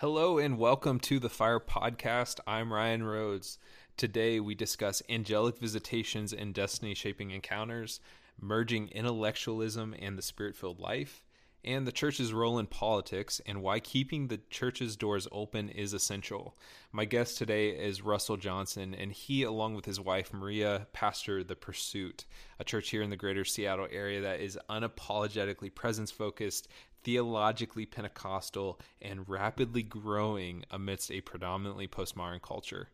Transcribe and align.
Hello 0.00 0.38
and 0.38 0.56
welcome 0.56 0.98
to 1.00 1.18
the 1.18 1.28
Fire 1.28 1.60
Podcast. 1.60 2.40
I'm 2.46 2.72
Ryan 2.72 3.02
Rhodes. 3.02 3.58
Today 3.98 4.40
we 4.40 4.54
discuss 4.54 5.02
angelic 5.10 5.58
visitations 5.58 6.32
and 6.32 6.54
destiny 6.54 6.94
shaping 6.94 7.32
encounters, 7.32 8.00
merging 8.40 8.88
intellectualism 8.88 9.94
and 10.00 10.16
the 10.16 10.22
spirit 10.22 10.56
filled 10.56 10.80
life, 10.80 11.22
and 11.62 11.86
the 11.86 11.92
church's 11.92 12.32
role 12.32 12.58
in 12.58 12.66
politics 12.66 13.42
and 13.44 13.60
why 13.60 13.78
keeping 13.78 14.28
the 14.28 14.40
church's 14.48 14.96
doors 14.96 15.28
open 15.30 15.68
is 15.68 15.92
essential. 15.92 16.56
My 16.92 17.04
guest 17.04 17.36
today 17.36 17.68
is 17.68 18.00
Russell 18.00 18.38
Johnson, 18.38 18.94
and 18.94 19.12
he, 19.12 19.42
along 19.42 19.74
with 19.74 19.84
his 19.84 20.00
wife 20.00 20.32
Marija, 20.32 20.86
pastor 20.94 21.44
The 21.44 21.56
Pursuit, 21.56 22.24
a 22.58 22.64
church 22.64 22.88
here 22.88 23.02
in 23.02 23.10
the 23.10 23.16
greater 23.16 23.44
Seattle 23.44 23.88
area 23.92 24.22
that 24.22 24.40
is 24.40 24.58
unapologetically 24.70 25.74
presence 25.74 26.10
focused, 26.10 26.68
theologically 27.02 27.86
Pentecostal, 27.86 28.80
and 29.00 29.28
rapidly 29.28 29.82
growing 29.82 30.64
amidst 30.70 31.10
a 31.10 31.20
predominantly 31.20 31.88
postmodern 31.88 32.42
culture. 32.42 32.88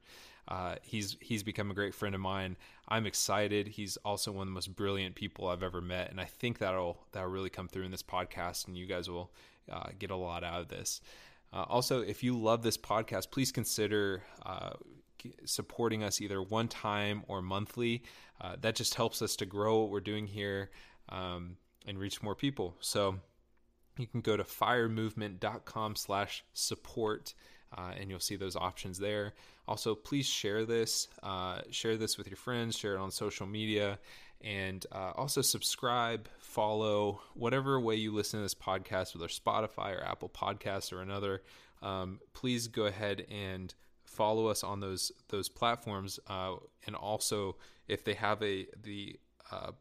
Uh, 0.49 0.77
he's 0.83 1.17
he's 1.21 1.43
become 1.43 1.71
a 1.71 1.75
great 1.75 1.95
friend 1.95 2.15
of 2.15 2.21
mine. 2.21 2.57
I'm 2.89 3.07
excited. 3.07 3.67
He's 3.67 3.97
also 3.99 4.31
one 4.31 4.43
of 4.43 4.49
the 4.49 4.55
most 4.55 4.77
brilliant 4.77 5.17
people 5.17 5.49
I've 5.49 5.65
ever 5.65 5.81
met, 5.81 6.11
and 6.11 6.21
I 6.21 6.25
think 6.25 6.59
that'll 6.59 6.99
that'll 7.13 7.31
really 7.31 7.51
come 7.51 7.69
through 7.69 7.85
in 7.85 7.91
this 7.91 8.03
podcast, 8.03 8.69
and 8.69 8.77
you 8.77 8.87
guys 8.87 9.11
will 9.11 9.33
uh, 9.71 9.89
get 9.99 10.11
a 10.11 10.17
lot 10.17 10.45
out 10.45 10.61
of 10.61 10.69
this. 10.69 11.01
Uh, 11.53 11.65
also, 11.69 12.01
if 12.01 12.23
you 12.23 12.39
love 12.39 12.63
this 12.63 12.77
podcast, 12.77 13.31
please 13.31 13.51
consider 13.51 14.23
uh, 14.45 14.71
supporting 15.45 16.03
us 16.03 16.21
either 16.21 16.43
one 16.43 16.69
time 16.69 17.25
or 17.29 17.43
monthly. 17.43 18.03
Uh, 18.41 18.57
that 18.61 18.75
just 18.75 18.95
helps 18.95 19.23
us 19.23 19.37
to 19.37 19.47
grow 19.47 19.81
what 19.81 19.91
we're 19.91 20.01
doing 20.01 20.27
here 20.27 20.71
um, 21.09 21.57
and 21.87 21.99
reach 21.99 22.23
more 22.23 22.35
people. 22.35 22.77
So 22.81 23.17
you 23.99 24.07
can 24.07 24.21
go 24.21 24.37
to 24.37 24.45
firemovement.com 24.45 25.97
slash 25.97 26.45
support 26.53 27.35
uh, 27.77 27.93
and 27.99 28.11
you'll 28.11 28.21
see 28.21 28.37
those 28.37 28.57
options 28.57 28.99
there. 28.99 29.35
Also 29.69 29.95
please 29.95 30.27
share 30.27 30.65
this 30.65 31.09
uh, 31.23 31.61
share 31.71 31.97
this 31.97 32.17
with 32.17 32.29
your 32.29 32.37
friends 32.37 32.77
share 32.77 32.95
it 32.95 32.99
on 32.99 33.11
social 33.11 33.47
media 33.47 33.99
and 34.43 34.87
uh, 34.93 35.13
also 35.17 35.41
subscribe 35.41 36.29
follow 36.39 37.21
whatever 37.35 37.81
way 37.81 37.97
you 37.97 38.13
listen 38.13 38.39
to 38.39 38.45
this 38.45 38.55
podcast 38.55 39.15
whether 39.15 39.29
spotify 39.29 39.97
or 39.97 40.05
apple 40.05 40.29
podcasts 40.29 40.93
or 40.93 41.03
another. 41.03 41.43
Um, 41.83 42.21
please 42.33 42.69
go 42.69 42.87
ahead 42.87 43.27
and 43.31 43.75
follow 44.05 44.47
us 44.47 44.63
on 44.63 44.81
those 44.81 45.13
those 45.29 45.49
platforms 45.49 46.19
uh, 46.29 46.55
and 46.87 46.95
also 46.95 47.57
if 47.89 48.05
they 48.05 48.15
have 48.15 48.43
a 48.43 48.67
the 48.83 49.19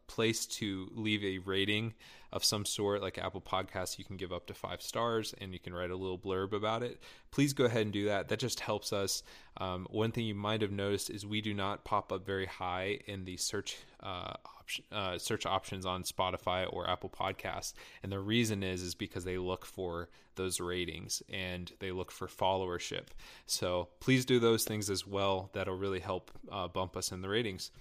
place 0.08 0.45
to 0.45 0.89
leave 0.94 1.23
a 1.23 1.39
rating 1.39 1.94
of 2.31 2.44
some 2.44 2.66
sort, 2.66 3.02
like 3.02 3.17
Apple 3.17 3.41
Podcasts, 3.41 3.97
you 3.97 4.03
can 4.03 4.17
give 4.17 4.33
up 4.33 4.45
to 4.47 4.53
five 4.53 4.81
stars 4.81 5.33
and 5.39 5.53
you 5.53 5.59
can 5.59 5.73
write 5.73 5.89
a 5.89 5.95
little 5.95 6.19
blurb 6.19 6.52
about 6.52 6.83
it. 6.83 7.02
Please 7.31 7.53
go 7.53 7.63
ahead 7.63 7.83
and 7.83 7.94
do 7.94 8.05
that. 8.05 8.27
That 8.27 8.39
just 8.39 8.59
helps 8.59 8.91
us. 8.91 9.23
Um, 9.57 9.88
one 9.89 10.11
thing 10.11 10.25
you 10.25 10.35
might 10.35 10.61
have 10.61 10.72
noticed 10.72 11.09
is 11.09 11.25
we 11.25 11.39
do 11.39 11.53
not 11.53 11.85
pop 11.85 12.11
up 12.11 12.25
very 12.25 12.45
high 12.45 12.99
in 13.07 13.23
the 13.23 13.38
search 13.38 13.77
uh, 14.03 14.33
option, 14.59 14.85
uh, 14.91 15.17
search 15.17 15.45
options 15.45 15.85
on 15.85 16.03
Spotify 16.03 16.72
or 16.72 16.89
Apple 16.89 17.09
Podcasts, 17.09 17.73
and 18.03 18.11
the 18.11 18.19
reason 18.19 18.63
is 18.63 18.81
is 18.81 18.95
because 18.95 19.23
they 19.23 19.38
look 19.38 19.66
for 19.66 20.09
those 20.35 20.59
ratings 20.59 21.23
and 21.31 21.72
they 21.79 21.91
look 21.91 22.11
for 22.11 22.27
followership. 22.27 23.05
So 23.45 23.88
please 24.02 24.25
do 24.25 24.39
those 24.39 24.66
things 24.66 24.89
as 24.89 25.07
well. 25.07 25.50
That'll 25.53 25.77
really 25.77 26.02
help 26.02 26.31
uh, 26.52 26.67
bump 26.67 26.97
us 26.97 27.11
in 27.13 27.22
the 27.22 27.29
ratings. 27.29 27.72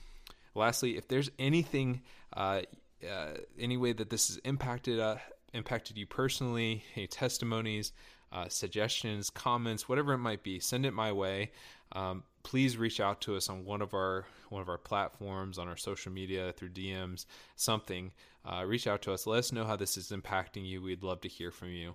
Lastly, 0.54 0.96
if 0.96 1.08
there's 1.08 1.30
anything, 1.38 2.02
uh, 2.36 2.62
uh, 3.08 3.34
any 3.58 3.76
way 3.76 3.92
that 3.92 4.10
this 4.10 4.28
has 4.28 4.36
impacted 4.38 5.00
uh, 5.00 5.16
impacted 5.52 5.96
you 5.96 6.06
personally, 6.06 6.84
any 6.96 7.06
testimonies, 7.06 7.92
uh, 8.32 8.48
suggestions, 8.48 9.30
comments, 9.30 9.88
whatever 9.88 10.12
it 10.12 10.18
might 10.18 10.42
be, 10.42 10.58
send 10.58 10.84
it 10.84 10.92
my 10.92 11.12
way. 11.12 11.52
Um, 11.92 12.24
please 12.42 12.76
reach 12.76 13.00
out 13.00 13.20
to 13.22 13.36
us 13.36 13.48
on 13.48 13.64
one 13.64 13.80
of 13.82 13.94
our 13.94 14.26
one 14.48 14.60
of 14.60 14.68
our 14.68 14.78
platforms, 14.78 15.58
on 15.58 15.68
our 15.68 15.76
social 15.76 16.12
media, 16.12 16.52
through 16.52 16.70
DMs, 16.70 17.26
something. 17.56 18.12
Uh, 18.44 18.64
reach 18.66 18.86
out 18.86 19.02
to 19.02 19.12
us. 19.12 19.26
Let 19.26 19.38
us 19.38 19.52
know 19.52 19.64
how 19.64 19.76
this 19.76 19.96
is 19.96 20.10
impacting 20.10 20.66
you. 20.66 20.82
We'd 20.82 21.02
love 21.02 21.20
to 21.22 21.28
hear 21.28 21.50
from 21.50 21.70
you. 21.70 21.94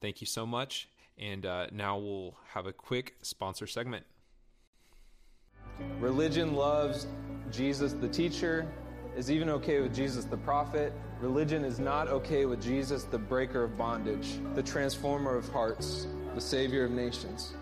Thank 0.00 0.20
you 0.20 0.26
so 0.26 0.46
much. 0.46 0.88
And 1.18 1.44
uh, 1.44 1.66
now 1.72 1.98
we'll 1.98 2.36
have 2.54 2.66
a 2.66 2.72
quick 2.72 3.16
sponsor 3.22 3.66
segment. 3.66 4.06
Religion 5.98 6.54
loves 6.54 7.06
Jesus 7.52 7.92
the 7.92 8.08
teacher, 8.08 8.66
is 9.16 9.30
even 9.30 9.48
okay 9.50 9.80
with 9.80 9.94
Jesus 9.94 10.24
the 10.24 10.36
prophet. 10.36 10.92
Religion 11.20 11.64
is 11.64 11.78
not 11.78 12.08
okay 12.08 12.46
with 12.46 12.62
Jesus 12.62 13.04
the 13.04 13.18
breaker 13.18 13.64
of 13.64 13.76
bondage, 13.76 14.38
the 14.54 14.62
transformer 14.62 15.36
of 15.36 15.48
hearts, 15.48 16.06
the 16.34 16.40
savior 16.40 16.84
of 16.84 16.90
nations. 16.90 17.54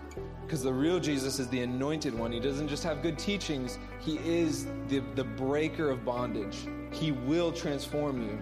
Because 0.45 0.63
the 0.63 0.73
real 0.73 0.99
Jesus 0.99 1.39
is 1.39 1.49
the 1.49 1.61
anointed 1.61 2.17
one. 2.17 2.33
He 2.33 2.41
doesn't 2.41 2.69
just 2.69 2.85
have 2.85 3.03
good 3.03 3.19
teachings, 3.19 3.79
he 4.01 4.19
is 4.19 4.67
the, 4.89 5.01
the 5.15 5.25
breaker 5.25 5.91
of 5.91 6.05
bondage. 6.05 6.67
He 6.93 7.13
will 7.13 7.53
transform 7.53 8.23
you. 8.23 8.39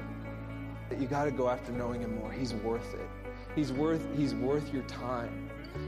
You 0.99 1.07
got 1.07 1.25
to 1.25 1.33
go 1.33 1.49
after 1.49 1.73
knowing 1.73 2.03
him 2.03 2.17
more. 2.21 2.31
He's 2.31 2.55
worth 2.55 2.95
it. 2.95 3.09
He's 3.57 3.73
worth, 3.73 4.07
he's 4.17 4.34
worth 4.34 4.73
your 4.73 4.84
time. 4.84 5.46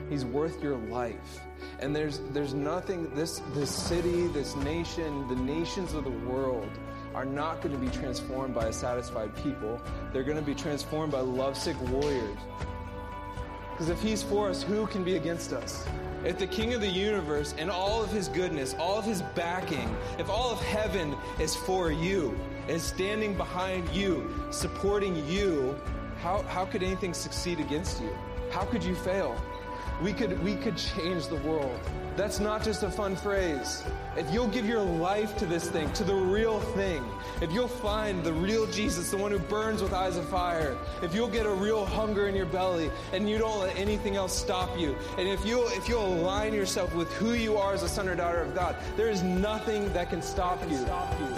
He's 0.09 0.25
worth 0.25 0.63
your 0.63 0.77
life. 0.77 1.41
And 1.81 1.95
there's 1.95 2.21
there's 2.31 2.55
nothing 2.55 3.15
this 3.15 3.41
this 3.55 3.71
city, 3.71 4.27
this 4.29 4.57
nation, 4.57 5.29
the 5.29 5.37
nations 5.37 5.95
of 5.95 6.05
the 6.05 6.11
world 6.11 6.71
are 7.15 7.25
not 7.25 7.61
going 7.61 7.75
to 7.75 7.81
be 7.81 7.91
transformed 7.91 8.55
by 8.55 8.67
a 8.67 8.73
satisfied 8.73 9.35
people. 9.37 9.81
They're 10.13 10.23
going 10.25 10.37
to 10.37 10.43
be 10.43 10.55
transformed 10.55 11.13
by 11.13 11.21
lovesick 11.21 11.81
warriors. 11.91 12.39
Because 13.71 13.89
if 13.91 14.03
he's 14.03 14.23
for 14.23 14.49
us, 14.49 14.63
who 14.63 14.87
can 14.89 15.05
be 15.05 15.17
against 15.17 15.53
us? 15.53 15.87
If 16.25 16.39
the 16.39 16.49
King 16.49 16.75
of 16.75 16.81
the 16.81 16.89
universe 16.89 17.55
and 17.59 17.71
all 17.71 18.03
of 18.03 18.11
his 18.11 18.27
goodness, 18.27 18.75
all 18.77 18.99
of 18.99 19.05
his 19.05 19.23
backing, 19.37 19.97
if 20.19 20.29
all 20.29 20.51
of 20.51 20.61
heaven 20.61 21.15
is 21.39 21.55
for 21.55 21.93
you, 21.93 22.37
is 22.67 22.83
standing 22.83 23.37
behind 23.37 23.89
you, 23.91 24.29
supporting 24.51 25.25
you, 25.29 25.79
how, 26.21 26.43
how 26.43 26.65
could 26.65 26.83
anything 26.83 27.15
succeed 27.15 27.61
against 27.61 28.03
you? 28.03 28.11
How 28.51 28.65
could 28.65 28.83
you 28.83 28.97
fail? 28.97 29.41
We 30.03 30.13
could, 30.13 30.43
we 30.43 30.55
could 30.55 30.77
change 30.77 31.27
the 31.27 31.37
world. 31.37 31.79
That's 32.17 32.41
not 32.41 32.65
just 32.65 32.83
a 32.83 32.91
fun 32.91 33.15
phrase. 33.15 33.85
If 34.17 34.33
you'll 34.33 34.49
give 34.49 34.67
your 34.67 34.81
life 34.81 35.37
to 35.39 35.47
this 35.47 35.71
thing, 35.71 35.93
to 35.93 36.05
the 36.05 36.15
real 36.15 36.61
thing, 36.61 37.05
if 37.41 37.53
you'll 37.53 37.69
find 37.69 38.25
the 38.25 38.33
real 38.33 38.67
Jesus, 38.67 39.11
the 39.11 39.17
one 39.17 39.31
who 39.31 39.39
burns 39.39 39.83
with 39.83 39.93
eyes 39.93 40.17
of 40.17 40.29
fire, 40.29 40.77
if 41.03 41.15
you'll 41.15 41.29
get 41.29 41.47
a 41.47 41.53
real 41.53 41.85
hunger 41.85 42.27
in 42.27 42.35
your 42.35 42.47
belly 42.47 42.91
and 43.13 43.31
you 43.31 43.39
don't 43.39 43.61
let 43.61 43.77
anything 43.77 44.17
else 44.17 44.37
stop 44.37 44.77
you, 44.79 44.97
and 45.17 45.29
if 45.29 45.45
you'll, 45.47 45.69
if 45.69 45.89
you'll 45.89 46.15
align 46.15 46.53
yourself 46.53 46.93
with 46.95 47.13
who 47.15 47.35
you 47.35 47.57
are 47.57 47.73
as 47.73 47.83
a 47.85 47.89
son 47.89 48.09
or 48.09 48.17
daughter 48.17 48.41
of 48.41 48.55
God, 48.55 48.75
there 48.97 49.09
is 49.09 49.23
nothing 49.23 49.93
that 49.93 50.11
can 50.11 50.21
stop 50.21 50.61
you. 50.69 50.79
Stop 50.79 51.15
you. 51.21 51.29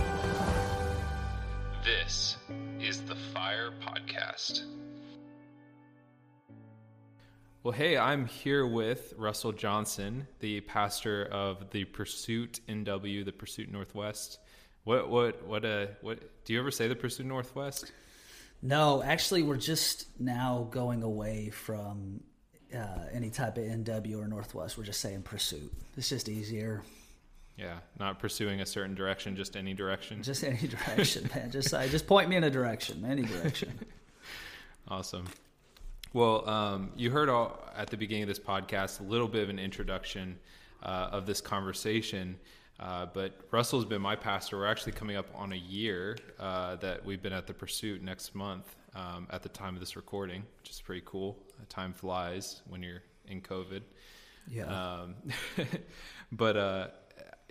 This 1.84 2.36
is 2.80 3.02
the 3.02 3.16
Fire 3.34 3.70
Podcast. 3.82 4.69
Well, 7.62 7.72
hey, 7.72 7.98
I'm 7.98 8.24
here 8.24 8.66
with 8.66 9.12
Russell 9.18 9.52
Johnson, 9.52 10.26
the 10.38 10.62
pastor 10.62 11.26
of 11.26 11.68
the 11.72 11.84
Pursuit 11.84 12.60
NW, 12.66 13.22
the 13.22 13.32
Pursuit 13.32 13.70
Northwest. 13.70 14.38
What, 14.84 15.10
what, 15.10 15.46
what, 15.46 15.66
uh, 15.66 15.88
what, 16.00 16.20
do 16.46 16.54
you 16.54 16.58
ever 16.58 16.70
say 16.70 16.88
the 16.88 16.96
Pursuit 16.96 17.26
Northwest? 17.26 17.92
No, 18.62 19.02
actually, 19.02 19.42
we're 19.42 19.58
just 19.58 20.06
now 20.18 20.68
going 20.70 21.02
away 21.02 21.50
from 21.50 22.22
uh, 22.74 23.04
any 23.12 23.28
type 23.28 23.58
of 23.58 23.64
NW 23.64 24.18
or 24.18 24.26
Northwest. 24.26 24.78
We're 24.78 24.84
just 24.84 25.02
saying 25.02 25.20
Pursuit. 25.20 25.70
It's 25.98 26.08
just 26.08 26.30
easier. 26.30 26.82
Yeah, 27.58 27.80
not 27.98 28.20
pursuing 28.20 28.62
a 28.62 28.66
certain 28.66 28.94
direction, 28.94 29.36
just 29.36 29.54
any 29.54 29.74
direction. 29.74 30.22
Just 30.22 30.44
any 30.44 30.66
direction, 30.66 31.28
man. 31.34 31.50
Just, 31.50 31.74
uh, 31.74 31.86
just 31.88 32.06
point 32.06 32.30
me 32.30 32.36
in 32.36 32.44
a 32.44 32.50
direction, 32.50 33.04
any 33.04 33.24
direction. 33.24 33.78
awesome. 34.88 35.26
Well, 36.12 36.48
um, 36.48 36.90
you 36.96 37.08
heard 37.08 37.28
all, 37.28 37.62
at 37.76 37.88
the 37.88 37.96
beginning 37.96 38.24
of 38.24 38.28
this 38.28 38.40
podcast 38.40 38.98
a 38.98 39.04
little 39.04 39.28
bit 39.28 39.44
of 39.44 39.48
an 39.48 39.60
introduction 39.60 40.36
uh, 40.82 41.08
of 41.12 41.24
this 41.24 41.40
conversation. 41.40 42.36
Uh, 42.80 43.06
but 43.12 43.38
Russell's 43.52 43.84
been 43.84 44.02
my 44.02 44.16
pastor. 44.16 44.56
We're 44.56 44.66
actually 44.66 44.92
coming 44.92 45.14
up 45.14 45.26
on 45.36 45.52
a 45.52 45.56
year 45.56 46.16
uh, 46.40 46.76
that 46.76 47.04
we've 47.04 47.22
been 47.22 47.32
at 47.32 47.46
the 47.46 47.54
Pursuit 47.54 48.02
next 48.02 48.34
month 48.34 48.74
um, 48.96 49.28
at 49.30 49.44
the 49.44 49.50
time 49.50 49.74
of 49.74 49.80
this 49.80 49.94
recording, 49.94 50.42
which 50.58 50.70
is 50.70 50.80
pretty 50.80 51.02
cool. 51.04 51.38
Time 51.68 51.92
flies 51.92 52.62
when 52.68 52.82
you're 52.82 53.02
in 53.28 53.40
COVID. 53.40 53.82
Yeah. 54.48 54.64
Um, 54.64 55.14
but, 56.32 56.56
uh, 56.56 56.88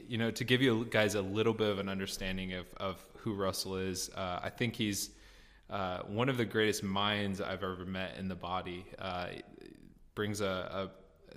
you 0.06 0.18
know, 0.18 0.32
to 0.32 0.44
give 0.44 0.62
you 0.62 0.86
guys 0.90 1.16
a 1.16 1.22
little 1.22 1.54
bit 1.54 1.70
of 1.70 1.80
an 1.80 1.88
understanding 1.88 2.56
of, 2.56 2.66
of 2.76 3.06
who 3.20 3.36
Russell 3.36 3.78
is, 3.78 4.10
uh, 4.18 4.42
I 4.44 4.50
think 4.50 4.76
he's 4.76 5.12
uh, 5.70 6.00
one 6.04 6.30
of 6.30 6.38
the 6.38 6.46
greatest 6.46 6.84
minds 6.84 7.42
I've 7.42 7.64
ever 7.64 7.86
met 7.86 8.18
in 8.18 8.28
the 8.28 8.36
body. 8.36 8.86
Uh, 8.98 9.28
brings 10.16 10.42
a, 10.42 10.46
a 10.46 10.90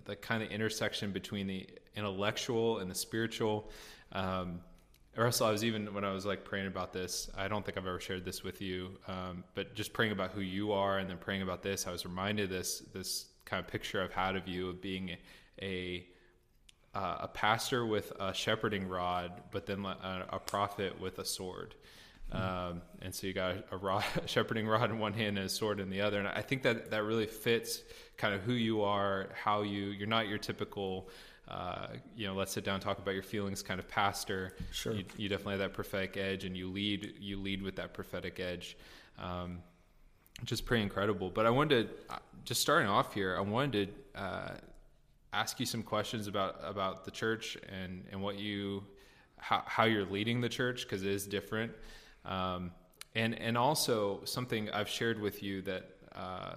the 0.06 0.16
kind 0.16 0.42
of 0.42 0.50
intersection 0.50 1.12
between 1.12 1.46
the 1.46 1.68
intellectual 1.96 2.78
and 2.78 2.90
the 2.90 2.94
spiritual. 2.94 3.70
Um, 4.10 4.60
Russell, 5.16 5.46
I 5.46 5.52
was 5.52 5.64
even 5.64 5.92
when 5.94 6.04
I 6.04 6.12
was 6.12 6.24
like 6.24 6.44
praying 6.44 6.66
about 6.66 6.92
this. 6.92 7.30
I 7.36 7.46
don't 7.46 7.64
think 7.64 7.76
I've 7.76 7.86
ever 7.86 8.00
shared 8.00 8.24
this 8.24 8.42
with 8.42 8.62
you, 8.62 8.98
um, 9.06 9.44
but 9.54 9.74
just 9.74 9.92
praying 9.92 10.12
about 10.12 10.30
who 10.32 10.40
you 10.40 10.72
are 10.72 10.98
and 10.98 11.08
then 11.08 11.18
praying 11.18 11.42
about 11.42 11.62
this, 11.62 11.86
I 11.86 11.92
was 11.92 12.04
reminded 12.06 12.48
this 12.50 12.80
this 12.92 13.26
kind 13.44 13.60
of 13.60 13.70
picture 13.70 14.02
I've 14.02 14.12
had 14.12 14.36
of 14.36 14.48
you 14.48 14.70
of 14.70 14.80
being 14.80 15.10
a, 15.10 15.18
a 15.64 16.06
uh, 16.94 17.18
a 17.20 17.28
pastor 17.28 17.86
with 17.86 18.12
a 18.18 18.34
shepherding 18.34 18.88
rod, 18.88 19.42
but 19.50 19.66
then 19.66 19.84
a, 19.84 20.26
a 20.30 20.38
prophet 20.38 21.00
with 21.00 21.18
a 21.18 21.24
sword. 21.24 21.74
Um, 22.32 22.80
and 23.02 23.14
so 23.14 23.26
you 23.26 23.34
got 23.34 23.56
a, 23.70 23.76
rod, 23.76 24.04
a 24.24 24.26
shepherding 24.26 24.66
rod 24.66 24.90
in 24.90 24.98
one 24.98 25.12
hand 25.12 25.36
and 25.38 25.46
a 25.46 25.48
sword 25.48 25.80
in 25.80 25.90
the 25.90 26.00
other. 26.00 26.18
And 26.18 26.26
I 26.26 26.42
think 26.42 26.62
that 26.62 26.90
that 26.90 27.04
really 27.04 27.26
fits 27.26 27.82
kind 28.16 28.34
of 28.34 28.42
who 28.42 28.54
you 28.54 28.82
are, 28.82 29.28
how 29.34 29.62
you, 29.62 29.86
you're 29.86 30.08
not 30.08 30.28
your 30.28 30.38
typical, 30.38 31.08
uh, 31.48 31.88
you 32.16 32.26
know, 32.26 32.34
let's 32.34 32.52
sit 32.52 32.64
down 32.64 32.74
and 32.74 32.82
talk 32.82 32.98
about 32.98 33.12
your 33.12 33.22
feelings 33.22 33.62
kind 33.62 33.78
of 33.78 33.88
pastor. 33.88 34.56
Sure. 34.70 34.94
You, 34.94 35.04
you 35.16 35.28
definitely 35.28 35.52
have 35.52 35.60
that 35.60 35.74
prophetic 35.74 36.16
edge 36.16 36.44
and 36.44 36.56
you 36.56 36.70
lead, 36.70 37.14
you 37.20 37.38
lead 37.38 37.62
with 37.62 37.76
that 37.76 37.92
prophetic 37.92 38.40
edge. 38.40 38.76
Um, 39.18 39.58
just 40.44 40.64
pretty 40.64 40.82
incredible. 40.82 41.30
But 41.30 41.46
I 41.46 41.50
wanted 41.50 41.88
to, 41.88 42.14
uh, 42.14 42.18
just 42.44 42.62
starting 42.62 42.88
off 42.88 43.14
here, 43.14 43.36
I 43.36 43.40
wanted 43.40 43.94
to, 44.14 44.20
uh, 44.20 44.54
ask 45.34 45.58
you 45.58 45.64
some 45.64 45.82
questions 45.82 46.26
about 46.26 46.56
about 46.62 47.06
the 47.06 47.10
church 47.10 47.56
and 47.68 48.04
and 48.10 48.20
what 48.20 48.38
you 48.38 48.84
how, 49.38 49.62
how 49.66 49.84
you're 49.84 50.04
leading 50.04 50.42
the 50.42 50.48
church 50.48 50.82
because 50.82 51.02
it 51.02 51.08
is 51.08 51.26
different 51.26 51.72
um, 52.24 52.70
and 53.14 53.38
and 53.38 53.56
also 53.58 54.20
something 54.24 54.70
I've 54.70 54.88
shared 54.88 55.20
with 55.20 55.42
you 55.42 55.62
that 55.62 55.90
uh, 56.14 56.54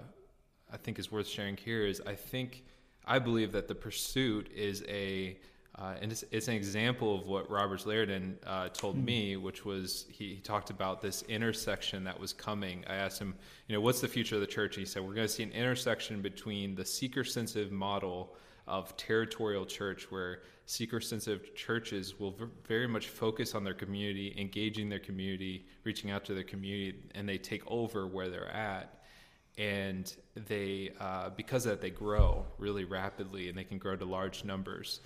I 0.71 0.77
think 0.77 0.99
is 0.99 1.11
worth 1.11 1.27
sharing 1.27 1.57
here 1.57 1.85
is 1.85 2.01
I 2.05 2.15
think 2.15 2.63
I 3.05 3.19
believe 3.19 3.51
that 3.51 3.67
the 3.67 3.75
pursuit 3.75 4.49
is 4.53 4.83
a 4.87 5.37
uh, 5.77 5.95
and 6.01 6.09
it's, 6.09 6.23
it's, 6.31 6.47
an 6.47 6.53
example 6.53 7.19
of 7.19 7.27
what 7.27 7.51
Roberts 7.51 7.83
Liardon 7.83 8.35
uh, 8.45 8.69
told 8.69 8.95
mm-hmm. 8.95 9.05
me, 9.05 9.35
which 9.35 9.65
was 9.65 10.05
he, 10.09 10.35
he, 10.35 10.39
talked 10.39 10.69
about 10.69 11.01
this 11.01 11.21
intersection 11.23 12.05
that 12.05 12.17
was 12.17 12.31
coming. 12.31 12.85
I 12.87 12.95
asked 12.95 13.19
him, 13.19 13.35
you 13.67 13.75
know, 13.75 13.81
what's 13.81 13.99
the 13.99 14.07
future 14.07 14.35
of 14.35 14.41
the 14.41 14.47
church? 14.47 14.77
And 14.77 14.87
he 14.87 14.89
said, 14.89 15.03
we're 15.03 15.13
going 15.13 15.27
to 15.27 15.33
see 15.33 15.43
an 15.43 15.51
intersection 15.51 16.21
between 16.21 16.75
the 16.75 16.85
seeker 16.85 17.25
sensitive 17.25 17.73
model 17.73 18.37
of 18.67 18.95
territorial 18.95 19.65
church 19.65 20.09
where 20.09 20.43
seeker 20.65 20.99
sensitive 20.99 21.55
churches 21.55 22.19
will 22.19 22.31
v- 22.31 22.45
very 22.67 22.87
much 22.87 23.07
focus 23.07 23.53
on 23.53 23.63
their 23.63 23.73
community, 23.73 24.33
engaging 24.37 24.89
their 24.89 24.99
community, 24.99 25.65
reaching 25.83 26.11
out 26.11 26.25
to 26.25 26.33
their 26.33 26.43
community, 26.43 26.99
and 27.13 27.27
they 27.27 27.37
take 27.37 27.61
over 27.67 28.07
where 28.07 28.29
they're 28.29 28.51
at. 28.51 29.03
And 29.57 30.13
they, 30.35 30.91
uh, 30.99 31.29
because 31.29 31.65
of 31.65 31.71
that, 31.71 31.81
they 31.81 31.91
grow 31.91 32.45
really 32.57 32.83
rapidly 32.83 33.47
and 33.47 33.57
they 33.57 33.63
can 33.63 33.77
grow 33.77 33.95
to 33.95 34.05
large 34.05 34.43
numbers. 34.43 34.99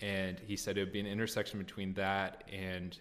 And 0.00 0.38
he 0.38 0.56
said 0.56 0.78
it 0.78 0.80
would 0.80 0.92
be 0.92 1.00
an 1.00 1.06
intersection 1.06 1.58
between 1.58 1.92
that 1.94 2.44
and 2.50 2.98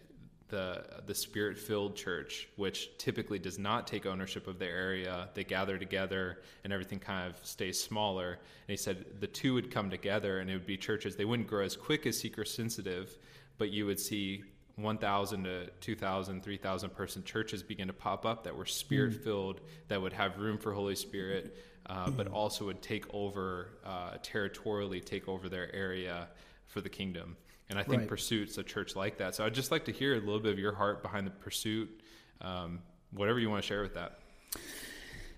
the 0.49 0.83
the 1.05 1.15
spirit 1.15 1.57
filled 1.57 1.95
church, 1.95 2.49
which 2.55 2.97
typically 2.97 3.39
does 3.39 3.57
not 3.57 3.87
take 3.87 4.05
ownership 4.05 4.47
of 4.47 4.59
their 4.59 4.75
area. 4.75 5.29
They 5.33 5.43
gather 5.43 5.77
together, 5.77 6.39
and 6.63 6.73
everything 6.73 6.99
kind 6.99 7.31
of 7.31 7.45
stays 7.45 7.81
smaller. 7.81 8.31
And 8.33 8.39
he 8.67 8.77
said 8.77 9.05
the 9.19 9.27
two 9.27 9.53
would 9.53 9.71
come 9.71 9.89
together, 9.89 10.39
and 10.39 10.49
it 10.49 10.53
would 10.53 10.67
be 10.67 10.77
churches. 10.77 11.15
They 11.15 11.25
wouldn't 11.25 11.47
grow 11.47 11.63
as 11.63 11.75
quick 11.75 12.05
as 12.05 12.19
seeker 12.19 12.45
sensitive, 12.45 13.17
but 13.57 13.69
you 13.69 13.85
would 13.85 13.99
see 13.99 14.43
1,000 14.75 15.43
to 15.43 15.67
2,000, 15.81 16.43
3,000 16.43 16.89
person 16.91 17.23
churches 17.23 17.63
begin 17.63 17.87
to 17.87 17.93
pop 17.93 18.25
up 18.25 18.43
that 18.43 18.55
were 18.55 18.65
spirit 18.65 19.13
filled, 19.13 19.57
mm. 19.57 19.63
that 19.89 20.01
would 20.01 20.13
have 20.13 20.37
room 20.37 20.57
for 20.57 20.73
Holy 20.73 20.95
Spirit, 20.95 21.57
uh, 21.87 22.09
but 22.09 22.27
also 22.27 22.65
would 22.65 22.81
take 22.81 23.05
over 23.13 23.71
uh, 23.85 24.11
territorially, 24.23 25.01
take 25.01 25.27
over 25.27 25.49
their 25.49 25.73
area 25.75 26.27
for 26.67 26.81
the 26.81 26.89
kingdom. 26.89 27.35
And 27.69 27.77
I 27.77 27.83
think 27.83 27.99
right. 27.99 28.07
Pursuit's 28.07 28.57
a 28.57 28.63
church 28.63 28.95
like 28.95 29.17
that. 29.19 29.35
So 29.35 29.45
I'd 29.45 29.53
just 29.53 29.71
like 29.71 29.85
to 29.85 29.91
hear 29.91 30.15
a 30.15 30.19
little 30.19 30.39
bit 30.39 30.51
of 30.51 30.59
your 30.59 30.73
heart 30.73 31.03
behind 31.03 31.27
the 31.27 31.31
Pursuit, 31.31 32.01
um, 32.41 32.81
whatever 33.11 33.39
you 33.39 33.49
want 33.49 33.61
to 33.61 33.67
share 33.67 33.83
with 33.83 33.93
that. 33.93 34.19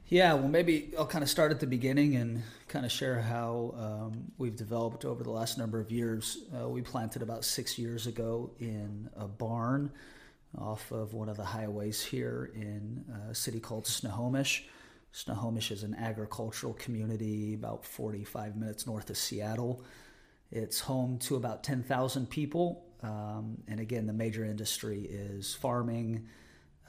Yeah, 0.08 0.34
well, 0.34 0.50
maybe 0.50 0.92
I'll 0.98 1.06
kind 1.06 1.24
of 1.24 1.30
start 1.30 1.52
at 1.52 1.62
the 1.62 1.68
beginning 1.68 2.18
and 2.18 2.44
kind 2.68 2.86
of 2.86 2.92
share 2.92 3.22
how 3.22 3.74
um, 3.78 4.32
we've 4.38 4.56
developed 4.58 5.06
over 5.06 5.24
the 5.24 5.30
last 5.32 5.58
number 5.58 5.80
of 5.80 5.90
years. 5.90 6.40
Uh, 6.54 6.68
we 6.68 6.82
planted 6.82 7.22
about 7.22 7.46
six 7.46 7.80
years 7.80 8.08
ago 8.08 8.52
in 8.60 9.10
a 9.16 9.26
barn 9.26 9.90
off 10.58 10.92
of 10.92 11.14
one 11.14 11.30
of 11.30 11.38
the 11.38 11.46
highways 11.46 12.04
here 12.04 12.52
in 12.54 13.06
a 13.30 13.36
city 13.36 13.62
called 13.62 13.88
Snohomish. 13.88 14.66
Snohomish 15.14 15.72
is 15.72 15.84
an 15.84 15.96
agricultural 15.96 16.74
community 16.74 17.54
about 17.54 17.86
45 17.86 18.58
minutes 18.58 18.86
north 18.86 19.10
of 19.10 19.18
Seattle. 19.18 19.84
It's 20.52 20.82
home 20.82 21.18
to 21.20 21.36
about 21.36 21.64
10,000 21.64 22.30
people. 22.30 22.86
Um, 23.02 23.58
and 23.68 23.80
again, 23.80 24.06
the 24.06 24.14
major 24.14 24.44
industry 24.44 25.02
is 25.10 25.56
farming, 25.56 26.28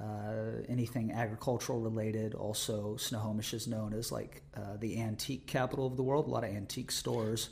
uh, 0.01 0.63
anything 0.69 1.13
agricultural 1.13 1.81
related. 1.81 2.35
Also, 2.35 2.97
Snohomish 2.97 3.55
is 3.55 3.69
known 3.69 3.95
as 3.95 4.11
like 4.11 4.43
uh, 4.57 4.77
the 4.79 5.01
antique 5.01 5.47
capital 5.47 5.87
of 5.87 5.97
the 5.97 6.03
world, 6.03 6.27
a 6.27 6.31
lot 6.31 6.45
of 6.45 6.51
antique 6.51 6.91
stores. 6.91 7.51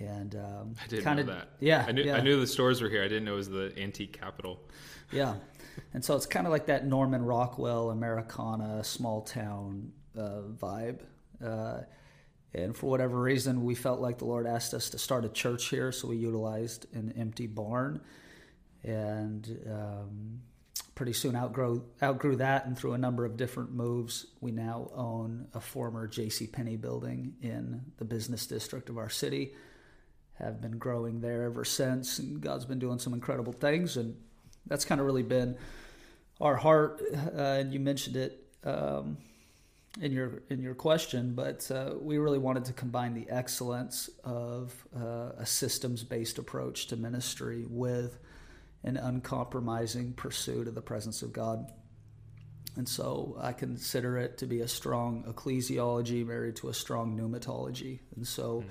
And 0.00 0.34
um, 0.34 0.74
I 0.82 0.88
didn't 0.88 1.04
kinda, 1.04 1.24
know 1.24 1.34
that. 1.34 1.48
Yeah 1.60 1.84
I, 1.86 1.92
knew, 1.92 2.02
yeah. 2.02 2.16
I 2.16 2.20
knew 2.20 2.40
the 2.40 2.46
stores 2.46 2.80
were 2.80 2.88
here. 2.88 3.04
I 3.04 3.08
didn't 3.08 3.24
know 3.24 3.34
it 3.34 3.36
was 3.36 3.48
the 3.48 3.72
antique 3.76 4.18
capital. 4.18 4.60
yeah. 5.12 5.34
And 5.92 6.04
so 6.04 6.16
it's 6.16 6.26
kind 6.26 6.46
of 6.46 6.52
like 6.52 6.66
that 6.66 6.86
Norman 6.86 7.24
Rockwell, 7.24 7.90
Americana, 7.90 8.82
small 8.82 9.22
town 9.22 9.92
uh, 10.16 10.42
vibe. 10.60 11.00
And 12.54 12.76
for 12.76 12.88
whatever 12.88 13.20
reason, 13.20 13.64
we 13.64 13.74
felt 13.74 14.00
like 14.00 14.18
the 14.18 14.26
Lord 14.26 14.46
asked 14.46 14.74
us 14.74 14.90
to 14.90 14.98
start 14.98 15.24
a 15.24 15.28
church 15.28 15.66
here, 15.66 15.90
so 15.90 16.08
we 16.08 16.16
utilized 16.16 16.86
an 16.94 17.12
empty 17.16 17.48
barn. 17.48 18.00
And 18.84 19.58
um, 19.68 20.40
pretty 20.94 21.14
soon 21.14 21.34
outgrow, 21.34 21.82
outgrew 22.02 22.36
that, 22.36 22.66
and 22.66 22.78
through 22.78 22.92
a 22.92 22.98
number 22.98 23.24
of 23.24 23.36
different 23.36 23.72
moves, 23.72 24.26
we 24.40 24.52
now 24.52 24.90
own 24.94 25.48
a 25.52 25.60
former 25.60 26.06
J.C. 26.06 26.46
Penney 26.46 26.76
building 26.76 27.34
in 27.42 27.80
the 27.96 28.04
business 28.04 28.46
district 28.46 28.88
of 28.88 28.98
our 28.98 29.10
city. 29.10 29.54
Have 30.34 30.60
been 30.60 30.78
growing 30.78 31.20
there 31.20 31.44
ever 31.44 31.64
since, 31.64 32.18
and 32.18 32.40
God's 32.40 32.64
been 32.66 32.78
doing 32.78 32.98
some 32.98 33.14
incredible 33.14 33.52
things, 33.52 33.96
and 33.96 34.16
that's 34.66 34.84
kind 34.84 35.00
of 35.00 35.06
really 35.06 35.22
been 35.22 35.56
our 36.40 36.56
heart. 36.56 37.00
Uh, 37.14 37.40
and 37.40 37.72
you 37.72 37.80
mentioned 37.80 38.16
it. 38.16 38.44
Um, 38.64 39.18
in 40.00 40.12
your 40.12 40.42
in 40.50 40.60
your 40.60 40.74
question, 40.74 41.34
but 41.34 41.70
uh, 41.70 41.94
we 42.00 42.18
really 42.18 42.38
wanted 42.38 42.64
to 42.66 42.72
combine 42.72 43.14
the 43.14 43.28
excellence 43.30 44.10
of 44.24 44.74
uh, 44.96 45.30
a 45.38 45.46
systems 45.46 46.02
based 46.02 46.38
approach 46.38 46.88
to 46.88 46.96
ministry 46.96 47.64
with 47.68 48.18
an 48.82 48.96
uncompromising 48.96 50.12
pursuit 50.12 50.68
of 50.68 50.74
the 50.74 50.82
presence 50.82 51.22
of 51.22 51.32
God. 51.32 51.70
And 52.76 52.88
so 52.88 53.38
I 53.40 53.52
consider 53.52 54.18
it 54.18 54.38
to 54.38 54.46
be 54.46 54.60
a 54.60 54.68
strong 54.68 55.24
ecclesiology 55.28 56.26
married 56.26 56.56
to 56.56 56.68
a 56.68 56.74
strong 56.74 57.16
pneumatology. 57.16 58.00
And 58.16 58.26
so 58.26 58.62
mm. 58.62 58.70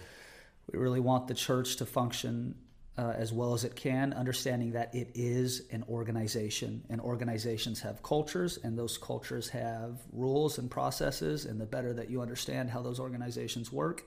we 0.71 0.77
really 0.77 0.99
want 0.99 1.27
the 1.27 1.33
church 1.33 1.77
to 1.77 1.85
function 1.85 2.55
uh, 2.97 3.13
as 3.17 3.33
well 3.33 3.53
as 3.53 3.63
it 3.63 3.75
can, 3.75 4.13
understanding 4.13 4.71
that 4.73 4.93
it 4.93 5.09
is 5.15 5.63
an 5.71 5.83
organization, 5.89 6.83
and 6.89 7.01
organizations 7.01 7.81
have 7.81 8.03
cultures, 8.03 8.59
and 8.63 8.77
those 8.77 8.97
cultures 8.97 9.49
have 9.49 9.97
rules 10.11 10.59
and 10.59 10.69
processes. 10.69 11.45
And 11.45 11.59
the 11.59 11.65
better 11.65 11.91
that 11.93 12.09
you 12.09 12.21
understand 12.21 12.69
how 12.69 12.83
those 12.83 12.99
organizations 12.99 13.71
work, 13.71 14.03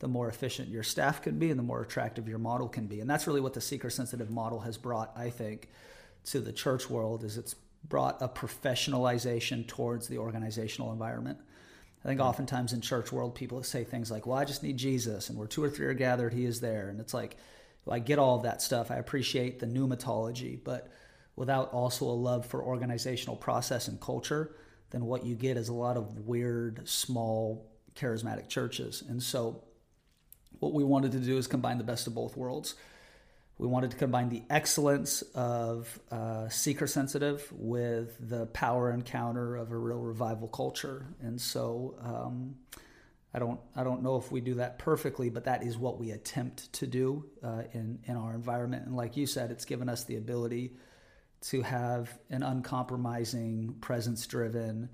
the 0.00 0.08
more 0.08 0.28
efficient 0.28 0.68
your 0.68 0.82
staff 0.82 1.22
can 1.22 1.38
be, 1.38 1.50
and 1.50 1.58
the 1.58 1.62
more 1.62 1.82
attractive 1.82 2.28
your 2.28 2.38
model 2.38 2.68
can 2.68 2.86
be. 2.86 3.00
And 3.00 3.08
that's 3.08 3.28
really 3.28 3.40
what 3.40 3.54
the 3.54 3.60
seeker-sensitive 3.60 4.30
model 4.30 4.60
has 4.60 4.76
brought, 4.76 5.12
I 5.16 5.30
think, 5.30 5.68
to 6.24 6.40
the 6.40 6.52
church 6.52 6.90
world. 6.90 7.22
Is 7.22 7.38
it's 7.38 7.54
brought 7.88 8.20
a 8.20 8.28
professionalization 8.28 9.66
towards 9.68 10.08
the 10.08 10.18
organizational 10.18 10.90
environment. 10.90 11.38
I 12.04 12.08
think 12.08 12.20
oftentimes 12.20 12.72
in 12.72 12.80
church 12.80 13.12
world, 13.12 13.36
people 13.36 13.62
say 13.62 13.84
things 13.84 14.10
like, 14.10 14.26
"Well, 14.26 14.36
I 14.36 14.44
just 14.44 14.62
need 14.62 14.76
Jesus, 14.76 15.28
and 15.28 15.38
where 15.38 15.46
two 15.46 15.62
or 15.62 15.70
three 15.70 15.86
are 15.86 15.94
gathered, 15.94 16.32
He 16.32 16.44
is 16.44 16.60
there," 16.60 16.88
and 16.88 17.00
it's 17.00 17.14
like 17.14 17.36
I 17.92 17.98
get 18.00 18.18
all 18.18 18.36
of 18.36 18.42
that 18.42 18.62
stuff. 18.62 18.90
I 18.90 18.96
appreciate 18.96 19.60
the 19.60 19.66
pneumatology, 19.66 20.58
but 20.62 20.90
without 21.36 21.72
also 21.72 22.06
a 22.06 22.12
love 22.12 22.46
for 22.46 22.62
organizational 22.62 23.36
process 23.36 23.88
and 23.88 24.00
culture, 24.00 24.56
then 24.90 25.04
what 25.04 25.24
you 25.24 25.34
get 25.34 25.56
is 25.56 25.68
a 25.68 25.74
lot 25.74 25.96
of 25.96 26.26
weird, 26.26 26.88
small, 26.88 27.70
charismatic 27.94 28.48
churches. 28.48 29.02
And 29.08 29.22
so, 29.22 29.62
what 30.58 30.72
we 30.72 30.84
wanted 30.84 31.12
to 31.12 31.18
do 31.18 31.36
is 31.36 31.46
combine 31.46 31.76
the 31.78 31.84
best 31.84 32.06
of 32.06 32.14
both 32.14 32.36
worlds. 32.36 32.74
We 33.58 33.66
wanted 33.66 33.90
to 33.90 33.96
combine 33.96 34.28
the 34.28 34.42
excellence 34.50 35.22
of 35.34 35.98
uh, 36.10 36.48
seeker 36.48 36.86
sensitive 36.86 37.46
with 37.52 38.16
the 38.28 38.46
power 38.46 38.90
encounter 38.90 39.56
of 39.56 39.70
a 39.70 39.76
real 39.76 40.00
revival 40.00 40.48
culture. 40.48 41.06
And 41.20 41.40
so, 41.40 41.94
um, 42.02 42.56
I 43.36 43.38
don't 43.38 43.60
I 43.76 43.84
don't 43.84 44.02
know 44.02 44.16
if 44.16 44.32
we 44.32 44.40
do 44.40 44.54
that 44.54 44.78
perfectly, 44.78 45.28
but 45.28 45.44
that 45.44 45.62
is 45.62 45.76
what 45.76 45.98
we 46.00 46.12
attempt 46.12 46.72
to 46.72 46.86
do 46.86 47.26
uh, 47.44 47.64
in 47.74 47.98
in 48.04 48.16
our 48.16 48.34
environment. 48.34 48.86
And 48.86 48.96
like 48.96 49.14
you 49.18 49.26
said, 49.26 49.50
it's 49.50 49.66
given 49.66 49.90
us 49.90 50.04
the 50.04 50.16
ability 50.16 50.72
to 51.42 51.60
have 51.60 52.18
an 52.30 52.42
uncompromising, 52.42 53.76
presence 53.82 54.26
driven 54.26 54.88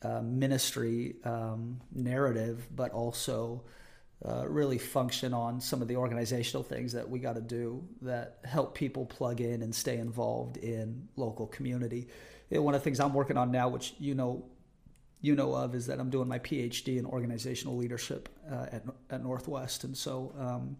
uh, 0.00 0.22
ministry 0.22 1.16
um, 1.24 1.80
narrative, 1.92 2.66
but 2.74 2.92
also. 2.92 3.62
Uh, 4.24 4.46
really 4.48 4.78
function 4.78 5.34
on 5.34 5.60
some 5.60 5.82
of 5.82 5.88
the 5.88 5.96
organizational 5.96 6.62
things 6.62 6.94
that 6.94 7.06
we 7.06 7.18
got 7.18 7.34
to 7.34 7.40
do 7.42 7.86
that 8.00 8.38
help 8.44 8.74
people 8.74 9.04
plug 9.04 9.42
in 9.42 9.60
and 9.60 9.74
stay 9.74 9.98
involved 9.98 10.56
in 10.56 11.06
local 11.16 11.46
community. 11.46 12.08
one 12.48 12.74
of 12.74 12.80
the 12.80 12.82
things 12.82 12.98
I'm 12.98 13.12
working 13.12 13.36
on 13.36 13.50
now, 13.52 13.68
which 13.68 13.92
you 13.98 14.14
know 14.14 14.46
you 15.20 15.34
know 15.34 15.54
of 15.54 15.74
is 15.74 15.86
that 15.86 15.98
I'm 15.98 16.10
doing 16.10 16.28
my 16.28 16.38
PhD 16.38 16.98
in 16.98 17.06
organizational 17.06 17.76
leadership 17.76 18.28
uh, 18.50 18.66
at, 18.72 18.82
at 19.10 19.22
Northwest. 19.22 19.84
And 19.84 19.96
so 19.96 20.34
um, 20.38 20.76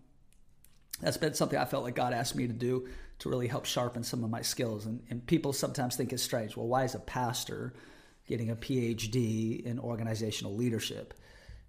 that's 1.00 1.16
been 1.16 1.34
something 1.34 1.58
I 1.58 1.64
felt 1.64 1.84
like 1.84 1.94
God 1.94 2.12
asked 2.12 2.36
me 2.36 2.46
to 2.46 2.52
do 2.52 2.88
to 3.20 3.28
really 3.28 3.48
help 3.48 3.64
sharpen 3.64 4.02
some 4.02 4.24
of 4.24 4.30
my 4.30 4.42
skills. 4.42 4.86
And, 4.86 5.02
and 5.10 5.26
people 5.26 5.52
sometimes 5.52 5.96
think 5.96 6.12
it's 6.12 6.22
strange. 6.22 6.56
Well, 6.56 6.66
why 6.66 6.84
is 6.84 6.94
a 6.94 7.00
pastor 7.00 7.74
getting 8.26 8.50
a 8.50 8.56
PhD 8.56 9.64
in 9.64 9.78
organizational 9.78 10.54
leadership? 10.54 11.14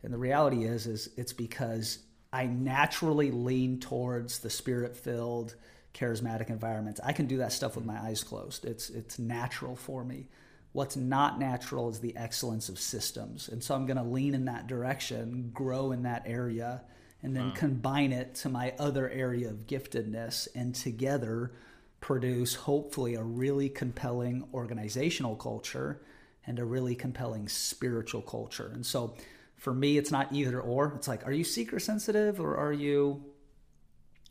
And 0.03 0.13
the 0.13 0.17
reality 0.17 0.65
is, 0.65 0.87
is 0.87 1.09
it's 1.17 1.33
because 1.33 1.99
I 2.31 2.45
naturally 2.45 3.31
lean 3.31 3.79
towards 3.79 4.39
the 4.39 4.49
spirit 4.49 4.95
filled, 4.95 5.55
charismatic 5.93 6.49
environments. 6.49 6.99
I 7.03 7.13
can 7.13 7.25
do 7.25 7.37
that 7.37 7.53
stuff 7.53 7.75
with 7.75 7.85
my 7.85 7.99
eyes 7.99 8.23
closed. 8.23 8.65
It's 8.65 8.89
it's 8.89 9.17
natural 9.17 9.75
for 9.75 10.03
me. 10.03 10.27
What's 10.77 10.95
not 10.95 11.39
natural 11.39 11.89
is 11.89 12.01
the 12.01 12.15
excellence 12.15 12.69
of 12.69 12.77
systems. 12.77 13.49
And 13.49 13.63
so 13.63 13.73
I'm 13.73 13.87
going 13.87 13.97
to 13.97 14.03
lean 14.03 14.35
in 14.35 14.45
that 14.45 14.67
direction, 14.67 15.49
grow 15.51 15.91
in 15.91 16.03
that 16.03 16.21
area, 16.27 16.83
and 17.23 17.35
then 17.35 17.47
wow. 17.47 17.53
combine 17.55 18.11
it 18.11 18.35
to 18.35 18.49
my 18.49 18.75
other 18.77 19.09
area 19.09 19.49
of 19.49 19.65
giftedness 19.65 20.47
and 20.53 20.75
together 20.75 21.51
produce 21.99 22.53
hopefully 22.53 23.15
a 23.15 23.23
really 23.23 23.69
compelling 23.69 24.47
organizational 24.53 25.35
culture 25.35 26.03
and 26.45 26.59
a 26.59 26.63
really 26.63 26.93
compelling 26.93 27.47
spiritual 27.47 28.21
culture. 28.21 28.69
And 28.71 28.85
so 28.85 29.15
for 29.55 29.73
me, 29.73 29.97
it's 29.97 30.11
not 30.11 30.31
either 30.31 30.61
or. 30.61 30.93
It's 30.95 31.07
like, 31.07 31.25
are 31.25 31.33
you 31.33 31.43
seeker 31.43 31.79
sensitive 31.79 32.39
or 32.39 32.55
are 32.55 32.71
you 32.71 33.25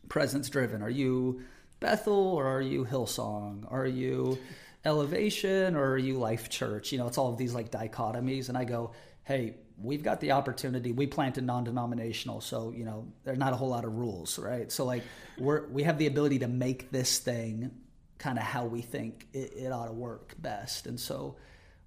presence 0.09 0.49
driven? 0.49 0.81
Are 0.81 0.89
you 0.89 1.43
Bethel 1.81 2.15
or 2.15 2.47
are 2.47 2.63
you 2.63 2.85
Hillsong? 2.85 3.65
Are 3.69 3.85
you 3.85 4.39
Elevation 4.85 5.75
or 5.75 5.93
are 5.93 5.99
you 5.99 6.19
Life 6.19 6.49
Church? 6.49 6.93
You 6.93 6.99
know, 6.99 7.07
it's 7.07 7.19
all 7.19 7.31
of 7.31 7.39
these 7.39 7.55
like 7.55 7.71
dichotomies. 7.71 8.49
And 8.49 8.57
I 8.57 8.65
go, 8.65 8.93
hey, 9.25 9.55
we've 9.79 10.03
got 10.03 10.21
the 10.21 10.33
opportunity. 10.33 10.93
We 10.93 11.07
planted 11.07 11.45
non-denominational, 11.45 12.41
so 12.41 12.73
you 12.75 12.85
know 12.85 13.07
there's 13.25 13.39
not 13.39 13.53
a 13.53 13.57
whole 13.57 13.69
lot 13.69 13.85
of 13.85 13.95
rules, 13.95 14.39
right? 14.39 14.71
So 14.71 14.85
like 14.85 15.03
we're 15.39 15.67
we 15.69 15.83
have 15.83 15.99
the 15.99 16.07
ability 16.07 16.41
to 16.41 16.49
make 16.49 16.91
this 16.91 17.19
thing 17.19 17.71
kind 18.19 18.39
of 18.39 18.45
how 18.45 18.65
we 18.65 18.81
think 18.81 19.27
it, 19.33 19.53
it 19.57 19.73
ought 19.73 19.87
to 19.87 19.93
work 19.93 20.35
best. 20.39 20.87
And 20.87 20.99
so 20.99 21.37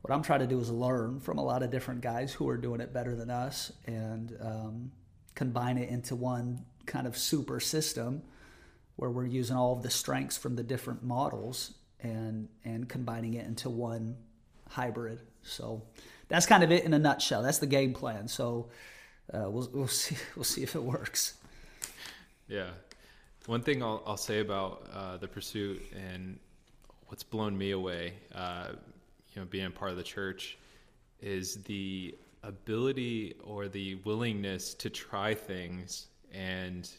what 0.02 0.14
I'm 0.14 0.22
trying 0.22 0.42
to 0.42 0.48
do 0.48 0.60
is 0.60 0.70
learn 0.70 1.20
from 1.20 1.40
a 1.40 1.44
lot 1.44 1.64
of 1.64 1.72
different 1.72 2.02
guys 2.02 2.32
who 2.32 2.48
are 2.50 2.58
doing 2.58 2.82
it 2.82 2.94
better 2.94 3.16
than 3.16 3.30
us 3.30 3.72
and 3.86 4.38
um, 4.40 4.92
combine 5.34 5.78
it 5.78 5.90
into 5.90 6.16
one 6.16 6.66
kind 6.86 7.08
of 7.08 7.18
super 7.18 7.60
system 7.60 8.22
where 8.96 9.10
we're 9.10 9.26
using 9.26 9.56
all 9.56 9.74
of 9.74 9.82
the 9.82 9.90
strengths 9.90 10.38
from 10.38 10.56
the 10.56 10.64
different 10.64 11.04
models 11.04 11.74
and 12.02 12.48
and 12.64 12.88
combining 12.88 13.34
it 13.34 13.46
into 13.46 13.70
one 13.70 14.16
hybrid. 14.70 15.22
So 15.42 15.82
that's 16.28 16.46
kind 16.46 16.64
of 16.64 16.72
it 16.72 16.84
in 16.86 16.94
a 16.94 17.00
nutshell. 17.00 17.44
That's 17.44 17.58
the 17.58 17.68
game 17.68 17.94
plan. 17.94 18.28
So 18.28 18.70
uh, 19.34 19.50
we'll 19.50 19.70
we'll 19.74 19.88
see 20.04 20.16
we'll 20.36 20.44
see 20.44 20.64
if 20.64 20.76
it 20.76 20.84
works. 20.84 21.36
Yeah, 22.48 22.70
one 23.46 23.62
thing 23.62 23.84
I'll 23.84 24.04
I'll 24.06 24.18
say 24.18 24.40
about 24.40 24.88
uh, 24.94 25.18
the 25.18 25.28
pursuit 25.28 25.82
and 25.96 26.40
what's 27.08 27.24
blown 27.24 27.58
me 27.58 27.72
away, 27.72 28.14
uh, 28.36 28.68
you 29.34 29.42
know, 29.42 29.46
being 29.46 29.72
part 29.72 29.92
of 29.92 29.98
the 29.98 30.04
church, 30.04 30.58
is 31.22 31.64
the 31.64 32.16
ability 32.44 33.36
or 33.44 33.68
the 33.68 33.96
willingness 34.06 34.74
to 34.76 34.90
try 34.90 35.34
things 35.34 36.08
and 36.32 36.90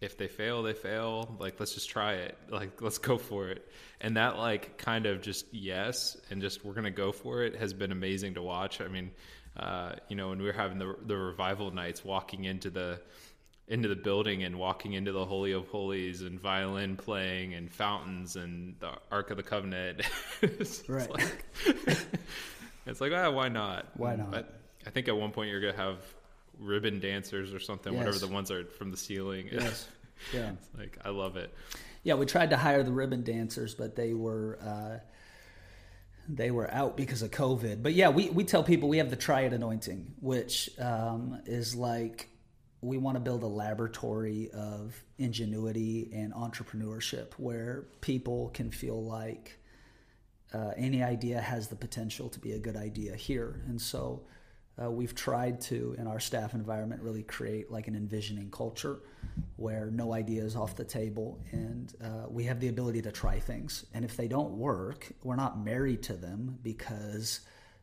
if 0.00 0.16
they 0.16 0.28
fail, 0.28 0.62
they 0.62 0.72
fail. 0.72 1.36
Like, 1.38 1.60
let's 1.60 1.74
just 1.74 1.90
try 1.90 2.14
it. 2.14 2.36
Like, 2.48 2.80
let's 2.80 2.98
go 2.98 3.18
for 3.18 3.48
it. 3.48 3.68
And 4.00 4.16
that, 4.16 4.38
like, 4.38 4.78
kind 4.78 5.06
of 5.06 5.20
just 5.20 5.46
yes, 5.52 6.16
and 6.30 6.40
just 6.40 6.64
we're 6.64 6.72
gonna 6.72 6.90
go 6.90 7.12
for 7.12 7.42
it 7.42 7.56
has 7.56 7.74
been 7.74 7.92
amazing 7.92 8.34
to 8.34 8.42
watch. 8.42 8.80
I 8.80 8.88
mean, 8.88 9.10
uh, 9.56 9.92
you 10.08 10.16
know, 10.16 10.30
when 10.30 10.38
we 10.38 10.46
were 10.46 10.52
having 10.52 10.78
the 10.78 10.96
the 11.06 11.16
revival 11.16 11.70
nights, 11.70 12.04
walking 12.04 12.44
into 12.44 12.70
the 12.70 13.00
into 13.70 13.88
the 13.88 13.96
building 13.96 14.42
and 14.42 14.58
walking 14.58 14.94
into 14.94 15.12
the 15.12 15.24
holy 15.24 15.52
of 15.52 15.68
holies 15.68 16.22
and 16.22 16.40
violin 16.40 16.96
playing 16.96 17.54
and 17.54 17.72
fountains 17.72 18.34
and 18.34 18.74
the 18.80 18.90
ark 19.12 19.30
of 19.30 19.36
the 19.36 19.44
covenant 19.44 20.02
it's 20.42 20.86
right 20.88 21.08
like, 21.08 21.44
it's 22.86 23.00
like 23.00 23.12
ah, 23.14 23.30
why 23.30 23.48
not 23.48 23.86
why 23.96 24.16
not 24.16 24.32
but 24.32 24.60
i 24.88 24.90
think 24.90 25.06
at 25.06 25.16
one 25.16 25.30
point 25.30 25.48
you're 25.48 25.60
gonna 25.60 25.72
have 25.72 25.98
ribbon 26.60 27.00
dancers 27.00 27.52
or 27.52 27.60
something, 27.60 27.92
yes. 27.92 28.00
whatever 28.00 28.18
the 28.18 28.32
ones 28.32 28.50
are 28.50 28.64
from 28.64 28.90
the 28.90 28.96
ceiling. 28.96 29.48
Yes. 29.52 29.88
Yeah. 30.34 30.50
it's 30.50 30.68
like 30.78 30.98
I 31.02 31.08
love 31.08 31.36
it. 31.38 31.54
Yeah, 32.02 32.14
we 32.14 32.26
tried 32.26 32.50
to 32.50 32.56
hire 32.58 32.82
the 32.82 32.92
ribbon 32.92 33.22
dancers, 33.24 33.74
but 33.74 33.96
they 33.96 34.12
were 34.12 34.58
uh, 34.62 34.98
they 36.28 36.50
were 36.50 36.70
out 36.70 36.96
because 36.96 37.22
of 37.22 37.30
COVID. 37.30 37.82
But 37.82 37.94
yeah, 37.94 38.10
we, 38.10 38.28
we 38.30 38.44
tell 38.44 38.62
people 38.62 38.88
we 38.88 38.98
have 38.98 39.10
the 39.10 39.16
triad 39.16 39.52
anointing, 39.52 40.14
which 40.20 40.70
um, 40.78 41.40
is 41.46 41.74
like 41.74 42.28
we 42.82 42.96
want 42.96 43.16
to 43.16 43.20
build 43.20 43.42
a 43.42 43.48
laboratory 43.48 44.50
of 44.52 45.02
ingenuity 45.18 46.10
and 46.14 46.32
entrepreneurship 46.32 47.32
where 47.34 47.86
people 48.00 48.50
can 48.50 48.70
feel 48.70 49.02
like 49.04 49.58
uh, 50.54 50.70
any 50.76 51.02
idea 51.02 51.40
has 51.40 51.68
the 51.68 51.76
potential 51.76 52.28
to 52.30 52.40
be 52.40 52.52
a 52.52 52.58
good 52.58 52.76
idea 52.76 53.14
here. 53.14 53.62
And 53.68 53.80
so 53.80 54.22
uh, 54.82 54.90
we've 54.90 55.14
tried 55.14 55.60
to, 55.60 55.94
in 55.98 56.06
our 56.06 56.20
staff 56.20 56.54
environment, 56.54 57.02
really 57.02 57.22
create 57.22 57.70
like 57.70 57.88
an 57.88 57.94
envisioning 57.94 58.50
culture 58.50 59.00
where 59.56 59.90
no 59.90 60.14
idea 60.14 60.42
is 60.42 60.56
off 60.56 60.74
the 60.76 60.84
table 60.84 61.38
and 61.52 61.94
uh, 62.02 62.26
we 62.28 62.44
have 62.44 62.60
the 62.60 62.68
ability 62.68 63.02
to 63.02 63.12
try 63.12 63.38
things. 63.38 63.84
And 63.92 64.04
if 64.04 64.16
they 64.16 64.28
don't 64.28 64.52
work, 64.52 65.12
we're 65.22 65.36
not 65.36 65.62
married 65.62 66.02
to 66.04 66.14
them 66.14 66.58
because 66.62 67.40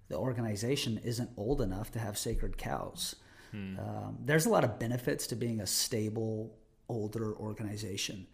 the 0.09 0.15
organization 0.15 0.99
isn't 1.03 1.29
old 1.37 1.61
enough 1.61 1.91
to 1.91 1.99
have 1.99 2.17
sacred 2.17 2.57
cows. 2.57 3.15
Hmm. 3.51 3.79
Um, 3.79 4.17
there's 4.23 4.45
a 4.45 4.49
lot 4.49 4.63
of 4.63 4.79
benefits 4.79 5.27
to 5.27 5.35
being 5.35 5.61
a 5.61 5.67
stable, 5.67 6.57
older 6.89 7.35
organization. 7.35 8.27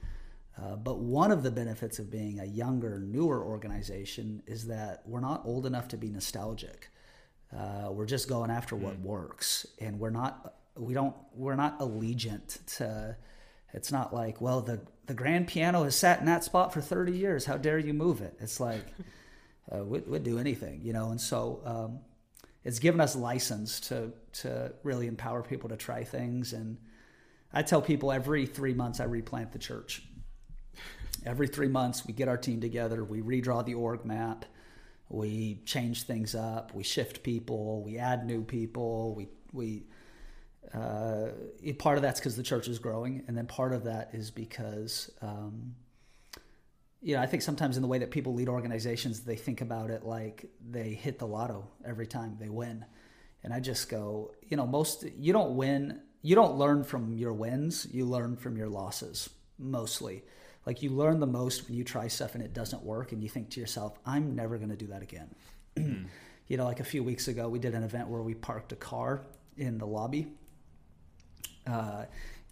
Uh, 0.57 0.75
but 0.75 0.99
one 0.99 1.31
of 1.31 1.41
the 1.41 1.51
benefits 1.51 1.97
of 1.97 2.11
being 2.11 2.39
a 2.39 2.45
younger, 2.45 2.99
newer 2.99 3.43
organization 3.43 4.43
is 4.45 4.67
that 4.67 5.01
we're 5.05 5.19
not 5.19 5.41
old 5.45 5.65
enough 5.65 5.87
to 5.89 5.97
be 5.97 6.09
nostalgic. 6.09 6.89
Uh, 7.55 7.91
we're 7.91 8.05
just 8.05 8.27
going 8.27 8.49
after 8.49 8.75
what 8.75 8.99
mm. 9.01 9.05
works, 9.05 9.67
and 9.79 9.99
we're 9.99 10.09
not 10.09 10.55
we 10.75 10.93
don't 10.93 11.15
we're 11.35 11.55
not 11.55 11.79
allegiant 11.79 12.65
to. 12.77 13.15
It's 13.73 13.91
not 13.91 14.13
like 14.13 14.41
well 14.41 14.61
the 14.61 14.81
the 15.05 15.13
grand 15.13 15.47
piano 15.47 15.83
has 15.83 15.95
sat 15.95 16.19
in 16.19 16.25
that 16.25 16.43
spot 16.43 16.73
for 16.73 16.81
thirty 16.81 17.11
years. 17.11 17.45
How 17.45 17.57
dare 17.57 17.77
you 17.77 17.93
move 17.93 18.21
it? 18.21 18.35
It's 18.39 18.59
like 18.59 18.85
uh, 19.71 19.83
we'd, 19.83 20.07
we'd, 20.07 20.23
do 20.23 20.39
anything, 20.39 20.81
you 20.83 20.93
know. 20.93 21.11
And 21.11 21.21
so 21.21 21.61
um, 21.65 21.99
it's 22.63 22.79
given 22.79 23.01
us 23.01 23.15
license 23.15 23.79
to 23.81 24.11
to 24.41 24.73
really 24.83 25.07
empower 25.07 25.43
people 25.43 25.69
to 25.69 25.77
try 25.77 26.03
things. 26.03 26.53
And 26.53 26.77
I 27.53 27.61
tell 27.61 27.81
people 27.81 28.11
every 28.11 28.45
three 28.45 28.73
months 28.73 28.99
I 28.99 29.05
replant 29.05 29.51
the 29.51 29.59
church. 29.59 30.03
Every 31.25 31.47
three 31.47 31.67
months 31.67 32.05
we 32.05 32.13
get 32.13 32.27
our 32.27 32.37
team 32.37 32.59
together, 32.59 33.03
we 33.03 33.21
redraw 33.21 33.63
the 33.63 33.75
org 33.75 34.05
map 34.05 34.45
we 35.09 35.61
change 35.65 36.03
things 36.03 36.35
up, 36.35 36.73
we 36.73 36.83
shift 36.83 37.23
people, 37.23 37.83
we 37.83 37.97
add 37.97 38.25
new 38.25 38.43
people, 38.43 39.13
we 39.15 39.27
we 39.51 39.83
uh, 40.73 41.27
part 41.77 41.97
of 41.97 42.01
that's 42.01 42.19
because 42.19 42.35
the 42.35 42.43
church 42.43 42.67
is 42.67 42.79
growing, 42.79 43.23
and 43.27 43.37
then 43.37 43.45
part 43.45 43.73
of 43.73 43.83
that 43.83 44.09
is 44.13 44.31
because 44.31 45.11
um, 45.21 45.75
you 47.01 47.15
know 47.15 47.21
I 47.21 47.25
think 47.25 47.43
sometimes 47.43 47.75
in 47.75 47.81
the 47.81 47.87
way 47.87 47.99
that 47.99 48.11
people 48.11 48.33
lead 48.33 48.49
organizations, 48.49 49.21
they 49.21 49.35
think 49.35 49.61
about 49.61 49.89
it 49.89 50.03
like 50.03 50.45
they 50.67 50.93
hit 50.93 51.19
the 51.19 51.27
lotto 51.27 51.69
every 51.85 52.07
time 52.07 52.37
they 52.39 52.49
win, 52.49 52.85
and 53.43 53.53
I 53.53 53.59
just 53.59 53.89
go, 53.89 54.33
you 54.47 54.57
know, 54.57 54.65
most 54.65 55.05
you 55.17 55.33
don't 55.33 55.55
win, 55.55 56.01
you 56.21 56.35
don't 56.35 56.57
learn 56.57 56.83
from 56.83 57.13
your 57.13 57.33
wins, 57.33 57.85
you 57.91 58.05
learn 58.05 58.35
from 58.35 58.57
your 58.57 58.69
losses 58.69 59.29
mostly 59.59 60.23
like 60.65 60.81
you 60.81 60.89
learn 60.89 61.19
the 61.19 61.27
most 61.27 61.67
when 61.67 61.75
you 61.75 61.83
try 61.83 62.07
stuff 62.07 62.35
and 62.35 62.43
it 62.43 62.53
doesn't 62.53 62.83
work 62.83 63.11
and 63.11 63.21
you 63.21 63.29
think 63.29 63.49
to 63.49 63.59
yourself 63.59 63.97
i'm 64.05 64.35
never 64.35 64.57
going 64.57 64.69
to 64.69 64.75
do 64.75 64.87
that 64.87 65.01
again 65.01 65.33
mm. 65.75 66.05
you 66.47 66.57
know 66.57 66.65
like 66.65 66.79
a 66.79 66.85
few 66.85 67.03
weeks 67.03 67.27
ago 67.27 67.47
we 67.49 67.59
did 67.59 67.73
an 67.73 67.83
event 67.83 68.07
where 68.07 68.21
we 68.21 68.33
parked 68.33 68.71
a 68.71 68.75
car 68.75 69.23
in 69.57 69.77
the 69.77 69.87
lobby 69.87 70.27
uh, 71.65 72.05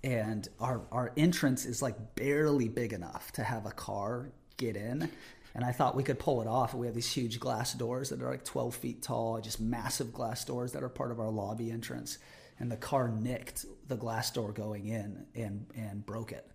and 0.03 0.47
our 0.59 0.81
our 0.91 1.11
entrance 1.17 1.65
is 1.65 1.81
like 1.81 2.15
barely 2.15 2.69
big 2.69 2.93
enough 2.93 3.31
to 3.31 3.43
have 3.43 3.65
a 3.65 3.71
car 3.71 4.31
get 4.57 4.75
in 4.75 5.09
and 5.53 5.65
I 5.65 5.71
thought 5.71 5.95
we 5.95 6.03
could 6.03 6.19
pull 6.19 6.41
it 6.41 6.47
off. 6.47 6.73
We 6.73 6.87
have 6.87 6.95
these 6.95 7.11
huge 7.11 7.39
glass 7.39 7.73
doors 7.73 8.09
that 8.09 8.21
are 8.21 8.29
like 8.29 8.45
12 8.45 8.75
feet 8.75 9.01
tall, 9.01 9.39
just 9.41 9.59
massive 9.59 10.13
glass 10.13 10.45
doors 10.45 10.71
that 10.73 10.83
are 10.83 10.89
part 10.89 11.11
of 11.11 11.19
our 11.19 11.29
lobby 11.29 11.71
entrance. 11.71 12.19
And 12.59 12.71
the 12.71 12.77
car 12.77 13.09
nicked 13.09 13.65
the 13.87 13.97
glass 13.97 14.31
door 14.31 14.51
going 14.51 14.87
in 14.87 15.25
and 15.35 15.65
and 15.75 16.05
broke 16.05 16.31
it. 16.31 16.49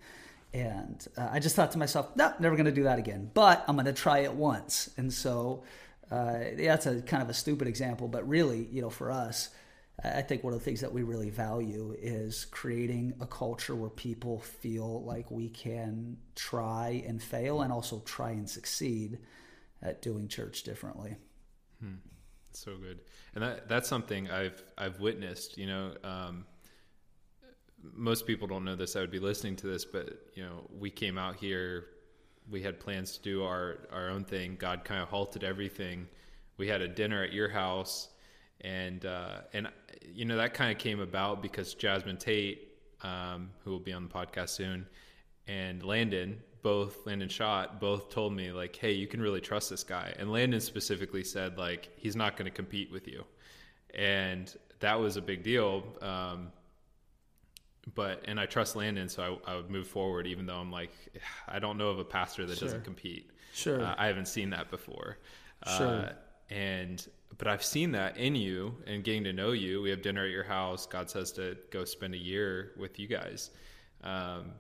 And 0.56 1.06
uh, 1.18 1.28
I 1.30 1.38
just 1.38 1.54
thought 1.54 1.72
to 1.72 1.78
myself, 1.78 2.16
no, 2.16 2.32
never 2.38 2.56
going 2.56 2.64
to 2.64 2.72
do 2.72 2.84
that 2.84 2.98
again. 2.98 3.30
But 3.34 3.62
I'm 3.68 3.76
going 3.76 3.84
to 3.84 3.92
try 3.92 4.20
it 4.20 4.32
once. 4.32 4.88
And 4.96 5.12
so 5.12 5.64
uh, 6.10 6.38
that's 6.56 6.86
a 6.86 7.02
kind 7.02 7.22
of 7.22 7.28
a 7.28 7.34
stupid 7.34 7.68
example, 7.68 8.08
but 8.08 8.26
really, 8.26 8.66
you 8.72 8.80
know, 8.80 8.88
for 8.88 9.10
us, 9.10 9.50
I 10.02 10.22
think 10.22 10.42
one 10.42 10.54
of 10.54 10.58
the 10.58 10.64
things 10.64 10.80
that 10.80 10.92
we 10.92 11.02
really 11.02 11.28
value 11.28 11.94
is 11.98 12.46
creating 12.46 13.14
a 13.20 13.26
culture 13.26 13.74
where 13.74 13.90
people 13.90 14.40
feel 14.40 15.04
like 15.04 15.30
we 15.30 15.50
can 15.50 16.16
try 16.34 17.02
and 17.06 17.22
fail 17.22 17.60
and 17.60 17.70
also 17.70 18.00
try 18.06 18.30
and 18.30 18.48
succeed 18.48 19.18
at 19.82 20.00
doing 20.00 20.28
church 20.28 20.62
differently. 20.62 21.16
Hmm. 21.80 21.96
so 22.52 22.76
good, 22.76 23.00
and 23.34 23.44
that 23.44 23.68
that's 23.68 23.88
something 23.88 24.30
I've 24.30 24.62
I've 24.78 25.00
witnessed. 25.00 25.58
You 25.58 25.66
know, 25.66 25.92
um, 26.04 26.46
most 27.94 28.26
people 28.26 28.46
don't 28.46 28.64
know 28.64 28.76
this. 28.76 28.96
I 28.96 29.00
would 29.00 29.10
be 29.10 29.18
listening 29.18 29.56
to 29.56 29.66
this, 29.66 29.84
but 29.84 30.30
you 30.34 30.42
know, 30.42 30.68
we 30.78 30.90
came 30.90 31.18
out 31.18 31.36
here. 31.36 31.86
We 32.50 32.62
had 32.62 32.78
plans 32.78 33.16
to 33.16 33.22
do 33.22 33.44
our 33.44 33.78
our 33.92 34.08
own 34.08 34.24
thing. 34.24 34.56
God 34.58 34.84
kind 34.84 35.02
of 35.02 35.08
halted 35.08 35.44
everything. 35.44 36.06
We 36.58 36.68
had 36.68 36.80
a 36.80 36.88
dinner 36.88 37.22
at 37.22 37.32
your 37.32 37.48
house, 37.48 38.08
and 38.60 39.04
uh, 39.04 39.40
and 39.52 39.68
you 40.12 40.24
know 40.24 40.36
that 40.36 40.54
kind 40.54 40.72
of 40.72 40.78
came 40.78 41.00
about 41.00 41.42
because 41.42 41.74
Jasmine 41.74 42.16
Tate, 42.18 42.68
um, 43.02 43.50
who 43.64 43.70
will 43.70 43.80
be 43.80 43.92
on 43.92 44.04
the 44.04 44.08
podcast 44.08 44.50
soon, 44.50 44.86
and 45.46 45.82
Landon, 45.82 46.40
both 46.62 47.06
Landon 47.06 47.28
Schott, 47.28 47.80
both 47.80 48.10
told 48.10 48.32
me 48.32 48.52
like, 48.52 48.74
"Hey, 48.76 48.92
you 48.92 49.06
can 49.06 49.20
really 49.20 49.40
trust 49.40 49.70
this 49.70 49.84
guy." 49.84 50.14
And 50.18 50.30
Landon 50.30 50.60
specifically 50.60 51.24
said 51.24 51.58
like, 51.58 51.88
"He's 51.96 52.16
not 52.16 52.36
going 52.36 52.46
to 52.46 52.54
compete 52.54 52.90
with 52.90 53.08
you," 53.08 53.24
and 53.94 54.54
that 54.80 54.98
was 54.98 55.16
a 55.16 55.22
big 55.22 55.42
deal. 55.42 55.84
Um, 56.00 56.52
but 57.94 58.22
and 58.26 58.38
I 58.40 58.46
trust 58.46 58.76
Landon, 58.76 59.08
so 59.08 59.40
I, 59.46 59.52
I, 59.52 59.56
would 59.56 59.70
move 59.70 59.86
forward, 59.86 60.26
even 60.26 60.46
though 60.46 60.56
I'm 60.56 60.72
like, 60.72 60.92
I 61.48 61.58
don't 61.58 61.78
know 61.78 61.88
of 61.88 61.98
a 61.98 62.04
pastor 62.04 62.46
that 62.46 62.58
sure. 62.58 62.68
doesn't 62.68 62.84
compete. 62.84 63.30
Sure, 63.54 63.82
uh, 63.82 63.94
I 63.96 64.06
haven't 64.06 64.28
seen 64.28 64.50
that 64.50 64.70
before. 64.70 65.18
Sure, 65.76 65.86
uh, 65.86 66.12
and 66.50 67.06
but 67.38 67.48
I've 67.48 67.64
seen 67.64 67.92
that 67.92 68.16
in 68.16 68.34
you 68.34 68.74
and 68.86 69.04
getting 69.04 69.24
to 69.24 69.32
know 69.32 69.52
you. 69.52 69.82
We 69.82 69.90
have 69.90 70.02
dinner 70.02 70.24
at 70.24 70.30
your 70.30 70.44
house. 70.44 70.86
God 70.86 71.10
says 71.10 71.32
to 71.32 71.56
go 71.70 71.84
spend 71.84 72.14
a 72.14 72.18
year 72.18 72.72
with 72.76 72.98
you 72.98 73.06
guys. 73.06 73.50
Um, 74.02 74.52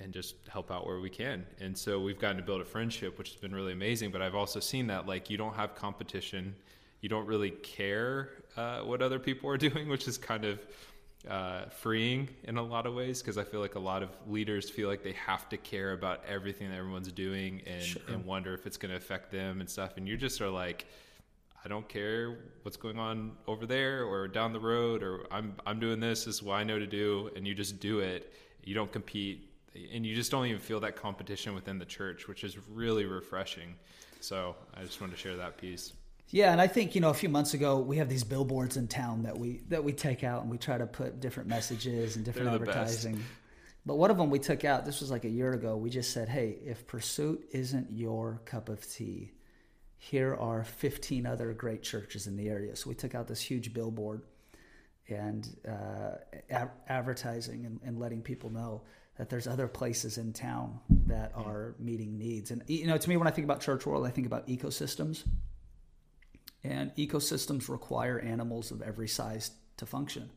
and 0.00 0.12
just 0.12 0.36
help 0.48 0.70
out 0.70 0.86
where 0.86 1.00
we 1.00 1.10
can. 1.10 1.44
And 1.60 1.76
so 1.76 2.00
we've 2.00 2.18
gotten 2.18 2.36
to 2.36 2.42
build 2.42 2.60
a 2.60 2.64
friendship, 2.64 3.18
which 3.18 3.30
has 3.30 3.36
been 3.36 3.54
really 3.54 3.72
amazing. 3.72 4.10
But 4.10 4.22
I've 4.22 4.34
also 4.34 4.60
seen 4.60 4.86
that 4.88 5.06
like 5.06 5.28
you 5.28 5.36
don't 5.36 5.54
have 5.54 5.74
competition, 5.74 6.54
you 7.00 7.08
don't 7.08 7.26
really 7.26 7.50
care 7.50 8.30
uh, 8.56 8.80
what 8.80 9.02
other 9.02 9.18
people 9.18 9.50
are 9.50 9.56
doing, 9.68 9.88
which 9.88 10.06
is 10.06 10.18
kind 10.18 10.44
of 10.44 10.60
uh, 11.26 11.64
freeing 11.70 12.28
in 12.44 12.58
a 12.58 12.62
lot 12.62 12.86
of 12.86 12.94
ways 12.94 13.20
because 13.20 13.38
I 13.38 13.44
feel 13.44 13.60
like 13.60 13.74
a 13.74 13.80
lot 13.80 14.02
of 14.02 14.10
leaders 14.26 14.70
feel 14.70 14.88
like 14.88 15.02
they 15.02 15.12
have 15.12 15.48
to 15.48 15.56
care 15.56 15.92
about 15.92 16.22
everything 16.26 16.70
that 16.70 16.76
everyone's 16.76 17.10
doing 17.10 17.62
and, 17.66 17.82
sure. 17.82 18.02
and 18.08 18.24
wonder 18.24 18.54
if 18.54 18.66
it's 18.66 18.76
going 18.76 18.90
to 18.90 18.96
affect 18.96 19.32
them 19.32 19.60
and 19.60 19.68
stuff. 19.68 19.96
And 19.96 20.06
you 20.06 20.16
just 20.16 20.40
are 20.40 20.48
like, 20.48 20.86
I 21.64 21.68
don't 21.68 21.88
care 21.88 22.38
what's 22.62 22.76
going 22.76 22.98
on 22.98 23.32
over 23.46 23.66
there 23.66 24.04
or 24.04 24.28
down 24.28 24.52
the 24.52 24.60
road, 24.60 25.02
or 25.02 25.26
I'm 25.30 25.54
I'm 25.66 25.80
doing 25.80 25.98
this. 25.98 26.24
This 26.24 26.36
is 26.36 26.42
what 26.42 26.54
I 26.54 26.64
know 26.64 26.78
to 26.78 26.86
do, 26.86 27.30
and 27.34 27.46
you 27.46 27.54
just 27.54 27.80
do 27.80 27.98
it. 27.98 28.32
You 28.62 28.74
don't 28.74 28.90
compete, 28.92 29.50
and 29.92 30.06
you 30.06 30.14
just 30.14 30.30
don't 30.30 30.46
even 30.46 30.60
feel 30.60 30.78
that 30.80 30.94
competition 30.94 31.54
within 31.54 31.78
the 31.78 31.84
church, 31.84 32.28
which 32.28 32.44
is 32.44 32.56
really 32.68 33.06
refreshing. 33.06 33.74
So 34.20 34.54
I 34.74 34.82
just 34.82 35.00
wanted 35.00 35.16
to 35.16 35.18
share 35.18 35.36
that 35.36 35.58
piece. 35.58 35.92
Yeah, 36.30 36.52
and 36.52 36.60
I 36.60 36.66
think 36.66 36.94
you 36.94 37.00
know 37.00 37.10
a 37.10 37.14
few 37.14 37.28
months 37.28 37.54
ago 37.54 37.78
we 37.78 37.96
have 37.96 38.08
these 38.08 38.24
billboards 38.24 38.76
in 38.76 38.86
town 38.86 39.22
that 39.22 39.38
we 39.38 39.60
that 39.68 39.82
we 39.82 39.92
take 39.92 40.24
out 40.24 40.42
and 40.42 40.50
we 40.50 40.58
try 40.58 40.76
to 40.76 40.86
put 40.86 41.20
different 41.20 41.48
messages 41.48 42.16
and 42.16 42.24
different 42.24 42.50
advertising. 42.50 43.16
Best. 43.16 43.26
But 43.86 43.96
one 43.96 44.10
of 44.10 44.18
them 44.18 44.28
we 44.28 44.38
took 44.38 44.64
out. 44.64 44.84
This 44.84 45.00
was 45.00 45.10
like 45.10 45.24
a 45.24 45.30
year 45.30 45.52
ago. 45.54 45.76
We 45.76 45.88
just 45.88 46.12
said, 46.12 46.28
"Hey, 46.28 46.58
if 46.64 46.86
pursuit 46.86 47.48
isn't 47.52 47.90
your 47.90 48.42
cup 48.44 48.68
of 48.68 48.86
tea, 48.86 49.32
here 49.96 50.34
are 50.34 50.64
15 50.64 51.24
other 51.24 51.54
great 51.54 51.82
churches 51.82 52.26
in 52.26 52.36
the 52.36 52.48
area." 52.48 52.76
So 52.76 52.90
we 52.90 52.94
took 52.94 53.14
out 53.14 53.26
this 53.26 53.40
huge 53.40 53.72
billboard 53.72 54.20
and 55.08 55.48
uh, 55.66 56.16
a- 56.50 56.70
advertising 56.88 57.64
and, 57.64 57.80
and 57.82 57.98
letting 57.98 58.20
people 58.20 58.50
know 58.50 58.82
that 59.16 59.30
there's 59.30 59.46
other 59.46 59.66
places 59.66 60.18
in 60.18 60.34
town 60.34 60.78
that 61.06 61.32
are 61.34 61.74
meeting 61.78 62.18
needs. 62.18 62.50
And 62.50 62.62
you 62.66 62.86
know, 62.86 62.98
to 62.98 63.08
me, 63.08 63.16
when 63.16 63.26
I 63.26 63.30
think 63.30 63.46
about 63.46 63.62
church 63.62 63.86
world, 63.86 64.06
I 64.06 64.10
think 64.10 64.26
about 64.26 64.46
ecosystems 64.46 65.24
and 66.68 66.94
ecosystems 66.96 67.68
require 67.68 68.18
animals 68.18 68.70
of 68.70 68.82
every 68.82 69.08
size 69.08 69.52
to 69.78 69.86
function. 69.86 70.30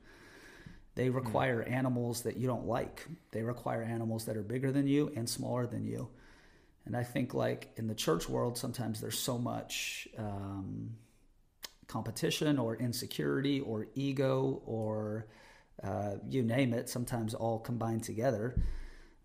They 0.96 1.08
hmm. 1.08 1.16
require 1.16 1.64
mm. 1.64 1.72
animals 1.72 2.24
that 2.24 2.38
you 2.38 2.48
don't 2.48 2.66
like. 2.66 3.06
They 3.32 3.44
require 3.44 3.84
animals 3.84 4.26
that 4.26 4.38
are 4.38 4.44
bigger 4.44 4.72
than 4.72 4.88
you 4.88 5.12
and 5.16 5.30
smaller 5.30 5.68
than 5.68 5.86
you. 5.86 6.10
And 6.86 6.98
I 6.98 7.04
think, 7.04 7.34
like 7.34 7.72
in 7.76 7.88
the 7.88 7.96
church 7.96 8.28
world, 8.28 8.58
sometimes 8.58 9.00
there's 9.00 9.20
so 9.20 9.38
much 9.38 10.08
um, 10.18 10.92
competition 11.88 12.58
or 12.58 12.76
insecurity 12.76 13.60
or 13.60 13.88
ego 13.94 14.62
or 14.66 15.28
uh, 15.84 16.16
you 16.28 16.44
name 16.44 16.74
it, 16.74 16.90
sometimes 16.90 17.34
all 17.34 17.60
combined 17.60 18.04
together, 18.04 18.56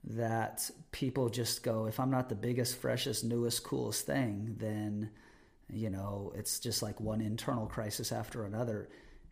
that 0.04 0.70
people 0.92 1.28
just 1.28 1.62
go, 1.62 1.86
if 1.86 1.98
I'm 1.98 2.10
not 2.10 2.28
the 2.28 2.34
biggest, 2.34 2.76
freshest, 2.76 3.24
newest, 3.24 3.62
coolest 3.64 4.06
thing, 4.06 4.56
then 4.58 5.10
you 5.72 5.90
know 5.90 6.32
it's 6.36 6.60
just 6.60 6.82
like 6.82 7.00
one 7.00 7.20
internal 7.20 7.66
crisis 7.66 8.12
after 8.12 8.44
another 8.44 8.88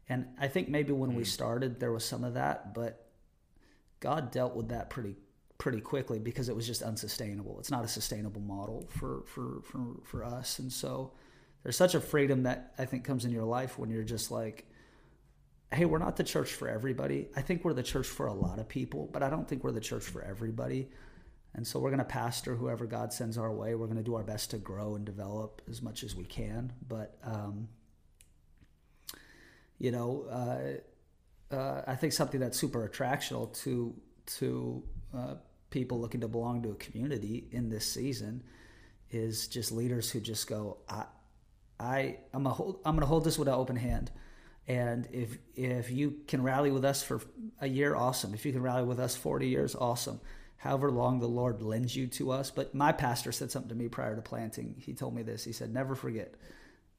and 0.08 0.26
i 0.38 0.48
think 0.48 0.68
maybe 0.68 0.92
when 0.92 1.10
mm. 1.10 1.16
we 1.16 1.22
hmm. 1.22 1.28
started 1.28 1.78
there 1.78 1.92
was 1.92 2.04
some 2.04 2.24
of 2.24 2.34
that 2.34 2.74
but 2.74 3.06
god 4.00 4.30
dealt 4.30 4.56
with 4.56 4.68
that 4.68 4.90
pretty 4.90 5.14
pretty 5.58 5.80
quickly 5.80 6.18
because 6.18 6.48
it 6.48 6.56
was 6.56 6.66
just 6.66 6.82
unsustainable 6.82 7.58
it's 7.58 7.70
not 7.70 7.84
a 7.84 7.88
sustainable 7.88 8.40
model 8.40 8.86
for 8.88 9.22
for 9.26 9.62
for, 9.62 9.96
for 10.02 10.24
us 10.24 10.58
and 10.58 10.72
so 10.72 11.12
there's 11.62 11.76
such 11.76 11.94
a 11.94 12.00
freedom 12.00 12.42
that 12.42 12.74
i 12.78 12.84
think 12.84 13.04
comes 13.04 13.24
in 13.24 13.30
your 13.30 13.44
life 13.44 13.78
when 13.78 13.88
you're 13.88 14.02
just 14.02 14.30
like 14.30 14.66
hey 15.72 15.84
we're 15.84 15.98
not 15.98 16.16
the 16.16 16.24
church 16.24 16.52
for 16.52 16.68
everybody 16.68 17.28
i 17.36 17.40
think 17.40 17.64
we're 17.64 17.72
the 17.72 17.82
church 17.82 18.06
for 18.06 18.26
a 18.26 18.34
lot 18.34 18.58
of 18.58 18.68
people 18.68 19.08
but 19.12 19.22
i 19.22 19.30
don't 19.30 19.48
think 19.48 19.62
we're 19.62 19.72
the 19.72 19.80
church 19.80 20.02
for 20.02 20.22
everybody 20.22 20.88
and 21.54 21.66
so 21.66 21.78
we're 21.78 21.90
going 21.90 21.98
to 21.98 22.04
pastor 22.04 22.56
whoever 22.56 22.84
God 22.84 23.12
sends 23.12 23.38
our 23.38 23.52
way. 23.52 23.74
We're 23.74 23.86
going 23.86 23.98
to 23.98 24.02
do 24.02 24.16
our 24.16 24.24
best 24.24 24.50
to 24.50 24.58
grow 24.58 24.96
and 24.96 25.04
develop 25.04 25.62
as 25.70 25.80
much 25.80 26.02
as 26.02 26.14
we 26.14 26.24
can. 26.24 26.72
But, 26.86 27.16
um, 27.22 27.68
you 29.78 29.92
know, 29.92 30.26
uh, 30.30 31.54
uh, 31.54 31.82
I 31.86 31.94
think 31.94 32.12
something 32.12 32.40
that's 32.40 32.58
super 32.58 32.88
attractional 32.88 33.56
to 33.62 33.94
to 34.38 34.82
uh, 35.16 35.34
people 35.70 36.00
looking 36.00 36.22
to 36.22 36.28
belong 36.28 36.62
to 36.62 36.70
a 36.70 36.74
community 36.74 37.46
in 37.52 37.68
this 37.68 37.86
season 37.86 38.42
is 39.10 39.46
just 39.46 39.70
leaders 39.70 40.10
who 40.10 40.18
just 40.18 40.48
go, 40.48 40.78
I, 40.88 41.04
I, 41.78 42.16
I'm, 42.32 42.46
I'm 42.46 42.54
going 42.84 43.00
to 43.00 43.06
hold 43.06 43.22
this 43.22 43.38
with 43.38 43.48
an 43.48 43.54
open 43.54 43.76
hand. 43.76 44.10
And 44.66 45.06
if 45.12 45.36
if 45.54 45.90
you 45.90 46.16
can 46.26 46.42
rally 46.42 46.72
with 46.72 46.84
us 46.84 47.02
for 47.02 47.20
a 47.60 47.68
year, 47.68 47.94
awesome. 47.94 48.34
If 48.34 48.44
you 48.44 48.50
can 48.50 48.62
rally 48.62 48.82
with 48.82 48.98
us 48.98 49.14
40 49.14 49.46
years, 49.46 49.76
awesome 49.76 50.20
however 50.64 50.90
long 50.90 51.20
the 51.20 51.29
Lord 51.29 51.62
lends 51.62 51.94
you 51.94 52.07
to 52.07 52.33
us. 52.33 52.50
But 52.50 52.74
my 52.74 52.90
pastor 52.90 53.33
said 53.33 53.50
something 53.53 53.68
to 53.68 53.74
me 53.74 53.88
prior 53.88 54.16
to 54.16 54.22
planting. 54.22 54.74
He 54.79 54.94
told 54.94 55.14
me 55.14 55.22
this. 55.22 55.44
He 55.44 55.53
said, 55.53 55.72
Never 55.72 55.94
forget, 55.94 56.35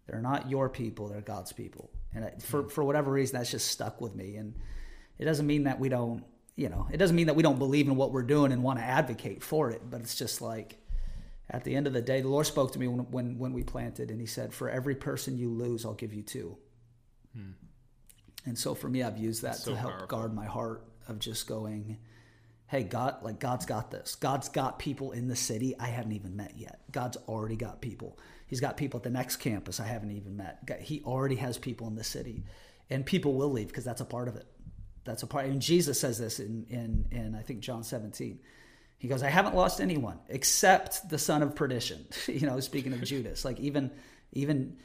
they're 0.05 0.21
not 0.21 0.51
your 0.51 0.69
people, 0.69 1.07
they're 1.07 1.21
God's 1.21 1.51
people. 1.51 1.89
And 2.13 2.31
for, 2.43 2.69
for 2.69 2.83
whatever 2.83 3.11
reason, 3.11 3.39
that's 3.39 3.49
just 3.49 3.69
stuck 3.69 3.99
with 4.01 4.15
me. 4.15 4.35
And 4.35 4.53
it 5.17 5.25
doesn't 5.25 5.47
mean 5.47 5.63
that 5.63 5.79
we 5.79 5.89
don't, 5.89 6.23
you 6.55 6.69
know, 6.69 6.87
it 6.91 6.97
doesn't 6.97 7.15
mean 7.15 7.25
that 7.25 7.35
we 7.35 7.41
don't 7.41 7.57
believe 7.57 7.87
in 7.87 7.95
what 7.95 8.11
we're 8.11 8.21
doing 8.21 8.51
and 8.51 8.61
want 8.61 8.77
to 8.77 8.85
advocate 8.85 9.41
for 9.41 9.71
it. 9.71 9.81
But 9.89 10.01
it's 10.01 10.15
just 10.15 10.41
like, 10.41 10.77
at 11.49 11.63
the 11.63 11.75
end 11.75 11.87
of 11.87 11.93
the 11.93 12.03
day, 12.03 12.21
the 12.21 12.27
Lord 12.27 12.45
spoke 12.45 12.71
to 12.73 12.79
me 12.79 12.87
when, 12.87 13.09
when, 13.09 13.39
when 13.39 13.53
we 13.53 13.63
planted, 13.63 14.11
and 14.11 14.21
He 14.21 14.27
said, 14.27 14.53
For 14.53 14.69
every 14.69 14.95
person 14.95 15.39
you 15.39 15.49
lose, 15.49 15.85
I'll 15.85 15.93
give 15.93 16.13
you 16.13 16.21
two. 16.21 16.55
Hmm. 17.35 17.51
And 18.45 18.57
so 18.57 18.75
for 18.75 18.87
me, 18.87 19.01
I've 19.01 19.17
used 19.17 19.41
that 19.41 19.55
to 19.61 19.75
help 19.75 19.93
powerful. 19.93 20.07
guard 20.07 20.35
my 20.35 20.45
heart 20.45 20.83
of 21.07 21.17
just 21.17 21.47
going, 21.47 21.97
hey 22.67 22.83
god 22.83 23.17
like 23.21 23.39
god's 23.39 23.65
got 23.65 23.91
this. 23.91 24.15
God's 24.15 24.49
got 24.49 24.79
people 24.79 25.11
in 25.11 25.27
the 25.27 25.35
city 25.35 25.75
i 25.79 25.87
haven't 25.87 26.13
even 26.13 26.35
met 26.35 26.53
yet. 26.57 26.79
God's 26.91 27.17
already 27.27 27.55
got 27.55 27.81
people. 27.81 28.17
He's 28.47 28.59
got 28.61 28.77
people 28.77 28.99
at 28.99 29.03
the 29.03 29.09
next 29.09 29.37
campus 29.37 29.79
i 29.79 29.85
haven't 29.85 30.11
even 30.11 30.37
met. 30.37 30.79
He 30.81 31.01
already 31.03 31.35
has 31.35 31.57
people 31.57 31.87
in 31.87 31.95
the 31.95 32.03
city 32.03 32.43
and 32.89 33.05
people 33.05 33.33
will 33.33 33.51
leave 33.51 33.67
because 33.67 33.83
that's 33.83 34.01
a 34.01 34.05
part 34.05 34.27
of 34.27 34.35
it. 34.35 34.45
That's 35.03 35.23
a 35.23 35.27
part 35.27 35.45
and 35.45 35.61
jesus 35.61 35.99
says 35.99 36.17
this 36.17 36.39
in 36.39 36.65
in 36.69 37.05
in 37.11 37.35
i 37.35 37.41
think 37.41 37.59
john 37.59 37.83
17 37.83 38.39
he 38.97 39.07
goes 39.07 39.21
i 39.21 39.29
haven't 39.29 39.55
lost 39.55 39.79
anyone 39.79 40.19
except 40.29 41.09
the 41.09 41.19
son 41.19 41.43
of 41.43 41.55
perdition. 41.55 42.05
You 42.27 42.47
know 42.47 42.59
speaking 42.59 42.93
of 42.93 43.03
judas 43.03 43.45
like 43.45 43.59
even 43.59 43.91
even 44.31 44.77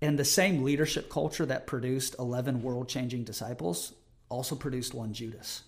in 0.00 0.16
the 0.16 0.24
same 0.24 0.62
leadership 0.62 1.08
culture 1.08 1.46
that 1.46 1.66
produced 1.66 2.16
11 2.18 2.62
world 2.62 2.88
changing 2.88 3.24
disciples 3.24 3.94
also 4.28 4.54
produced 4.54 4.92
one 4.92 5.14
judas 5.14 5.62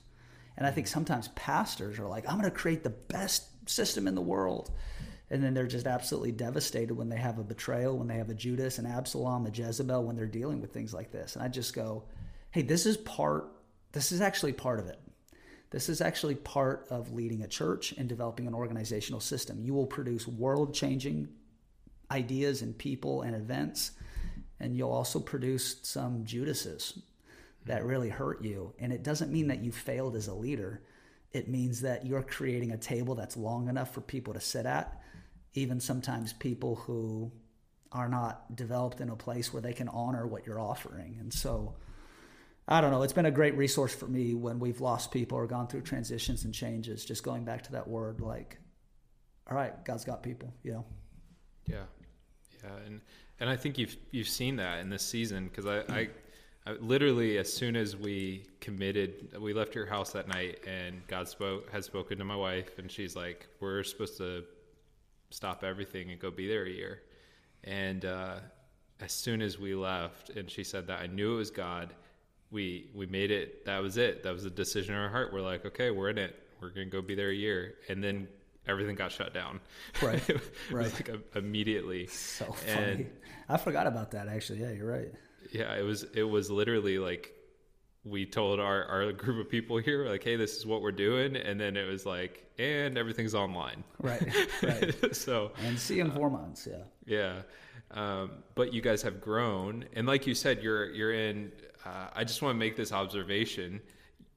and 0.56 0.66
I 0.66 0.70
think 0.70 0.86
sometimes 0.86 1.28
pastors 1.28 1.98
are 1.98 2.08
like, 2.08 2.28
I'm 2.28 2.38
going 2.38 2.50
to 2.50 2.56
create 2.56 2.82
the 2.82 2.90
best 2.90 3.68
system 3.68 4.08
in 4.08 4.14
the 4.14 4.22
world. 4.22 4.70
And 5.28 5.42
then 5.42 5.54
they're 5.54 5.66
just 5.66 5.86
absolutely 5.86 6.32
devastated 6.32 6.94
when 6.94 7.08
they 7.08 7.16
have 7.16 7.38
a 7.38 7.44
betrayal, 7.44 7.98
when 7.98 8.06
they 8.06 8.16
have 8.16 8.30
a 8.30 8.34
Judas, 8.34 8.78
an 8.78 8.86
Absalom, 8.86 9.46
a 9.46 9.50
Jezebel, 9.50 10.04
when 10.04 10.16
they're 10.16 10.26
dealing 10.26 10.60
with 10.60 10.72
things 10.72 10.94
like 10.94 11.10
this. 11.10 11.34
And 11.34 11.44
I 11.44 11.48
just 11.48 11.74
go, 11.74 12.04
hey, 12.52 12.62
this 12.62 12.86
is 12.86 12.96
part, 12.96 13.52
this 13.92 14.12
is 14.12 14.20
actually 14.20 14.52
part 14.52 14.78
of 14.78 14.86
it. 14.86 15.00
This 15.70 15.88
is 15.88 16.00
actually 16.00 16.36
part 16.36 16.86
of 16.90 17.12
leading 17.12 17.42
a 17.42 17.48
church 17.48 17.92
and 17.98 18.08
developing 18.08 18.46
an 18.46 18.54
organizational 18.54 19.20
system. 19.20 19.60
You 19.60 19.74
will 19.74 19.86
produce 19.86 20.28
world 20.28 20.72
changing 20.72 21.28
ideas 22.10 22.62
and 22.62 22.78
people 22.78 23.22
and 23.22 23.34
events, 23.34 23.90
and 24.60 24.76
you'll 24.76 24.92
also 24.92 25.18
produce 25.18 25.80
some 25.82 26.24
Judases 26.24 27.02
that 27.66 27.80
mm-hmm. 27.80 27.88
really 27.88 28.08
hurt 28.08 28.42
you. 28.42 28.74
And 28.78 28.92
it 28.92 29.02
doesn't 29.02 29.32
mean 29.32 29.48
that 29.48 29.62
you 29.62 29.72
failed 29.72 30.16
as 30.16 30.28
a 30.28 30.34
leader. 30.34 30.82
It 31.32 31.48
means 31.48 31.80
that 31.82 32.06
you're 32.06 32.22
creating 32.22 32.72
a 32.72 32.78
table 32.78 33.14
that's 33.14 33.36
long 33.36 33.68
enough 33.68 33.92
for 33.92 34.00
people 34.00 34.34
to 34.34 34.40
sit 34.40 34.66
at, 34.66 35.00
even 35.54 35.80
sometimes 35.80 36.32
people 36.32 36.76
who 36.76 37.30
are 37.92 38.08
not 38.08 38.54
developed 38.56 39.00
in 39.00 39.10
a 39.10 39.16
place 39.16 39.52
where 39.52 39.62
they 39.62 39.72
can 39.72 39.88
honor 39.88 40.26
what 40.26 40.46
you're 40.46 40.60
offering. 40.60 41.16
And 41.20 41.32
so, 41.32 41.74
I 42.68 42.80
don't 42.80 42.90
know. 42.90 43.02
It's 43.02 43.12
been 43.12 43.26
a 43.26 43.30
great 43.30 43.56
resource 43.56 43.94
for 43.94 44.06
me 44.06 44.34
when 44.34 44.58
we've 44.58 44.80
lost 44.80 45.12
people 45.12 45.38
or 45.38 45.46
gone 45.46 45.68
through 45.68 45.82
transitions 45.82 46.44
and 46.44 46.52
changes. 46.52 47.04
Just 47.04 47.22
going 47.22 47.44
back 47.44 47.62
to 47.64 47.72
that 47.72 47.86
word, 47.86 48.20
like, 48.20 48.58
all 49.48 49.56
right, 49.56 49.84
God's 49.84 50.04
got 50.04 50.22
people. 50.22 50.52
You 50.64 50.72
know. 50.72 50.84
Yeah, 51.66 51.84
yeah, 52.64 52.70
and 52.84 53.00
and 53.38 53.48
I 53.48 53.56
think 53.56 53.78
you've 53.78 53.96
you've 54.10 54.28
seen 54.28 54.56
that 54.56 54.80
in 54.80 54.90
this 54.90 55.02
season 55.02 55.48
because 55.48 55.66
I, 55.66 55.78
I, 55.88 56.08
I 56.66 56.72
literally 56.72 57.38
as 57.38 57.52
soon 57.52 57.76
as 57.76 57.96
we 57.96 58.46
committed, 58.60 59.38
we 59.40 59.52
left 59.52 59.74
your 59.74 59.86
house 59.86 60.12
that 60.12 60.26
night, 60.26 60.58
and 60.66 61.06
God 61.06 61.28
spoke 61.28 61.70
had 61.70 61.84
spoken 61.84 62.18
to 62.18 62.24
my 62.24 62.36
wife, 62.36 62.78
and 62.78 62.90
she's 62.90 63.14
like, 63.14 63.46
"We're 63.60 63.84
supposed 63.84 64.16
to 64.18 64.44
stop 65.30 65.62
everything 65.62 66.10
and 66.10 66.20
go 66.20 66.30
be 66.30 66.48
there 66.48 66.64
a 66.64 66.70
year," 66.70 67.02
and 67.62 68.04
uh, 68.04 68.36
as 69.00 69.12
soon 69.12 69.42
as 69.42 69.58
we 69.58 69.74
left, 69.74 70.30
and 70.30 70.50
she 70.50 70.64
said 70.64 70.86
that, 70.88 71.00
I 71.00 71.06
knew 71.06 71.34
it 71.34 71.36
was 71.36 71.50
God. 71.50 71.94
We 72.50 72.90
we 72.94 73.06
made 73.06 73.30
it. 73.30 73.64
That 73.66 73.80
was 73.80 73.96
it. 73.96 74.22
That 74.22 74.32
was 74.32 74.44
a 74.44 74.50
decision 74.50 74.94
in 74.94 75.00
our 75.00 75.08
heart. 75.08 75.32
We're 75.32 75.42
like, 75.42 75.64
okay, 75.66 75.90
we're 75.90 76.10
in 76.10 76.18
it. 76.18 76.34
We're 76.60 76.70
gonna 76.70 76.86
go 76.86 77.02
be 77.02 77.14
there 77.14 77.30
a 77.30 77.34
year, 77.34 77.74
and 77.88 78.02
then 78.02 78.26
everything 78.66 78.96
got 78.96 79.12
shut 79.12 79.32
down. 79.32 79.60
Right. 80.02 80.22
right. 80.70 80.92
like 80.92 81.10
immediately. 81.36 82.06
So 82.08 82.44
funny. 82.46 82.92
And- 82.92 83.10
I 83.48 83.56
forgot 83.56 83.86
about 83.86 84.10
that 84.10 84.26
actually. 84.26 84.60
Yeah, 84.60 84.72
you're 84.72 84.90
right. 84.90 85.12
Yeah, 85.52 85.74
it 85.74 85.82
was 85.82 86.04
it 86.14 86.24
was 86.24 86.50
literally 86.50 86.98
like 86.98 87.32
we 88.06 88.24
told 88.24 88.60
our, 88.60 88.84
our 88.84 89.12
group 89.12 89.44
of 89.44 89.50
people 89.50 89.78
here 89.78 90.08
like, 90.08 90.22
hey, 90.22 90.36
this 90.36 90.56
is 90.56 90.64
what 90.64 90.80
we're 90.80 90.92
doing, 90.92 91.34
and 91.36 91.60
then 91.60 91.76
it 91.76 91.86
was 91.86 92.06
like, 92.06 92.44
and 92.58 92.96
everything's 92.96 93.34
online. 93.34 93.82
Right. 94.00 94.22
Right. 94.62 94.94
so 95.16 95.52
and 95.64 95.78
see 95.78 96.00
in 96.00 96.10
four 96.12 96.30
months. 96.30 96.68
Yeah. 96.70 96.84
yeah, 97.04 97.42
um, 97.90 98.30
but 98.54 98.72
you 98.72 98.80
guys 98.80 99.02
have 99.02 99.20
grown, 99.20 99.84
and 99.94 100.06
like 100.06 100.26
you 100.26 100.34
said, 100.34 100.62
you're 100.62 100.90
you're 100.90 101.12
in. 101.12 101.52
Uh, 101.84 102.08
I 102.14 102.24
just 102.24 102.42
want 102.42 102.54
to 102.54 102.58
make 102.58 102.76
this 102.76 102.92
observation: 102.92 103.80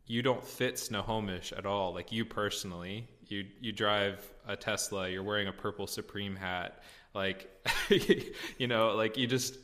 you 0.08 0.22
don't 0.22 0.44
fit 0.44 0.80
Snohomish 0.80 1.54
at 1.54 1.66
all. 1.66 1.94
Like 1.94 2.12
you 2.12 2.26
personally, 2.26 3.08
you 3.28 3.46
you 3.62 3.72
drive 3.72 4.28
a 4.48 4.56
Tesla, 4.56 5.10
you're 5.10 5.24
wearing 5.24 5.48
a 5.48 5.54
purple 5.54 5.88
Supreme 5.88 6.36
hat, 6.36 6.82
like 7.14 7.50
you 8.58 8.68
know, 8.68 8.96
like 8.96 9.18
you 9.18 9.28
just 9.28 9.58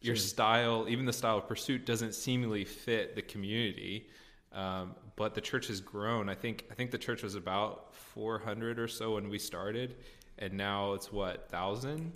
your 0.00 0.16
style, 0.16 0.86
even 0.88 1.04
the 1.04 1.12
style 1.12 1.38
of 1.38 1.46
pursuit, 1.48 1.84
doesn't 1.86 2.14
seemingly 2.14 2.64
fit 2.64 3.14
the 3.14 3.22
community. 3.22 4.08
Um, 4.52 4.94
but 5.16 5.34
the 5.34 5.40
church 5.40 5.68
has 5.68 5.80
grown. 5.80 6.28
I 6.28 6.34
think 6.34 6.64
I 6.70 6.74
think 6.74 6.90
the 6.90 6.98
church 6.98 7.22
was 7.22 7.34
about 7.34 7.94
400 7.94 8.78
or 8.78 8.88
so 8.88 9.14
when 9.14 9.28
we 9.28 9.38
started, 9.38 9.96
and 10.38 10.54
now 10.54 10.94
it's 10.94 11.12
what 11.12 11.48
thousand. 11.50 12.12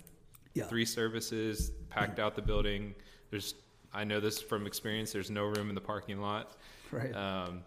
Yeah. 0.53 0.65
Three 0.65 0.85
services, 0.85 1.71
packed 1.89 2.17
out 2.19 2.35
the 2.35 2.41
building. 2.41 2.95
There's, 3.29 3.55
I 3.93 4.05
know 4.05 4.21
this 4.21 4.41
from 4.41 4.65
experience. 4.65 5.11
There's 5.11 5.29
no 5.29 5.43
room 5.45 5.67
in 5.69 5.75
the 5.75 5.81
parking 5.81 6.21
lot, 6.21 6.55
Right. 6.91 7.13
um, 7.13 7.61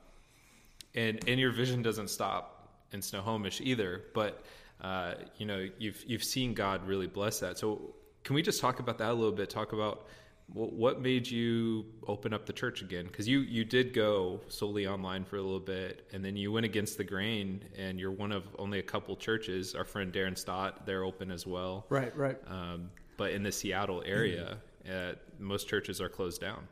and 0.95 1.23
and 1.29 1.39
your 1.39 1.53
vision 1.53 1.83
doesn't 1.83 2.09
stop 2.09 2.69
in 2.93 3.03
Snohomish 3.03 3.61
either. 3.61 4.05
But 4.15 4.43
uh, 4.81 5.15
you 5.37 5.45
know, 5.47 5.69
you've 5.79 6.03
you've 6.07 6.25
seen 6.25 6.55
God 6.55 6.87
really 6.87 7.07
bless 7.07 7.41
that. 7.41 7.59
So 7.59 7.95
can 8.29 8.35
we 8.35 8.43
just 8.43 8.61
talk 8.61 8.79
about 8.79 8.99
that 8.99 9.09
a 9.09 9.15
little 9.15 9.33
bit? 9.33 9.49
Talk 9.49 9.73
about 9.73 10.07
what 10.53 11.01
made 11.01 11.27
you 11.27 11.87
open 12.07 12.35
up 12.35 12.45
the 12.45 12.53
church 12.53 12.83
again? 12.83 13.07
Because 13.07 13.27
you 13.27 13.39
you 13.39 13.65
did 13.65 13.95
go 13.95 14.43
solely 14.49 14.87
online 14.87 15.25
for 15.25 15.37
a 15.37 15.41
little 15.41 15.59
bit, 15.59 16.07
and 16.13 16.23
then 16.23 16.37
you 16.37 16.53
went 16.53 16.67
against 16.67 16.99
the 16.99 17.05
grain, 17.05 17.65
and 17.75 17.99
you're 17.99 18.13
one 18.13 18.31
of 18.31 18.45
only 18.59 18.81
a 18.81 18.83
couple 18.83 19.17
churches. 19.17 19.75
Our 19.75 19.87
friend 19.87 20.13
Darren 20.13 20.37
Stott, 20.37 20.85
they're 20.85 21.05
open 21.05 21.31
as 21.31 21.47
well. 21.47 21.87
right. 21.89 22.15
Right. 22.15 22.37
Um, 22.47 22.91
but 23.17 23.31
in 23.31 23.43
the 23.43 23.51
Seattle 23.51 24.03
area, 24.05 24.59
uh, 24.87 25.13
most 25.39 25.67
churches 25.67 25.99
are 25.99 26.11
closed 26.11 26.43
down. 26.43 26.69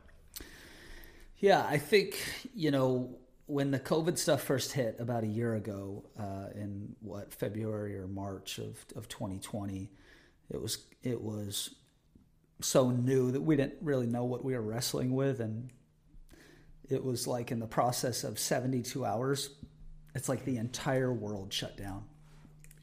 Yeah, 1.39 1.65
I 1.67 1.79
think 1.79 2.23
you 2.53 2.69
know 2.69 3.17
when 3.47 3.71
the 3.71 3.79
COVID 3.79 4.19
stuff 4.19 4.43
first 4.43 4.73
hit 4.73 4.97
about 4.99 5.23
a 5.23 5.27
year 5.27 5.55
ago, 5.55 6.03
uh, 6.19 6.49
in 6.53 6.95
what 7.01 7.33
February 7.33 7.97
or 7.97 8.05
March 8.05 8.59
of 8.59 8.85
of 8.95 9.09
2020, 9.09 9.89
it 10.49 10.61
was 10.61 10.85
it 11.03 11.21
was 11.21 11.75
so 12.61 12.89
new 12.89 13.31
that 13.31 13.41
we 13.41 13.55
didn't 13.55 13.75
really 13.81 14.07
know 14.07 14.25
what 14.25 14.43
we 14.43 14.53
were 14.53 14.61
wrestling 14.61 15.13
with, 15.13 15.39
and 15.39 15.69
it 16.89 17.03
was 17.03 17.27
like 17.27 17.51
in 17.51 17.59
the 17.59 17.67
process 17.67 18.23
of 18.23 18.39
72 18.39 19.05
hours, 19.05 19.49
it's 20.15 20.27
like 20.29 20.45
the 20.45 20.57
entire 20.57 21.13
world 21.13 21.53
shut 21.53 21.77
down. 21.77 22.05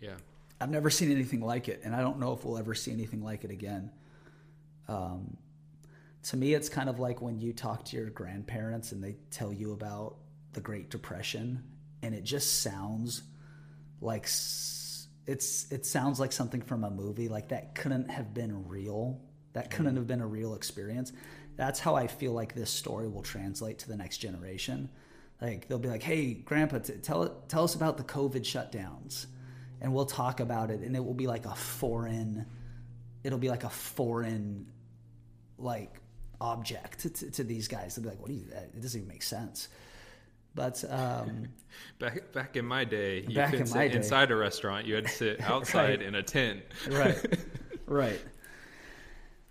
Yeah. 0.00 0.14
I've 0.60 0.70
never 0.70 0.90
seen 0.90 1.10
anything 1.10 1.40
like 1.40 1.68
it, 1.68 1.80
and 1.84 1.94
I 1.94 2.00
don't 2.00 2.20
know 2.20 2.32
if 2.32 2.44
we'll 2.44 2.58
ever 2.58 2.74
see 2.74 2.92
anything 2.92 3.22
like 3.22 3.44
it 3.44 3.50
again. 3.50 3.90
Um, 4.88 5.36
to 6.24 6.36
me, 6.36 6.54
it's 6.54 6.68
kind 6.68 6.88
of 6.88 6.98
like 6.98 7.20
when 7.20 7.40
you 7.40 7.52
talk 7.52 7.84
to 7.86 7.96
your 7.96 8.10
grandparents 8.10 8.92
and 8.92 9.02
they 9.02 9.16
tell 9.30 9.52
you 9.52 9.72
about 9.72 10.16
the 10.52 10.60
Great 10.60 10.90
Depression, 10.90 11.64
and 12.02 12.14
it 12.14 12.24
just 12.24 12.62
sounds 12.62 13.22
like 14.00 14.24
s- 14.24 14.83
it's 15.26 15.70
it 15.72 15.86
sounds 15.86 16.20
like 16.20 16.32
something 16.32 16.62
from 16.62 16.84
a 16.84 16.90
movie. 16.90 17.28
Like 17.28 17.48
that 17.48 17.74
couldn't 17.74 18.10
have 18.10 18.34
been 18.34 18.66
real. 18.68 19.20
That 19.52 19.70
couldn't 19.70 19.86
mm-hmm. 19.86 19.96
have 19.96 20.06
been 20.06 20.20
a 20.20 20.26
real 20.26 20.54
experience. 20.54 21.12
That's 21.56 21.78
how 21.78 21.94
I 21.94 22.06
feel 22.06 22.32
like 22.32 22.54
this 22.54 22.70
story 22.70 23.08
will 23.08 23.22
translate 23.22 23.78
to 23.80 23.88
the 23.88 23.96
next 23.96 24.18
generation. 24.18 24.88
Like 25.40 25.68
they'll 25.68 25.78
be 25.78 25.88
like, 25.88 26.02
"Hey, 26.02 26.34
Grandpa, 26.34 26.78
t- 26.78 26.94
tell 26.94 27.28
tell 27.48 27.64
us 27.64 27.74
about 27.74 27.96
the 27.96 28.04
COVID 28.04 28.42
shutdowns," 28.42 29.26
and 29.80 29.92
we'll 29.94 30.06
talk 30.06 30.40
about 30.40 30.70
it, 30.70 30.80
and 30.80 30.94
it 30.94 31.04
will 31.04 31.14
be 31.14 31.26
like 31.26 31.46
a 31.46 31.54
foreign. 31.54 32.46
It'll 33.22 33.38
be 33.38 33.48
like 33.48 33.64
a 33.64 33.70
foreign, 33.70 34.66
like 35.58 36.00
object 36.40 37.00
to, 37.00 37.10
to, 37.10 37.30
to 37.30 37.44
these 37.44 37.68
guys. 37.68 37.94
They'll 37.94 38.04
be 38.04 38.10
like, 38.10 38.20
"What 38.20 38.28
do 38.28 38.34
you? 38.34 38.46
It 38.50 38.80
doesn't 38.80 38.98
even 38.98 39.08
make 39.08 39.22
sense." 39.22 39.68
But 40.54 40.84
um, 40.88 41.48
Back 41.98 42.32
back 42.32 42.56
in 42.56 42.64
my 42.64 42.84
day, 42.84 43.24
you 43.26 43.34
Back 43.34 43.50
couldn't 43.50 43.66
in 43.68 43.72
my 43.74 43.84
sit 43.86 43.90
day. 43.92 43.96
inside 43.96 44.30
a 44.30 44.36
restaurant. 44.36 44.86
You 44.86 44.94
had 44.94 45.06
to 45.06 45.10
sit 45.10 45.40
outside 45.50 46.02
in 46.02 46.14
a 46.14 46.22
tent. 46.22 46.62
right 46.88 47.18
right 47.86 48.20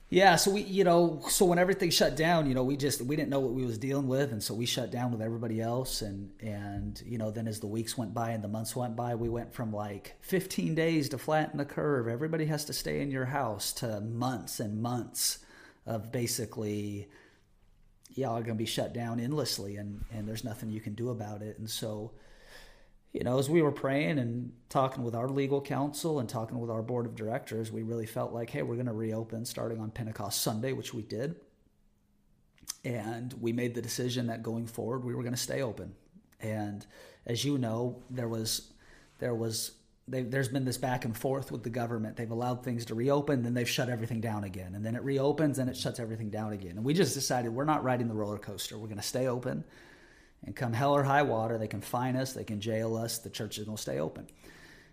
yeah 0.09 0.35
so 0.35 0.51
we 0.51 0.61
you 0.61 0.83
know 0.83 1.21
so 1.27 1.45
when 1.45 1.57
everything 1.59 1.89
shut 1.89 2.15
down 2.15 2.47
you 2.47 2.53
know 2.55 2.63
we 2.63 2.75
just 2.77 3.01
we 3.03 3.15
didn't 3.15 3.29
know 3.29 3.39
what 3.39 3.51
we 3.53 3.65
was 3.65 3.77
dealing 3.77 4.07
with 4.07 4.31
and 4.31 4.41
so 4.41 4.53
we 4.53 4.65
shut 4.65 4.91
down 4.91 5.11
with 5.11 5.21
everybody 5.21 5.59
else 5.61 6.01
and 6.01 6.29
and 6.39 7.01
you 7.05 7.17
know 7.17 7.29
then 7.31 7.47
as 7.47 7.59
the 7.59 7.67
weeks 7.67 7.97
went 7.97 8.13
by 8.13 8.29
and 8.31 8.43
the 8.43 8.47
months 8.47 8.75
went 8.75 8.95
by 8.95 9.15
we 9.15 9.29
went 9.29 9.53
from 9.53 9.71
like 9.73 10.15
15 10.21 10.75
days 10.75 11.09
to 11.09 11.17
flatten 11.17 11.57
the 11.57 11.65
curve 11.65 12.07
everybody 12.07 12.45
has 12.45 12.65
to 12.65 12.73
stay 12.73 13.01
in 13.01 13.09
your 13.11 13.25
house 13.25 13.71
to 13.73 14.01
months 14.01 14.59
and 14.59 14.81
months 14.81 15.39
of 15.85 16.11
basically 16.11 17.07
y'all 18.13 18.37
are 18.37 18.43
going 18.43 18.55
to 18.57 18.63
be 18.63 18.65
shut 18.65 18.93
down 18.93 19.19
endlessly 19.19 19.77
and 19.77 20.03
and 20.11 20.27
there's 20.27 20.43
nothing 20.43 20.69
you 20.69 20.81
can 20.81 20.93
do 20.93 21.09
about 21.09 21.41
it 21.41 21.57
and 21.59 21.69
so 21.69 22.11
you 23.13 23.23
know, 23.23 23.37
as 23.37 23.47
we 23.47 23.61
were 23.61 23.71
praying 23.71 24.17
and 24.17 24.51
talking 24.69 25.03
with 25.03 25.13
our 25.13 25.29
legal 25.29 25.61
counsel 25.61 26.19
and 26.19 26.27
talking 26.27 26.59
with 26.59 26.71
our 26.71 26.81
board 26.81 27.05
of 27.05 27.15
directors, 27.15 27.71
we 27.71 27.83
really 27.83 28.07
felt 28.07 28.33
like, 28.33 28.49
hey, 28.49 28.63
we're 28.63 28.73
going 28.73 28.87
to 28.87 28.93
reopen 28.93 29.45
starting 29.45 29.79
on 29.79 29.91
Pentecost 29.91 30.41
Sunday, 30.41 30.73
which 30.73 30.95
we 30.95 31.03
did. 31.03 31.35
And 32.83 33.31
we 33.39 33.53
made 33.53 33.75
the 33.75 33.83
decision 33.83 34.27
that 34.27 34.41
going 34.41 34.65
forward, 34.65 35.05
we 35.05 35.13
were 35.13 35.21
going 35.21 35.35
to 35.35 35.39
stay 35.39 35.61
open. 35.61 35.93
And 36.41 36.85
as 37.27 37.45
you 37.45 37.59
know, 37.59 38.01
there 38.09 38.27
was, 38.27 38.71
there 39.19 39.35
was, 39.35 39.73
there's 40.07 40.49
been 40.49 40.65
this 40.65 40.77
back 40.77 41.05
and 41.05 41.15
forth 41.15 41.51
with 41.51 41.63
the 41.63 41.69
government. 41.69 42.17
They've 42.17 42.29
allowed 42.29 42.63
things 42.63 42.85
to 42.85 42.95
reopen, 42.95 43.43
then 43.43 43.53
they've 43.53 43.69
shut 43.69 43.89
everything 43.89 44.19
down 44.19 44.43
again, 44.43 44.75
and 44.75 44.85
then 44.85 44.95
it 44.95 45.03
reopens 45.03 45.59
and 45.59 45.69
it 45.69 45.77
shuts 45.77 45.99
everything 45.99 46.29
down 46.29 46.51
again. 46.51 46.71
And 46.71 46.83
we 46.83 46.93
just 46.93 47.13
decided 47.13 47.53
we're 47.53 47.63
not 47.63 47.83
riding 47.83 48.07
the 48.07 48.13
roller 48.13 48.37
coaster. 48.37 48.77
We're 48.77 48.87
going 48.87 48.97
to 48.97 49.03
stay 49.03 49.27
open 49.27 49.63
and 50.45 50.55
come 50.55 50.73
hell 50.73 50.93
or 50.93 51.03
high 51.03 51.21
water, 51.21 51.57
they 51.57 51.67
can 51.67 51.81
fine 51.81 52.17
us, 52.17 52.33
they 52.33 52.43
can 52.43 52.59
jail 52.59 52.97
us, 52.97 53.19
the 53.19 53.29
church 53.29 53.57
is 53.57 53.63
going 53.63 53.77
to 53.77 53.81
stay 53.81 53.99
open. 53.99 54.27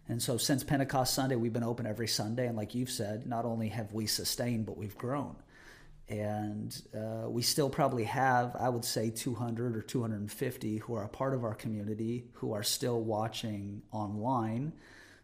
And 0.09 0.23
so 0.23 0.37
since 0.37 0.65
Pentecost 0.65 1.15
Sunday, 1.15 1.37
we've 1.37 1.53
been 1.53 1.65
open 1.65 1.87
every 1.87 2.09
Sunday. 2.09 2.47
And 2.47 2.57
like 2.57 2.75
you've 2.75 2.91
said, 2.91 3.27
not 3.27 3.45
only 3.45 3.69
have 3.69 3.93
we 3.93 4.07
sustained, 4.07 4.67
but 4.67 4.77
we've 4.77 4.97
grown. 4.97 5.37
And 6.09 6.81
uh, 6.93 7.29
we 7.29 7.43
still 7.43 7.71
probably 7.71 8.05
have, 8.05 8.57
I 8.59 8.69
would 8.69 8.85
say, 8.85 9.11
200 9.11 9.77
or 9.77 9.83
250 9.83 10.79
who 10.79 10.95
are 10.95 11.05
a 11.05 11.09
part 11.09 11.35
of 11.35 11.45
our 11.45 11.55
community 11.55 12.25
who 12.35 12.53
are 12.53 12.65
still 12.65 13.01
watching 13.01 13.83
online 13.93 14.73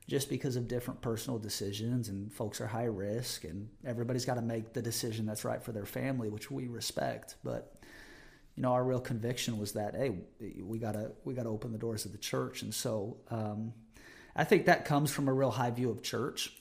just 0.06 0.28
because 0.28 0.56
of 0.56 0.68
different 0.68 1.00
personal 1.00 1.38
decisions. 1.38 2.08
And 2.08 2.32
folks 2.32 2.60
are 2.60 2.66
high 2.66 2.84
risk, 2.84 3.44
and 3.44 3.68
everybody's 3.84 4.24
got 4.24 4.34
to 4.34 4.42
make 4.42 4.72
the 4.72 4.82
decision 4.82 5.26
that's 5.26 5.44
right 5.44 5.62
for 5.62 5.72
their 5.72 5.86
family, 5.86 6.28
which 6.28 6.50
we 6.50 6.68
respect. 6.68 7.36
But 7.42 7.76
you 8.56 8.62
know, 8.62 8.72
our 8.72 8.84
real 8.84 9.00
conviction 9.00 9.58
was 9.58 9.72
that 9.72 9.94
hey, 9.94 10.12
we 10.62 10.78
gotta 10.78 11.12
we 11.24 11.34
gotta 11.34 11.50
open 11.50 11.72
the 11.72 11.78
doors 11.78 12.04
of 12.06 12.12
the 12.12 12.18
church, 12.18 12.62
and 12.62 12.74
so 12.74 13.18
um, 13.30 13.72
I 14.34 14.44
think 14.44 14.66
that 14.66 14.84
comes 14.84 15.10
from 15.10 15.28
a 15.28 15.32
real 15.32 15.50
high 15.50 15.70
view 15.70 15.90
of 15.90 16.02
church, 16.02 16.52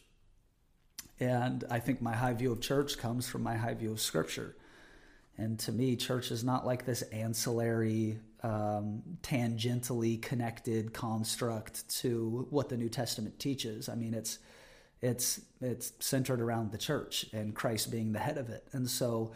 and 1.19 1.63
I 1.69 1.79
think 1.79 2.01
my 2.01 2.13
high 2.13 2.33
view 2.33 2.51
of 2.51 2.59
church 2.59 2.97
comes 2.97 3.27
from 3.27 3.43
my 3.43 3.55
high 3.55 3.73
view 3.75 3.93
of 3.93 4.01
Scripture, 4.01 4.57
and 5.37 5.59
to 5.59 5.71
me, 5.71 5.95
church 5.95 6.31
is 6.31 6.43
not 6.43 6.65
like 6.65 6.85
this 6.85 7.01
ancillary, 7.11 8.19
um, 8.43 9.01
tangentially 9.21 10.21
connected 10.21 10.93
construct 10.93 11.87
to 12.01 12.47
what 12.49 12.69
the 12.69 12.77
New 12.77 12.89
Testament 12.89 13.39
teaches. 13.39 13.89
I 13.89 13.95
mean, 13.95 14.13
it's 14.13 14.39
It's 15.01 15.41
it's 15.61 15.91
centered 15.99 16.41
around 16.41 16.71
the 16.71 16.77
church 16.77 17.25
and 17.33 17.53
Christ 17.53 17.91
being 17.91 18.13
the 18.13 18.19
head 18.19 18.37
of 18.37 18.49
it. 18.49 18.63
And 18.71 18.89
so, 18.89 19.33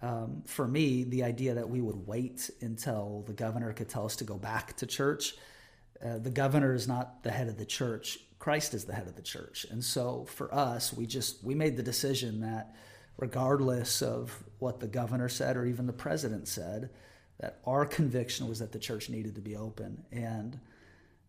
um, 0.00 0.42
for 0.46 0.66
me, 0.66 1.04
the 1.04 1.24
idea 1.24 1.54
that 1.54 1.68
we 1.68 1.80
would 1.80 2.06
wait 2.06 2.50
until 2.60 3.24
the 3.26 3.34
governor 3.34 3.72
could 3.74 3.88
tell 3.88 4.04
us 4.04 4.16
to 4.16 4.24
go 4.24 4.38
back 4.38 4.76
to 4.76 4.86
church, 4.86 5.34
uh, 6.04 6.18
the 6.18 6.30
governor 6.30 6.72
is 6.74 6.86
not 6.86 7.22
the 7.22 7.30
head 7.30 7.48
of 7.48 7.56
the 7.56 7.66
church. 7.66 8.18
Christ 8.38 8.74
is 8.74 8.84
the 8.84 8.94
head 8.94 9.08
of 9.08 9.14
the 9.16 9.22
church. 9.22 9.66
And 9.70 9.82
so, 9.82 10.24
for 10.36 10.48
us, 10.54 10.92
we 10.92 11.06
just 11.06 11.44
we 11.44 11.54
made 11.54 11.76
the 11.76 11.82
decision 11.82 12.40
that 12.40 12.74
regardless 13.22 14.02
of 14.02 14.42
what 14.58 14.80
the 14.80 14.88
governor 14.88 15.28
said 15.28 15.56
or 15.56 15.64
even 15.64 15.86
the 15.86 15.92
president 15.92 16.48
said, 16.48 16.90
that 17.38 17.60
our 17.64 17.86
conviction 17.86 18.48
was 18.48 18.58
that 18.58 18.72
the 18.72 18.80
church 18.80 19.08
needed 19.08 19.36
to 19.36 19.40
be 19.40 19.54
open. 19.54 20.02
And 20.10 20.58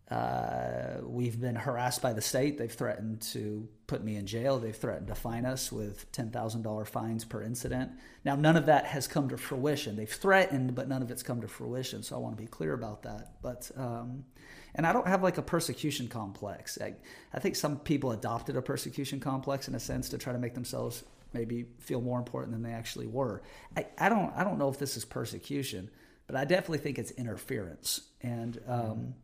uh, 0.10 1.02
we've 1.04 1.40
been 1.40 1.56
harassed 1.56 2.02
by 2.02 2.12
the 2.12 2.22
state. 2.22 2.58
They've 2.58 2.72
threatened 2.72 3.22
to 3.34 3.70
put 3.86 4.04
me 4.04 4.16
in 4.16 4.26
jail. 4.26 4.58
They've 4.58 4.76
threatened 4.76 5.06
to 5.10 5.14
fine 5.14 5.46
us 5.46 5.72
with 5.72 6.12
$10,000 6.14 6.88
fines 6.88 7.26
per 7.26 7.44
incident. 7.44 7.92
Now, 8.26 8.36
none 8.36 8.58
of 8.58 8.66
that 8.66 8.88
has 8.88 9.08
come 9.08 9.30
to 9.30 9.38
fruition. 9.38 9.96
They've 9.96 10.10
threatened, 10.10 10.74
but 10.74 10.90
none 10.90 11.04
of 11.04 11.12
it's 11.12 11.22
come 11.22 11.42
to 11.42 11.48
fruition. 11.48 12.02
So 12.02 12.16
I 12.16 12.20
want 12.20 12.36
to 12.36 12.42
be 12.42 12.48
clear 12.48 12.74
about 12.74 13.04
that. 13.04 13.34
But, 13.44 13.70
um, 13.78 14.26
and 14.74 14.88
I 14.88 14.94
don't 14.94 15.08
have 15.08 15.22
like 15.22 15.38
a 15.38 15.44
persecution 15.44 16.08
complex. 16.08 16.80
I, 16.82 16.96
I 17.36 17.40
think 17.40 17.56
some 17.56 17.78
people 17.78 18.14
adopted 18.14 18.58
a 18.58 18.64
persecution 18.64 19.20
complex 19.20 19.68
in 19.68 19.76
a 19.76 19.80
sense 19.80 20.10
to 20.10 20.18
try 20.18 20.34
to 20.34 20.40
make 20.40 20.56
themselves 20.56 21.04
maybe 21.34 21.66
feel 21.80 22.02
more 22.02 22.20
important 22.20 22.54
than 22.54 22.64
they 22.64 22.72
actually 22.72 23.08
were. 23.08 23.42
I, 23.76 23.86
I 23.98 24.10
don't 24.10 24.34
I 24.36 24.44
don't 24.44 24.58
know 24.58 24.70
if 24.70 24.78
this 24.78 24.98
is 24.98 25.06
persecution, 25.06 25.90
but 26.28 26.36
I 26.36 26.46
definitely 26.46 26.80
think 26.80 27.00
it's 27.00 27.12
interference. 27.12 28.02
And 28.22 28.60
um, 28.68 29.16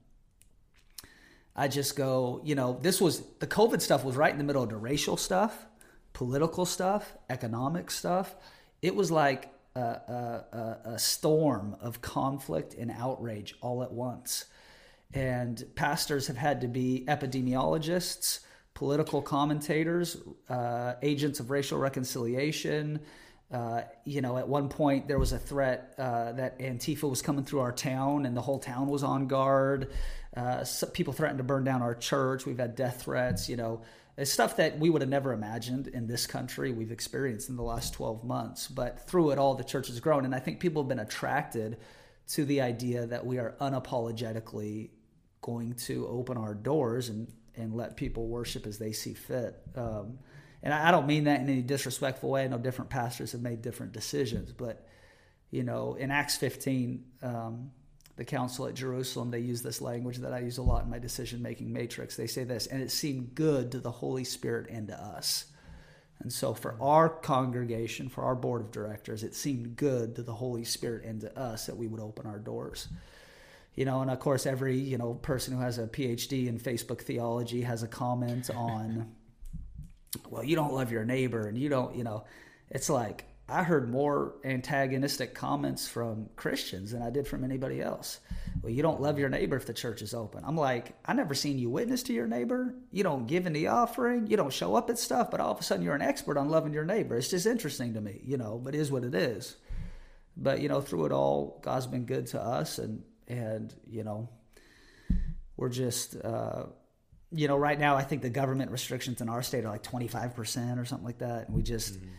I 1.55 1.67
just 1.67 1.95
go, 1.95 2.41
you 2.43 2.55
know, 2.55 2.79
this 2.81 3.01
was 3.01 3.21
the 3.39 3.47
COVID 3.47 3.81
stuff 3.81 4.03
was 4.03 4.15
right 4.15 4.31
in 4.31 4.37
the 4.37 4.43
middle 4.43 4.63
of 4.63 4.69
the 4.69 4.77
racial 4.77 5.17
stuff, 5.17 5.65
political 6.13 6.65
stuff, 6.65 7.17
economic 7.29 7.91
stuff. 7.91 8.35
It 8.81 8.95
was 8.95 9.11
like 9.11 9.51
a, 9.75 9.79
a, 9.81 10.77
a 10.85 10.99
storm 10.99 11.75
of 11.81 12.01
conflict 12.01 12.73
and 12.75 12.91
outrage 12.91 13.55
all 13.61 13.83
at 13.83 13.91
once. 13.91 14.45
And 15.13 15.63
pastors 15.75 16.27
have 16.27 16.37
had 16.37 16.61
to 16.61 16.67
be 16.67 17.03
epidemiologists 17.07 18.39
political 18.79 19.21
commentators, 19.21 20.15
uh, 20.47 20.93
agents 21.01 21.41
of 21.41 21.51
racial 21.51 21.77
reconciliation. 21.77 23.01
Uh, 23.51 23.81
you 24.05 24.21
know, 24.21 24.37
at 24.37 24.47
one 24.47 24.69
point 24.69 25.05
there 25.05 25.19
was 25.19 25.33
a 25.33 25.37
threat 25.37 25.93
uh, 25.97 26.31
that 26.31 26.57
Antifa 26.59 27.09
was 27.09 27.21
coming 27.21 27.43
through 27.43 27.59
our 27.59 27.73
town, 27.73 28.25
and 28.25 28.37
the 28.37 28.41
whole 28.41 28.57
town 28.57 28.87
was 28.87 29.03
on 29.03 29.27
guard. 29.27 29.91
Uh, 30.33 30.63
people 30.93 31.11
threatened 31.11 31.39
to 31.39 31.43
burn 31.43 31.65
down 31.65 31.81
our 31.81 31.93
church. 31.93 32.45
We've 32.45 32.57
had 32.57 32.77
death 32.77 33.01
threats. 33.01 33.49
You 33.49 33.57
know, 33.57 33.81
it's 34.15 34.31
stuff 34.31 34.55
that 34.55 34.79
we 34.79 34.89
would 34.89 35.01
have 35.01 35.09
never 35.09 35.33
imagined 35.33 35.89
in 35.89 36.07
this 36.07 36.25
country. 36.25 36.71
We've 36.71 36.93
experienced 36.93 37.49
in 37.49 37.57
the 37.57 37.63
last 37.63 37.93
12 37.95 38.23
months, 38.23 38.69
but 38.69 39.09
through 39.09 39.31
it 39.31 39.37
all, 39.37 39.55
the 39.55 39.65
church 39.65 39.87
has 39.87 39.99
grown, 39.99 40.23
and 40.23 40.33
I 40.33 40.39
think 40.39 40.61
people 40.61 40.83
have 40.83 40.87
been 40.87 40.99
attracted 40.99 41.79
to 42.29 42.45
the 42.45 42.61
idea 42.61 43.07
that 43.07 43.25
we 43.25 43.39
are 43.39 43.57
unapologetically 43.59 44.91
going 45.41 45.73
to 45.73 46.07
open 46.07 46.37
our 46.37 46.53
doors 46.53 47.09
and 47.09 47.27
and 47.55 47.73
let 47.73 47.97
people 47.97 48.27
worship 48.27 48.65
as 48.65 48.77
they 48.77 48.91
see 48.91 49.13
fit. 49.13 49.61
Um, 49.75 50.19
and 50.61 50.73
I, 50.73 50.89
I 50.89 50.91
don't 50.91 51.07
mean 51.07 51.25
that 51.25 51.41
in 51.41 51.49
any 51.49 51.61
disrespectful 51.61 52.29
way. 52.29 52.43
I 52.43 52.47
know 52.47 52.57
different 52.57 52.89
pastors 52.89 53.31
have 53.31 53.41
made 53.41 53.61
different 53.61 53.91
decisions, 53.91 54.51
but 54.51 54.87
you 55.51 55.63
know, 55.63 55.95
in 55.95 56.11
Acts 56.11 56.37
15, 56.37 57.03
um, 57.23 57.71
the 58.17 58.25
council 58.25 58.67
at 58.67 58.75
Jerusalem, 58.75 59.31
they 59.31 59.39
use 59.39 59.61
this 59.61 59.81
language 59.81 60.17
that 60.17 60.33
I 60.33 60.39
use 60.39 60.57
a 60.57 60.61
lot 60.61 60.83
in 60.83 60.89
my 60.89 60.99
decision 60.99 61.41
making 61.41 61.71
matrix. 61.71 62.15
They 62.15 62.27
say 62.27 62.43
this, 62.43 62.67
and 62.67 62.81
it 62.81 62.91
seemed 62.91 63.33
good 63.33 63.71
to 63.71 63.79
the 63.79 63.89
Holy 63.89 64.25
Spirit 64.25 64.69
and 64.69 64.89
to 64.89 65.01
us. 65.01 65.45
And 66.19 66.31
so, 66.31 66.53
for 66.53 66.75
our 66.81 67.07
congregation, 67.07 68.09
for 68.09 68.25
our 68.25 68.35
board 68.35 68.61
of 68.61 68.71
directors, 68.71 69.23
it 69.23 69.33
seemed 69.33 69.77
good 69.77 70.17
to 70.17 70.21
the 70.21 70.33
Holy 70.33 70.65
Spirit 70.65 71.05
and 71.05 71.21
to 71.21 71.39
us 71.39 71.65
that 71.67 71.77
we 71.77 71.87
would 71.87 72.01
open 72.01 72.25
our 72.25 72.39
doors 72.39 72.89
you 73.79 73.85
know, 73.85 74.01
and 74.01 74.11
of 74.11 74.19
course, 74.19 74.45
every 74.45 74.77
you 74.77 74.97
know 74.97 75.13
person 75.13 75.55
who 75.55 75.61
has 75.61 75.77
a 75.77 75.87
PhD 75.87 76.47
in 76.47 76.59
Facebook 76.59 76.99
theology 76.99 77.61
has 77.61 77.81
a 77.81 77.87
comment 77.87 78.49
on, 78.53 79.09
well, 80.29 80.43
you 80.43 80.57
don't 80.57 80.73
love 80.73 80.91
your 80.91 81.05
neighbor, 81.05 81.47
and 81.47 81.57
you 81.57 81.69
don't, 81.69 81.95
you 81.95 82.03
know, 82.03 82.25
it's 82.69 82.89
like 82.89 83.23
I 83.47 83.63
heard 83.63 83.89
more 83.89 84.35
antagonistic 84.43 85.33
comments 85.33 85.87
from 85.87 86.27
Christians 86.35 86.91
than 86.91 87.01
I 87.01 87.09
did 87.09 87.25
from 87.25 87.45
anybody 87.45 87.81
else. 87.81 88.19
Well, 88.61 88.73
you 88.73 88.83
don't 88.83 88.99
love 88.99 89.17
your 89.17 89.29
neighbor 89.29 89.55
if 89.55 89.65
the 89.65 89.73
church 89.73 90.01
is 90.01 90.13
open. 90.13 90.43
I'm 90.45 90.57
like, 90.57 90.91
I 91.05 91.13
never 91.13 91.33
seen 91.33 91.57
you 91.57 91.69
witness 91.69 92.03
to 92.03 92.13
your 92.13 92.27
neighbor. 92.27 92.75
You 92.91 93.03
don't 93.03 93.27
give 93.27 93.47
in 93.47 93.53
the 93.53 93.67
offering. 93.67 94.27
You 94.27 94.35
don't 94.35 94.51
show 94.51 94.75
up 94.75 94.89
at 94.89 94.99
stuff, 94.99 95.31
but 95.31 95.39
all 95.39 95.53
of 95.53 95.59
a 95.61 95.63
sudden 95.63 95.85
you're 95.85 95.95
an 95.95 96.01
expert 96.01 96.35
on 96.35 96.49
loving 96.49 96.73
your 96.73 96.83
neighbor. 96.83 97.15
It's 97.15 97.29
just 97.29 97.45
interesting 97.45 97.93
to 97.93 98.01
me, 98.01 98.19
you 98.25 98.35
know, 98.35 98.59
but 98.61 98.75
is 98.75 98.91
what 98.91 99.05
it 99.05 99.15
is. 99.15 99.55
But, 100.35 100.59
you 100.59 100.67
know, 100.67 100.81
through 100.81 101.05
it 101.05 101.11
all, 101.13 101.61
God's 101.63 101.87
been 101.87 102.03
good 102.03 102.27
to 102.27 102.41
us. 102.41 102.77
And, 102.77 103.03
and 103.29 103.73
you 103.87 104.03
know 104.03 104.27
we're 105.55 105.69
just 105.69 106.15
uh, 106.23 106.63
you 107.31 107.47
know 107.47 107.57
right 107.57 107.79
now 107.79 107.95
i 107.95 108.01
think 108.01 108.21
the 108.21 108.29
government 108.29 108.71
restrictions 108.71 109.21
in 109.21 109.29
our 109.29 109.43
state 109.43 109.63
are 109.63 109.69
like 109.69 109.83
25% 109.83 110.79
or 110.79 110.85
something 110.85 111.05
like 111.05 111.19
that. 111.19 111.47
And 111.47 111.55
we 111.55 111.61
just 111.61 111.95
mm-hmm. 111.95 112.09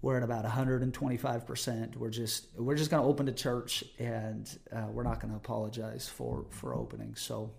we're 0.00 0.16
at 0.16 0.22
about 0.22 0.44
125% 0.44 1.96
we're 1.96 2.10
just 2.10 2.46
we're 2.56 2.76
just 2.76 2.90
going 2.90 3.02
to 3.02 3.08
open 3.08 3.26
the 3.26 3.32
church 3.32 3.84
and 3.98 4.58
uh, 4.72 4.86
we're 4.90 5.02
not 5.02 5.20
going 5.20 5.30
to 5.32 5.36
apologize 5.36 6.08
for 6.08 6.46
for 6.50 6.74
opening. 6.74 7.14
So 7.16 7.52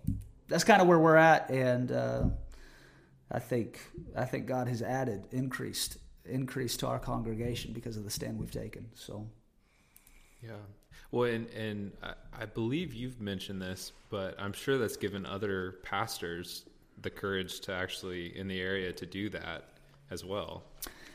that's 0.48 0.64
kind 0.64 0.80
of 0.80 0.88
where 0.88 0.98
we're 0.98 1.16
at. 1.16 1.50
And 1.50 1.92
uh, 1.92 2.24
i 3.30 3.38
think 3.38 3.80
i 4.16 4.24
think 4.26 4.46
god 4.46 4.68
has 4.68 4.82
added 4.82 5.26
increased 5.30 5.96
increased 6.24 6.80
to 6.80 6.86
our 6.86 6.98
congregation 6.98 7.72
because 7.72 7.96
of 7.96 8.04
the 8.04 8.10
stand 8.10 8.38
we've 8.38 8.50
taken. 8.50 8.88
So 8.94 9.28
yeah 10.42 10.62
well, 11.12 11.30
and, 11.30 11.46
and 11.50 11.92
I, 12.32 12.46
believe 12.46 12.94
you've 12.94 13.20
mentioned 13.20 13.60
this, 13.60 13.92
but 14.08 14.34
I'm 14.40 14.54
sure 14.54 14.78
that's 14.78 14.96
given 14.96 15.26
other 15.26 15.76
pastors 15.82 16.64
the 17.02 17.10
courage 17.10 17.60
to 17.60 17.72
actually 17.74 18.36
in 18.36 18.48
the 18.48 18.58
area 18.58 18.92
to 18.94 19.04
do 19.04 19.28
that 19.28 19.64
as 20.10 20.24
well. 20.24 20.64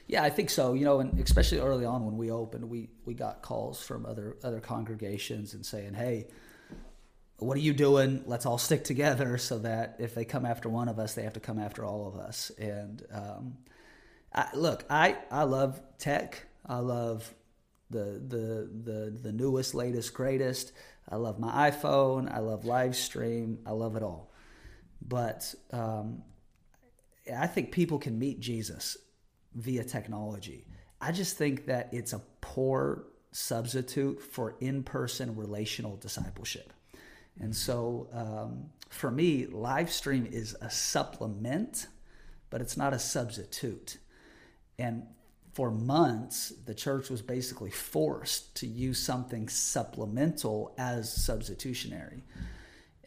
Yeah, 0.06 0.24
I 0.24 0.30
think 0.30 0.52
so. 0.52 0.74
You 0.74 0.86
know, 0.86 1.00
and 1.00 1.20
especially 1.20 1.60
early 1.60 1.84
on 1.84 2.06
when 2.06 2.16
we 2.16 2.30
opened, 2.32 2.70
we 2.70 2.90
we 3.06 3.16
got 3.16 3.42
calls 3.42 3.82
from 3.82 4.06
other 4.06 4.38
other 4.44 4.60
congregations 4.60 5.54
and 5.56 5.66
saying, 5.66 5.96
"Hey, 5.96 6.28
what 7.40 7.58
are 7.58 7.62
you 7.62 7.74
doing? 7.74 8.24
Let's 8.26 8.46
all 8.46 8.58
stick 8.60 8.84
together 8.84 9.38
so 9.38 9.60
that 9.60 9.96
if 10.00 10.14
they 10.14 10.26
come 10.26 10.46
after 10.46 10.70
one 10.70 10.88
of 10.88 11.00
us, 11.00 11.16
they 11.16 11.24
have 11.24 11.34
to 11.34 11.40
come 11.40 11.60
after 11.60 11.84
all 11.84 12.08
of 12.08 12.16
us." 12.16 12.52
And 12.58 13.04
um, 13.12 13.58
I, 14.34 14.48
look, 14.54 14.86
I 14.90 15.18
I 15.32 15.44
love 15.44 15.82
tech. 15.98 16.46
I 16.66 16.78
love 16.78 17.34
the 17.90 18.22
the 18.28 18.70
the 18.84 19.18
the 19.22 19.32
newest, 19.32 19.74
latest, 19.74 20.14
greatest. 20.14 20.74
I 21.10 21.16
love 21.16 21.40
my 21.40 21.72
iPhone. 21.72 22.32
I 22.32 22.40
love 22.40 22.66
live 22.66 22.96
stream. 22.96 23.60
I 23.66 23.72
love 23.72 23.96
it 23.96 24.04
all. 24.04 24.34
But 25.02 25.54
um, 25.72 26.24
I 27.34 27.48
think 27.48 27.72
people 27.72 27.98
can 27.98 28.20
meet 28.20 28.40
Jesus 28.40 28.98
via 29.56 29.84
technology. 29.84 30.68
I 31.00 31.12
just 31.12 31.38
think 31.38 31.66
that 31.68 31.90
it's 31.94 32.14
a 32.14 32.22
poor 32.42 33.06
substitute 33.32 34.22
for 34.22 34.56
in-person 34.60 35.36
relational 35.36 35.96
discipleship. 35.98 36.74
And 37.40 37.56
so, 37.56 38.08
um, 38.12 38.70
for 38.90 39.12
me, 39.12 39.46
live 39.46 39.92
stream 39.92 40.26
is 40.26 40.56
a 40.62 40.70
supplement, 40.70 41.88
but 42.50 42.62
it's 42.62 42.78
not 42.78 42.94
a 42.94 43.00
substitute. 43.00 43.98
And 44.80 45.04
for 45.58 45.72
months, 45.72 46.54
the 46.68 46.76
church 46.76 47.10
was 47.10 47.24
basically 47.24 47.72
forced 47.72 48.56
to 48.56 48.68
use 48.68 49.00
something 49.00 49.50
supplemental 49.50 50.76
as 50.78 51.12
substitutionary. 51.12 52.22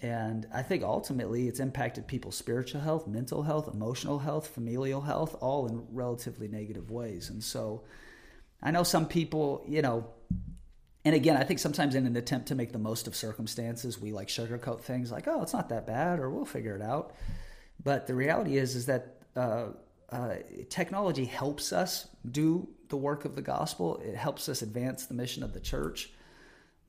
And 0.03 0.49
I 0.53 0.63
think 0.63 0.83
ultimately 0.83 1.47
it's 1.47 1.61
impacted 1.61 2.09
people's 2.09 2.37
spiritual 2.37 2.81
health, 2.81 3.07
mental 3.07 3.45
health, 3.45 3.73
emotional 3.73 4.19
health, 4.19 4.49
familial 4.49 5.01
health, 5.01 5.37
all 5.41 5.69
in 5.69 5.87
relatively 5.93 6.49
negative 6.49 6.91
ways. 6.91 7.31
And 7.31 7.41
so 7.45 7.85
I 8.61 8.73
know 8.73 8.83
some 8.83 9.07
people, 9.07 9.65
you 9.69 9.81
know, 9.81 10.09
and 11.05 11.15
again, 11.15 11.37
I 11.37 11.45
think 11.45 11.61
sometimes 11.61 11.95
in 11.95 12.05
an 12.05 12.17
attempt 12.17 12.49
to 12.49 12.57
make 12.57 12.73
the 12.73 12.81
most 12.81 13.07
of 13.07 13.15
circumstances, 13.15 13.97
we 13.97 14.11
like 14.11 14.27
sugarcoat 14.27 14.81
things 14.81 15.13
like, 15.13 15.29
oh, 15.29 15.41
it's 15.43 15.53
not 15.53 15.69
that 15.69 15.87
bad, 15.87 16.19
or 16.19 16.31
we'll 16.31 16.45
figure 16.45 16.75
it 16.75 16.83
out. 16.83 17.15
But 17.85 18.09
the 18.09 18.15
reality 18.17 18.57
is, 18.57 18.75
is 18.75 18.87
that 18.87 19.19
uh, 19.37 19.67
uh, 20.13 20.35
technology 20.69 21.25
helps 21.25 21.73
us 21.73 22.09
do 22.31 22.69
the 22.89 22.97
work 22.97 23.25
of 23.25 23.37
the 23.37 23.43
gospel. 23.43 24.01
It 24.05 24.17
helps 24.17 24.49
us 24.49 24.63
advance 24.63 25.07
the 25.07 25.15
mission 25.15 25.43
of 25.43 25.53
the 25.53 25.61
church. 25.61 26.11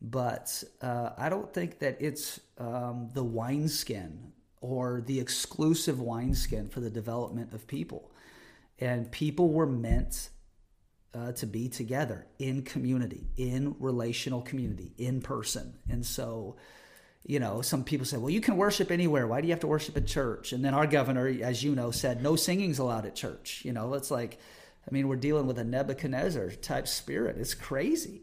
But 0.01 0.63
uh, 0.81 1.11
I 1.17 1.29
don't 1.29 1.53
think 1.53 1.79
that 1.79 1.97
it's 1.99 2.39
um, 2.57 3.09
the 3.13 3.23
wineskin 3.23 4.31
or 4.59 5.03
the 5.05 5.19
exclusive 5.19 5.99
wineskin 5.99 6.69
for 6.69 6.79
the 6.79 6.89
development 6.89 7.53
of 7.53 7.67
people. 7.67 8.11
And 8.79 9.11
people 9.11 9.49
were 9.49 9.67
meant 9.67 10.29
uh, 11.13 11.33
to 11.33 11.45
be 11.45 11.69
together 11.69 12.25
in 12.39 12.63
community, 12.63 13.27
in 13.37 13.75
relational 13.79 14.41
community, 14.41 14.93
in 14.97 15.21
person. 15.21 15.73
And 15.89 16.05
so 16.05 16.55
you 17.23 17.39
know, 17.39 17.61
some 17.61 17.83
people 17.83 18.05
say, 18.05 18.17
well, 18.17 18.29
you 18.29 18.41
can 18.41 18.57
worship 18.57 18.91
anywhere. 18.91 19.27
Why 19.27 19.41
do 19.41 19.47
you 19.47 19.53
have 19.53 19.61
to 19.61 19.67
worship 19.67 19.95
at 19.95 20.07
church? 20.07 20.53
And 20.53 20.65
then 20.65 20.73
our 20.73 20.87
governor, 20.87 21.27
as 21.27 21.63
you 21.63 21.75
know, 21.75 21.91
said 21.91 22.23
no 22.23 22.35
singing's 22.35 22.79
allowed 22.79 23.05
at 23.05 23.15
church. 23.15 23.61
You 23.63 23.73
know, 23.73 23.93
it's 23.93 24.11
like, 24.11 24.39
I 24.87 24.91
mean, 24.91 25.07
we're 25.07 25.17
dealing 25.17 25.45
with 25.45 25.59
a 25.59 25.63
Nebuchadnezzar 25.63 26.49
type 26.61 26.87
spirit. 26.87 27.37
It's 27.37 27.53
crazy. 27.53 28.21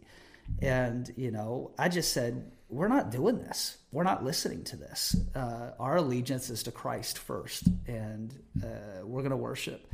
And, 0.61 1.13
you 1.17 1.31
know, 1.31 1.71
I 1.79 1.89
just 1.89 2.13
said, 2.13 2.51
we're 2.69 2.89
not 2.89 3.11
doing 3.11 3.39
this. 3.39 3.79
We're 3.93 4.05
not 4.05 4.25
listening 4.25 4.65
to 4.65 4.77
this. 4.77 5.17
Uh, 5.35 5.71
our 5.79 5.97
allegiance 5.97 6.51
is 6.51 6.65
to 6.65 6.73
Christ 6.73 7.19
first, 7.19 7.65
and 7.87 8.35
uh, 8.63 9.05
we're 9.05 9.23
going 9.23 9.31
to 9.31 9.37
worship. 9.37 9.91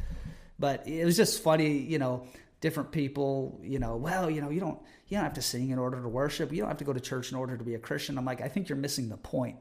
But 0.59 0.87
it 0.89 1.05
was 1.05 1.17
just 1.17 1.43
funny, 1.43 1.79
you 1.79 1.99
know, 1.99 2.27
different 2.65 2.91
people, 2.93 3.61
you 3.63 3.79
know, 3.79 3.95
well, 3.95 4.31
you 4.31 4.41
know, 4.41 4.49
you 4.49 4.59
don't 4.59 4.79
you 5.09 5.19
don't 5.19 5.25
have 5.25 5.35
to 5.35 5.43
sing 5.43 5.69
in 5.69 5.79
order 5.79 6.01
to 6.01 6.09
worship. 6.09 6.51
You 6.51 6.61
don't 6.61 6.69
have 6.69 6.79
to 6.79 6.85
go 6.85 6.95
to 6.95 7.01
church 7.01 7.31
in 7.31 7.37
order 7.37 7.59
to 7.59 7.63
be 7.63 7.75
a 7.75 7.79
Christian. 7.79 8.17
I'm 8.17 8.25
like, 8.25 8.41
I 8.41 8.49
think 8.49 8.71
you're 8.71 8.79
missing 8.79 9.11
the 9.11 9.19
point. 9.19 9.59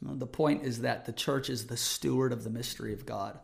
The 0.00 0.26
point 0.28 0.62
is 0.62 0.82
that 0.82 1.06
the 1.06 1.12
church 1.12 1.50
is 1.50 1.66
the 1.66 1.76
steward 1.76 2.32
of 2.32 2.44
the 2.44 2.50
mystery 2.50 2.92
of 2.92 3.04
God. 3.04 3.40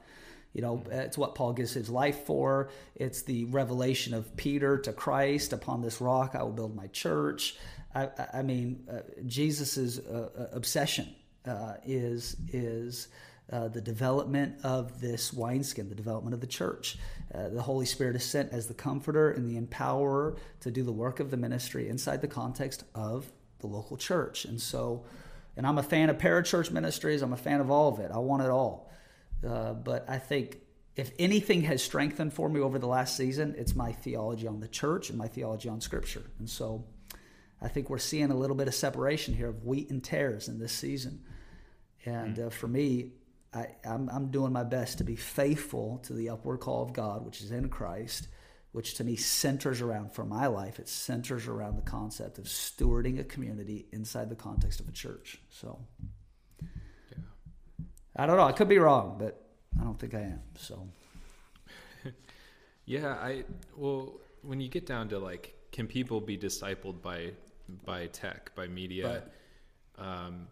You 0.52 0.62
know, 0.62 0.84
it's 0.88 1.18
what 1.18 1.34
Paul 1.34 1.52
gives 1.52 1.72
his 1.72 1.90
life 1.90 2.26
for. 2.26 2.70
It's 2.94 3.22
the 3.22 3.46
revelation 3.46 4.14
of 4.14 4.36
Peter 4.36 4.78
to 4.78 4.92
Christ. 4.92 5.52
Upon 5.52 5.82
this 5.82 6.00
rock, 6.00 6.36
I 6.36 6.44
will 6.44 6.52
build 6.52 6.76
my 6.76 6.86
church. 6.86 7.56
I, 7.92 8.08
I 8.32 8.42
mean, 8.42 8.86
uh, 8.88 9.00
Jesus's 9.26 9.98
uh, 9.98 10.28
uh, 10.38 10.46
obsession 10.52 11.12
uh, 11.44 11.74
is 11.84 12.36
is 12.52 13.08
uh, 13.52 13.68
the 13.68 13.80
development 13.80 14.56
of 14.64 15.00
this 15.00 15.32
wineskin, 15.32 15.88
the 15.88 15.94
development 15.94 16.34
of 16.34 16.40
the 16.40 16.46
church. 16.46 16.96
Uh, 17.34 17.48
the 17.48 17.62
Holy 17.62 17.86
Spirit 17.86 18.16
is 18.16 18.24
sent 18.24 18.52
as 18.52 18.66
the 18.66 18.74
comforter 18.74 19.30
and 19.30 19.48
the 19.48 19.60
empowerer 19.60 20.38
to 20.60 20.70
do 20.70 20.82
the 20.82 20.92
work 20.92 21.20
of 21.20 21.30
the 21.30 21.36
ministry 21.36 21.88
inside 21.88 22.20
the 22.20 22.28
context 22.28 22.84
of 22.94 23.30
the 23.60 23.66
local 23.66 23.96
church. 23.96 24.44
And 24.44 24.60
so, 24.60 25.04
and 25.56 25.66
I'm 25.66 25.78
a 25.78 25.82
fan 25.82 26.08
of 26.08 26.18
parachurch 26.18 26.70
ministries. 26.70 27.22
I'm 27.22 27.32
a 27.32 27.38
fan 27.38 27.60
of 27.60 27.70
all 27.70 27.92
of 27.92 28.00
it. 28.00 28.10
I 28.12 28.18
want 28.18 28.42
it 28.42 28.50
all. 28.50 28.90
Uh, 29.46 29.74
but 29.74 30.08
I 30.08 30.18
think 30.18 30.58
if 30.96 31.10
anything 31.18 31.62
has 31.62 31.82
strengthened 31.82 32.32
for 32.32 32.48
me 32.48 32.60
over 32.60 32.78
the 32.78 32.86
last 32.86 33.16
season, 33.16 33.54
it's 33.58 33.74
my 33.74 33.92
theology 33.92 34.46
on 34.46 34.60
the 34.60 34.68
church 34.68 35.10
and 35.10 35.18
my 35.18 35.28
theology 35.28 35.68
on 35.68 35.80
Scripture. 35.80 36.22
And 36.38 36.48
so 36.48 36.84
I 37.60 37.68
think 37.68 37.90
we're 37.90 37.98
seeing 37.98 38.30
a 38.30 38.36
little 38.36 38.56
bit 38.56 38.68
of 38.68 38.74
separation 38.74 39.34
here 39.34 39.48
of 39.48 39.64
wheat 39.64 39.90
and 39.90 40.02
tares 40.02 40.48
in 40.48 40.58
this 40.58 40.72
season. 40.72 41.22
And 42.06 42.36
mm. 42.36 42.46
uh, 42.46 42.50
for 42.50 42.68
me, 42.68 43.12
I, 43.54 43.68
I'm, 43.84 44.08
I'm 44.10 44.30
doing 44.30 44.52
my 44.52 44.64
best 44.64 44.98
to 44.98 45.04
be 45.04 45.16
faithful 45.16 45.98
to 46.04 46.12
the 46.12 46.30
upward 46.30 46.60
call 46.60 46.82
of 46.82 46.92
God, 46.92 47.24
which 47.24 47.40
is 47.40 47.52
in 47.52 47.68
Christ, 47.68 48.28
which 48.72 48.94
to 48.94 49.04
me 49.04 49.14
centers 49.14 49.80
around, 49.80 50.12
for 50.12 50.24
my 50.24 50.48
life, 50.48 50.80
it 50.80 50.88
centers 50.88 51.46
around 51.46 51.76
the 51.76 51.82
concept 51.82 52.38
of 52.38 52.46
stewarding 52.46 53.20
a 53.20 53.24
community 53.24 53.86
inside 53.92 54.28
the 54.28 54.34
context 54.34 54.80
of 54.80 54.88
a 54.88 54.92
church. 54.92 55.38
So, 55.50 55.78
yeah. 56.62 57.18
I 58.16 58.26
don't 58.26 58.36
know. 58.36 58.44
I 58.44 58.52
could 58.52 58.68
be 58.68 58.78
wrong, 58.78 59.16
but 59.18 59.40
I 59.80 59.84
don't 59.84 59.98
think 59.98 60.14
I 60.14 60.22
am. 60.22 60.40
So, 60.58 60.88
yeah, 62.86 63.10
I, 63.10 63.44
well, 63.76 64.14
when 64.42 64.60
you 64.60 64.68
get 64.68 64.86
down 64.86 65.08
to 65.10 65.18
like, 65.20 65.54
can 65.70 65.86
people 65.86 66.20
be 66.20 66.36
discipled 66.36 67.00
by, 67.00 67.30
by 67.84 68.06
tech, 68.08 68.52
by 68.56 68.66
media? 68.66 69.22
Right. 69.98 70.16
Um, 70.26 70.48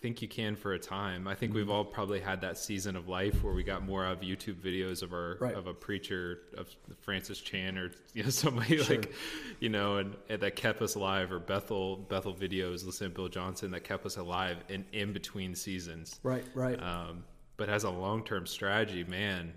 think 0.00 0.22
you 0.22 0.28
can 0.28 0.56
for 0.56 0.72
a 0.72 0.78
time. 0.78 1.28
I 1.28 1.34
think 1.34 1.50
mm-hmm. 1.50 1.58
we've 1.58 1.70
all 1.70 1.84
probably 1.84 2.20
had 2.20 2.40
that 2.40 2.56
season 2.56 2.96
of 2.96 3.08
life 3.08 3.44
where 3.44 3.52
we 3.52 3.62
got 3.62 3.84
more 3.84 4.06
of 4.06 4.20
YouTube 4.20 4.56
videos 4.56 5.02
of 5.02 5.12
our 5.12 5.36
right. 5.40 5.54
of 5.54 5.66
a 5.66 5.74
preacher 5.74 6.38
of 6.56 6.74
Francis 7.00 7.38
Chan 7.40 7.76
or 7.76 7.90
you 8.14 8.22
know 8.22 8.30
somebody 8.30 8.78
sure. 8.78 8.96
like 8.96 9.12
you 9.60 9.68
know 9.68 9.98
and, 9.98 10.16
and, 10.28 10.40
that 10.40 10.56
kept 10.56 10.80
us 10.80 10.94
alive 10.94 11.30
or 11.30 11.38
Bethel 11.38 11.96
Bethel 11.96 12.34
videos 12.34 12.84
listen 12.86 13.08
to 13.08 13.14
Bill 13.14 13.28
Johnson 13.28 13.70
that 13.72 13.84
kept 13.84 14.06
us 14.06 14.16
alive 14.16 14.56
in 14.68 14.84
in 14.92 15.12
between 15.12 15.54
seasons. 15.54 16.18
Right, 16.22 16.44
right. 16.54 16.82
Um, 16.82 17.24
but 17.56 17.68
as 17.68 17.84
a 17.84 17.90
long 17.90 18.24
term 18.24 18.46
strategy, 18.46 19.04
man, 19.04 19.52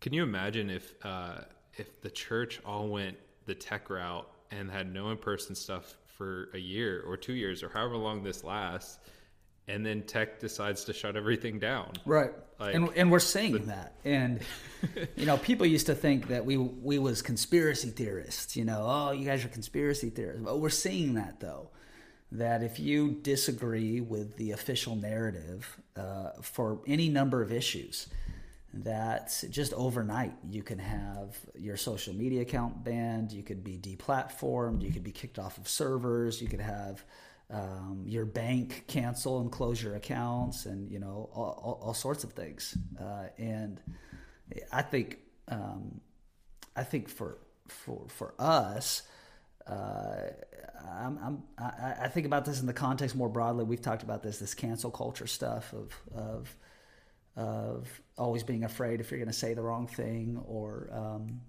can 0.00 0.12
you 0.12 0.22
imagine 0.22 0.68
if 0.68 0.94
uh, 1.02 1.38
if 1.76 2.02
the 2.02 2.10
church 2.10 2.60
all 2.66 2.88
went 2.88 3.16
the 3.46 3.54
tech 3.54 3.88
route 3.88 4.28
and 4.50 4.70
had 4.70 4.92
no 4.92 5.10
in 5.10 5.16
person 5.16 5.54
stuff 5.54 5.96
for 6.06 6.50
a 6.52 6.58
year 6.58 7.02
or 7.06 7.16
two 7.16 7.32
years 7.32 7.62
or 7.62 7.70
however 7.70 7.96
long 7.96 8.22
this 8.22 8.44
lasts? 8.44 8.98
And 9.68 9.84
then 9.84 10.02
tech 10.02 10.40
decides 10.40 10.84
to 10.84 10.92
shut 10.92 11.16
everything 11.16 11.58
down. 11.58 11.92
Right. 12.04 12.32
Like, 12.58 12.74
and 12.74 12.90
and 12.96 13.10
we're 13.10 13.20
seeing 13.20 13.52
the, 13.52 13.58
that. 13.60 13.94
And 14.04 14.40
you 15.16 15.26
know, 15.26 15.36
people 15.36 15.66
used 15.66 15.86
to 15.86 15.94
think 15.94 16.28
that 16.28 16.44
we 16.44 16.56
we 16.56 16.98
was 16.98 17.22
conspiracy 17.22 17.90
theorists, 17.90 18.56
you 18.56 18.64
know, 18.64 18.84
oh, 18.84 19.10
you 19.12 19.24
guys 19.24 19.44
are 19.44 19.48
conspiracy 19.48 20.10
theorists. 20.10 20.42
But 20.42 20.58
we're 20.58 20.70
seeing 20.70 21.14
that 21.14 21.40
though. 21.40 21.70
That 22.32 22.62
if 22.62 22.78
you 22.78 23.12
disagree 23.12 24.02
with 24.02 24.36
the 24.36 24.50
official 24.50 24.96
narrative 24.96 25.80
uh, 25.96 26.32
for 26.42 26.80
any 26.86 27.08
number 27.08 27.40
of 27.40 27.50
issues, 27.52 28.06
that 28.74 29.44
just 29.48 29.72
overnight 29.72 30.34
you 30.50 30.62
can 30.62 30.78
have 30.78 31.38
your 31.58 31.78
social 31.78 32.14
media 32.14 32.42
account 32.42 32.84
banned, 32.84 33.32
you 33.32 33.42
could 33.42 33.64
be 33.64 33.78
deplatformed, 33.78 34.82
you 34.82 34.92
could 34.92 35.04
be 35.04 35.10
kicked 35.10 35.38
off 35.38 35.56
of 35.56 35.68
servers, 35.68 36.42
you 36.42 36.48
could 36.48 36.60
have 36.60 37.02
um, 37.50 38.04
your 38.06 38.24
bank 38.24 38.84
cancel 38.86 39.40
and 39.40 39.50
close 39.50 39.82
your 39.82 39.96
accounts, 39.96 40.66
and 40.66 40.90
you 40.90 40.98
know 40.98 41.30
all, 41.32 41.60
all, 41.62 41.80
all 41.82 41.94
sorts 41.94 42.24
of 42.24 42.32
things. 42.32 42.76
Uh, 43.00 43.26
and 43.38 43.80
I 44.72 44.82
think 44.82 45.18
um, 45.48 46.00
I 46.76 46.84
think 46.84 47.08
for 47.08 47.38
for 47.68 48.06
for 48.08 48.34
us. 48.38 49.02
Uh, 49.66 50.30
I'm, 50.90 51.18
I'm, 51.22 51.42
I, 51.58 51.94
I 52.04 52.08
think 52.08 52.24
about 52.24 52.44
this 52.46 52.60
in 52.60 52.66
the 52.66 52.72
context 52.72 53.14
more 53.14 53.28
broadly. 53.28 53.64
We've 53.64 53.82
talked 53.82 54.02
about 54.02 54.22
this, 54.22 54.38
this 54.38 54.54
cancel 54.54 54.90
culture 54.90 55.26
stuff 55.26 55.74
of, 55.74 55.92
of, 56.14 56.56
of 57.36 58.00
always 58.16 58.42
being 58.42 58.64
afraid 58.64 59.00
if 59.00 59.10
you're 59.10 59.18
going 59.18 59.28
to 59.28 59.34
say 59.34 59.52
the 59.52 59.60
wrong 59.62 59.86
thing 59.86 60.42
or, 60.46 60.88
um, 60.90 61.40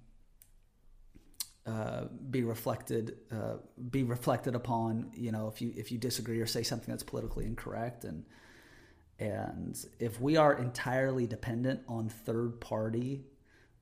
uh, 1.65 2.05
be 2.29 2.43
reflected 2.43 3.17
uh, 3.31 3.55
be 3.91 4.03
reflected 4.03 4.55
upon 4.55 5.11
you 5.13 5.31
know 5.31 5.47
if 5.47 5.61
you 5.61 5.73
if 5.75 5.91
you 5.91 5.97
disagree 5.97 6.39
or 6.39 6.47
say 6.47 6.63
something 6.63 6.91
that's 6.91 7.03
politically 7.03 7.45
incorrect. 7.45 8.03
And 8.03 8.25
and 9.19 9.77
if 9.99 10.21
we 10.21 10.37
are 10.37 10.57
entirely 10.57 11.27
dependent 11.27 11.81
on 11.87 12.09
third 12.09 12.59
party 12.61 13.25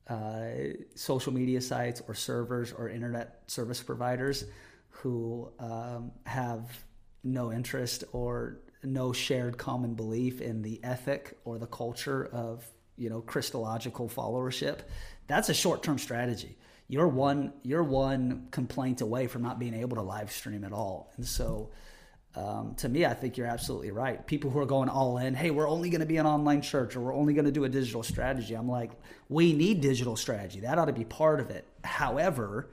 uh, 0.08 0.50
social 0.96 1.34
media 1.34 1.62
sites 1.62 2.02
or 2.08 2.16
servers 2.16 2.72
or 2.72 2.90
internet 2.90 3.42
service 3.48 3.84
providers 3.84 4.46
who 4.90 5.52
um, 5.60 6.12
have 6.26 6.86
no 7.24 7.52
interest 7.52 8.04
or 8.14 8.60
no 8.84 9.12
shared 9.12 9.58
common 9.58 9.94
belief 9.94 10.40
in 10.40 10.62
the 10.62 10.80
ethic 10.84 11.38
or 11.44 11.58
the 11.58 11.68
culture 11.68 12.26
of 12.32 12.66
you 12.96 13.10
know 13.10 13.22
christological 13.22 14.08
followership 14.08 14.80
that's 15.28 15.50
a 15.50 15.54
short-term 15.54 16.00
strategy 16.00 16.58
you're 16.88 17.08
one 17.08 17.54
you're 17.64 17.84
one 17.84 18.48
complaint 18.52 19.02
away 19.02 19.28
from 19.28 19.42
not 19.42 19.60
being 19.60 19.74
able 19.74 19.98
to 19.98 20.04
live 20.04 20.32
stream 20.32 20.64
at 20.64 20.72
all. 20.72 21.12
And 21.18 21.26
so 21.26 21.70
um, 22.38 22.76
to 22.76 22.88
me, 22.88 23.04
I 23.04 23.16
think 23.16 23.36
you're 23.36 23.48
absolutely 23.48 23.90
right. 23.90 24.26
People 24.28 24.52
who 24.52 24.60
are 24.60 24.66
going 24.66 24.90
all 24.90 25.18
in, 25.18 25.34
hey, 25.34 25.50
we're 25.50 25.68
only 25.68 25.90
going 25.90 26.02
to 26.02 26.06
be 26.06 26.18
an 26.18 26.28
online 26.28 26.62
church 26.62 26.96
or 26.96 27.02
we're 27.02 27.16
only 27.16 27.34
going 27.34 27.46
to 27.46 27.52
do 27.52 27.64
a 27.64 27.70
digital 27.70 28.04
strategy. 28.04 28.54
I'm 28.54 28.70
like, 28.70 28.92
we 29.28 29.54
need 29.54 29.82
digital 29.82 30.16
strategy. 30.16 30.60
That 30.60 30.78
ought 30.78 30.86
to 30.86 30.94
be 30.94 31.04
part 31.04 31.40
of 31.40 31.50
it. 31.50 31.66
However, 31.84 32.70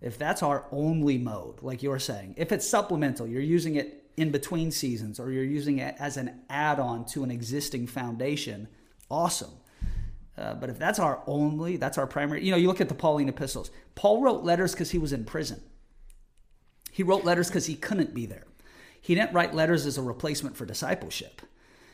if 0.00 0.16
that's 0.16 0.44
our 0.44 0.64
only 0.70 1.18
mode, 1.18 1.60
like 1.62 1.82
you're 1.82 1.98
saying, 1.98 2.34
if 2.36 2.52
it's 2.52 2.68
supplemental, 2.68 3.26
you're 3.26 3.42
using 3.42 3.74
it 3.74 4.04
in 4.16 4.30
between 4.30 4.70
seasons 4.70 5.18
or 5.18 5.32
you're 5.32 5.42
using 5.42 5.78
it 5.78 5.96
as 5.98 6.16
an 6.16 6.42
add 6.48 6.78
on 6.78 7.04
to 7.06 7.24
an 7.24 7.32
existing 7.32 7.88
foundation, 7.88 8.68
awesome. 9.10 9.50
Uh, 10.40 10.54
but 10.54 10.70
if 10.70 10.78
that's 10.78 10.98
our 10.98 11.22
only, 11.26 11.76
that's 11.76 11.98
our 11.98 12.06
primary, 12.06 12.42
you 12.42 12.50
know, 12.50 12.56
you 12.56 12.66
look 12.66 12.80
at 12.80 12.88
the 12.88 12.94
Pauline 12.94 13.28
epistles. 13.28 13.70
Paul 13.94 14.22
wrote 14.22 14.42
letters 14.42 14.72
because 14.72 14.90
he 14.90 14.98
was 14.98 15.12
in 15.12 15.24
prison. 15.24 15.60
He 16.90 17.02
wrote 17.02 17.24
letters 17.24 17.48
because 17.48 17.66
he 17.66 17.74
couldn't 17.74 18.14
be 18.14 18.24
there. 18.24 18.46
He 19.00 19.14
didn't 19.14 19.34
write 19.34 19.54
letters 19.54 19.84
as 19.84 19.98
a 19.98 20.02
replacement 20.02 20.56
for 20.56 20.64
discipleship. 20.64 21.42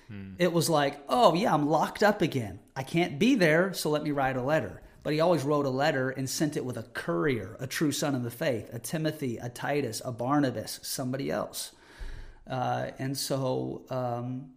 Hmm. 0.09 0.35
It 0.39 0.53
was 0.53 0.71
like, 0.71 1.01
oh, 1.09 1.35
yeah, 1.35 1.53
I'm 1.53 1.69
locked 1.69 2.05
up 2.05 2.23
again. 2.23 2.61
I 2.77 2.85
can't 2.85 3.19
be 3.19 3.35
there, 3.35 3.73
so 3.73 3.91
let 3.91 4.05
me 4.05 4.13
write 4.13 4.37
a 4.37 4.43
letter. 4.43 4.81
But 5.03 5.13
he 5.13 5.21
always 5.21 5.43
wrote 5.43 5.67
a 5.67 5.71
letter 5.71 6.11
and 6.11 6.31
sent 6.31 6.57
it 6.57 6.65
with 6.65 6.77
a 6.77 6.83
courier, 6.83 7.57
a 7.59 7.67
true 7.67 7.93
son 7.93 8.15
of 8.15 8.23
the 8.23 8.31
faith, 8.31 8.73
a 8.73 8.79
Timothy, 8.79 9.39
a 9.39 9.49
Titus, 9.49 10.03
a 10.05 10.13
Barnabas, 10.13 10.81
somebody 10.83 11.31
else. 11.31 11.73
Uh, 12.49 12.91
and 12.99 13.17
so, 13.17 13.83
um, 13.91 14.51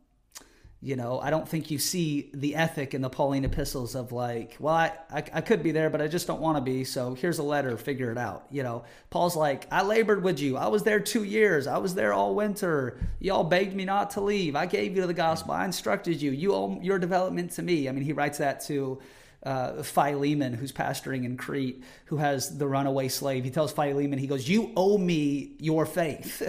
you 0.82 0.96
know, 0.96 1.20
I 1.20 1.30
don't 1.30 1.48
think 1.48 1.72
you 1.72 1.78
see 1.78 2.30
the 2.34 2.56
ethic 2.56 2.94
in 2.94 3.02
the 3.02 3.10
Pauline 3.10 3.44
epistles 3.44 3.96
of 3.96 4.14
like, 4.14 4.56
well, 4.60 4.74
I, 4.74 4.94
I, 5.12 5.24
I 5.34 5.42
could 5.42 5.62
be 5.62 5.72
there, 5.72 5.90
but 5.90 6.02
I 6.02 6.08
just 6.08 6.26
don't 6.26 6.40
want 6.40 6.56
to 6.58 6.62
be. 6.62 6.86
So 6.86 7.16
here's 7.16 7.38
a 7.38 7.44
letter, 7.44 7.76
figure 7.76 8.12
it 8.12 8.18
out. 8.18 8.46
You 8.50 8.64
know, 8.64 8.86
Paul's 9.10 9.36
like, 9.36 9.68
I 9.72 9.84
labored 9.84 10.24
with 10.24 10.40
you. 10.40 10.56
I 10.56 10.68
was 10.68 10.84
there 10.84 11.02
two 11.02 11.26
years. 11.26 11.68
I 11.68 11.80
was 11.80 11.96
there 11.96 12.14
all 12.14 12.34
winter. 12.34 12.98
Y'all 13.20 13.44
begged 13.44 13.76
me 13.76 13.84
not 13.84 14.12
to 14.12 14.22
leave. 14.22 14.56
I 14.56 14.68
gave 14.68 14.96
you 14.96 15.06
the 15.06 15.14
gospel. 15.14 15.54
I 15.54 15.66
instructed 15.66 16.22
you. 16.22 16.32
You 16.32 16.54
owe 16.54 16.80
your 16.82 16.98
development 16.98 17.52
to 17.52 17.62
me. 17.62 17.90
I 17.90 17.92
mean, 17.92 18.06
he 18.06 18.14
writes 18.14 18.38
that 18.38 18.62
to 18.68 19.02
uh, 19.44 19.84
Philemon, 19.84 20.54
who's 20.54 20.72
pastoring 20.72 21.24
in 21.24 21.38
Crete, 21.38 21.84
who 22.06 22.18
has 22.18 22.58
the 22.58 22.68
runaway 22.68 23.08
slave. 23.08 23.44
He 23.44 23.52
tells 23.52 23.72
Philemon, 23.72 24.20
he 24.20 24.28
goes, 24.28 24.48
You 24.48 24.72
owe 24.76 24.98
me 24.98 25.54
your 25.60 25.86
faith. 25.86 26.42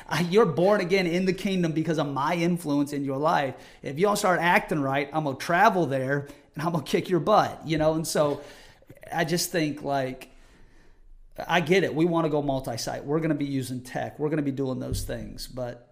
You're 0.28 0.46
born 0.46 0.80
again 0.80 1.06
in 1.06 1.24
the 1.24 1.32
kingdom 1.32 1.72
because 1.72 1.98
of 1.98 2.06
my 2.06 2.34
influence 2.34 2.92
in 2.92 3.04
your 3.04 3.18
life. 3.18 3.54
If 3.82 3.98
you 3.98 4.06
don't 4.06 4.16
start 4.16 4.40
acting 4.40 4.80
right, 4.80 5.10
I'm 5.12 5.24
going 5.24 5.36
to 5.36 5.42
travel 5.44 5.86
there 5.86 6.28
and 6.54 6.64
I'm 6.64 6.72
going 6.72 6.84
to 6.84 6.90
kick 6.90 7.08
your 7.08 7.20
butt, 7.20 7.66
you 7.66 7.78
know? 7.78 7.94
And 7.94 8.06
so 8.06 8.42
I 9.12 9.24
just 9.24 9.50
think, 9.50 9.82
like, 9.82 10.30
I 11.48 11.60
get 11.60 11.84
it. 11.84 11.94
We 11.94 12.04
want 12.04 12.26
to 12.26 12.28
go 12.28 12.42
multi 12.42 12.76
site. 12.76 13.04
We're 13.04 13.18
going 13.18 13.30
to 13.30 13.34
be 13.34 13.46
using 13.46 13.80
tech, 13.80 14.18
we're 14.18 14.28
going 14.28 14.38
to 14.38 14.42
be 14.44 14.52
doing 14.52 14.78
those 14.78 15.02
things. 15.02 15.46
But 15.48 15.88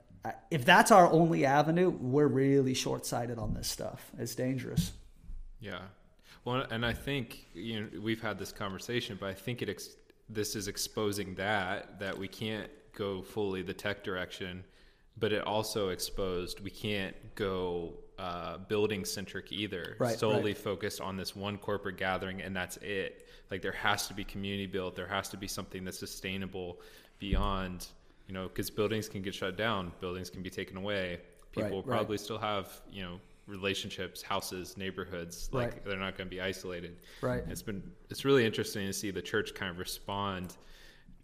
if 0.51 0.65
that's 0.65 0.91
our 0.91 1.11
only 1.11 1.45
avenue, 1.45 1.91
we're 1.91 2.27
really 2.27 2.75
short 2.75 3.07
sighted 3.07 3.39
on 3.39 3.55
this 3.55 3.69
stuff. 3.69 4.11
It's 4.19 4.35
dangerous. 4.35 4.93
Yeah. 5.61 5.81
Well, 6.49 6.67
and 6.71 6.87
I 6.87 6.95
think 6.95 7.47
you 7.53 7.81
know 7.81 7.89
we've 8.01 8.23
had 8.23 8.39
this 8.39 8.53
conversation, 8.53 9.19
but 9.21 9.29
I 9.29 9.35
think 9.35 9.61
it 9.61 9.69
ex- 9.69 9.97
this 10.31 10.57
is 10.57 10.67
exposing 10.67 11.35
that 11.35 12.01
that 12.01 12.17
we 12.17 12.27
can't 12.27 12.71
go 12.95 13.21
fully 13.21 13.61
the 13.61 13.75
tech 13.75 14.03
direction, 14.03 14.65
but 15.19 15.31
it 15.31 15.43
also 15.43 15.91
exposed 15.91 16.61
we 16.61 16.71
can't 16.71 17.15
go 17.35 17.93
uh, 18.19 18.57
building 18.57 19.05
centric 19.05 19.53
either, 19.53 19.97
right, 19.99 20.19
solely 20.19 20.53
right. 20.53 20.57
focused 20.57 21.03
on 21.03 21.19
this 21.19 21.37
one 21.37 21.59
corporate 21.59 21.99
gathering 21.99 22.41
and 22.41 22.57
that's 22.57 22.79
it. 22.79 23.29
Like 23.51 23.61
there 23.61 23.73
has 23.73 24.09
to 24.09 24.15
be 24.15 24.25
community 24.25 24.67
built, 24.67 24.97
there 24.97 25.07
has 25.07 25.29
to 25.29 25.37
be 25.37 25.49
something 25.49 25.85
that's 25.85 25.99
sustainable 25.99 26.81
beyond, 27.19 27.89
you 28.27 28.33
know, 28.33 28.49
because 28.49 28.71
buildings 28.71 29.07
can 29.07 29.21
get 29.21 29.35
shut 29.35 29.59
down, 29.59 29.93
buildings 30.01 30.31
can 30.31 30.43
be 30.43 30.51
taken 30.51 30.79
away. 30.79 31.21
People 31.53 31.83
Right, 31.83 31.87
probably 31.87 32.17
still 32.17 32.39
have, 32.39 32.81
you 32.91 33.03
know, 33.03 33.21
relationships, 33.49 34.23
houses, 34.23 34.77
neighborhoods. 34.77 35.49
Like 35.53 35.73
Right. 35.73 35.85
they're 35.85 35.97
not 35.99 36.17
going 36.17 36.29
to 36.29 36.31
be 36.35 36.41
isolated. 36.41 36.99
Right. 37.23 37.43
It's 37.49 37.63
been 37.63 37.83
it's 38.11 38.25
really 38.25 38.45
interesting 38.47 38.87
to 38.87 38.93
see 38.93 39.11
the 39.11 39.23
church 39.23 39.55
kind 39.55 39.71
of 39.71 39.79
respond 39.79 40.57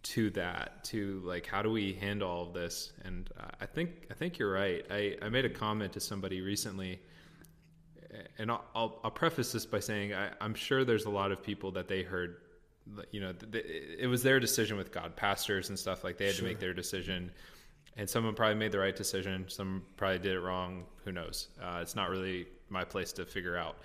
to 0.03 0.29
that 0.31 0.83
to 0.83 1.21
like 1.23 1.45
how 1.47 1.61
do 1.61 1.71
we 1.71 1.93
handle 1.93 2.29
all 2.29 2.43
of 2.43 2.53
this 2.53 2.93
and 3.05 3.31
uh, 3.39 3.45
i 3.59 3.65
think 3.65 3.89
i 4.11 4.13
think 4.13 4.37
you're 4.37 4.51
right 4.51 4.85
i 4.91 5.15
i 5.23 5.29
made 5.29 5.45
a 5.45 5.49
comment 5.49 5.91
to 5.93 5.99
somebody 5.99 6.41
recently 6.41 6.99
and 8.37 8.51
i'll 8.51 8.63
i'll, 8.75 8.99
I'll 9.03 9.09
preface 9.09 9.51
this 9.51 9.65
by 9.65 9.79
saying 9.79 10.13
I, 10.13 10.29
i'm 10.41 10.53
sure 10.53 10.85
there's 10.85 11.05
a 11.05 11.09
lot 11.09 11.31
of 11.31 11.41
people 11.41 11.71
that 11.71 11.87
they 11.87 12.03
heard 12.03 12.37
you 13.11 13.19
know 13.19 13.33
th- 13.33 13.51
th- 13.51 13.65
it 13.97 14.05
was 14.05 14.21
their 14.21 14.39
decision 14.39 14.77
with 14.77 14.91
god 14.91 15.15
pastors 15.15 15.69
and 15.69 15.79
stuff 15.79 16.03
like 16.03 16.19
they 16.19 16.27
had 16.27 16.35
to 16.35 16.43
make 16.43 16.59
their 16.59 16.73
decision 16.75 17.31
and 17.97 18.09
someone 18.09 18.33
probably 18.33 18.55
made 18.55 18.71
the 18.71 18.79
right 18.79 18.95
decision 18.95 19.45
some 19.47 19.83
probably 19.97 20.19
did 20.19 20.33
it 20.33 20.39
wrong 20.39 20.85
who 21.03 21.11
knows 21.11 21.49
uh, 21.61 21.79
it's 21.81 21.95
not 21.95 22.09
really 22.09 22.47
my 22.69 22.83
place 22.83 23.11
to 23.11 23.25
figure 23.25 23.57
out 23.57 23.77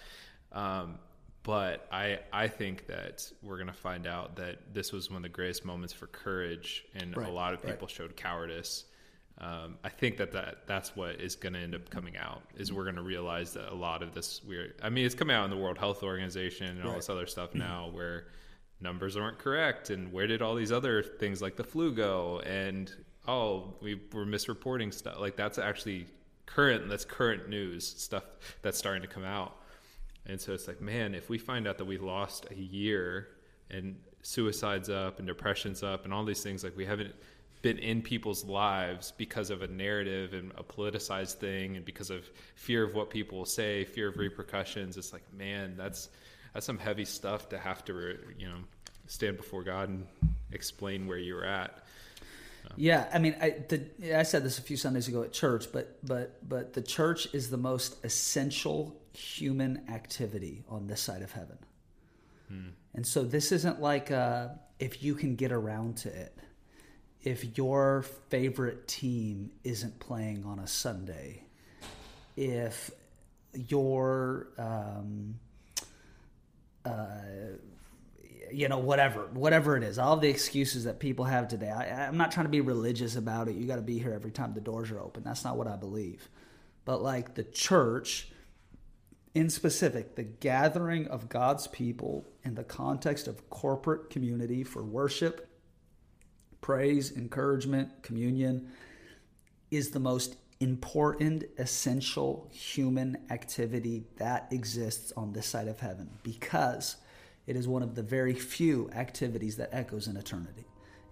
um, 0.53 0.99
but 1.43 1.89
I, 1.91 2.21
I 2.33 2.49
think 2.49 2.87
that 2.87 3.31
we're 3.43 3.57
going 3.57 3.69
to 3.69 3.73
find 3.73 4.07
out 4.07 4.37
that 4.37 4.75
this 4.75 4.93
was 4.93 5.11
one 5.11 5.19
of 5.19 5.23
the 5.23 5.29
greatest 5.31 5.65
moments 5.65 5.93
for 5.95 6.07
courage, 6.07 6.85
and 6.95 7.17
Right, 7.17 7.29
a 7.29 7.33
lot 7.33 7.55
of 7.55 7.65
right. 7.65 7.73
people 7.73 7.89
showed 7.89 8.15
cowardice. 8.17 8.85
Um, 9.39 9.79
I 9.83 9.89
think 9.89 10.19
that, 10.19 10.33
that 10.33 10.67
that's 10.67 10.95
what 10.95 11.15
is 11.19 11.37
going 11.37 11.55
to 11.55 11.61
end 11.61 11.75
up 11.75 11.89
coming 11.89 12.19
out 12.19 12.43
is 12.57 12.75
we're 12.75 12.85
going 12.85 12.97
to 12.97 13.03
realize 13.03 13.55
that 13.55 13.73
a 13.73 13.75
lot 13.75 14.03
of 14.03 14.13
this 14.13 14.43
weird. 14.45 14.75
I 14.83 14.91
mean, 14.91 15.07
it's 15.07 15.15
coming 15.15 15.35
out 15.35 15.45
in 15.45 15.51
the 15.51 15.57
World 15.57 15.79
Health 15.79 16.03
Organization 16.03 16.67
and 16.67 16.87
all 16.87 16.95
this 16.95 17.09
other 17.09 17.27
stuff 17.27 17.55
now, 17.55 17.89
where 17.91 18.27
numbers 18.83 19.17
aren't 19.17 19.39
correct, 19.39 19.89
and 19.89 20.13
where 20.13 20.27
did 20.27 20.43
all 20.43 20.55
these 20.55 20.73
other 20.73 21.03
things 21.03 21.41
like 21.41 21.57
the 21.57 21.65
flu 21.65 21.91
go? 21.93 22.41
And 22.41 22.93
oh, 23.31 23.75
we 23.81 24.01
were 24.13 24.27
misreporting 24.27 24.93
stuff. 24.93 25.19
Like 25.21 25.37
that's 25.37 25.59
actually 25.59 26.07
current. 26.47 26.89
That's 26.89 27.05
current 27.05 27.49
news 27.49 27.87
stuff 27.87 28.25
that's 28.63 28.79
starting 28.79 29.03
to 29.03 29.09
come 29.09 29.25
out. 29.25 29.57
And 30.27 30.41
so 30.41 30.53
it's 30.53 30.69
like, 30.69 30.81
man, 30.81 31.15
if 31.15 31.31
we 31.31 31.39
find 31.39 31.67
out 31.67 31.79
that 31.79 31.87
we 31.87 31.97
lost 31.97 32.47
a 32.51 32.55
year 32.55 33.29
and 33.71 33.97
suicide's 34.23 34.91
up 34.91 35.19
and 35.19 35.27
depression's 35.27 35.83
up 35.83 36.05
and 36.05 36.13
all 36.13 36.25
these 36.25 36.43
things, 36.43 36.63
like 36.63 36.77
we 36.77 36.85
haven't 36.85 37.15
been 37.63 37.79
in 37.79 38.03
people's 38.03 38.45
lives 38.45 39.13
because 39.17 39.51
of 39.51 39.63
a 39.63 39.69
narrative 39.69 40.35
and 40.35 40.53
a 40.57 40.63
politicized 40.63 41.35
thing 41.35 41.77
and 41.77 41.85
because 41.85 42.11
of 42.11 42.29
fear 42.55 42.83
of 42.85 42.95
what 42.95 43.11
people 43.11 43.39
will 43.39 43.47
say, 43.47 43.85
fear 43.85 44.09
of 44.09 44.17
repercussions, 44.17 44.97
it's 44.97 45.13
like, 45.13 45.23
man, 45.33 45.75
that's 45.77 46.09
that's 46.53 46.67
some 46.67 46.79
heavy 46.79 47.05
stuff 47.05 47.49
to 47.49 47.59
have 47.59 47.85
to, 47.85 48.19
you 48.39 48.49
know, 48.49 48.57
stand 49.07 49.37
before 49.37 49.63
God 49.63 49.89
and 49.89 50.07
explain 50.53 51.07
where 51.07 51.19
you're 51.19 51.45
at. 51.45 51.85
Yeah, 52.77 53.09
I 53.13 53.19
mean, 53.19 53.37
I, 53.41 53.57
the, 53.69 54.19
I 54.19 54.23
said 54.23 54.45
this 54.45 54.59
a 54.59 54.63
few 54.63 54.77
Sundays 54.77 55.09
ago 55.09 55.23
at 55.23 55.33
church, 55.33 55.67
but 55.73 55.99
but 56.07 56.49
but 56.49 56.73
the 56.73 56.83
church 56.83 57.29
is 57.35 57.51
the 57.51 57.57
most 57.57 58.03
essential 58.05 58.97
human 59.13 59.83
activity 59.91 60.63
on 60.69 60.87
this 60.87 61.01
side 61.01 61.23
of 61.23 61.33
heaven, 61.33 61.59
and 62.95 63.07
so 63.07 63.23
this 63.25 63.53
isn't 63.53 63.81
like 63.81 64.11
uh, 64.11 64.49
if 64.79 65.03
you 65.03 65.15
can 65.15 65.37
get 65.37 65.53
around 65.53 65.97
to 65.99 66.09
it. 66.09 66.37
If 67.23 67.59
your 67.59 68.03
favorite 68.31 68.89
team 68.89 69.51
isn't 69.63 69.99
playing 70.01 70.45
on 70.47 70.59
a 70.59 70.67
Sunday, 70.67 71.43
if 72.37 72.91
your 73.53 74.49
um, 74.57 75.35
you 78.53 78.69
know 78.69 78.79
whatever 78.79 79.29
whatever 79.33 79.77
it 79.77 79.83
is 79.83 79.99
all 79.99 80.17
the 80.17 80.29
excuses 80.29 80.85
that 80.85 80.99
people 80.99 81.25
have 81.25 81.49
today. 81.49 81.71
I, 81.71 82.07
i'm 82.07 82.17
not 82.17 82.31
trying 82.33 82.47
to 82.47 82.51
be 82.51 82.61
religious 82.61 83.17
about 83.17 83.49
it. 83.49 83.57
You 83.57 83.67
got 83.67 83.77
to 83.77 83.83
be 83.83 83.99
here 83.99 84.13
every 84.13 84.31
time 84.31 84.55
the 84.55 84.61
doors 84.61 84.91
are 84.91 85.01
open. 85.01 85.23
That's 85.25 85.45
not 85.45 85.57
what 85.57 85.67
i 85.67 85.77
believe. 85.77 86.29
But 86.85 87.03
like 87.03 87.35
the 87.35 87.45
church 87.45 88.29
in 89.35 89.49
specific 89.49 90.17
the 90.17 90.25
gathering 90.25 91.07
of 91.07 91.29
god's 91.29 91.69
people 91.69 92.27
in 92.43 92.55
the 92.55 92.65
context 92.65 93.29
of 93.29 93.49
corporate 93.49 94.11
community 94.11 94.65
for 94.65 94.83
worship 94.83 95.49
praise 96.61 97.17
encouragement 97.17 98.03
communion 98.03 98.69
is 99.71 99.91
the 99.91 100.01
most 100.01 100.37
important 100.61 101.45
essential 101.57 102.49
human 102.53 103.17
activity 103.31 104.05
that 104.17 104.47
exists 104.53 105.13
on 105.17 105.33
this 105.33 105.47
side 105.47 105.69
of 105.69 105.81
heaven. 105.81 106.11
Because 106.23 106.97
it 107.51 107.57
is 107.57 107.67
one 107.67 107.83
of 107.83 107.95
the 107.95 108.03
very 108.03 108.35
few 108.35 108.89
activities 108.95 109.57
that 109.57 109.71
echoes 109.73 110.07
in 110.07 110.17
eternity. 110.17 110.65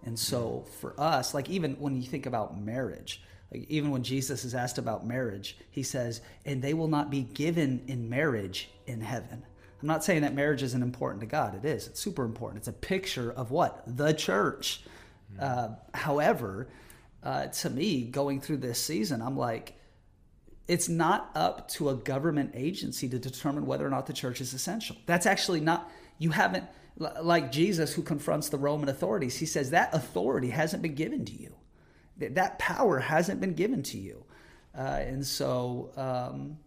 And 0.05 0.18
so 0.18 0.64
for 0.80 0.95
us, 0.99 1.34
like 1.34 1.51
even 1.51 1.74
when 1.74 1.97
you 1.97 2.09
think 2.09 2.26
about 2.26 2.59
marriage, 2.59 3.20
like 3.53 3.66
even 3.68 3.91
when 3.91 4.05
Jesus 4.05 4.45
is 4.45 4.55
asked 4.55 4.78
about 4.78 5.07
marriage, 5.07 5.57
he 5.70 5.82
says, 5.82 6.20
"And 6.47 6.62
they 6.62 6.74
will 6.74 6.89
not 6.89 7.11
be 7.11 7.22
given 7.22 7.82
in 7.89 8.09
marriage 8.09 8.70
in 8.86 9.01
heaven." 9.01 9.45
I'm 9.82 9.89
not 9.89 10.05
saying 10.05 10.22
that 10.22 10.34
marriage 10.34 10.62
isn't 10.62 10.82
important 10.82 11.20
to 11.20 11.26
God. 11.26 11.55
It 11.55 11.64
is. 11.64 11.89
It's 11.89 12.01
super 12.01 12.24
important. 12.24 12.59
It's 12.61 12.68
a 12.68 12.72
picture 12.72 13.32
of 13.32 13.51
what 13.51 13.82
the 13.86 14.12
church. 14.12 14.82
Uh, 15.39 15.70
however, 15.93 16.68
uh, 17.22 17.47
to 17.47 17.70
me, 17.70 18.05
going 18.05 18.41
through 18.41 18.59
this 18.59 18.80
season, 18.82 19.22
I'm 19.22 19.36
like, 19.36 19.74
it's 20.68 20.89
not 20.89 21.30
up 21.34 21.68
to 21.68 21.89
a 21.89 21.95
government 21.95 22.53
agency 22.55 23.09
to 23.09 23.18
determine 23.18 23.66
whether 23.66 23.86
or 23.86 23.91
not 23.91 24.07
the 24.07 24.12
church 24.12 24.41
is 24.41 24.53
essential. 24.53 24.97
That's 25.07 25.26
actually 25.26 25.61
not, 25.61 25.91
you 26.19 26.31
haven't, 26.31 26.64
like 26.99 27.53
Jesus 27.53 27.95
who 27.95 28.03
confronts 28.03 28.49
the 28.49 28.59
Roman 28.59 28.89
authorities, 28.89 29.37
he 29.37 29.47
says 29.47 29.71
that 29.71 29.95
authority 29.95 30.51
hasn't 30.51 30.83
been 30.83 30.95
given 30.95 31.25
to 31.25 31.33
you. 31.33 31.55
That 32.19 32.59
power 32.59 32.99
hasn't 32.99 33.41
been 33.41 33.55
given 33.55 33.83
to 33.85 33.99
you. 33.99 34.25
Uh, 34.77 34.81
and 34.81 35.25
so 35.25 35.91
um, 35.97 36.59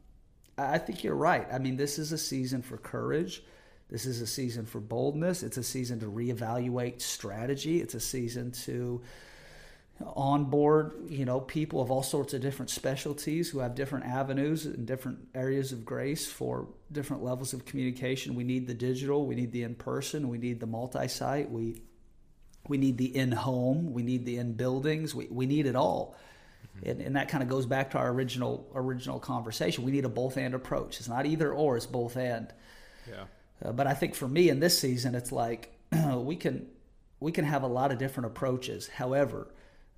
I 0.58 0.78
think 0.78 1.04
you're 1.04 1.16
right. 1.16 1.48
I 1.52 1.60
mean, 1.60 1.76
this 1.76 2.00
is 2.00 2.12
a 2.12 2.18
season 2.18 2.62
for 2.62 2.78
courage. 2.78 3.44
This 3.90 4.06
is 4.06 4.22
a 4.22 4.28
season 4.28 4.66
for 4.66 4.80
boldness. 4.80 5.44
It's 5.44 5.58
a 5.58 5.64
season 5.64 6.00
to 6.00 6.06
reevaluate 6.06 7.02
strategy. 7.02 7.82
It's 7.82 7.94
a 7.94 8.00
season 8.00 8.52
to 8.64 9.02
onboard 10.16 10.94
you 11.10 11.26
know 11.26 11.40
people 11.40 11.82
of 11.82 11.92
all 11.92 12.04
sorts 12.04 12.34
of 12.34 12.42
different 12.42 12.70
specialties 12.70 13.50
who 13.50 13.60
have 13.60 13.76
different 13.76 14.06
avenues 14.06 14.66
and 14.66 14.86
different 14.86 15.20
areas 15.36 15.72
of 15.72 15.86
grace 15.86 16.28
for 16.28 16.68
different 16.92 17.24
levels 17.24 17.54
of 17.54 17.66
communication. 17.66 18.36
We 18.36 18.44
need 18.44 18.68
the 18.68 18.74
digital 18.74 19.26
we 19.26 19.36
need 19.36 19.52
the 19.52 19.64
in 19.64 19.76
person 19.76 20.30
we 20.30 20.38
need 20.38 20.60
the 20.60 20.68
multi-site 20.68 21.50
we 21.52 21.82
we 22.68 22.78
need 22.78 22.98
the 22.98 23.16
in 23.16 23.32
home 23.32 23.94
we 23.94 24.04
need 24.04 24.26
the 24.26 24.38
in 24.38 24.54
buildings 24.54 25.14
we, 25.16 25.28
we 25.30 25.46
need 25.46 25.66
it 25.66 25.76
all. 25.76 26.16
And, 26.86 27.02
and 27.02 27.16
that 27.16 27.28
kind 27.28 27.44
of 27.44 27.50
goes 27.50 27.66
back 27.66 27.92
to 27.92 27.98
our 27.98 28.10
original 28.10 28.70
original 28.74 29.20
conversation. 29.20 29.84
We 29.84 29.92
need 29.92 30.06
a 30.06 30.10
both 30.10 30.38
and 30.38 30.54
approach. 30.56 31.00
It's 31.00 31.10
not 31.10 31.26
either 31.26 31.52
or 31.52 31.76
it's 31.78 31.86
both 31.86 32.16
and 32.18 32.52
Yeah. 33.10 33.26
uh, 33.64 33.72
but 33.74 33.88
I 33.88 33.94
think 33.94 34.16
for 34.16 34.28
me 34.28 34.50
in 34.50 34.60
this 34.60 34.80
season, 34.80 35.14
it's 35.16 35.32
like 35.32 35.72
we 36.16 36.36
can 36.38 36.68
we 37.20 37.32
can 37.32 37.46
have 37.46 37.64
a 37.64 37.68
lot 37.68 37.92
of 37.92 37.98
different 38.00 38.28
approaches. 38.28 38.88
However, 38.88 39.48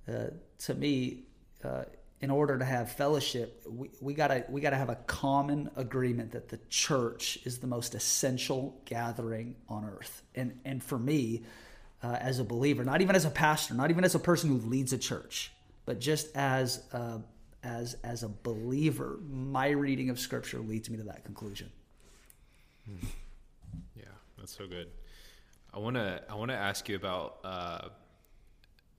uh, 0.08 0.26
to 0.58 0.74
me, 0.74 1.24
uh, 1.62 1.84
in 2.20 2.30
order 2.30 2.58
to 2.58 2.64
have 2.64 2.90
fellowship, 2.90 3.62
we, 3.68 3.90
we 4.00 4.14
gotta 4.14 4.44
we 4.48 4.60
gotta 4.60 4.76
have 4.76 4.88
a 4.88 4.96
common 5.06 5.70
agreement 5.76 6.32
that 6.32 6.48
the 6.48 6.58
church 6.70 7.38
is 7.44 7.58
the 7.58 7.66
most 7.66 7.94
essential 7.94 8.80
gathering 8.86 9.56
on 9.68 9.84
earth. 9.84 10.22
And 10.34 10.58
and 10.64 10.82
for 10.82 10.98
me, 10.98 11.44
uh, 12.02 12.16
as 12.20 12.38
a 12.38 12.44
believer, 12.44 12.84
not 12.84 13.00
even 13.00 13.16
as 13.16 13.24
a 13.24 13.30
pastor, 13.30 13.74
not 13.74 13.90
even 13.90 14.04
as 14.04 14.14
a 14.14 14.18
person 14.18 14.48
who 14.50 14.66
leads 14.68 14.92
a 14.92 14.98
church, 14.98 15.52
but 15.86 16.00
just 16.00 16.34
as 16.36 16.82
a, 16.92 17.20
as 17.62 17.96
as 18.04 18.22
a 18.22 18.28
believer, 18.28 19.18
my 19.30 19.68
reading 19.70 20.10
of 20.10 20.18
Scripture 20.18 20.58
leads 20.58 20.88
me 20.88 20.96
to 20.96 21.04
that 21.04 21.24
conclusion. 21.24 21.70
Yeah, 23.96 24.04
that's 24.38 24.56
so 24.56 24.66
good. 24.66 24.88
I 25.72 25.78
want 25.78 25.96
to 25.96 26.22
I 26.28 26.34
want 26.34 26.50
to 26.50 26.56
ask 26.56 26.88
you 26.88 26.96
about 26.96 27.38
uh, 27.44 27.88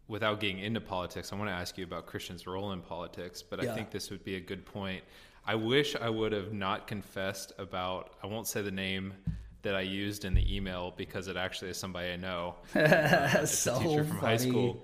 without 0.08 0.40
getting 0.40 0.60
into 0.60 0.82
politics. 0.82 1.34
I 1.34 1.36
want 1.36 1.50
to 1.50 1.54
ask 1.56 1.78
you 1.78 1.84
about 1.84 2.06
Christians' 2.06 2.46
role 2.46 2.72
in 2.74 2.82
politics, 2.82 3.42
but 3.42 3.64
Yeah. 3.64 3.72
I 3.72 3.76
think 3.76 3.92
this 3.92 4.10
would 4.12 4.24
be 4.24 4.36
a 4.36 4.40
good 4.40 4.66
point. 4.66 5.04
I 5.48 5.56
wish 5.56 5.96
I 5.96 6.10
would 6.10 6.32
have 6.32 6.54
not 6.54 6.88
confessed 6.88 7.54
about. 7.58 8.16
I 8.24 8.28
won't 8.28 8.48
say 8.48 8.62
the 8.62 8.72
name 8.72 9.14
that 9.62 9.76
I 9.76 9.82
used 9.82 10.26
in 10.26 10.34
the 10.34 10.56
email 10.56 10.94
because 10.96 11.28
it 11.28 11.38
actually 11.38 11.72
is 11.72 11.78
somebody 11.78 12.12
I 12.12 12.16
know. 12.18 12.56
It's 12.76 13.58
so 13.58 13.76
a 13.76 13.80
teacher 13.80 14.04
from 14.04 14.18
high 14.18 14.38
school. 14.38 14.84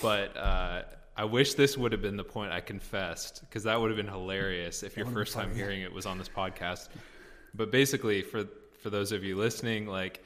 But 0.00 0.36
uh, 0.36 0.82
I 1.16 1.24
wish 1.24 1.54
this 1.54 1.76
would 1.76 1.92
have 1.92 2.00
been 2.00 2.16
the 2.16 2.24
point 2.24 2.50
I 2.52 2.60
confessed 2.60 3.42
because 3.42 3.62
that 3.64 3.78
would 3.78 3.90
have 3.90 3.96
been 3.96 4.08
hilarious 4.08 4.82
if 4.82 4.96
your 4.96 5.06
first 5.06 5.34
time 5.34 5.54
hearing 5.54 5.82
it 5.82 5.92
was 5.92 6.06
on 6.06 6.16
this 6.18 6.28
podcast. 6.28 6.88
But 7.54 7.70
basically, 7.70 8.22
for 8.22 8.46
for 8.80 8.90
those 8.90 9.12
of 9.12 9.22
you 9.22 9.36
listening, 9.36 9.86
like 9.86 10.24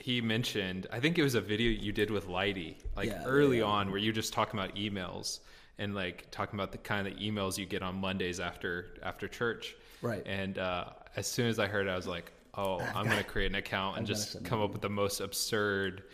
he 0.00 0.20
mentioned, 0.20 0.86
I 0.92 1.00
think 1.00 1.18
it 1.18 1.22
was 1.22 1.34
a 1.34 1.40
video 1.40 1.70
you 1.70 1.92
did 1.92 2.10
with 2.10 2.26
Lighty, 2.28 2.76
like 2.96 3.08
Yeah, 3.10 3.24
early 3.24 3.58
yeah. 3.58 3.64
on, 3.64 3.90
where 3.90 3.98
you 3.98 4.12
just 4.12 4.32
talking 4.32 4.58
about 4.58 4.74
emails 4.76 5.40
and 5.78 5.94
like 5.94 6.30
talking 6.30 6.58
about 6.58 6.72
the 6.72 6.78
kind 6.78 7.06
of 7.06 7.14
emails 7.14 7.56
you 7.58 7.66
get 7.66 7.82
on 7.82 7.96
Mondays 7.96 8.40
after 8.40 8.86
after 9.02 9.28
church. 9.28 9.76
Right. 10.02 10.22
And 10.26 10.58
uh, 10.58 10.86
as 11.16 11.26
soon 11.26 11.46
as 11.46 11.58
I 11.58 11.66
heard 11.66 11.86
it, 11.86 11.90
I 11.90 11.96
was 11.96 12.06
like, 12.06 12.32
oh, 12.54 12.80
I'm 12.94 13.04
going 13.06 13.18
to 13.18 13.24
create 13.24 13.50
an 13.50 13.56
account 13.56 13.98
and 13.98 14.06
just 14.06 14.42
come 14.44 14.60
up 14.60 14.72
with 14.72 14.82
the 14.82 14.90
most 14.90 15.20
absurd 15.20 16.04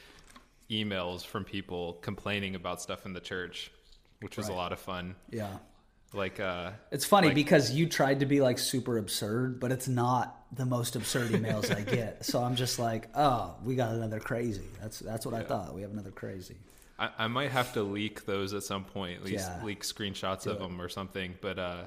emails 0.71 1.25
from 1.25 1.45
people 1.45 1.95
complaining 1.95 2.55
about 2.55 2.81
stuff 2.81 3.07
in 3.07 3.13
the 3.13 3.21
church, 3.21 3.71
which 4.21 4.37
was 4.37 4.49
a 4.49 4.53
lot 4.53 4.73
of 4.73 4.79
fun. 4.79 5.15
Yeah. 5.31 5.59
Like, 6.15 6.41
uh, 6.41 6.71
It's 6.91 7.05
funny 7.05 7.29
Like- 7.29 7.35
because 7.35 7.73
you 7.73 7.89
tried 7.89 8.21
to 8.21 8.27
be 8.27 8.41
like 8.41 8.59
super 8.59 8.99
absurd, 8.99 9.61
but 9.61 9.73
it's 9.73 9.89
not 9.89 10.41
the 10.55 10.65
most 10.65 10.95
absurd 10.97 11.33
emails 11.33 11.75
I 11.75 11.81
get. 11.83 12.25
So 12.25 12.43
I'm 12.43 12.55
just 12.57 12.79
like, 12.79 13.09
oh, 13.15 13.55
we 13.65 13.75
got 13.75 13.93
another 13.93 14.21
crazy. 14.21 14.65
That's 14.81 14.99
that's 15.01 15.27
what 15.27 15.35
I 15.35 15.43
thought. 15.43 15.75
We 15.75 15.83
have 15.83 15.91
another 15.93 16.11
crazy. 16.13 16.57
I, 16.99 17.11
I 17.19 17.27
might 17.27 17.51
have 17.51 17.73
to 17.75 17.83
leak 17.83 18.25
those 18.25 18.55
at 18.55 18.63
some 18.63 18.85
point, 18.85 19.19
at 19.19 19.25
least 19.25 19.49
Yeah. 19.49 19.65
leak 19.65 19.83
screenshots 19.83 20.47
of 20.47 20.57
it. 20.57 20.59
them 20.61 20.81
or 20.81 20.89
something. 20.89 21.35
But 21.41 21.59
uh, 21.59 21.83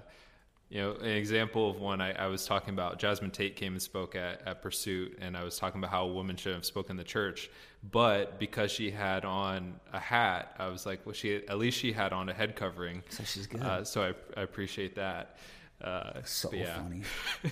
you 0.69 0.81
know, 0.81 0.91
an 0.95 1.05
example 1.07 1.69
of 1.69 1.79
one 1.79 2.01
I, 2.01 2.11
I 2.11 2.27
was 2.27 2.45
talking 2.45 2.73
about. 2.73 2.99
Jasmine 2.99 3.31
Tate 3.31 3.55
came 3.55 3.71
and 3.71 3.81
spoke 3.81 4.15
at, 4.15 4.45
at 4.45 4.61
Pursuit, 4.61 5.17
and 5.21 5.37
I 5.37 5.43
was 5.43 5.57
talking 5.57 5.79
about 5.79 5.91
how 5.91 6.03
a 6.03 6.11
woman 6.13 6.35
should 6.35 6.53
have 6.53 6.65
spoken 6.65 6.91
in 6.91 6.97
the 6.97 7.05
church, 7.05 7.49
but 7.83 8.39
because 8.39 8.71
she 8.71 8.91
had 8.91 9.23
on 9.25 9.79
a 9.93 9.99
hat, 9.99 10.55
I 10.59 10.67
was 10.67 10.85
like, 10.85 11.05
well, 11.05 11.13
she 11.13 11.35
at 11.35 11.57
least 11.57 11.77
she 11.77 11.93
had 11.93 12.11
on 12.13 12.29
a 12.29 12.33
head 12.33 12.55
covering, 12.55 13.03
So 13.09 13.23
she's 13.23 13.47
good. 13.47 13.61
uh, 13.61 13.83
so 13.83 14.01
I, 14.35 14.39
I 14.39 14.43
appreciate 14.43 14.95
that. 14.95 15.37
Uh, 15.81 16.21
so 16.25 16.51
yeah. 16.51 16.75
funny. 16.81 17.03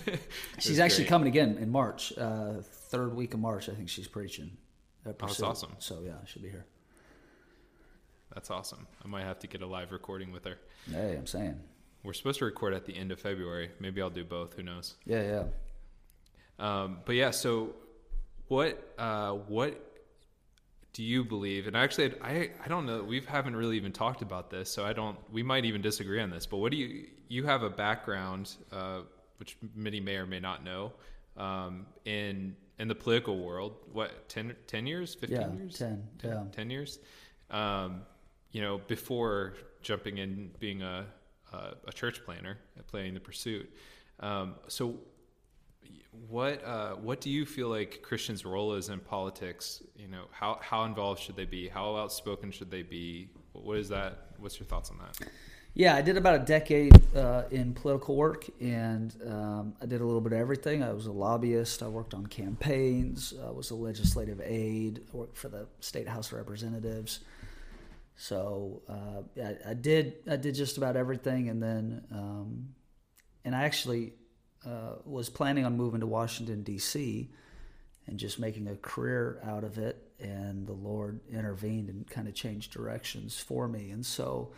She's 0.58 0.80
actually 0.80 1.04
great. 1.04 1.10
coming 1.10 1.28
again 1.28 1.58
in 1.58 1.70
March, 1.70 2.12
uh, 2.18 2.54
third 2.60 3.14
week 3.14 3.34
of 3.34 3.40
March. 3.40 3.68
I 3.68 3.72
think 3.74 3.88
she's 3.88 4.08
preaching. 4.08 4.50
at 5.04 5.14
Oh, 5.22 5.26
that's 5.28 5.40
awesome. 5.42 5.76
So 5.78 6.00
yeah, 6.04 6.14
she'll 6.26 6.42
be 6.42 6.48
here. 6.50 6.66
That's 8.34 8.50
awesome. 8.50 8.88
I 9.04 9.06
might 9.06 9.22
have 9.22 9.38
to 9.38 9.46
get 9.46 9.62
a 9.62 9.66
live 9.66 9.92
recording 9.92 10.32
with 10.32 10.44
her. 10.44 10.58
Hey, 10.90 11.14
I'm 11.16 11.26
saying. 11.28 11.60
We're 12.02 12.14
supposed 12.14 12.40
to 12.40 12.46
record 12.46 12.74
at 12.74 12.84
the 12.84 12.96
end 12.96 13.12
of 13.12 13.20
February. 13.20 13.70
Maybe 13.78 14.02
I'll 14.02 14.10
do 14.10 14.24
both. 14.24 14.54
Who 14.54 14.64
knows? 14.64 14.96
Yeah, 15.06 15.22
yeah. 15.22 15.44
Um, 16.58 16.98
but 17.04 17.14
yeah, 17.14 17.30
so 17.30 17.76
what 18.48 18.92
uh, 18.98 19.32
what 19.32 19.85
do 20.96 21.02
you 21.02 21.22
believe? 21.24 21.66
And 21.66 21.76
actually, 21.76 22.14
I 22.22 22.50
I 22.64 22.68
don't 22.68 22.86
know. 22.86 23.04
We 23.04 23.20
haven't 23.20 23.54
really 23.54 23.76
even 23.76 23.92
talked 23.92 24.22
about 24.22 24.48
this, 24.48 24.70
so 24.70 24.82
I 24.82 24.94
don't. 24.94 25.18
We 25.30 25.42
might 25.42 25.66
even 25.66 25.82
disagree 25.82 26.22
on 26.22 26.30
this. 26.30 26.46
But 26.46 26.56
what 26.56 26.72
do 26.72 26.78
you 26.78 27.08
you 27.28 27.44
have 27.44 27.62
a 27.62 27.68
background, 27.68 28.56
uh, 28.72 29.00
which 29.36 29.58
many 29.74 30.00
may 30.00 30.16
or 30.16 30.24
may 30.24 30.40
not 30.40 30.64
know, 30.64 30.94
um, 31.36 31.84
in 32.06 32.56
in 32.78 32.88
the 32.88 32.94
political 32.94 33.44
world? 33.44 33.74
What 33.92 34.30
10, 34.30 34.56
10 34.66 34.86
years, 34.86 35.14
fifteen 35.14 35.38
Yeah, 35.42 35.52
years, 35.52 35.78
10, 35.78 36.08
yeah. 36.24 36.44
10 36.50 36.70
years. 36.70 36.98
Um, 37.50 38.00
you 38.52 38.62
know, 38.62 38.80
before 38.88 39.52
jumping 39.82 40.16
in 40.16 40.50
being 40.58 40.80
a 40.80 41.04
a, 41.52 41.74
a 41.88 41.92
church 41.92 42.24
planner, 42.24 42.56
planning 42.86 43.12
the 43.12 43.20
pursuit. 43.20 43.70
Um, 44.20 44.54
so 44.68 44.94
what 46.28 46.64
uh, 46.64 46.94
what 46.94 47.20
do 47.20 47.30
you 47.30 47.46
feel 47.46 47.68
like 47.68 48.02
Christians' 48.02 48.44
role 48.44 48.74
is 48.74 48.88
in 48.88 49.00
politics? 49.00 49.82
You 49.96 50.08
know, 50.08 50.24
how 50.30 50.58
how 50.60 50.84
involved 50.84 51.20
should 51.20 51.36
they 51.36 51.44
be? 51.44 51.68
How 51.68 51.96
outspoken 51.96 52.50
should 52.50 52.70
they 52.70 52.82
be? 52.82 53.30
What 53.52 53.78
is 53.78 53.88
that? 53.90 54.30
What's 54.38 54.58
your 54.58 54.66
thoughts 54.66 54.90
on 54.90 54.98
that? 54.98 55.28
Yeah, 55.74 55.94
I 55.94 56.00
did 56.00 56.16
about 56.16 56.36
a 56.36 56.44
decade 56.44 56.98
uh, 57.14 57.42
in 57.50 57.74
political 57.74 58.16
work, 58.16 58.46
and 58.60 59.14
um, 59.26 59.74
I 59.80 59.84
did 59.84 60.00
a 60.00 60.06
little 60.06 60.22
bit 60.22 60.32
of 60.32 60.38
everything. 60.38 60.82
I 60.82 60.90
was 60.92 61.04
a 61.06 61.12
lobbyist. 61.12 61.82
I 61.82 61.88
worked 61.88 62.14
on 62.14 62.26
campaigns. 62.26 63.34
I 63.46 63.50
was 63.50 63.70
a 63.70 63.74
legislative 63.74 64.40
aide. 64.40 65.00
I 65.12 65.16
worked 65.16 65.36
for 65.36 65.48
the 65.48 65.66
state 65.80 66.08
house 66.08 66.32
of 66.32 66.38
representatives. 66.38 67.20
So 68.16 68.82
uh, 68.88 69.42
I, 69.42 69.70
I 69.70 69.74
did. 69.74 70.14
I 70.28 70.36
did 70.36 70.54
just 70.54 70.78
about 70.78 70.96
everything, 70.96 71.50
and 71.50 71.62
then 71.62 72.04
um, 72.10 72.68
and 73.44 73.54
I 73.54 73.64
actually 73.64 74.14
uh, 74.66 74.96
was 75.04 75.28
planning 75.28 75.64
on 75.64 75.76
moving 75.76 76.00
to 76.00 76.06
Washington 76.06 76.62
D.C. 76.62 77.30
and 78.06 78.18
just 78.18 78.38
making 78.38 78.68
a 78.68 78.76
career 78.76 79.40
out 79.44 79.64
of 79.64 79.78
it. 79.78 80.02
And 80.18 80.66
the 80.66 80.72
Lord 80.72 81.20
intervened 81.30 81.88
and 81.88 82.08
kind 82.08 82.26
of 82.26 82.34
changed 82.34 82.72
directions 82.72 83.38
for 83.38 83.68
me, 83.68 83.90
and 83.90 84.04
so. 84.04 84.52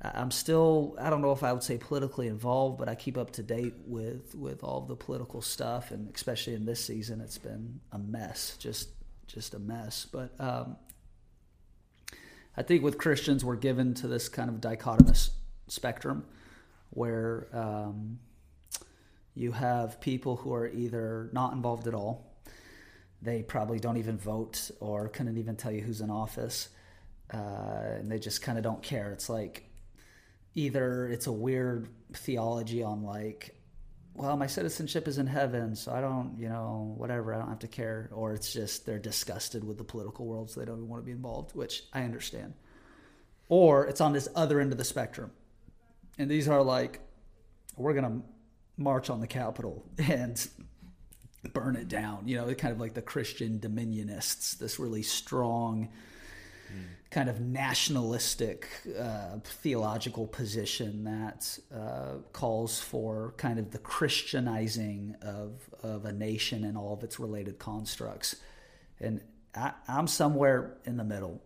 I'm 0.00 0.30
still 0.30 0.94
I 1.00 1.10
don't 1.10 1.22
know 1.22 1.32
if 1.32 1.42
I 1.42 1.52
would 1.52 1.64
say 1.64 1.76
politically 1.76 2.28
involved, 2.28 2.78
but 2.78 2.88
I 2.88 2.94
keep 2.94 3.18
up 3.18 3.32
to 3.32 3.42
date 3.42 3.74
with 3.84 4.32
with 4.36 4.62
all 4.62 4.82
the 4.82 4.94
political 4.94 5.42
stuff, 5.42 5.90
and 5.90 6.14
especially 6.14 6.54
in 6.54 6.64
this 6.64 6.84
season, 6.84 7.20
it's 7.20 7.38
been 7.38 7.80
a 7.90 7.98
mess, 7.98 8.56
just 8.60 8.90
just 9.26 9.54
a 9.54 9.58
mess. 9.58 10.06
But 10.10 10.30
um, 10.38 10.76
I 12.56 12.62
think 12.62 12.84
with 12.84 12.98
Christians, 12.98 13.44
we're 13.44 13.56
given 13.56 13.94
to 13.94 14.08
this 14.08 14.28
kind 14.28 14.48
of 14.48 14.56
dichotomous 14.56 15.30
spectrum 15.68 16.24
where 16.90 17.48
um, 17.52 18.18
you 19.38 19.52
have 19.52 20.00
people 20.00 20.36
who 20.36 20.52
are 20.52 20.68
either 20.68 21.30
not 21.32 21.52
involved 21.52 21.86
at 21.86 21.94
all, 21.94 22.26
they 23.22 23.42
probably 23.42 23.78
don't 23.78 23.96
even 23.96 24.18
vote 24.18 24.70
or 24.80 25.08
couldn't 25.08 25.38
even 25.38 25.56
tell 25.56 25.72
you 25.72 25.80
who's 25.80 26.00
in 26.00 26.10
office, 26.10 26.68
uh, 27.32 27.96
and 27.96 28.10
they 28.10 28.18
just 28.18 28.42
kind 28.42 28.58
of 28.58 28.64
don't 28.64 28.82
care. 28.82 29.12
It's 29.12 29.28
like 29.28 29.68
either 30.54 31.08
it's 31.08 31.26
a 31.26 31.32
weird 31.32 31.88
theology 32.12 32.82
on 32.82 33.04
like 33.04 33.54
well 34.14 34.36
my 34.36 34.46
citizenship 34.46 35.06
is 35.06 35.18
in 35.18 35.26
heaven 35.26 35.76
so 35.76 35.92
i 35.92 36.00
don't 36.00 36.34
you 36.38 36.48
know 36.48 36.94
whatever 36.96 37.32
i 37.32 37.38
don't 37.38 37.48
have 37.48 37.58
to 37.58 37.68
care 37.68 38.08
or 38.12 38.32
it's 38.32 38.52
just 38.52 38.84
they're 38.84 38.98
disgusted 38.98 39.62
with 39.62 39.78
the 39.78 39.84
political 39.84 40.26
world 40.26 40.50
so 40.50 40.58
they 40.58 40.66
don't 40.66 40.78
even 40.78 40.88
want 40.88 41.00
to 41.00 41.04
be 41.04 41.12
involved 41.12 41.54
which 41.54 41.84
i 41.92 42.02
understand 42.02 42.54
or 43.48 43.86
it's 43.86 44.00
on 44.00 44.12
this 44.12 44.26
other 44.34 44.58
end 44.58 44.72
of 44.72 44.78
the 44.78 44.84
spectrum 44.84 45.30
and 46.18 46.28
these 46.30 46.48
are 46.48 46.62
like 46.62 47.00
we're 47.76 47.92
going 47.94 48.04
to 48.04 48.22
march 48.78 49.10
on 49.10 49.20
the 49.20 49.26
capitol 49.26 49.84
and 49.98 50.48
burn 51.52 51.76
it 51.76 51.88
down 51.88 52.26
you 52.26 52.36
know 52.36 52.52
kind 52.54 52.72
of 52.72 52.80
like 52.80 52.94
the 52.94 53.02
christian 53.02 53.58
dominionists 53.58 54.58
this 54.58 54.78
really 54.78 55.02
strong 55.02 55.88
kind 57.10 57.30
of 57.30 57.40
nationalistic 57.40 58.68
uh, 58.98 59.38
theological 59.42 60.26
position 60.26 61.04
that 61.04 61.58
uh, 61.74 62.18
calls 62.32 62.80
for 62.80 63.32
kind 63.38 63.58
of 63.58 63.70
the 63.70 63.78
Christianizing 63.78 65.16
of, 65.22 65.70
of 65.82 66.04
a 66.04 66.12
nation 66.12 66.64
and 66.64 66.76
all 66.76 66.92
of 66.92 67.02
its 67.02 67.18
related 67.18 67.58
constructs. 67.58 68.36
And 69.00 69.22
I, 69.54 69.72
I'm 69.86 70.06
somewhere 70.06 70.76
in 70.84 70.98
the 70.98 71.04
middle. 71.04 71.42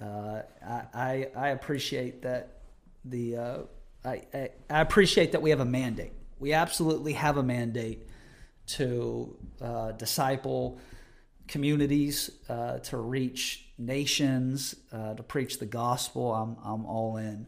Uh, 0.00 0.42
I, 0.66 0.82
I, 0.92 1.28
I 1.34 1.48
appreciate 1.48 2.22
that 2.22 2.60
the 3.04 3.36
uh, 3.36 3.58
I, 4.04 4.22
I, 4.34 4.50
I 4.68 4.80
appreciate 4.80 5.32
that 5.32 5.40
we 5.40 5.50
have 5.50 5.60
a 5.60 5.64
mandate. 5.64 6.12
We 6.38 6.52
absolutely 6.52 7.14
have 7.14 7.36
a 7.36 7.42
mandate 7.42 8.06
to 8.68 9.36
uh, 9.60 9.92
disciple 9.92 10.78
communities, 11.48 12.30
uh, 12.48 12.78
to 12.78 12.96
reach 12.98 13.66
nations, 13.78 14.74
uh, 14.92 15.14
to 15.14 15.22
preach 15.22 15.58
the 15.58 15.66
gospel. 15.66 16.34
I'm, 16.34 16.56
I'm 16.62 16.84
all 16.84 17.16
in. 17.16 17.46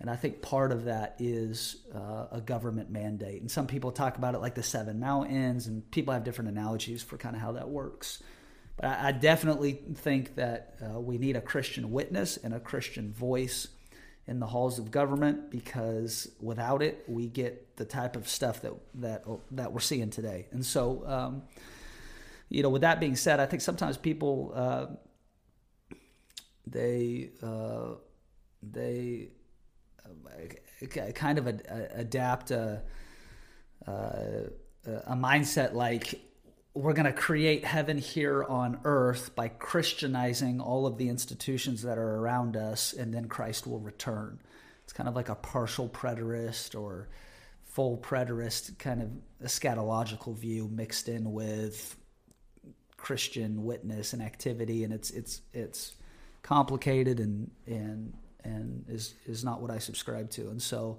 And 0.00 0.08
I 0.08 0.14
think 0.14 0.42
part 0.42 0.70
of 0.70 0.84
that 0.84 1.16
is 1.18 1.76
uh, 1.92 2.26
a 2.30 2.40
government 2.40 2.90
mandate. 2.90 3.40
And 3.40 3.50
some 3.50 3.66
people 3.66 3.90
talk 3.90 4.16
about 4.16 4.34
it 4.34 4.38
like 4.38 4.54
the 4.54 4.62
seven 4.62 5.00
mountains, 5.00 5.66
and 5.66 5.88
people 5.90 6.14
have 6.14 6.22
different 6.22 6.50
analogies 6.50 7.02
for 7.02 7.18
kind 7.18 7.34
of 7.34 7.42
how 7.42 7.52
that 7.52 7.68
works. 7.68 8.22
But 8.76 8.86
I, 8.86 9.08
I 9.08 9.12
definitely 9.12 9.72
think 9.94 10.36
that 10.36 10.76
uh, 10.80 11.00
we 11.00 11.18
need 11.18 11.34
a 11.34 11.40
Christian 11.40 11.90
witness 11.90 12.36
and 12.36 12.54
a 12.54 12.60
Christian 12.60 13.12
voice 13.12 13.66
in 14.28 14.38
the 14.40 14.46
halls 14.46 14.78
of 14.78 14.90
government 14.90 15.50
because 15.50 16.30
without 16.38 16.82
it, 16.82 17.02
we 17.08 17.28
get 17.28 17.76
the 17.76 17.84
type 17.84 18.14
of 18.14 18.28
stuff 18.28 18.60
that 18.60 18.74
that 18.94 19.24
that 19.50 19.72
we're 19.72 19.80
seeing 19.80 20.10
today. 20.10 20.46
And 20.52 20.64
so, 20.64 21.02
um, 21.06 21.42
you 22.50 22.62
know, 22.62 22.68
with 22.68 22.82
that 22.82 23.00
being 23.00 23.16
said, 23.16 23.40
I 23.40 23.46
think 23.46 23.62
sometimes 23.62 23.96
people 23.96 24.52
uh, 24.54 24.86
they 26.66 27.30
uh, 27.42 27.94
they 28.62 29.30
uh, 30.04 31.10
kind 31.12 31.38
of 31.38 31.46
a, 31.46 31.88
adapt 31.94 32.50
a, 32.50 32.82
a, 33.86 34.42
a 34.84 35.16
mindset 35.16 35.72
like 35.72 36.20
we're 36.74 36.92
going 36.92 37.06
to 37.06 37.12
create 37.12 37.64
heaven 37.64 37.98
here 37.98 38.44
on 38.44 38.80
earth 38.84 39.34
by 39.34 39.48
Christianizing 39.48 40.60
all 40.60 40.86
of 40.86 40.96
the 40.96 41.08
institutions 41.08 41.82
that 41.82 41.98
are 41.98 42.16
around 42.16 42.56
us, 42.56 42.92
and 42.92 43.12
then 43.12 43.26
Christ 43.26 43.66
will 43.66 43.80
return. 43.80 44.38
It's 44.84 44.92
kind 44.92 45.08
of 45.08 45.16
like 45.16 45.28
a 45.28 45.34
partial 45.34 45.88
preterist 45.88 46.78
or 46.78 47.08
full 47.64 47.98
preterist 47.98 48.78
kind 48.78 49.02
of 49.02 49.10
eschatological 49.44 50.36
view 50.36 50.68
mixed 50.68 51.08
in 51.08 51.32
with 51.32 51.96
Christian 52.96 53.64
witness 53.64 54.12
and 54.12 54.22
activity, 54.22 54.84
and 54.84 54.92
it's 54.92 55.10
it's 55.10 55.40
it's 55.52 55.94
complicated 56.42 57.20
and 57.20 57.50
and 57.66 58.14
and 58.44 58.84
is 58.88 59.14
is 59.26 59.44
not 59.44 59.60
what 59.60 59.70
I 59.70 59.78
subscribe 59.78 60.30
to, 60.30 60.48
and 60.48 60.60
so 60.60 60.98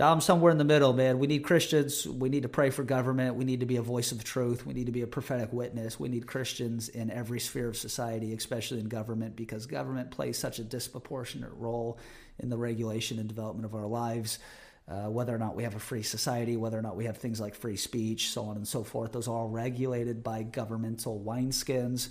I'm 0.00 0.20
somewhere 0.20 0.50
in 0.50 0.58
the 0.58 0.64
middle, 0.64 0.92
man. 0.92 1.20
We 1.20 1.28
need 1.28 1.44
Christians. 1.44 2.04
We 2.04 2.28
need 2.28 2.42
to 2.42 2.48
pray 2.48 2.70
for 2.70 2.82
government. 2.82 3.36
We 3.36 3.44
need 3.44 3.60
to 3.60 3.66
be 3.66 3.76
a 3.76 3.82
voice 3.82 4.10
of 4.10 4.24
truth. 4.24 4.66
We 4.66 4.74
need 4.74 4.86
to 4.86 4.92
be 4.92 5.02
a 5.02 5.06
prophetic 5.06 5.52
witness. 5.52 6.00
We 6.00 6.08
need 6.08 6.26
Christians 6.26 6.88
in 6.88 7.12
every 7.12 7.38
sphere 7.38 7.68
of 7.68 7.76
society, 7.76 8.34
especially 8.34 8.80
in 8.80 8.88
government, 8.88 9.36
because 9.36 9.66
government 9.66 10.10
plays 10.10 10.36
such 10.36 10.58
a 10.58 10.64
disproportionate 10.64 11.52
role 11.54 12.00
in 12.40 12.48
the 12.48 12.56
regulation 12.56 13.20
and 13.20 13.28
development 13.28 13.66
of 13.66 13.74
our 13.76 13.86
lives. 13.86 14.40
Uh, 14.88 15.08
whether 15.08 15.32
or 15.34 15.38
not 15.38 15.54
we 15.54 15.62
have 15.62 15.76
a 15.76 15.80
free 15.80 16.02
society, 16.02 16.56
whether 16.56 16.78
or 16.78 16.82
not 16.82 16.96
we 16.96 17.04
have 17.04 17.16
things 17.16 17.40
like 17.40 17.54
free 17.54 17.76
speech, 17.76 18.30
so 18.30 18.42
on 18.46 18.56
and 18.56 18.66
so 18.66 18.82
forth, 18.82 19.12
those 19.12 19.28
are 19.28 19.34
all 19.34 19.48
regulated 19.48 20.24
by 20.24 20.42
governmental 20.42 21.22
wineskins. 21.24 22.08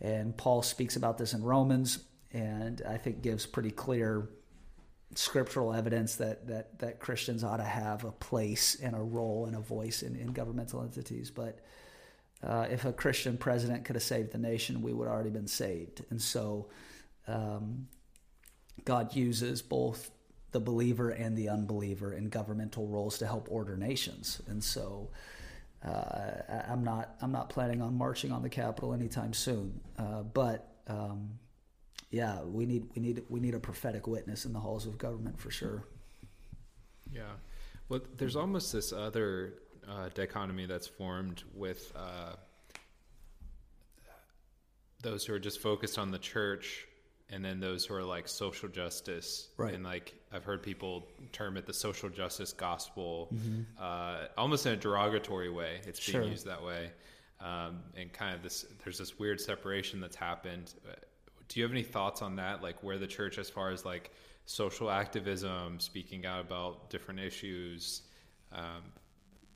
And 0.00 0.36
Paul 0.36 0.62
speaks 0.62 0.96
about 0.96 1.16
this 1.16 1.32
in 1.32 1.44
Romans, 1.44 2.00
and 2.32 2.82
I 2.86 2.96
think 2.96 3.22
gives 3.22 3.46
pretty 3.46 3.70
clear 3.70 4.28
scriptural 5.14 5.74
evidence 5.74 6.16
that, 6.16 6.46
that, 6.46 6.78
that 6.78 7.00
Christians 7.00 7.42
ought 7.42 7.56
to 7.56 7.64
have 7.64 8.04
a 8.04 8.12
place 8.12 8.76
and 8.80 8.94
a 8.94 9.00
role 9.00 9.46
and 9.46 9.56
a 9.56 9.60
voice 9.60 10.02
in, 10.02 10.16
in 10.16 10.28
governmental 10.32 10.82
entities. 10.82 11.30
But 11.30 11.58
uh, 12.42 12.66
if 12.70 12.84
a 12.84 12.92
Christian 12.92 13.36
president 13.36 13.84
could 13.84 13.96
have 13.96 14.02
saved 14.02 14.32
the 14.32 14.38
nation, 14.38 14.82
we 14.82 14.92
would 14.92 15.08
already 15.08 15.30
been 15.30 15.48
saved. 15.48 16.04
And 16.10 16.20
so 16.20 16.68
um, 17.26 17.88
God 18.84 19.14
uses 19.14 19.62
both 19.62 20.10
the 20.52 20.60
believer 20.60 21.10
and 21.10 21.36
the 21.36 21.48
unbeliever 21.48 22.12
in 22.12 22.28
governmental 22.28 22.86
roles 22.86 23.18
to 23.18 23.26
help 23.26 23.48
order 23.50 23.76
nations. 23.76 24.40
And 24.48 24.62
so 24.62 25.10
uh, 25.84 26.62
I'm 26.68 26.84
not 26.84 27.16
I'm 27.22 27.32
not 27.32 27.48
planning 27.48 27.80
on 27.80 27.96
marching 27.96 28.32
on 28.32 28.42
the 28.42 28.48
Capitol 28.48 28.92
anytime 28.92 29.32
soon. 29.32 29.80
Uh, 29.98 30.22
but 30.22 30.74
um, 30.86 31.30
yeah, 32.10 32.42
we 32.42 32.66
need 32.66 32.86
we 32.94 33.02
need 33.02 33.22
we 33.28 33.40
need 33.40 33.54
a 33.54 33.60
prophetic 33.60 34.06
witness 34.06 34.44
in 34.44 34.52
the 34.52 34.58
halls 34.60 34.86
of 34.86 34.98
government 34.98 35.38
for 35.38 35.50
sure. 35.50 35.84
Yeah, 37.12 37.22
well, 37.88 38.00
there's 38.16 38.36
almost 38.36 38.72
this 38.72 38.92
other 38.92 39.54
uh, 39.88 40.08
dichotomy 40.14 40.66
that's 40.66 40.86
formed 40.86 41.42
with 41.54 41.92
uh, 41.94 42.34
those 45.02 45.24
who 45.24 45.34
are 45.34 45.38
just 45.38 45.60
focused 45.60 45.98
on 45.98 46.10
the 46.10 46.18
church, 46.18 46.86
and 47.30 47.44
then 47.44 47.60
those 47.60 47.84
who 47.84 47.94
are 47.94 48.02
like 48.02 48.26
social 48.26 48.68
justice, 48.68 49.48
right? 49.56 49.74
And 49.74 49.84
like 49.84 50.14
I've 50.32 50.44
heard 50.44 50.64
people 50.64 51.06
term 51.30 51.56
it 51.56 51.64
the 51.64 51.74
social 51.74 52.08
justice 52.08 52.52
gospel, 52.52 53.28
mm-hmm. 53.32 53.62
uh, 53.80 54.26
almost 54.36 54.66
in 54.66 54.72
a 54.72 54.76
derogatory 54.76 55.50
way. 55.50 55.80
It's 55.86 56.04
being 56.04 56.22
sure. 56.22 56.28
used 56.28 56.46
that 56.46 56.62
way. 56.62 56.90
Um, 57.40 57.80
and 57.96 58.12
kind 58.12 58.34
of 58.34 58.42
this, 58.42 58.66
there's 58.84 58.98
this 58.98 59.18
weird 59.18 59.40
separation 59.40 59.98
that's 59.98 60.14
happened 60.14 60.74
do 61.50 61.60
you 61.60 61.64
have 61.64 61.72
any 61.72 61.82
thoughts 61.82 62.22
on 62.22 62.36
that? 62.36 62.62
Like 62.62 62.82
where 62.82 62.96
the 62.96 63.06
church 63.06 63.36
as 63.36 63.50
far 63.50 63.70
as 63.70 63.84
like 63.84 64.10
social 64.46 64.90
activism 64.90 65.78
speaking 65.78 66.24
out 66.24 66.40
about 66.40 66.88
different 66.88 67.20
issues 67.20 68.02
um, 68.52 68.82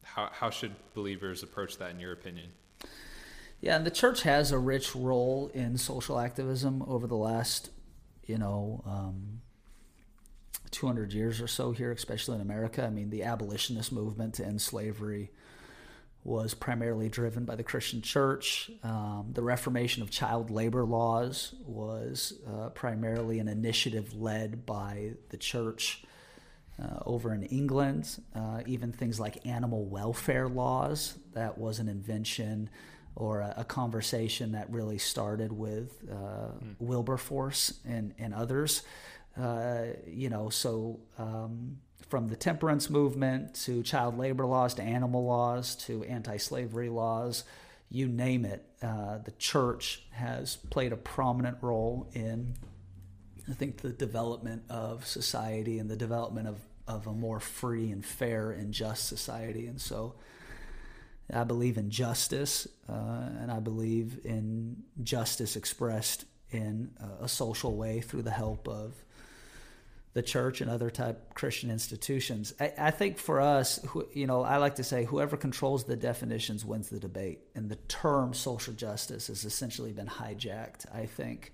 how, 0.02 0.28
how 0.32 0.50
should 0.50 0.72
believers 0.92 1.42
approach 1.42 1.78
that 1.78 1.90
in 1.90 1.98
your 1.98 2.12
opinion? 2.12 2.50
Yeah 3.60 3.76
and 3.76 3.86
the 3.86 3.90
church 3.90 4.22
has 4.22 4.52
a 4.52 4.58
rich 4.58 4.94
role 4.94 5.50
in 5.54 5.78
social 5.78 6.18
activism 6.18 6.82
over 6.86 7.06
the 7.06 7.16
last 7.16 7.70
you 8.26 8.36
know 8.36 8.82
um, 8.86 9.40
200 10.70 11.12
years 11.12 11.40
or 11.40 11.46
so 11.46 11.72
here 11.72 11.90
especially 11.90 12.34
in 12.34 12.40
america. 12.40 12.84
I 12.84 12.90
mean 12.90 13.10
the 13.10 13.22
abolitionist 13.22 13.90
movement 13.90 14.34
to 14.34 14.44
end 14.44 14.60
slavery 14.60 15.30
was 16.24 16.54
primarily 16.54 17.10
driven 17.10 17.44
by 17.44 17.54
the 17.54 17.62
Christian 17.62 18.00
church. 18.00 18.70
Um, 18.82 19.30
the 19.32 19.42
reformation 19.42 20.02
of 20.02 20.10
child 20.10 20.50
labor 20.50 20.84
laws 20.84 21.54
was 21.66 22.32
uh, 22.48 22.70
primarily 22.70 23.38
an 23.38 23.48
initiative 23.48 24.14
led 24.14 24.64
by 24.64 25.12
the 25.28 25.36
church 25.36 26.02
uh, 26.82 27.00
over 27.04 27.34
in 27.34 27.42
England. 27.44 28.18
Uh, 28.34 28.62
even 28.66 28.90
things 28.90 29.20
like 29.20 29.46
animal 29.46 29.84
welfare 29.84 30.48
laws, 30.48 31.18
that 31.34 31.58
was 31.58 31.78
an 31.78 31.88
invention 31.88 32.70
or 33.16 33.40
a, 33.40 33.54
a 33.58 33.64
conversation 33.64 34.52
that 34.52 34.68
really 34.70 34.98
started 34.98 35.52
with 35.52 36.04
mm. 36.08 36.74
Wilberforce 36.80 37.74
and, 37.86 38.14
and 38.18 38.32
others. 38.32 38.82
Uh, 39.38 39.84
you 40.06 40.30
know, 40.30 40.48
so. 40.48 41.00
Um, 41.18 41.78
from 42.08 42.28
the 42.28 42.36
temperance 42.36 42.90
movement 42.90 43.54
to 43.54 43.82
child 43.82 44.18
labor 44.18 44.46
laws 44.46 44.74
to 44.74 44.82
animal 44.82 45.24
laws 45.24 45.74
to 45.76 46.04
anti 46.04 46.36
slavery 46.36 46.88
laws, 46.88 47.44
you 47.90 48.08
name 48.08 48.44
it. 48.44 48.64
Uh, 48.82 49.18
the 49.18 49.32
church 49.32 50.02
has 50.12 50.56
played 50.56 50.92
a 50.92 50.96
prominent 50.96 51.58
role 51.60 52.10
in, 52.12 52.54
I 53.48 53.54
think, 53.54 53.78
the 53.78 53.90
development 53.90 54.64
of 54.68 55.06
society 55.06 55.78
and 55.78 55.90
the 55.90 55.96
development 55.96 56.48
of, 56.48 56.58
of 56.86 57.06
a 57.06 57.12
more 57.12 57.40
free 57.40 57.90
and 57.90 58.04
fair 58.04 58.50
and 58.50 58.72
just 58.72 59.08
society. 59.08 59.66
And 59.66 59.80
so 59.80 60.14
I 61.32 61.44
believe 61.44 61.78
in 61.78 61.90
justice, 61.90 62.68
uh, 62.88 63.28
and 63.40 63.50
I 63.50 63.60
believe 63.60 64.20
in 64.24 64.82
justice 65.02 65.56
expressed 65.56 66.26
in 66.50 66.90
a 67.20 67.28
social 67.28 67.76
way 67.76 68.00
through 68.00 68.22
the 68.22 68.30
help 68.30 68.68
of 68.68 68.94
the 70.14 70.22
church 70.22 70.60
and 70.60 70.70
other 70.70 70.90
type 70.90 71.34
Christian 71.34 71.70
institutions. 71.70 72.54
I, 72.60 72.72
I, 72.78 72.90
think 72.92 73.18
for 73.18 73.40
us, 73.40 73.84
you 74.12 74.28
know, 74.28 74.42
I 74.42 74.58
like 74.58 74.76
to 74.76 74.84
say 74.84 75.04
whoever 75.04 75.36
controls 75.36 75.84
the 75.84 75.96
definitions 75.96 76.64
wins 76.64 76.88
the 76.88 77.00
debate. 77.00 77.40
And 77.56 77.68
the 77.68 77.76
term 77.76 78.32
social 78.32 78.74
justice 78.74 79.26
has 79.26 79.44
essentially 79.44 79.92
been 79.92 80.06
hijacked, 80.06 80.86
I 80.94 81.06
think, 81.06 81.52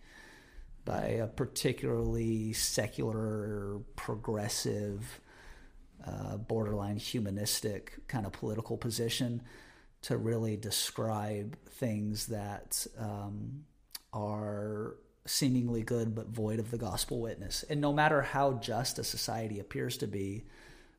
by 0.84 1.04
a 1.04 1.26
particularly 1.26 2.52
secular, 2.52 3.78
progressive, 3.96 5.20
uh, 6.06 6.36
borderline 6.36 6.96
humanistic 6.96 8.06
kind 8.08 8.26
of 8.26 8.32
political 8.32 8.76
position 8.76 9.42
to 10.02 10.18
really 10.18 10.56
describe 10.56 11.58
things 11.66 12.26
that 12.26 12.86
um, 12.98 13.64
are 14.12 14.96
seemingly 15.30 15.82
good 15.82 16.14
but 16.14 16.28
void 16.28 16.58
of 16.58 16.70
the 16.70 16.78
gospel 16.78 17.20
witness. 17.20 17.64
And 17.70 17.80
no 17.80 17.92
matter 17.92 18.22
how 18.22 18.54
just 18.54 18.98
a 18.98 19.04
society 19.04 19.60
appears 19.60 19.96
to 19.98 20.06
be, 20.06 20.44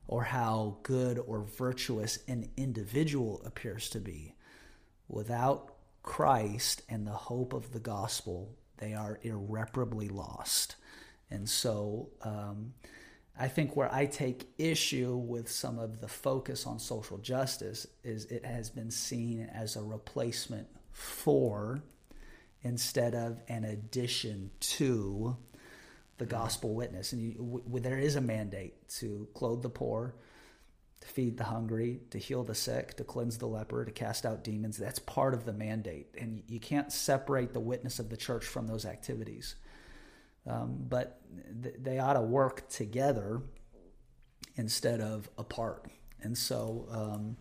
or 0.08 0.24
how 0.24 0.78
good 0.82 1.18
or 1.18 1.42
virtuous 1.42 2.18
an 2.26 2.50
individual 2.56 3.42
appears 3.44 3.88
to 3.90 4.00
be, 4.00 4.34
without 5.08 5.74
Christ 6.02 6.82
and 6.88 7.06
the 7.06 7.12
hope 7.12 7.52
of 7.52 7.72
the 7.72 7.78
gospel, 7.78 8.56
they 8.78 8.94
are 8.94 9.20
irreparably 9.22 10.08
lost. 10.08 10.76
And 11.30 11.48
so, 11.48 12.08
um, 12.22 12.74
I 13.38 13.48
think 13.48 13.76
where 13.76 13.92
I 13.92 14.06
take 14.06 14.50
issue 14.58 15.16
with 15.16 15.50
some 15.50 15.78
of 15.78 16.00
the 16.00 16.08
focus 16.08 16.66
on 16.66 16.78
social 16.78 17.18
justice 17.18 17.86
is 18.04 18.26
it 18.26 18.44
has 18.44 18.68
been 18.68 18.90
seen 18.90 19.48
as 19.54 19.76
a 19.76 19.82
replacement 19.82 20.68
for 20.92 21.82
instead 22.62 23.14
of 23.14 23.40
an 23.48 23.64
addition 23.64 24.50
to 24.60 25.36
the 26.18 26.26
gospel 26.26 26.74
witness. 26.74 27.12
And 27.12 27.22
you, 27.22 27.32
w- 27.34 27.80
there 27.80 27.98
is 27.98 28.16
a 28.16 28.20
mandate 28.20 28.88
to 29.00 29.28
clothe 29.34 29.62
the 29.62 29.68
poor, 29.68 30.14
to 31.00 31.08
feed 31.08 31.36
the 31.36 31.44
hungry, 31.44 32.00
to 32.10 32.18
heal 32.18 32.44
the 32.44 32.54
sick, 32.54 32.96
to 32.96 33.04
cleanse 33.04 33.38
the 33.38 33.46
leper, 33.46 33.84
to 33.84 33.90
cast 33.90 34.24
out 34.24 34.44
demons. 34.44 34.76
That's 34.76 35.00
part 35.00 35.34
of 35.34 35.44
the 35.44 35.52
mandate. 35.52 36.14
And 36.18 36.42
you 36.46 36.60
can't 36.60 36.92
separate 36.92 37.52
the 37.52 37.60
witness 37.60 37.98
of 37.98 38.08
the 38.08 38.16
church 38.16 38.44
from 38.44 38.68
those 38.68 38.86
activities. 38.86 39.56
Um, 40.46 40.76
but 40.88 41.20
th- 41.62 41.76
they 41.80 41.98
ought 41.98 42.14
to 42.14 42.20
work 42.20 42.68
together 42.68 43.42
instead 44.56 45.00
of 45.00 45.28
apart. 45.38 45.86
And 46.22 46.38
so, 46.38 46.86
um, 46.90 47.36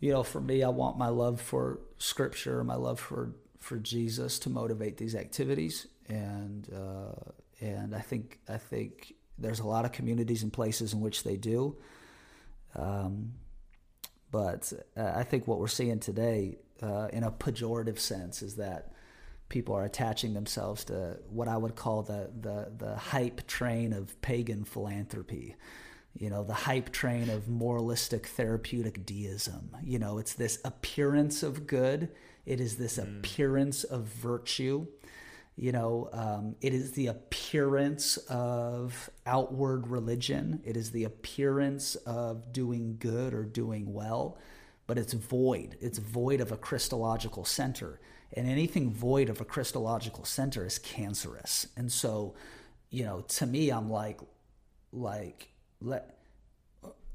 you 0.00 0.10
know, 0.10 0.22
for 0.22 0.40
me, 0.40 0.64
I 0.64 0.70
want 0.70 0.98
my 0.98 1.08
love 1.08 1.40
for 1.40 1.80
Scripture, 1.98 2.64
my 2.64 2.74
love 2.74 2.98
for 2.98 3.34
for 3.60 3.78
Jesus 3.78 4.38
to 4.40 4.50
motivate 4.50 4.96
these 4.96 5.14
activities, 5.14 5.86
and 6.08 6.68
uh, 6.74 7.30
and 7.60 7.94
I 7.94 8.00
think 8.00 8.40
I 8.48 8.56
think 8.56 9.14
there's 9.38 9.60
a 9.60 9.66
lot 9.66 9.84
of 9.84 9.92
communities 9.92 10.42
and 10.42 10.52
places 10.52 10.92
in 10.92 11.00
which 11.00 11.22
they 11.22 11.36
do. 11.36 11.76
Um, 12.74 13.34
but 14.32 14.72
uh, 14.96 15.12
I 15.14 15.24
think 15.24 15.46
what 15.46 15.58
we're 15.58 15.68
seeing 15.68 16.00
today, 16.00 16.58
uh, 16.82 17.08
in 17.12 17.24
a 17.24 17.30
pejorative 17.30 17.98
sense, 17.98 18.42
is 18.42 18.56
that 18.56 18.92
people 19.48 19.74
are 19.74 19.84
attaching 19.84 20.34
themselves 20.34 20.84
to 20.84 21.18
what 21.28 21.48
I 21.48 21.56
would 21.56 21.74
call 21.76 22.02
the 22.02 22.30
the, 22.40 22.72
the 22.78 22.96
hype 22.96 23.46
train 23.46 23.92
of 23.92 24.20
pagan 24.22 24.64
philanthropy. 24.64 25.56
you 26.14 26.28
know, 26.28 26.42
the 26.42 26.54
hype 26.54 26.90
train 26.90 27.30
of 27.30 27.48
moralistic 27.48 28.26
therapeutic 28.26 29.06
deism. 29.06 29.76
You 29.82 29.98
know, 29.98 30.18
it's 30.18 30.34
this 30.34 30.58
appearance 30.64 31.42
of 31.42 31.66
good, 31.66 32.08
it 32.46 32.60
is 32.60 32.76
this 32.76 32.98
mm. 32.98 33.18
appearance 33.18 33.84
of 33.84 34.04
virtue. 34.04 34.86
You 35.56 35.72
know, 35.72 36.08
um, 36.12 36.56
it 36.60 36.72
is 36.72 36.92
the 36.92 37.08
appearance 37.08 38.16
of 38.28 39.10
outward 39.26 39.88
religion. 39.88 40.62
It 40.64 40.76
is 40.76 40.90
the 40.92 41.04
appearance 41.04 41.96
of 41.96 42.52
doing 42.52 42.96
good 42.98 43.34
or 43.34 43.44
doing 43.44 43.92
well, 43.92 44.38
but 44.86 44.96
it's 44.96 45.12
void. 45.12 45.76
It's 45.80 45.98
void 45.98 46.40
of 46.40 46.50
a 46.50 46.56
Christological 46.56 47.44
center. 47.44 48.00
And 48.32 48.48
anything 48.48 48.90
void 48.90 49.28
of 49.28 49.40
a 49.40 49.44
Christological 49.44 50.24
center 50.24 50.64
is 50.64 50.78
cancerous. 50.78 51.66
And 51.76 51.90
so, 51.90 52.34
you 52.88 53.04
know, 53.04 53.20
to 53.20 53.46
me, 53.46 53.70
I'm 53.70 53.90
like, 53.90 54.20
like, 54.92 55.48
let 55.80 56.16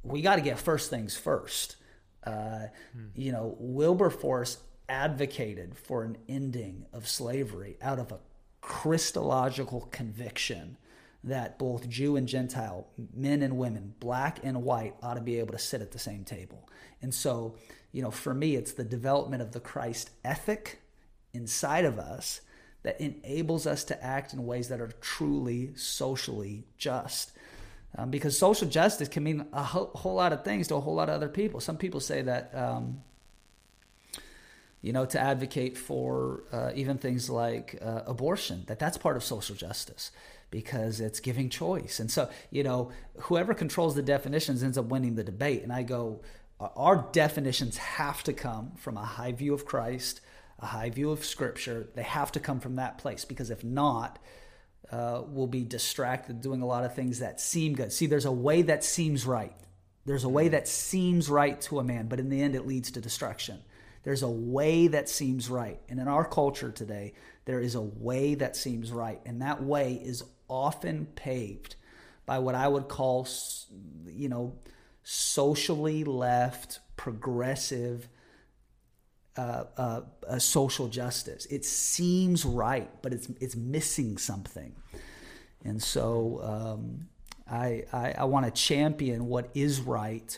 we 0.03 0.21
got 0.21 0.35
to 0.35 0.41
get 0.41 0.59
first 0.59 0.89
things 0.89 1.17
first. 1.17 1.77
Uh, 2.23 2.67
hmm. 2.93 3.07
You 3.15 3.31
know, 3.31 3.55
Wilberforce 3.59 4.57
advocated 4.87 5.77
for 5.77 6.03
an 6.03 6.17
ending 6.27 6.85
of 6.93 7.07
slavery 7.07 7.77
out 7.81 7.99
of 7.99 8.11
a 8.11 8.19
Christological 8.61 9.81
conviction 9.91 10.77
that 11.23 11.57
both 11.57 11.89
Jew 11.89 12.15
and 12.15 12.27
Gentile, 12.27 12.87
men 13.13 13.41
and 13.41 13.57
women, 13.57 13.95
black 13.99 14.39
and 14.43 14.63
white, 14.63 14.95
ought 15.01 15.15
to 15.15 15.21
be 15.21 15.39
able 15.39 15.53
to 15.53 15.59
sit 15.59 15.81
at 15.81 15.91
the 15.91 15.99
same 15.99 16.23
table. 16.23 16.69
And 17.01 17.13
so, 17.13 17.55
you 17.91 18.01
know, 18.01 18.11
for 18.11 18.33
me, 18.33 18.55
it's 18.55 18.73
the 18.73 18.83
development 18.83 19.41
of 19.41 19.51
the 19.51 19.59
Christ 19.59 20.11
ethic 20.23 20.81
inside 21.33 21.85
of 21.85 21.99
us 21.99 22.41
that 22.83 23.01
enables 23.01 23.65
us 23.65 23.83
to 23.85 24.03
act 24.03 24.33
in 24.33 24.45
ways 24.45 24.69
that 24.69 24.79
are 24.79 24.91
truly 25.01 25.75
socially 25.75 26.65
just. 26.77 27.31
Um, 27.97 28.11
because 28.11 28.37
social 28.37 28.67
justice 28.67 29.07
can 29.07 29.23
mean 29.23 29.47
a 29.53 29.63
whole, 29.63 29.91
whole, 29.95 30.15
lot 30.15 30.33
of 30.33 30.43
things 30.43 30.67
to 30.67 30.75
a 30.75 30.79
whole 30.79 30.95
lot 30.95 31.09
of 31.09 31.15
other 31.15 31.29
people. 31.29 31.59
Some 31.59 31.77
people 31.77 31.99
say 31.99 32.21
that, 32.21 32.53
um, 32.53 33.01
you 34.85 34.93
know, 34.93 35.03
to 35.03 35.19
advocate 35.19 35.75
for 35.75 36.43
uh, 36.51 36.69
even 36.75 36.99
things 36.99 37.27
like 37.27 37.75
uh, 37.81 38.03
abortion, 38.05 38.63
that 38.67 38.77
that's 38.77 38.99
part 38.99 39.17
of 39.17 39.23
social 39.23 39.55
justice 39.55 40.11
because 40.51 41.01
it's 41.01 41.19
giving 41.19 41.49
choice. 41.49 41.99
And 41.99 42.11
so, 42.11 42.29
you 42.51 42.61
know, 42.61 42.91
whoever 43.21 43.55
controls 43.55 43.95
the 43.95 44.03
definitions 44.03 44.61
ends 44.61 44.77
up 44.77 44.85
winning 44.85 45.15
the 45.15 45.23
debate. 45.23 45.63
And 45.63 45.73
I 45.73 45.81
go, 45.81 46.21
our 46.59 47.09
definitions 47.11 47.77
have 47.77 48.21
to 48.25 48.33
come 48.33 48.73
from 48.77 48.95
a 48.95 49.03
high 49.03 49.31
view 49.31 49.55
of 49.55 49.65
Christ, 49.65 50.21
a 50.59 50.67
high 50.67 50.91
view 50.91 51.09
of 51.09 51.25
Scripture. 51.25 51.89
They 51.95 52.03
have 52.03 52.31
to 52.33 52.39
come 52.39 52.59
from 52.59 52.75
that 52.75 52.99
place 52.99 53.25
because 53.25 53.49
if 53.49 53.63
not, 53.63 54.19
uh, 54.91 55.23
will 55.27 55.47
be 55.47 55.63
distracted 55.63 56.41
doing 56.41 56.61
a 56.61 56.67
lot 56.67 56.85
of 56.85 56.93
things 56.93 57.17
that 57.19 57.41
seem 57.41 57.73
good. 57.73 57.91
See, 57.91 58.05
there's 58.05 58.25
a 58.25 58.31
way 58.31 58.61
that 58.61 58.83
seems 58.83 59.25
right. 59.25 59.55
There's 60.05 60.25
a 60.25 60.29
way 60.29 60.49
that 60.49 60.67
seems 60.67 61.27
right 61.27 61.59
to 61.61 61.79
a 61.79 61.83
man, 61.83 62.07
but 62.07 62.19
in 62.19 62.29
the 62.29 62.39
end, 62.39 62.53
it 62.53 62.67
leads 62.67 62.91
to 62.91 63.01
destruction. 63.01 63.63
There's 64.05 64.21
a 64.21 64.29
way 64.29 64.87
that 64.87 65.09
seems 65.09 65.49
right. 65.49 65.79
And 65.89 65.99
in 65.99 66.07
our 66.07 66.23
culture 66.23 66.71
today, 66.71 67.13
there 67.45 67.59
is 67.59 67.73
a 67.73 67.81
way 67.81 68.35
that 68.35 68.55
seems 68.55 68.91
right. 68.91 69.19
And 69.25 69.41
that 69.41 69.63
way 69.63 69.95
is 69.95 70.23
often 70.47 71.07
paved 71.15 71.75
by 72.27 72.37
what 72.37 72.53
I 72.53 72.67
would 72.67 72.87
call, 72.87 73.27
you 74.07 74.29
know, 74.29 74.53
socially 75.03 76.03
left, 76.03 76.79
progressive, 76.97 78.07
uh, 79.37 79.65
uh, 79.75 80.01
uh, 80.27 80.39
social 80.39 80.87
justice. 80.87 81.47
It 81.47 81.65
seems 81.65 82.45
right, 82.45 82.89
but 83.01 83.11
it's 83.11 83.27
it's 83.41 83.55
missing 83.55 84.17
something. 84.17 84.75
And 85.63 85.81
so 85.81 86.41
um, 86.43 87.07
I 87.51 87.85
I, 87.91 88.13
I 88.19 88.23
want 88.25 88.45
to 88.45 88.51
champion 88.51 89.25
what 89.25 89.49
is 89.55 89.81
right, 89.81 90.37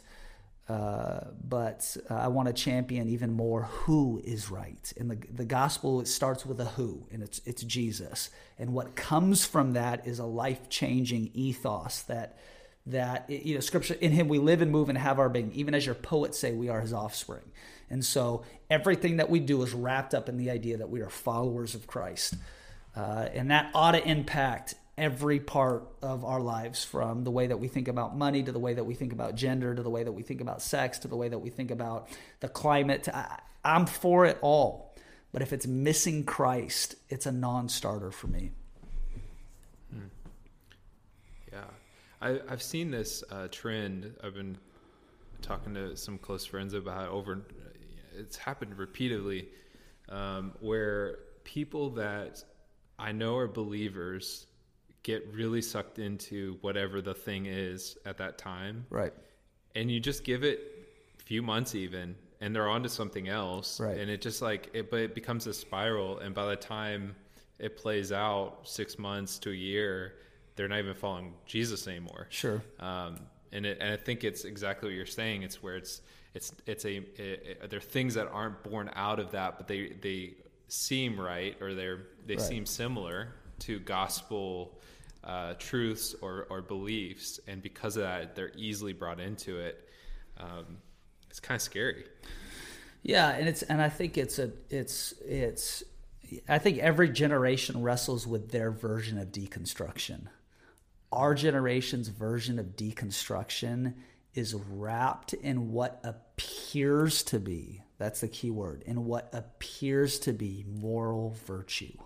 uh, 0.69 1.21
but 1.47 1.95
I 2.09 2.27
want 2.27 2.47
to 2.47 2.53
champion 2.53 3.07
even 3.07 3.31
more 3.31 3.63
who 3.63 4.21
is 4.23 4.51
right. 4.51 4.93
And 4.97 5.09
the 5.09 5.17
the 5.33 5.45
gospel 5.45 6.01
it 6.01 6.07
starts 6.07 6.45
with 6.45 6.59
a 6.59 6.65
who, 6.65 7.07
and 7.11 7.23
it's 7.23 7.39
it's 7.45 7.63
Jesus. 7.63 8.29
And 8.59 8.73
what 8.73 8.95
comes 8.95 9.45
from 9.45 9.73
that 9.73 10.05
is 10.05 10.19
a 10.19 10.25
life 10.25 10.69
changing 10.69 11.31
ethos 11.33 12.01
that 12.03 12.37
that 12.87 13.29
you 13.29 13.53
know 13.53 13.59
scripture 13.59 13.95
in 13.95 14.11
him 14.13 14.27
we 14.27 14.39
live 14.39 14.61
and 14.61 14.71
move 14.71 14.89
and 14.89 14.97
have 14.97 15.19
our 15.19 15.29
being 15.29 15.51
even 15.51 15.73
as 15.73 15.85
your 15.85 15.95
poets 15.95 16.39
say 16.39 16.53
we 16.53 16.69
are 16.69 16.79
his 16.79 16.93
offspring 16.93 17.43
and 17.89 18.03
so 18.03 18.43
everything 18.69 19.17
that 19.17 19.29
we 19.29 19.41
do 19.41 19.61
is 19.61 19.73
wrapped 19.73 20.13
up 20.13 20.29
in 20.29 20.37
the 20.37 20.49
idea 20.49 20.77
that 20.77 20.89
we 20.89 21.01
are 21.01 21.09
followers 21.09 21.75
of 21.75 21.85
christ 21.85 22.35
uh, 22.95 23.27
and 23.33 23.51
that 23.51 23.69
ought 23.73 23.91
to 23.91 24.07
impact 24.07 24.75
every 24.97 25.39
part 25.39 25.87
of 26.01 26.25
our 26.25 26.39
lives 26.39 26.83
from 26.83 27.23
the 27.23 27.31
way 27.31 27.47
that 27.47 27.57
we 27.57 27.67
think 27.67 27.87
about 27.87 28.17
money 28.17 28.41
to 28.41 28.51
the 28.51 28.59
way 28.59 28.73
that 28.73 28.83
we 28.83 28.95
think 28.95 29.13
about 29.13 29.35
gender 29.35 29.75
to 29.75 29.83
the 29.83 29.89
way 29.89 30.03
that 30.03 30.11
we 30.11 30.23
think 30.23 30.41
about 30.41 30.61
sex 30.61 30.99
to 30.99 31.07
the 31.07 31.15
way 31.15 31.29
that 31.29 31.39
we 31.39 31.49
think 31.49 31.69
about 31.69 32.09
the 32.39 32.49
climate 32.49 33.07
I, 33.13 33.39
i'm 33.63 33.85
for 33.85 34.25
it 34.25 34.39
all 34.41 34.95
but 35.31 35.41
if 35.43 35.53
it's 35.53 35.67
missing 35.67 36.23
christ 36.23 36.95
it's 37.09 37.27
a 37.27 37.31
non-starter 37.31 38.11
for 38.11 38.27
me 38.27 38.51
Yeah. 41.51 41.63
I, 42.21 42.39
have 42.49 42.61
seen 42.61 42.91
this 42.91 43.23
uh, 43.31 43.47
trend. 43.51 44.13
I've 44.23 44.33
been 44.33 44.57
talking 45.41 45.73
to 45.75 45.95
some 45.95 46.17
close 46.17 46.45
friends 46.45 46.73
about 46.73 47.09
over. 47.09 47.45
It's 48.17 48.37
happened 48.37 48.77
repeatedly, 48.77 49.47
um, 50.09 50.53
where 50.59 51.19
people 51.43 51.91
that 51.91 52.43
I 52.99 53.11
know 53.11 53.37
are 53.37 53.47
believers 53.47 54.46
get 55.07 55.25
really 55.33 55.61
sucked 55.61 55.99
into 55.99 56.57
whatever 56.59 57.01
the 57.01 57.13
thing 57.13 57.45
is 57.45 57.97
at 58.05 58.17
that 58.17 58.37
time. 58.37 58.85
Right. 58.89 59.13
And 59.73 59.89
you 59.89 60.01
just 60.01 60.25
give 60.25 60.43
it 60.43 60.59
a 61.17 61.23
few 61.23 61.41
months 61.41 61.75
even 61.75 62.15
and 62.41 62.53
they're 62.53 62.67
on 62.67 62.83
to 62.83 62.89
something 62.89 63.29
else. 63.29 63.79
Right. 63.79 63.97
And 63.97 64.11
it 64.11 64.21
just 64.21 64.41
like 64.41 64.69
it 64.73 64.91
but 64.91 64.99
it 64.99 65.15
becomes 65.15 65.47
a 65.47 65.53
spiral 65.53 66.19
and 66.19 66.35
by 66.35 66.45
the 66.47 66.57
time 66.57 67.15
it 67.57 67.77
plays 67.77 68.11
out 68.11 68.59
six 68.63 68.99
months 68.99 69.39
to 69.39 69.51
a 69.51 69.55
year, 69.55 70.15
they're 70.57 70.67
not 70.67 70.79
even 70.79 70.93
following 70.93 71.33
Jesus 71.45 71.87
anymore. 71.87 72.27
Sure. 72.29 72.61
Um, 72.81 73.19
and 73.53 73.65
it, 73.65 73.77
and 73.79 73.93
I 73.93 73.97
think 73.97 74.25
it's 74.25 74.43
exactly 74.43 74.89
what 74.89 74.95
you're 74.95 75.05
saying. 75.05 75.43
It's 75.43 75.63
where 75.63 75.77
it's 75.77 76.01
it's 76.33 76.51
it's 76.65 76.83
a 76.83 76.97
it, 76.97 77.09
it, 77.17 77.69
there 77.69 77.77
are 77.77 77.81
things 77.81 78.13
that 78.15 78.27
aren't 78.27 78.61
born 78.61 78.91
out 78.93 79.21
of 79.21 79.31
that, 79.31 79.57
but 79.57 79.69
they 79.69 79.95
they 80.01 80.33
seem 80.67 81.17
right 81.17 81.55
or 81.61 81.73
they're 81.73 82.07
they 82.25 82.35
right. 82.35 82.45
seem 82.45 82.65
similar 82.65 83.29
to 83.59 83.79
gospel 83.79 84.76
uh, 85.27 85.53
truths 85.59 86.15
or 86.21 86.47
or 86.49 86.61
beliefs, 86.61 87.39
and 87.47 87.61
because 87.61 87.97
of 87.97 88.03
that, 88.03 88.35
they're 88.35 88.53
easily 88.57 88.93
brought 88.93 89.19
into 89.19 89.59
it. 89.59 89.87
Um, 90.39 90.79
it's 91.29 91.39
kind 91.39 91.57
of 91.57 91.61
scary. 91.61 92.05
Yeah, 93.03 93.29
and 93.29 93.47
it's 93.47 93.61
and 93.61 93.79
I 93.79 93.89
think 93.89 94.17
it's 94.17 94.39
a 94.39 94.51
it's 94.71 95.13
it's 95.23 95.83
I 96.49 96.57
think 96.57 96.79
every 96.79 97.09
generation 97.09 97.83
wrestles 97.83 98.25
with 98.25 98.49
their 98.49 98.71
version 98.71 99.19
of 99.19 99.31
deconstruction 99.31 100.27
our 101.11 101.33
generation's 101.33 102.09
version 102.09 102.59
of 102.59 102.75
deconstruction 102.75 103.93
is 104.33 104.53
wrapped 104.53 105.33
in 105.33 105.71
what 105.71 105.99
appears 106.03 107.23
to 107.23 107.39
be 107.39 107.81
that's 107.97 108.21
the 108.21 108.27
key 108.27 108.51
word 108.51 108.83
in 108.85 109.05
what 109.05 109.29
appears 109.33 110.19
to 110.19 110.33
be 110.33 110.65
moral 110.67 111.35
virtue 111.45 111.97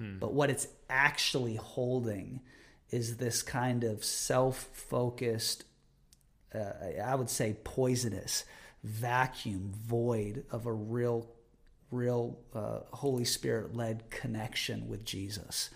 hmm. 0.00 0.18
but 0.18 0.32
what 0.32 0.50
it's 0.50 0.66
actually 0.88 1.56
holding 1.56 2.40
is 2.90 3.18
this 3.18 3.42
kind 3.42 3.84
of 3.84 4.04
self-focused 4.04 5.64
uh, 6.54 6.72
i 7.04 7.14
would 7.14 7.30
say 7.30 7.56
poisonous 7.62 8.44
vacuum 8.82 9.72
void 9.86 10.44
of 10.50 10.66
a 10.66 10.72
real 10.72 11.28
real 11.90 12.38
uh, 12.54 12.80
holy 12.92 13.24
spirit 13.24 13.76
led 13.76 14.08
connection 14.10 14.88
with 14.88 15.04
jesus 15.04 15.70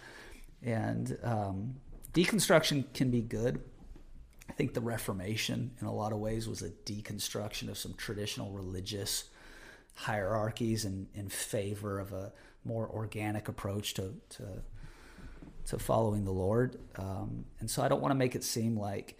and 0.65 1.19
um, 1.23 1.75
deconstruction 2.15 2.85
can 2.95 3.11
be 3.11 3.21
good. 3.21 3.61
I 4.49 4.53
think 4.53 4.73
the 4.73 4.81
Reformation, 4.81 5.73
in 5.81 5.87
a 5.87 5.93
lot 5.93 6.13
of 6.13 6.19
ways, 6.19 6.49
was 6.49 6.63
a 6.63 6.71
deconstruction 6.71 7.69
of 7.69 7.77
some 7.77 7.95
traditional 7.95 8.51
religious 8.51 9.25
hierarchies 9.95 10.85
in, 10.85 11.09
in 11.15 11.29
favor 11.29 11.99
of 11.99 12.13
a 12.13 12.33
more 12.65 12.89
organic 12.89 13.49
approach 13.49 13.95
to, 13.95 14.15
to, 14.31 14.63
to 15.67 15.79
following 15.79 16.25
the 16.25 16.33
Lord. 16.33 16.79
Um, 16.97 17.45
and 17.61 17.71
so 17.71 17.83
I 17.83 17.89
don't 17.89 18.01
want 18.01 18.13
to 18.13 18.17
make 18.17 18.35
it 18.35 18.45
seem 18.45 18.77
like, 18.77 19.19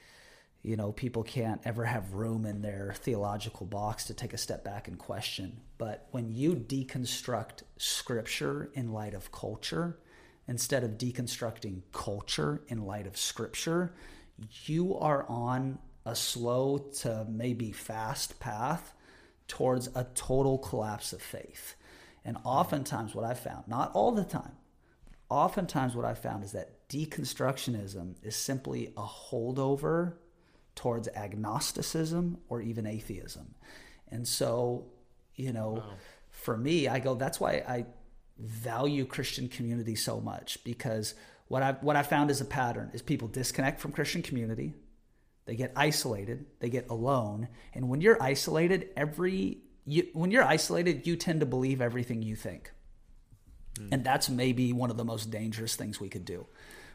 you 0.63 0.77
know, 0.77 0.93
people 0.93 1.23
can't 1.23 1.61
ever 1.65 1.85
have 1.85 2.15
room 2.15 2.47
in 2.47 2.63
their 2.63 2.95
theological 2.97 3.67
box 3.67 4.05
to 4.05 4.15
take 4.15 4.33
a 4.33 4.39
step 4.39 4.65
back 4.65 4.89
and 4.89 4.99
question. 4.99 5.61
But 5.77 6.09
when 6.11 6.31
you 6.31 6.55
deconstruct 6.55 7.65
scripture 7.77 8.71
in 8.75 8.93
light 8.93 9.15
of 9.15 9.31
culture, 9.31 9.99
instead 10.49 10.83
of 10.83 10.93
deconstructing 10.93 11.83
culture 11.93 12.63
in 12.69 12.87
light 12.87 13.07
of 13.07 13.17
scripture, 13.17 13.95
you 14.65 14.97
are 14.99 15.27
on 15.29 15.79
a 16.07 16.15
slow 16.15 16.79
to 16.79 17.27
maybe 17.29 17.73
fast 17.73 18.39
path 18.41 18.95
towards 19.49 19.89
a 19.95 20.07
total 20.15 20.59
collapse 20.59 21.13
of 21.13 21.23
faith. 21.23 21.77
And 22.25 22.39
oftentimes, 22.45 23.15
what 23.15 23.25
I 23.25 23.35
found, 23.35 23.69
not 23.69 23.93
all 23.95 24.13
the 24.13 24.25
time, 24.25 24.53
oftentimes 25.29 25.95
what 25.95 26.05
I 26.05 26.15
found 26.15 26.45
is 26.45 26.53
that 26.53 26.89
deconstructionism 26.89 28.15
is 28.23 28.37
simply 28.37 28.93
a 28.97 29.03
holdover 29.03 30.15
towards 30.75 31.09
agnosticism 31.09 32.39
or 32.49 32.61
even 32.61 32.87
atheism. 32.87 33.55
And 34.09 34.27
so, 34.27 34.87
you 35.35 35.53
know, 35.53 35.71
wow. 35.71 35.85
for 36.31 36.57
me, 36.57 36.89
I 36.89 36.99
go, 36.99 37.15
that's 37.15 37.41
why 37.41 37.63
I 37.67 37.87
value 38.39 39.05
Christian 39.05 39.49
community 39.49 39.95
so 39.95 40.21
much 40.21 40.63
because 40.65 41.15
what 41.49 41.63
I 41.63 41.73
what 41.81 41.97
I 41.97 42.03
found 42.03 42.31
is 42.31 42.41
a 42.41 42.45
pattern 42.45 42.91
is 42.93 43.03
people 43.03 43.29
disconnect 43.29 43.81
from 43.81 43.93
Christian 43.93 44.23
community, 44.23 44.75
they 45.47 45.57
get 45.57 45.73
isolated, 45.77 46.47
they 46.59 46.71
get 46.71 46.89
alone, 46.89 47.49
and 47.75 47.89
when 47.89 48.01
you're 48.01 48.21
isolated, 48.23 48.89
every 48.97 49.59
you, 49.87 50.09
when 50.13 50.31
you're 50.31 50.45
isolated, 50.45 51.07
you 51.07 51.17
tend 51.17 51.41
to 51.41 51.47
believe 51.47 51.81
everything 51.81 52.23
you 52.23 52.37
think. 52.37 52.73
Mm. 53.79 53.89
And 53.93 54.05
that's 54.05 54.29
maybe 54.29 54.73
one 54.73 54.91
of 54.91 54.97
the 54.97 55.05
most 55.05 55.31
dangerous 55.31 55.77
things 55.77 56.01
we 56.01 56.09
could 56.09 56.25
do. 56.25 56.47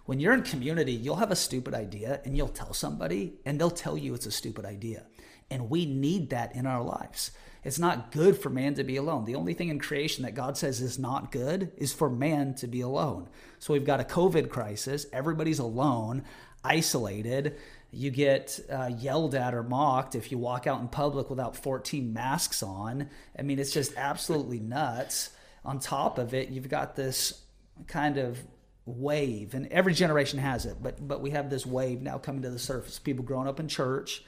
When 0.06 0.20
you're 0.20 0.34
in 0.34 0.42
community, 0.42 0.94
you'll 0.94 1.18
have 1.18 1.32
a 1.32 1.36
stupid 1.36 1.74
idea 1.74 2.22
and 2.26 2.36
you'll 2.36 2.48
tell 2.48 2.74
somebody 2.74 3.36
and 3.46 3.60
they'll 3.60 3.70
tell 3.70 3.98
you 3.98 4.14
it's 4.16 4.26
a 4.26 4.32
stupid 4.32 4.66
idea. 4.66 5.06
And 5.52 5.70
we 5.70 5.86
need 5.86 6.32
that 6.32 6.56
in 6.56 6.66
our 6.66 6.84
lives. 6.84 7.32
It's 7.64 7.80
not 7.80 8.12
good 8.12 8.38
for 8.38 8.50
man 8.50 8.76
to 8.76 8.84
be 8.84 8.96
alone. 8.96 9.26
The 9.26 9.36
only 9.36 9.54
thing 9.54 9.70
in 9.70 9.80
creation 9.80 10.24
that 10.24 10.34
God 10.34 10.58
says 10.58 10.80
is 10.80 10.98
not 10.98 11.32
good 11.32 11.72
is 11.78 11.92
for 11.92 12.10
man 12.10 12.56
to 12.56 12.68
be 12.68 12.82
alone. 12.82 13.28
So 13.60 13.74
we've 13.74 13.86
got 13.86 14.00
a 14.00 14.06
COVID 14.06 14.50
crisis. 14.50 15.06
Everybody's 15.12 15.60
alone, 15.60 16.24
isolated. 16.64 17.58
You 17.92 18.12
get 18.12 18.60
uh, 18.72 18.92
yelled 18.98 19.34
at 19.36 19.54
or 19.54 19.64
mocked 19.64 20.16
if 20.16 20.32
you 20.32 20.38
walk 20.38 20.68
out 20.68 20.80
in 20.80 20.88
public 20.88 21.30
without 21.30 21.56
14 21.56 22.14
masks 22.14 22.62
on. 22.62 23.10
I 23.38 23.42
mean, 23.42 23.60
it's 23.60 23.72
just 23.72 23.94
absolutely 23.98 24.60
nuts. 24.60 25.32
On 25.66 25.80
top 25.80 26.18
of 26.18 26.34
it, 26.34 26.50
you've 26.50 26.70
got 26.70 26.96
this 26.96 27.42
kind 27.88 28.18
of 28.18 28.40
wave, 28.86 29.54
and 29.54 29.68
every 29.68 29.94
generation 29.94 30.40
has 30.40 30.66
it, 30.66 30.78
but 30.82 31.06
but 31.06 31.22
we 31.22 31.32
have 31.32 31.50
this 31.50 31.66
wave 31.66 32.02
now 32.02 32.18
coming 32.18 32.42
to 32.44 32.50
the 32.50 32.60
surface. 32.60 33.00
People 33.00 33.24
growing 33.24 33.48
up 33.48 33.60
in 33.60 33.68
church, 33.68 34.24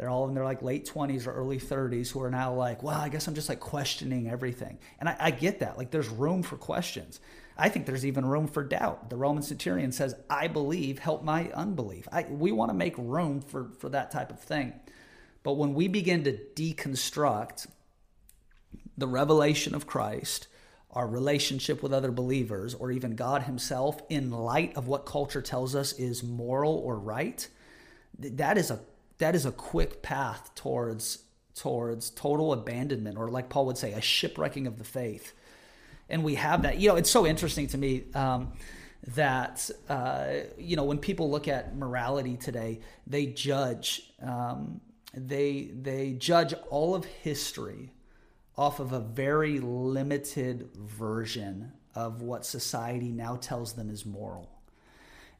they're 0.00 0.08
all 0.08 0.26
in 0.28 0.34
their 0.34 0.44
like 0.44 0.62
late 0.62 0.86
20s 0.86 1.26
or 1.26 1.32
early 1.32 1.58
30s 1.58 2.10
who 2.10 2.22
are 2.22 2.30
now 2.30 2.54
like, 2.54 2.82
well, 2.82 2.98
I 2.98 3.10
guess 3.10 3.28
I'm 3.28 3.34
just 3.34 3.50
like 3.50 3.60
questioning 3.60 4.30
everything. 4.30 4.78
And 4.98 5.10
I, 5.10 5.16
I, 5.20 5.30
get 5.30 5.58
that. 5.58 5.76
Like 5.76 5.90
there's 5.90 6.08
room 6.08 6.42
for 6.42 6.56
questions. 6.56 7.20
I 7.60 7.68
think 7.68 7.84
there's 7.84 8.06
even 8.06 8.24
room 8.24 8.48
for 8.48 8.64
doubt. 8.64 9.10
The 9.10 9.16
Roman 9.16 9.42
centurion 9.42 9.92
says, 9.92 10.14
I 10.30 10.48
believe, 10.48 10.98
help 10.98 11.22
my 11.22 11.50
unbelief. 11.52 12.08
I, 12.10 12.22
we 12.22 12.52
want 12.52 12.70
to 12.70 12.74
make 12.74 12.94
room 12.96 13.42
for, 13.42 13.70
for 13.78 13.90
that 13.90 14.10
type 14.10 14.30
of 14.30 14.40
thing. 14.40 14.72
But 15.42 15.52
when 15.54 15.74
we 15.74 15.86
begin 15.86 16.24
to 16.24 16.32
deconstruct 16.32 17.66
the 18.96 19.06
revelation 19.06 19.74
of 19.74 19.86
Christ, 19.86 20.48
our 20.90 21.06
relationship 21.06 21.82
with 21.82 21.92
other 21.92 22.10
believers, 22.10 22.74
or 22.74 22.90
even 22.90 23.14
God 23.14 23.42
Himself, 23.42 24.00
in 24.08 24.30
light 24.30 24.74
of 24.76 24.88
what 24.88 25.04
culture 25.04 25.42
tells 25.42 25.74
us 25.74 25.92
is 25.92 26.22
moral 26.22 26.74
or 26.74 26.98
right, 26.98 27.46
that 28.18 28.56
is 28.56 28.70
a 28.70 28.80
that 29.18 29.34
is 29.34 29.44
a 29.44 29.52
quick 29.52 30.02
path 30.02 30.50
towards 30.54 31.24
towards 31.54 32.10
total 32.10 32.52
abandonment 32.52 33.18
or 33.18 33.28
like 33.28 33.48
paul 33.48 33.66
would 33.66 33.76
say 33.76 33.92
a 33.92 34.00
shipwrecking 34.00 34.66
of 34.66 34.78
the 34.78 34.84
faith 34.84 35.32
and 36.10 36.22
we 36.24 36.34
have 36.34 36.62
that 36.62 36.78
you 36.78 36.88
know 36.88 36.96
it's 36.96 37.10
so 37.10 37.26
interesting 37.26 37.66
to 37.68 37.78
me 37.78 38.04
um, 38.14 38.52
that 39.14 39.70
uh, 39.88 40.26
you 40.58 40.76
know 40.76 40.84
when 40.84 40.98
people 40.98 41.30
look 41.30 41.48
at 41.48 41.76
morality 41.76 42.36
today 42.36 42.80
they 43.06 43.26
judge 43.26 44.02
um, 44.22 44.80
they 45.14 45.70
they 45.80 46.12
judge 46.12 46.54
all 46.70 46.94
of 46.94 47.04
history 47.04 47.92
off 48.56 48.80
of 48.80 48.92
a 48.92 49.00
very 49.00 49.58
limited 49.60 50.68
version 50.76 51.72
of 51.94 52.22
what 52.22 52.44
society 52.44 53.10
now 53.10 53.36
tells 53.36 53.72
them 53.72 53.90
is 53.90 54.04
moral 54.04 54.50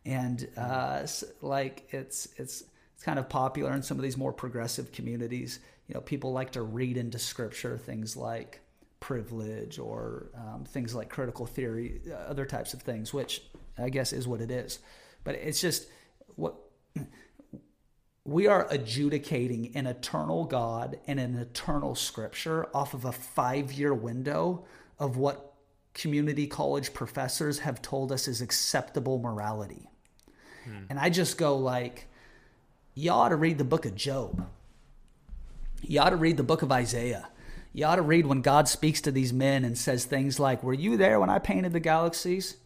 and 0.05 0.49
uh, 0.57 1.07
like 1.43 1.87
it's 1.91 2.29
it's 2.37 2.65
it's 2.95 3.05
kind 3.05 3.19
of 3.19 3.29
popular 3.29 3.73
in 3.73 3.83
some 3.83 3.99
of 3.99 4.03
these 4.03 4.19
more 4.19 4.33
progressive 4.33 4.93
communities. 4.93 5.61
You 5.89 5.95
know, 5.95 6.03
people 6.03 6.33
like 6.33 6.53
to 6.53 6.63
read 6.63 6.99
into 6.99 7.19
scripture 7.19 7.79
things 7.79 8.15
like 8.17 8.61
privilege 9.01 9.79
or 9.79 10.31
um, 10.35 10.65
things 10.65 10.95
like 10.95 11.09
critical 11.09 11.47
theory, 11.47 12.01
uh, 12.11 12.15
other 12.15 12.45
types 12.45 12.75
of 12.75 12.83
things, 12.83 13.13
which 13.13 13.43
I 13.79 13.89
guess 13.89 14.13
is 14.13 14.29
what 14.29 14.41
it 14.41 14.51
is. 14.51 14.79
But 15.25 15.35
it's 15.37 15.61
just 15.61 15.89
what 16.37 16.55
we 18.25 18.47
are 18.47 18.67
adjudicating 18.71 19.73
an 19.75 19.87
eternal 19.87 20.45
God 20.45 20.99
and 21.07 21.19
an 21.19 21.37
eternal 21.37 21.95
scripture 21.95 22.69
off 22.75 22.95
of 22.95 23.05
a 23.05 23.13
five 23.13 23.73
year 23.73 23.95
window 23.95 24.65
of 24.99 25.17
what 25.17 25.55
community 25.95 26.47
college 26.47 26.95
professors 26.95 27.61
have 27.61 27.83
told 27.83 28.13
us 28.13 28.29
is 28.29 28.41
acceptable 28.41 29.19
morality. 29.19 29.89
Hmm. 30.65 30.85
And 30.91 30.99
I 30.99 31.11
just 31.11 31.39
go 31.39 31.57
like, 31.57 32.07
you 32.95 33.11
ought 33.11 33.31
to 33.31 33.37
read 33.37 33.59
the 33.59 33.65
book 33.65 33.87
of 33.87 33.95
Job. 33.95 34.47
You 35.83 36.01
ought 36.01 36.11
to 36.11 36.17
read 36.17 36.37
the 36.37 36.43
book 36.43 36.63
of 36.63 36.71
Isaiah. 36.71 37.29
You 37.73 37.85
ought 37.85 37.97
to 37.97 38.03
read 38.03 38.27
when 38.27 38.43
God 38.43 38.69
speaks 38.69 39.01
to 39.03 39.13
these 39.13 39.33
men 39.33 39.65
and 39.65 39.79
says 39.79 40.05
things 40.05 40.41
like, 40.41 40.63
Were 40.63 40.75
you 40.75 40.97
there 40.97 41.21
when 41.21 41.31
I 41.31 41.39
painted 41.39 41.73
the 41.73 41.81
galaxies? 41.81 42.57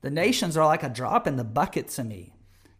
The 0.00 0.10
nations 0.10 0.56
are 0.56 0.66
like 0.66 0.82
a 0.82 0.88
drop 0.88 1.26
in 1.26 1.36
the 1.36 1.44
bucket 1.44 1.88
to 1.90 2.04
me. 2.04 2.34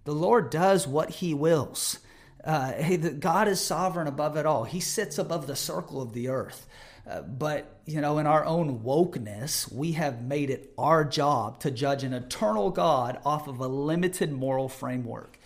The 0.05 0.15
Lord 0.15 0.51
does 0.51 0.87
what 0.87 1.11
he 1.11 1.33
wills. 1.33 1.99
Uh, 2.43 2.73
hey, 2.73 2.97
the, 2.97 3.11
God 3.11 3.49
is 3.49 3.61
sovereign 3.61 4.07
above 4.07 4.37
it 4.37 4.45
all. 4.45 4.65
He 4.65 4.81
sits 4.81 5.17
above 5.17 5.47
the 5.47 5.57
circle 5.57 6.03
of 6.03 6.13
the 6.13 6.29
earth. 6.29 6.67
Uh, 7.09 7.23
but, 7.23 7.81
you 7.87 8.01
know, 8.01 8.19
in 8.19 8.27
our 8.27 8.45
own 8.45 8.81
wokeness, 8.81 9.71
we 9.73 9.93
have 9.93 10.23
made 10.23 10.51
it 10.51 10.73
our 10.77 11.05
job 11.05 11.61
to 11.61 11.71
judge 11.71 12.05
an 12.05 12.13
eternal 12.13 12.71
God 12.71 13.19
off 13.25 13.49
of 13.49 13.61
a 13.61 13.69
limited 13.69 14.33
moral 14.33 14.69
framework. 14.69 15.39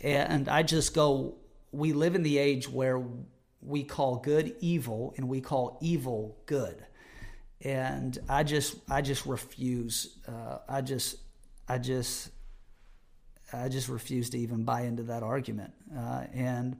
And 0.00 0.48
I 0.48 0.62
just 0.62 0.94
go, 0.94 1.34
we 1.72 1.92
live 1.92 2.14
in 2.14 2.22
the 2.22 2.38
age 2.38 2.68
where 2.68 3.02
we 3.60 3.84
call 3.84 4.16
good 4.16 4.54
evil 4.60 5.14
and 5.16 5.28
we 5.28 5.40
call 5.40 5.78
evil 5.80 6.36
good. 6.46 6.84
And 7.62 8.18
I 8.28 8.42
just, 8.42 8.76
I 8.88 9.02
just 9.02 9.26
refuse. 9.26 10.18
Uh, 10.28 10.58
I 10.68 10.82
just, 10.82 11.16
I 11.68 11.78
just, 11.78 12.30
I 13.52 13.68
just 13.68 13.88
refuse 13.88 14.30
to 14.30 14.38
even 14.38 14.64
buy 14.64 14.82
into 14.82 15.04
that 15.04 15.22
argument. 15.22 15.72
Uh, 15.96 16.24
and 16.32 16.76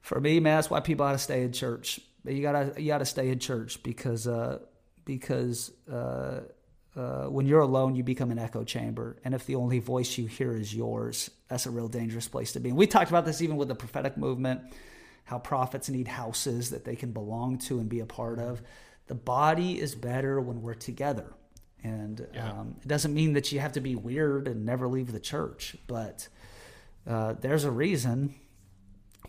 for 0.00 0.20
me, 0.20 0.40
man, 0.40 0.56
that's 0.56 0.70
why 0.70 0.80
people 0.80 1.04
ought 1.04 1.12
to 1.12 1.18
stay 1.18 1.42
in 1.42 1.52
church. 1.52 2.00
You 2.24 2.42
gotta, 2.42 2.80
you 2.80 2.88
gotta 2.88 3.04
stay 3.04 3.28
in 3.28 3.38
church 3.38 3.82
because, 3.82 4.26
uh, 4.26 4.60
because 5.04 5.70
uh, 5.90 6.40
uh, 6.96 7.24
when 7.24 7.46
you're 7.46 7.60
alone, 7.60 7.94
you 7.94 8.02
become 8.02 8.30
an 8.30 8.38
echo 8.38 8.64
chamber. 8.64 9.16
And 9.24 9.34
if 9.34 9.44
the 9.46 9.56
only 9.56 9.80
voice 9.80 10.16
you 10.16 10.26
hear 10.26 10.56
is 10.56 10.74
yours, 10.74 11.30
that's 11.48 11.66
a 11.66 11.70
real 11.70 11.88
dangerous 11.88 12.26
place 12.26 12.52
to 12.52 12.60
be. 12.60 12.70
And 12.70 12.78
we 12.78 12.86
talked 12.86 13.10
about 13.10 13.26
this 13.26 13.42
even 13.42 13.56
with 13.56 13.68
the 13.68 13.74
prophetic 13.74 14.16
movement, 14.16 14.62
how 15.26 15.38
prophets 15.38 15.88
need 15.88 16.08
houses 16.08 16.70
that 16.70 16.84
they 16.84 16.96
can 16.96 17.12
belong 17.12 17.58
to 17.58 17.78
and 17.78 17.88
be 17.88 18.00
a 18.00 18.06
part 18.06 18.38
of. 18.38 18.62
The 19.08 19.14
body 19.14 19.78
is 19.80 19.94
better 19.94 20.40
when 20.40 20.62
we're 20.62 20.74
together. 20.74 21.32
And 21.82 22.26
yeah. 22.32 22.50
um, 22.50 22.76
it 22.80 22.88
doesn't 22.88 23.12
mean 23.12 23.34
that 23.34 23.52
you 23.52 23.60
have 23.60 23.72
to 23.72 23.80
be 23.80 23.94
weird 23.94 24.48
and 24.48 24.64
never 24.64 24.88
leave 24.88 25.12
the 25.12 25.20
church, 25.20 25.76
but 25.86 26.28
uh, 27.06 27.34
there's 27.40 27.64
a 27.64 27.70
reason 27.70 28.34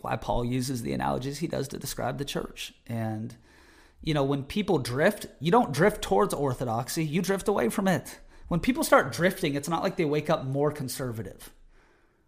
why 0.01 0.15
Paul 0.15 0.45
uses 0.45 0.81
the 0.81 0.93
analogies 0.93 1.39
he 1.39 1.47
does 1.47 1.67
to 1.69 1.77
describe 1.77 2.17
the 2.17 2.25
church. 2.25 2.73
And 2.87 3.35
you 4.01 4.13
know, 4.13 4.23
when 4.23 4.43
people 4.43 4.77
drift, 4.77 5.25
you 5.39 5.51
don't 5.51 5.71
drift 5.71 6.01
towards 6.01 6.33
orthodoxy, 6.33 7.03
you 7.03 7.21
drift 7.21 7.47
away 7.47 7.69
from 7.69 7.87
it. 7.87 8.19
When 8.47 8.59
people 8.59 8.83
start 8.83 9.11
drifting, 9.11 9.55
it's 9.55 9.67
not 9.67 9.83
like 9.83 9.97
they 9.97 10.05
wake 10.05 10.29
up 10.29 10.45
more 10.45 10.71
conservative. 10.71 11.51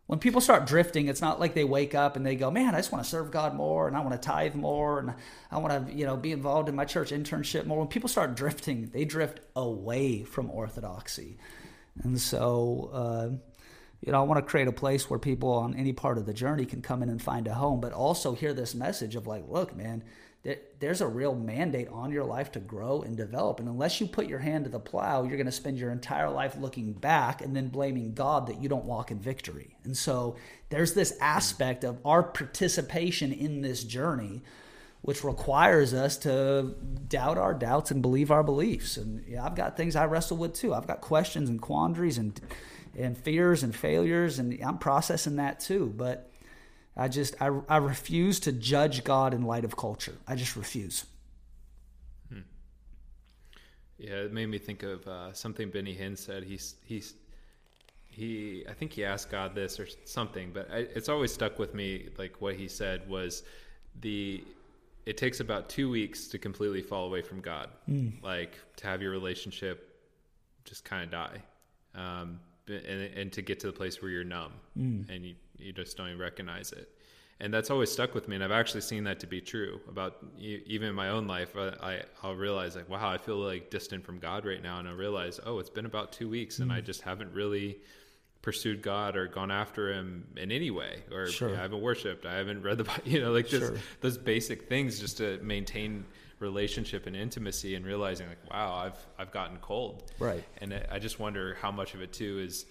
When 0.09 0.17
people 0.17 0.41
start 0.41 0.65
drifting, 0.65 1.07
it's 1.07 1.21
not 1.21 1.39
like 1.39 1.53
they 1.53 1.63
wake 1.63 1.93
up 1.93 2.15
and 2.15 2.25
they 2.25 2.35
go, 2.35 2.49
"Man, 2.49 2.73
I 2.73 2.79
just 2.79 2.91
want 2.91 3.03
to 3.03 3.09
serve 3.09 3.29
God 3.29 3.53
more 3.53 3.87
and 3.87 3.95
I 3.95 3.99
want 3.99 4.19
to 4.19 4.27
tithe 4.27 4.55
more 4.55 4.97
and 4.97 5.13
I 5.51 5.59
want 5.59 5.87
to, 5.87 5.93
you 5.93 6.03
know, 6.03 6.17
be 6.17 6.31
involved 6.31 6.67
in 6.67 6.73
my 6.73 6.83
church 6.83 7.11
internship 7.11 7.67
more." 7.67 7.77
When 7.77 7.87
people 7.89 8.09
start 8.09 8.35
drifting, 8.35 8.89
they 8.91 9.05
drift 9.05 9.39
away 9.55 10.23
from 10.23 10.49
orthodoxy. 10.49 11.37
And 12.01 12.19
so, 12.19 12.89
uh, 12.91 13.29
you 14.03 14.11
know, 14.11 14.19
I 14.19 14.23
want 14.23 14.43
to 14.43 14.49
create 14.49 14.67
a 14.67 14.71
place 14.71 15.11
where 15.11 15.19
people 15.19 15.51
on 15.51 15.75
any 15.75 15.93
part 15.93 16.17
of 16.17 16.25
the 16.25 16.33
journey 16.33 16.65
can 16.65 16.81
come 16.81 17.03
in 17.03 17.09
and 17.09 17.21
find 17.21 17.47
a 17.47 17.53
home, 17.53 17.79
but 17.79 17.93
also 17.93 18.33
hear 18.33 18.51
this 18.51 18.73
message 18.73 19.15
of 19.15 19.27
like, 19.27 19.43
look, 19.47 19.75
man, 19.75 20.03
there's 20.79 21.01
a 21.01 21.07
real 21.07 21.35
mandate 21.35 21.89
on 21.89 22.11
your 22.11 22.23
life 22.23 22.53
to 22.53 22.59
grow 22.59 23.01
and 23.01 23.17
develop. 23.17 23.59
And 23.59 23.67
unless 23.67 23.99
you 23.99 24.07
put 24.07 24.27
your 24.27 24.39
hand 24.39 24.63
to 24.63 24.69
the 24.69 24.79
plow, 24.79 25.23
you're 25.23 25.35
going 25.37 25.45
to 25.45 25.51
spend 25.51 25.77
your 25.77 25.91
entire 25.91 26.29
life 26.29 26.55
looking 26.57 26.93
back 26.93 27.41
and 27.41 27.53
then 27.55 27.67
blaming 27.67 28.13
God 28.13 28.47
that 28.47 28.61
you 28.61 28.69
don't 28.69 28.85
walk 28.85 29.11
in 29.11 29.19
victory. 29.19 29.75
And 29.83 29.97
so 29.97 30.37
there's 30.69 30.93
this 30.93 31.17
aspect 31.19 31.83
of 31.83 31.99
our 32.05 32.23
participation 32.23 33.33
in 33.33 33.61
this 33.61 33.83
journey, 33.83 34.41
which 35.01 35.25
requires 35.25 35.93
us 35.93 36.17
to 36.19 36.75
doubt 37.09 37.37
our 37.37 37.53
doubts 37.53 37.91
and 37.91 38.01
believe 38.01 38.31
our 38.31 38.43
beliefs. 38.43 38.95
And 38.95 39.25
yeah, 39.27 39.45
I've 39.45 39.55
got 39.55 39.75
things 39.75 39.97
I 39.97 40.05
wrestle 40.05 40.37
with 40.37 40.53
too. 40.53 40.73
I've 40.73 40.87
got 40.87 41.01
questions 41.01 41.49
and 41.49 41.61
quandaries 41.61 42.17
and 42.17 42.39
and 42.97 43.17
fears 43.17 43.63
and 43.63 43.73
failures, 43.75 44.39
and 44.39 44.59
I'm 44.61 44.77
processing 44.77 45.35
that 45.37 45.59
too. 45.59 45.93
But 45.95 46.28
I 46.95 47.07
just 47.07 47.41
I, 47.41 47.51
I 47.67 47.77
refuse 47.77 48.39
to 48.41 48.51
judge 48.51 49.03
God 49.03 49.33
in 49.33 49.43
light 49.43 49.65
of 49.65 49.75
culture. 49.75 50.15
I 50.27 50.35
just 50.35 50.55
refuse. 50.55 51.05
Hmm. 52.31 52.39
Yeah, 53.97 54.15
it 54.15 54.33
made 54.33 54.47
me 54.47 54.57
think 54.57 54.83
of 54.83 55.07
uh, 55.07 55.33
something 55.33 55.69
Benny 55.69 55.95
Hinn 55.95 56.17
said. 56.17 56.43
He's 56.43 56.75
he's 56.85 57.13
he 58.07 58.65
I 58.69 58.73
think 58.73 58.91
he 58.91 59.05
asked 59.05 59.29
God 59.29 59.55
this 59.55 59.79
or 59.79 59.87
something, 60.05 60.51
but 60.53 60.69
I, 60.71 60.77
it's 60.95 61.09
always 61.09 61.31
stuck 61.31 61.57
with 61.57 61.73
me. 61.73 62.09
Like 62.17 62.35
what 62.39 62.55
he 62.55 62.67
said 62.67 63.07
was 63.09 63.43
the 64.01 64.43
it 65.05 65.17
takes 65.17 65.39
about 65.39 65.69
two 65.69 65.89
weeks 65.89 66.27
to 66.27 66.37
completely 66.37 66.81
fall 66.81 67.05
away 67.05 67.21
from 67.21 67.39
God, 67.39 67.69
mm. 67.89 68.21
like 68.21 68.59
to 68.77 68.87
have 68.87 69.01
your 69.01 69.11
relationship 69.11 69.85
just 70.65 70.83
kind 70.83 71.03
of 71.03 71.09
die, 71.09 71.41
um, 71.95 72.39
and, 72.67 73.01
and, 73.15 73.31
to 73.31 73.41
get 73.41 73.59
to 73.61 73.67
the 73.67 73.73
place 73.73 74.01
where 74.01 74.11
you're 74.11 74.23
numb 74.23 74.51
mm. 74.77 75.09
and 75.09 75.25
you, 75.25 75.35
you 75.59 75.73
just 75.73 75.97
don't 75.97 76.07
even 76.07 76.19
recognize 76.19 76.71
it. 76.71 76.89
And 77.41 77.53
that's 77.53 77.69
always 77.69 77.89
stuck 77.89 78.13
with 78.13 78.27
me, 78.27 78.35
and 78.35 78.43
I've 78.43 78.51
actually 78.51 78.81
seen 78.81 79.05
that 79.05 79.21
to 79.21 79.27
be 79.27 79.39
true 79.39 79.79
about 79.87 80.17
even 80.37 80.89
in 80.89 80.95
my 80.95 81.09
own 81.09 81.25
life. 81.25 81.55
I, 81.55 82.01
will 82.21 82.35
realize 82.35 82.75
like, 82.75 82.89
wow, 82.89 83.09
I 83.09 83.17
feel 83.17 83.37
like 83.37 83.69
distant 83.69 84.05
from 84.05 84.19
God 84.19 84.45
right 84.45 84.61
now, 84.61 84.79
and 84.79 84.89
I 84.89 84.91
realize, 84.91 85.39
oh, 85.45 85.59
it's 85.59 85.69
been 85.69 85.85
about 85.85 86.11
two 86.11 86.27
weeks, 86.27 86.57
mm. 86.57 86.63
and 86.63 86.73
I 86.73 86.81
mm. 86.81 86.85
just 86.85 87.01
haven't 87.01 87.33
really 87.33 87.77
pursued 88.41 88.81
God 88.81 89.15
or 89.15 89.27
gone 89.27 89.51
after 89.51 89.93
Him 89.93 90.27
in 90.35 90.51
any 90.51 90.69
way, 90.69 91.03
or 91.13 91.27
sure. 91.27 91.55
I 91.55 91.61
haven't 91.61 91.81
worshipped, 91.81 92.25
I 92.25 92.35
haven't 92.35 92.61
read 92.61 92.77
the 92.77 92.83
Bible, 92.83 93.03
you 93.05 93.21
know, 93.21 93.31
like 93.31 93.47
sure. 93.47 93.75
those 94.01 94.17
basic 94.17 94.67
things 94.67 94.99
just 94.99 95.15
to 95.17 95.39
maintain 95.41 96.05
relationship 96.39 97.07
and 97.07 97.15
intimacy, 97.15 97.75
and 97.75 97.85
realizing 97.85 98.27
like, 98.27 98.51
wow, 98.51 98.75
I've 98.75 99.07
I've 99.17 99.31
gotten 99.31 99.59
cold, 99.59 100.11
right? 100.19 100.43
And 100.57 100.73
I 100.91 100.99
just 100.99 101.19
wonder 101.19 101.57
how 101.61 101.71
much 101.71 101.93
of 101.93 102.01
it 102.01 102.11
too 102.11 102.39
is 102.39 102.65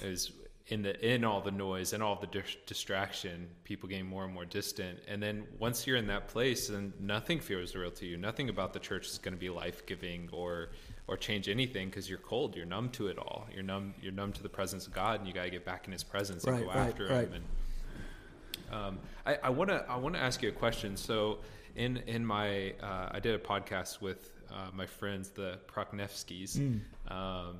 is 0.00 0.30
in 0.68 0.82
the 0.82 1.14
in 1.14 1.24
all 1.24 1.40
the 1.40 1.50
noise 1.50 1.92
and 1.92 2.02
all 2.02 2.16
the 2.16 2.26
di- 2.26 2.58
distraction, 2.66 3.48
people 3.62 3.88
getting 3.88 4.06
more 4.06 4.24
and 4.24 4.34
more 4.34 4.44
distant. 4.44 4.98
And 5.06 5.22
then 5.22 5.44
once 5.58 5.86
you're 5.86 5.96
in 5.96 6.08
that 6.08 6.26
place, 6.26 6.68
then 6.68 6.92
nothing 6.98 7.38
feels 7.38 7.76
real 7.76 7.92
to 7.92 8.06
you. 8.06 8.16
Nothing 8.16 8.48
about 8.48 8.72
the 8.72 8.80
church 8.80 9.06
is 9.06 9.18
going 9.18 9.34
to 9.34 9.40
be 9.40 9.48
life 9.48 9.86
giving 9.86 10.28
or 10.32 10.70
or 11.06 11.16
change 11.16 11.48
anything 11.48 11.88
because 11.88 12.08
you're 12.10 12.18
cold. 12.18 12.56
You're 12.56 12.66
numb 12.66 12.90
to 12.90 13.06
it 13.06 13.16
all. 13.16 13.46
You're 13.54 13.62
numb. 13.62 13.94
You're 14.02 14.12
numb 14.12 14.32
to 14.32 14.42
the 14.42 14.48
presence 14.48 14.88
of 14.88 14.92
God, 14.92 15.20
and 15.20 15.28
you 15.28 15.32
got 15.32 15.44
to 15.44 15.50
get 15.50 15.64
back 15.64 15.86
in 15.86 15.92
His 15.92 16.02
presence 16.02 16.42
and 16.44 16.54
right, 16.54 16.64
go 16.64 16.68
right, 16.68 16.88
after 16.88 17.06
right. 17.06 17.28
Him. 17.28 17.34
And 17.34 18.74
um, 18.74 18.98
I 19.24 19.50
want 19.50 19.70
to 19.70 19.84
I 19.88 19.96
want 19.96 20.16
to 20.16 20.20
ask 20.20 20.42
you 20.42 20.48
a 20.48 20.52
question. 20.52 20.96
So 20.96 21.38
in 21.76 21.98
in 22.08 22.26
my 22.26 22.72
uh, 22.82 23.10
I 23.12 23.20
did 23.20 23.36
a 23.36 23.38
podcast 23.38 24.00
with 24.00 24.30
uh, 24.50 24.70
my 24.74 24.86
friends 24.86 25.28
the 25.28 25.60
Proknevskis. 25.68 26.58
Mm. 26.58 26.80
Um, 27.08 27.56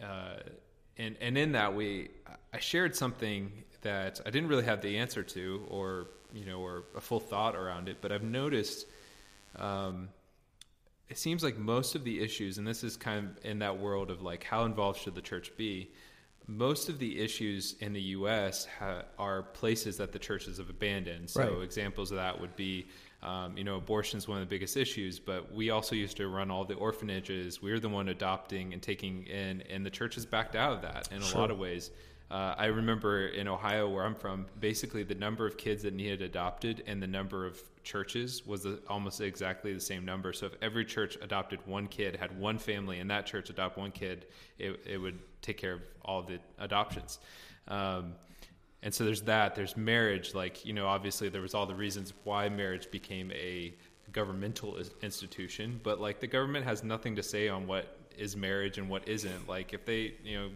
uh, 0.00 0.36
and 0.98 1.16
and 1.20 1.38
in 1.38 1.52
that 1.52 1.74
we 1.74 2.10
I 2.52 2.58
shared 2.58 2.94
something 2.94 3.52
that 3.82 4.20
I 4.26 4.30
didn't 4.30 4.48
really 4.48 4.64
have 4.64 4.80
the 4.82 4.98
answer 4.98 5.22
to 5.22 5.66
or 5.68 6.08
you 6.32 6.44
know 6.44 6.60
or 6.60 6.84
a 6.96 7.00
full 7.00 7.20
thought 7.20 7.56
around 7.56 7.88
it, 7.88 7.98
but 8.00 8.12
I've 8.12 8.22
noticed 8.22 8.86
um, 9.56 10.08
it 11.08 11.18
seems 11.18 11.42
like 11.42 11.56
most 11.56 11.94
of 11.94 12.04
the 12.04 12.20
issues, 12.20 12.58
and 12.58 12.66
this 12.66 12.84
is 12.84 12.96
kind 12.96 13.26
of 13.26 13.44
in 13.44 13.58
that 13.60 13.78
world 13.78 14.10
of 14.10 14.22
like 14.22 14.44
how 14.44 14.64
involved 14.64 15.00
should 15.00 15.14
the 15.14 15.22
church 15.22 15.56
be. 15.56 15.90
Most 16.46 16.88
of 16.88 16.98
the 16.98 17.20
issues 17.20 17.76
in 17.80 17.92
the 17.92 18.00
U.S. 18.00 18.66
Ha- 18.78 19.02
are 19.18 19.42
places 19.42 19.98
that 19.98 20.12
the 20.12 20.18
churches 20.18 20.56
have 20.56 20.70
abandoned. 20.70 21.28
So 21.28 21.42
right. 21.42 21.62
examples 21.62 22.10
of 22.10 22.16
that 22.16 22.40
would 22.40 22.56
be, 22.56 22.86
um, 23.22 23.56
you 23.56 23.64
know, 23.64 23.76
abortion 23.76 24.18
is 24.18 24.28
one 24.28 24.38
of 24.38 24.48
the 24.48 24.54
biggest 24.54 24.76
issues. 24.76 25.18
But 25.18 25.52
we 25.52 25.70
also 25.70 25.94
used 25.94 26.16
to 26.18 26.28
run 26.28 26.50
all 26.50 26.64
the 26.64 26.74
orphanages. 26.74 27.60
We 27.60 27.72
are 27.72 27.80
the 27.80 27.88
one 27.88 28.08
adopting 28.08 28.72
and 28.72 28.82
taking 28.82 29.24
in, 29.24 29.62
and 29.62 29.84
the 29.84 29.90
church 29.90 30.14
has 30.14 30.26
backed 30.26 30.56
out 30.56 30.72
of 30.72 30.82
that 30.82 31.08
in 31.12 31.20
sure. 31.20 31.36
a 31.36 31.40
lot 31.40 31.50
of 31.50 31.58
ways. 31.58 31.90
Uh, 32.30 32.54
I 32.58 32.66
remember 32.66 33.28
in 33.28 33.48
Ohio, 33.48 33.88
where 33.88 34.04
I'm 34.04 34.14
from, 34.14 34.46
basically 34.60 35.02
the 35.02 35.14
number 35.14 35.46
of 35.46 35.56
kids 35.56 35.82
that 35.84 35.94
needed 35.94 36.20
adopted 36.20 36.82
and 36.86 37.02
the 37.02 37.06
number 37.06 37.46
of 37.46 37.58
churches 37.84 38.46
was 38.46 38.64
the, 38.64 38.80
almost 38.86 39.22
exactly 39.22 39.72
the 39.72 39.80
same 39.80 40.04
number. 40.04 40.34
So 40.34 40.44
if 40.44 40.52
every 40.60 40.84
church 40.84 41.16
adopted 41.22 41.60
one 41.66 41.86
kid, 41.86 42.16
had 42.16 42.38
one 42.38 42.58
family 42.58 42.98
and 42.98 43.10
that 43.10 43.24
church 43.24 43.48
adopt 43.48 43.78
one 43.78 43.92
kid, 43.92 44.26
it, 44.58 44.78
it 44.86 44.98
would 44.98 45.18
take 45.40 45.56
care 45.56 45.72
of 45.72 45.80
all 46.04 46.22
the 46.22 46.38
adoptions. 46.58 47.18
Um, 47.66 48.12
and 48.82 48.94
so 48.94 49.04
there's 49.04 49.22
that. 49.22 49.54
There's 49.54 49.76
marriage. 49.76 50.34
Like 50.34 50.64
you 50.64 50.72
know, 50.72 50.86
obviously 50.86 51.28
there 51.28 51.42
was 51.42 51.54
all 51.54 51.66
the 51.66 51.74
reasons 51.74 52.12
why 52.24 52.48
marriage 52.48 52.90
became 52.90 53.32
a 53.32 53.74
governmental 54.12 54.78
institution, 55.02 55.80
but 55.82 56.00
like 56.00 56.20
the 56.20 56.26
government 56.26 56.64
has 56.64 56.82
nothing 56.82 57.16
to 57.16 57.22
say 57.22 57.48
on 57.48 57.66
what 57.66 57.96
is 58.16 58.36
marriage 58.36 58.78
and 58.78 58.88
what 58.88 59.06
isn't. 59.08 59.48
Like 59.48 59.72
if 59.72 59.84
they 59.84 60.14
you 60.22 60.38
know 60.38 60.48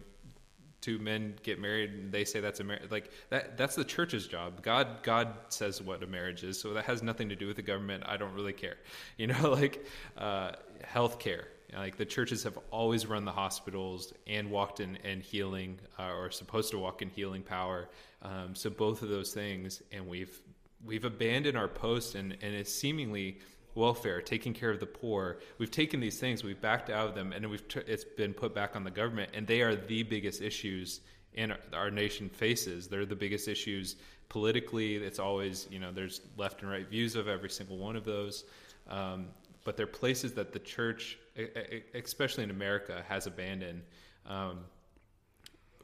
two 0.83 0.99
men 0.99 1.33
get 1.43 1.61
married 1.61 1.91
and 1.91 2.11
they 2.11 2.25
say 2.25 2.41
that's 2.41 2.59
a 2.59 2.63
marriage 2.63 2.91
like 2.91 3.09
that 3.29 3.55
that's 3.57 3.73
the 3.73 3.85
church's 3.85 4.27
job 4.27 4.61
god 4.61 5.01
god 5.01 5.33
says 5.47 5.81
what 5.81 6.03
a 6.03 6.05
marriage 6.05 6.43
is 6.43 6.59
so 6.59 6.73
that 6.73 6.83
has 6.83 7.01
nothing 7.01 7.29
to 7.29 7.37
do 7.37 7.47
with 7.47 7.55
the 7.55 7.61
government 7.61 8.03
i 8.05 8.17
don't 8.17 8.33
really 8.33 8.51
care 8.51 8.75
you 9.17 9.25
know 9.25 9.49
like 9.49 9.85
uh, 10.17 10.51
health 10.83 11.19
care 11.19 11.47
like 11.75 11.97
the 11.97 12.05
churches 12.05 12.43
have 12.43 12.57
always 12.71 13.05
run 13.05 13.25
the 13.25 13.31
hospitals 13.31 14.13
and 14.27 14.49
walked 14.49 14.79
in 14.79 14.97
and 15.03 15.21
healing 15.21 15.79
uh, 15.99 16.13
or 16.13 16.31
supposed 16.31 16.71
to 16.71 16.77
walk 16.77 17.01
in 17.01 17.09
healing 17.09 17.41
power 17.41 17.89
um, 18.21 18.53
so 18.53 18.69
both 18.69 19.01
of 19.01 19.09
those 19.09 19.33
things 19.33 19.81
and 19.91 20.07
we've 20.07 20.41
we've 20.85 21.05
abandoned 21.05 21.57
our 21.57 21.67
post 21.67 22.15
and 22.15 22.31
and 22.41 22.53
it's 22.53 22.73
seemingly 22.73 23.37
welfare, 23.75 24.21
taking 24.21 24.53
care 24.53 24.69
of 24.69 24.79
the 24.79 24.85
poor. 24.85 25.39
We've 25.57 25.71
taken 25.71 25.99
these 25.99 26.19
things, 26.19 26.43
we've 26.43 26.59
backed 26.59 26.89
out 26.89 27.07
of 27.07 27.15
them, 27.15 27.31
and 27.33 27.49
we've 27.49 27.63
it's 27.87 28.03
been 28.03 28.33
put 28.33 28.53
back 28.53 28.75
on 28.75 28.83
the 28.83 28.91
government, 28.91 29.31
and 29.33 29.47
they 29.47 29.61
are 29.61 29.75
the 29.75 30.03
biggest 30.03 30.41
issues 30.41 31.01
in 31.33 31.51
our, 31.51 31.59
our 31.73 31.91
nation 31.91 32.29
faces. 32.29 32.87
They're 32.87 33.05
the 33.05 33.15
biggest 33.15 33.47
issues 33.47 33.95
politically. 34.29 34.95
It's 34.95 35.19
always 35.19 35.67
you 35.71 35.79
know 35.79 35.91
there's 35.91 36.21
left 36.37 36.61
and 36.61 36.71
right 36.71 36.87
views 36.87 37.15
of 37.15 37.27
every 37.27 37.49
single 37.49 37.77
one 37.77 37.95
of 37.95 38.05
those, 38.05 38.45
um, 38.89 39.27
but 39.63 39.77
they're 39.77 39.87
places 39.87 40.33
that 40.33 40.53
the 40.53 40.59
church, 40.59 41.17
especially 41.93 42.43
in 42.43 42.49
America, 42.49 43.03
has 43.07 43.27
abandoned. 43.27 43.81
Um, 44.25 44.59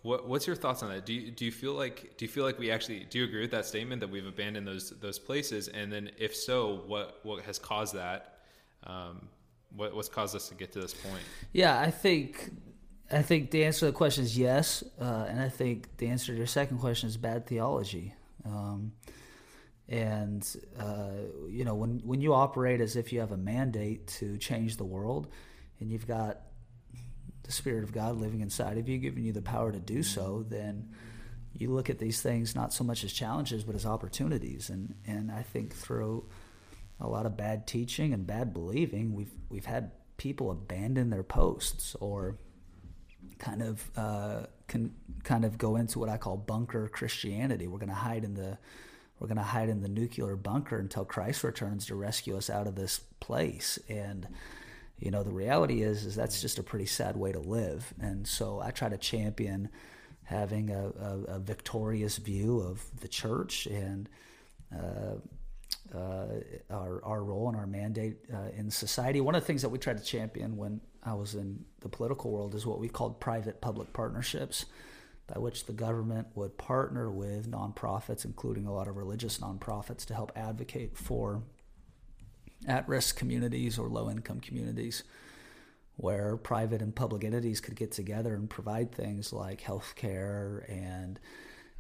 what, 0.02 0.28
what's 0.28 0.48
your 0.48 0.56
thoughts 0.56 0.82
on 0.82 0.90
that? 0.90 1.06
Do 1.06 1.14
you, 1.14 1.32
do 1.32 1.44
you 1.46 1.52
feel 1.52 1.74
like 1.74 2.16
do 2.18 2.24
you 2.24 2.30
feel 2.30 2.46
like 2.46 2.58
we 2.58 2.72
actually 2.72 3.06
do 3.10 3.20
you 3.20 3.26
agree 3.26 3.42
with 3.42 3.52
that 3.52 3.66
statement 3.66 4.00
that 4.02 4.10
we've 4.10 4.26
abandoned 4.26 4.66
those 4.66 4.92
those 5.02 5.20
places? 5.20 5.68
And 5.68 5.92
then 5.92 6.12
if 6.18 6.36
so, 6.36 6.84
what 6.88 7.20
what 7.24 7.44
has 7.44 7.60
caused 7.60 7.96
that? 7.96 8.40
Um, 8.86 9.28
what, 9.76 9.96
what's 9.96 10.10
caused 10.10 10.36
us 10.36 10.50
to 10.50 10.56
get 10.56 10.72
to 10.74 10.80
this 10.80 10.94
point? 10.94 11.22
Yeah, 11.52 11.80
I 11.80 11.92
think 11.92 12.52
I 13.12 13.22
think 13.22 13.52
the 13.52 13.66
answer 13.66 13.80
to 13.82 13.86
the 13.88 13.92
question 13.92 14.24
is 14.24 14.38
yes, 14.38 14.84
uh, 15.02 15.26
and 15.28 15.40
I 15.42 15.50
think 15.50 15.98
the 15.98 16.08
answer 16.08 16.32
to 16.32 16.38
your 16.38 16.48
second 16.48 16.80
question 16.80 17.10
is 17.10 17.18
bad 17.18 17.46
theology. 17.46 18.14
Um, 18.46 18.94
and 19.90 20.48
uh, 20.80 21.10
you 21.50 21.66
know, 21.66 21.74
when 21.74 22.00
when 22.04 22.22
you 22.22 22.34
operate 22.34 22.80
as 22.80 22.96
if 22.96 23.12
you 23.12 23.20
have 23.20 23.32
a 23.32 23.38
mandate 23.38 24.08
to 24.20 24.38
change 24.38 24.78
the 24.78 24.86
world, 24.86 25.28
and 25.80 25.92
you've 25.92 26.08
got 26.08 26.42
the 27.44 27.52
Spirit 27.52 27.84
of 27.84 27.92
God 27.92 28.18
living 28.18 28.42
inside 28.42 28.78
of 28.78 28.88
you, 28.88 29.00
giving 29.00 29.24
you 29.24 29.34
the 29.34 29.42
power 29.42 29.72
to 29.72 29.80
do 29.80 30.04
so, 30.04 30.46
then 30.48 30.90
you 31.54 31.72
look 31.72 31.90
at 31.90 31.98
these 31.98 32.22
things 32.22 32.54
not 32.54 32.72
so 32.72 32.84
much 32.84 33.04
as 33.04 33.12
challenges 33.12 33.64
but 33.64 33.74
as 33.74 33.86
opportunities. 33.86 34.70
And 34.70 34.94
and 35.08 35.32
I 35.32 35.42
think 35.42 35.74
through 35.74 36.30
a 37.00 37.08
lot 37.08 37.26
of 37.26 37.36
bad 37.36 37.66
teaching 37.66 38.14
and 38.14 38.28
bad 38.28 38.54
believing, 38.54 39.14
we've 39.16 39.34
we've 39.50 39.66
had 39.66 39.92
people 40.18 40.52
abandon 40.52 41.10
their 41.10 41.24
posts 41.24 41.96
or 42.00 42.38
kind 43.40 43.64
of 43.64 43.90
uh, 43.98 44.44
can 44.68 44.94
kind 45.24 45.46
of 45.46 45.58
go 45.58 45.78
into 45.78 45.98
what 45.98 46.10
I 46.10 46.18
call 46.18 46.38
bunker 46.38 46.88
Christianity. 46.90 47.68
We're 47.68 47.80
going 47.80 47.90
to 47.90 47.96
hide 47.96 48.24
in 48.24 48.36
the 48.36 48.60
we're 49.20 49.28
going 49.28 49.38
to 49.38 49.44
hide 49.44 49.70
in 49.70 49.82
the 49.82 49.90
nuclear 49.90 50.36
bunker 50.36 50.78
until 50.78 51.06
Christ 51.06 51.44
returns 51.44 51.86
to 51.88 51.96
rescue 51.96 52.38
us 52.38 52.50
out 52.50 52.68
of 52.68 52.76
this 52.76 53.00
place. 53.20 53.78
And 53.90 54.28
you 55.00 55.12
know 55.12 55.24
the 55.24 55.32
reality 55.32 55.82
is 55.82 56.06
is 56.06 56.16
that's 56.16 56.42
just 56.42 56.60
a 56.60 56.64
pretty 56.64 56.86
sad 56.86 57.16
way 57.16 57.32
to 57.32 57.40
live 57.40 57.94
and 58.02 58.28
so 58.28 58.60
i 58.60 58.70
try 58.70 58.90
to 58.90 58.98
champion 58.98 59.70
having 60.30 60.70
a, 60.70 60.92
a, 61.02 61.36
a 61.36 61.40
victorious 61.40 62.18
view 62.18 62.60
of 62.60 62.84
the 63.02 63.08
church 63.08 63.66
and 63.66 64.08
uh, 64.76 65.16
uh, 65.96 66.28
our, 66.70 67.04
our 67.04 67.24
role 67.24 67.48
and 67.48 67.58
our 67.58 67.66
mandate 67.66 68.18
uh, 68.32 68.50
in 68.56 68.70
society. 68.70 69.22
One 69.22 69.34
of 69.34 69.42
the 69.42 69.48
things 69.48 69.64
that 69.64 69.70
we 69.70 69.80
tried 69.80 69.98
to 69.98 70.04
champion 70.04 70.56
when 70.56 70.82
I 71.04 71.16
was 71.16 71.34
in 71.34 71.66
the 71.80 71.90
political 71.90 72.30
world 72.30 72.54
is 72.54 72.64
what 72.64 72.80
we 72.80 72.90
called 72.90 73.20
private 73.20 73.60
public 73.60 73.92
partnerships, 73.92 74.66
by 75.32 75.40
which 75.40 75.66
the 75.66 75.74
government 75.74 76.28
would 76.36 76.58
partner 76.58 77.12
with 77.12 77.50
nonprofits, 77.50 78.26
including 78.26 78.66
a 78.66 78.74
lot 78.74 78.88
of 78.88 78.98
religious 78.98 79.38
nonprofits, 79.38 80.06
to 80.06 80.14
help 80.14 80.32
advocate 80.36 80.98
for 80.98 81.44
at 82.68 82.88
risk 82.88 83.18
communities 83.18 83.78
or 83.78 83.88
low 83.88 84.10
income 84.10 84.40
communities 84.40 85.04
where 85.96 86.38
private 86.38 86.82
and 86.82 86.96
public 86.96 87.24
entities 87.24 87.60
could 87.60 87.76
get 87.76 87.92
together 87.92 88.34
and 88.34 88.50
provide 88.50 88.92
things 88.92 89.34
like 89.34 89.62
health 89.62 89.94
care 89.96 90.66
and 90.70 91.20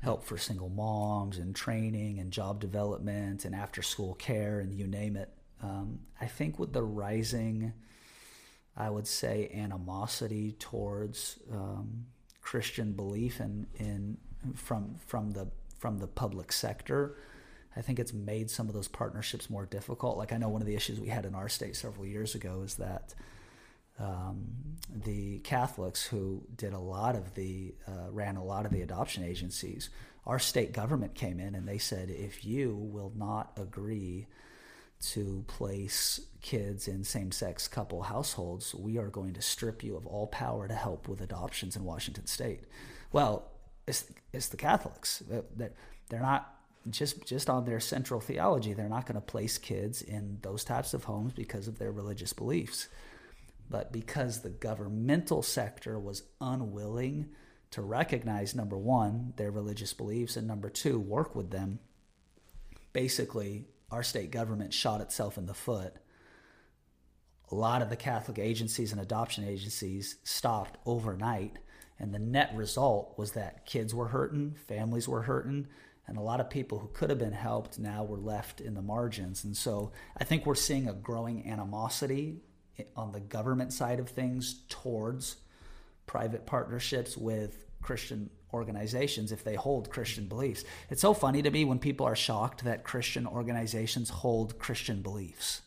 help 0.02 0.24
for 0.24 0.38
single 0.38 0.70
moms 0.70 1.38
and 1.38 1.56
training 1.56 2.20
and 2.20 2.32
job 2.32 2.60
development 2.60 3.46
and 3.46 3.56
after 3.56 3.82
school 3.82 4.14
care 4.16 4.60
and 4.60 4.74
you 4.74 4.86
name 4.88 5.16
it. 5.16 5.30
Um, 5.64 6.00
I 6.20 6.26
think 6.26 6.60
with 6.60 6.74
the 6.74 6.84
rising, 6.84 7.74
I 8.76 8.90
would 8.90 9.08
say, 9.08 9.50
animosity 9.54 10.54
towards 10.54 11.40
um, 11.52 12.06
Christian 12.42 12.94
belief 12.94 13.40
in, 13.40 13.68
in 13.76 14.18
from 14.56 14.96
from 15.06 15.32
the 15.32 15.48
from 15.78 16.00
the 16.00 16.08
public 16.08 16.52
sector, 16.52 17.16
I 17.76 17.82
think 17.82 18.00
it's 18.00 18.14
made 18.14 18.50
some 18.50 18.68
of 18.68 18.74
those 18.74 18.88
partnerships 18.88 19.50
more 19.50 19.66
difficult. 19.66 20.18
Like 20.18 20.34
I 20.34 20.38
know 20.38 20.50
one 20.50 20.62
of 20.62 20.68
the 20.68 20.76
issues 20.76 21.00
we 21.00 21.10
had 21.10 21.26
in 21.26 21.36
our 21.36 21.50
state 21.50 21.76
several 21.76 22.06
years 22.06 22.36
ago 22.36 22.62
is 22.64 22.76
that 22.76 23.14
um, 24.00 24.48
the 24.94 25.40
Catholics 25.40 26.06
who 26.06 26.44
did 26.56 26.74
a 26.74 26.80
lot 26.80 27.16
of 27.16 27.36
the 27.36 27.74
uh, 27.88 28.12
ran 28.12 28.38
a 28.38 28.44
lot 28.44 28.66
of 28.66 28.72
the 28.72 28.82
adoption 28.82 29.24
agencies. 29.24 29.90
Our 30.26 30.40
state 30.40 30.74
government 30.74 31.16
came 31.16 31.40
in 31.40 31.56
and 31.56 31.68
they 31.68 31.78
said, 31.78 32.10
if 32.10 32.46
you 32.46 32.76
will 32.76 33.12
not 33.16 33.52
agree 33.58 34.28
to 35.02 35.44
place 35.48 36.20
kids 36.42 36.88
in 36.88 37.04
same-sex 37.04 37.68
couple 37.68 38.04
households, 38.04 38.76
we 38.76 38.98
are 38.98 39.08
going 39.08 39.34
to 39.34 39.42
strip 39.42 39.84
you 39.84 39.96
of 39.96 40.06
all 40.06 40.28
power 40.28 40.68
to 40.68 40.74
help 40.74 41.08
with 41.08 41.22
adoptions 41.22 41.76
in 41.76 41.84
Washington 41.86 42.28
State. 42.28 42.62
Well, 43.12 43.52
it's 43.88 44.06
it's 44.34 44.50
the 44.50 44.58
Catholics 44.58 45.24
that 45.30 45.74
they're 46.10 46.22
not 46.22 46.54
just 46.90 47.26
just 47.26 47.50
on 47.50 47.66
their 47.66 47.80
central 47.80 48.20
theology. 48.20 48.74
They're 48.74 48.90
not 48.90 49.06
going 49.06 49.16
to 49.16 49.22
place 49.22 49.58
kids 49.58 50.02
in 50.02 50.38
those 50.42 50.64
types 50.64 50.94
of 50.94 51.06
homes 51.06 51.34
because 51.34 51.68
of 51.68 51.80
their 51.80 51.92
religious 51.92 52.34
beliefs 52.34 52.88
but 53.70 53.92
because 53.92 54.42
the 54.42 54.50
governmental 54.50 55.44
sector 55.44 56.00
was 56.00 56.24
unwilling 56.42 57.30
to 57.72 57.82
recognize 57.82 58.56
number 58.56 58.78
one 58.78 59.34
their 59.38 59.52
religious 59.52 59.94
beliefs 59.94 60.36
and 60.36 60.48
number 60.48 60.70
two 60.70 61.00
work 61.00 61.36
with 61.36 61.52
them 61.52 61.80
basically 62.94 63.66
our 63.92 64.04
state 64.04 64.32
government 64.32 64.74
shot 64.74 65.02
itself 65.02 65.38
in 65.38 65.46
the 65.46 65.54
foot 65.54 65.96
a 67.52 67.56
lot 67.56 67.82
of 67.82 67.90
the 67.90 67.96
catholic 67.96 68.40
agencies 68.40 68.92
and 68.92 69.02
adoption 69.02 69.44
agencies 69.44 70.18
stopped 70.24 70.78
overnight. 70.86 71.58
And 72.02 72.14
the 72.14 72.20
net 72.20 72.52
result 72.56 73.16
was 73.18 73.34
that 73.34 73.66
kids 73.66 73.94
were 73.94 74.08
hurting 74.08 74.56
families 74.68 75.08
were 75.08 75.24
hurting 75.24 75.68
and 76.08 76.18
a 76.18 76.22
lot 76.22 76.40
of 76.40 76.50
people 76.50 76.80
who 76.80 76.88
could 76.88 77.10
have 77.10 77.20
been 77.20 77.34
helped 77.34 77.78
now 77.78 78.04
were 78.04 78.18
left 78.18 78.62
in 78.62 78.74
the 78.74 78.82
margins. 78.82 79.44
And 79.44 79.56
so 79.56 79.92
i 80.18 80.24
think 80.24 80.46
we're 80.46 80.56
seeing 80.56 80.88
a 80.88 80.94
growing 80.94 81.48
animosity 81.48 82.42
on 82.96 83.12
the 83.12 83.20
government 83.20 83.74
side 83.74 84.00
of 84.00 84.10
things 84.10 84.62
towards 84.70 85.38
private 86.06 86.46
partnerships 86.46 87.18
with 87.18 87.66
Christian 87.82 88.30
organizations 88.54 89.32
if 89.32 89.44
they 89.44 89.56
hold 89.56 89.90
Christian 89.90 90.26
beliefs. 90.26 90.64
It's 90.90 91.02
so 91.02 91.14
funny 91.14 91.42
to 91.42 91.52
me 91.52 91.66
when 91.66 91.80
people 91.80 92.06
are 92.06 92.16
shocked 92.16 92.64
that 92.64 92.84
Christian 92.84 93.28
organizations 93.28 94.10
hold 94.10 94.60
Christian 94.60 95.02
beliefs. 95.02 95.62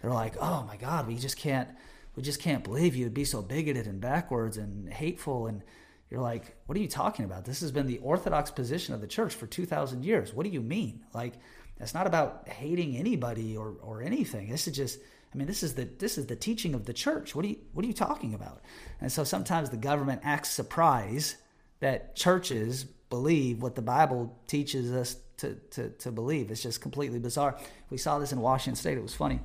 They're 0.00 0.10
like, 0.10 0.36
"Oh 0.40 0.64
my 0.66 0.76
God, 0.76 1.06
we 1.06 1.16
just 1.16 1.36
can't, 1.36 1.68
we 2.16 2.22
just 2.22 2.40
can't 2.40 2.64
believe 2.64 2.96
you'd 2.96 3.14
be 3.14 3.24
so 3.24 3.42
bigoted 3.42 3.86
and 3.86 4.00
backwards 4.00 4.56
and 4.56 4.92
hateful." 4.92 5.46
And 5.46 5.62
you're 6.10 6.20
like, 6.20 6.56
"What 6.66 6.76
are 6.76 6.80
you 6.80 6.88
talking 6.88 7.24
about? 7.24 7.44
This 7.44 7.60
has 7.60 7.72
been 7.72 7.86
the 7.86 7.98
orthodox 7.98 8.50
position 8.50 8.94
of 8.94 9.00
the 9.00 9.06
church 9.06 9.34
for 9.34 9.46
two 9.46 9.66
thousand 9.66 10.04
years. 10.04 10.32
What 10.32 10.44
do 10.44 10.50
you 10.50 10.60
mean? 10.60 11.04
Like, 11.14 11.34
it's 11.78 11.94
not 11.94 12.06
about 12.06 12.48
hating 12.48 12.96
anybody 12.96 13.56
or 13.56 13.74
or 13.82 14.02
anything. 14.02 14.48
This 14.50 14.66
is 14.66 14.76
just 14.76 15.00
I 15.32 15.36
mean, 15.36 15.46
this 15.46 15.62
is 15.62 15.74
the 15.74 15.88
this 15.98 16.18
is 16.18 16.26
the 16.26 16.36
teaching 16.36 16.74
of 16.74 16.86
the 16.86 16.92
church. 16.92 17.34
What 17.34 17.44
are 17.44 17.48
you 17.48 17.58
what 17.72 17.84
are 17.84 17.88
you 17.88 17.94
talking 17.94 18.34
about? 18.34 18.62
And 19.00 19.10
so 19.10 19.24
sometimes 19.24 19.70
the 19.70 19.76
government 19.76 20.22
acts 20.24 20.50
surprised 20.50 21.36
that 21.80 22.14
churches 22.14 22.84
believe 22.84 23.60
what 23.60 23.74
the 23.74 23.82
Bible 23.82 24.38
teaches 24.46 24.92
us 24.92 25.16
to, 25.38 25.54
to, 25.70 25.90
to 25.90 26.12
believe. 26.12 26.50
It's 26.50 26.62
just 26.62 26.80
completely 26.80 27.18
bizarre. 27.18 27.58
We 27.90 27.96
saw 27.96 28.18
this 28.18 28.32
in 28.32 28.40
Washington 28.40 28.76
State. 28.76 28.98
It 28.98 29.02
was 29.02 29.14
funny. 29.14 29.40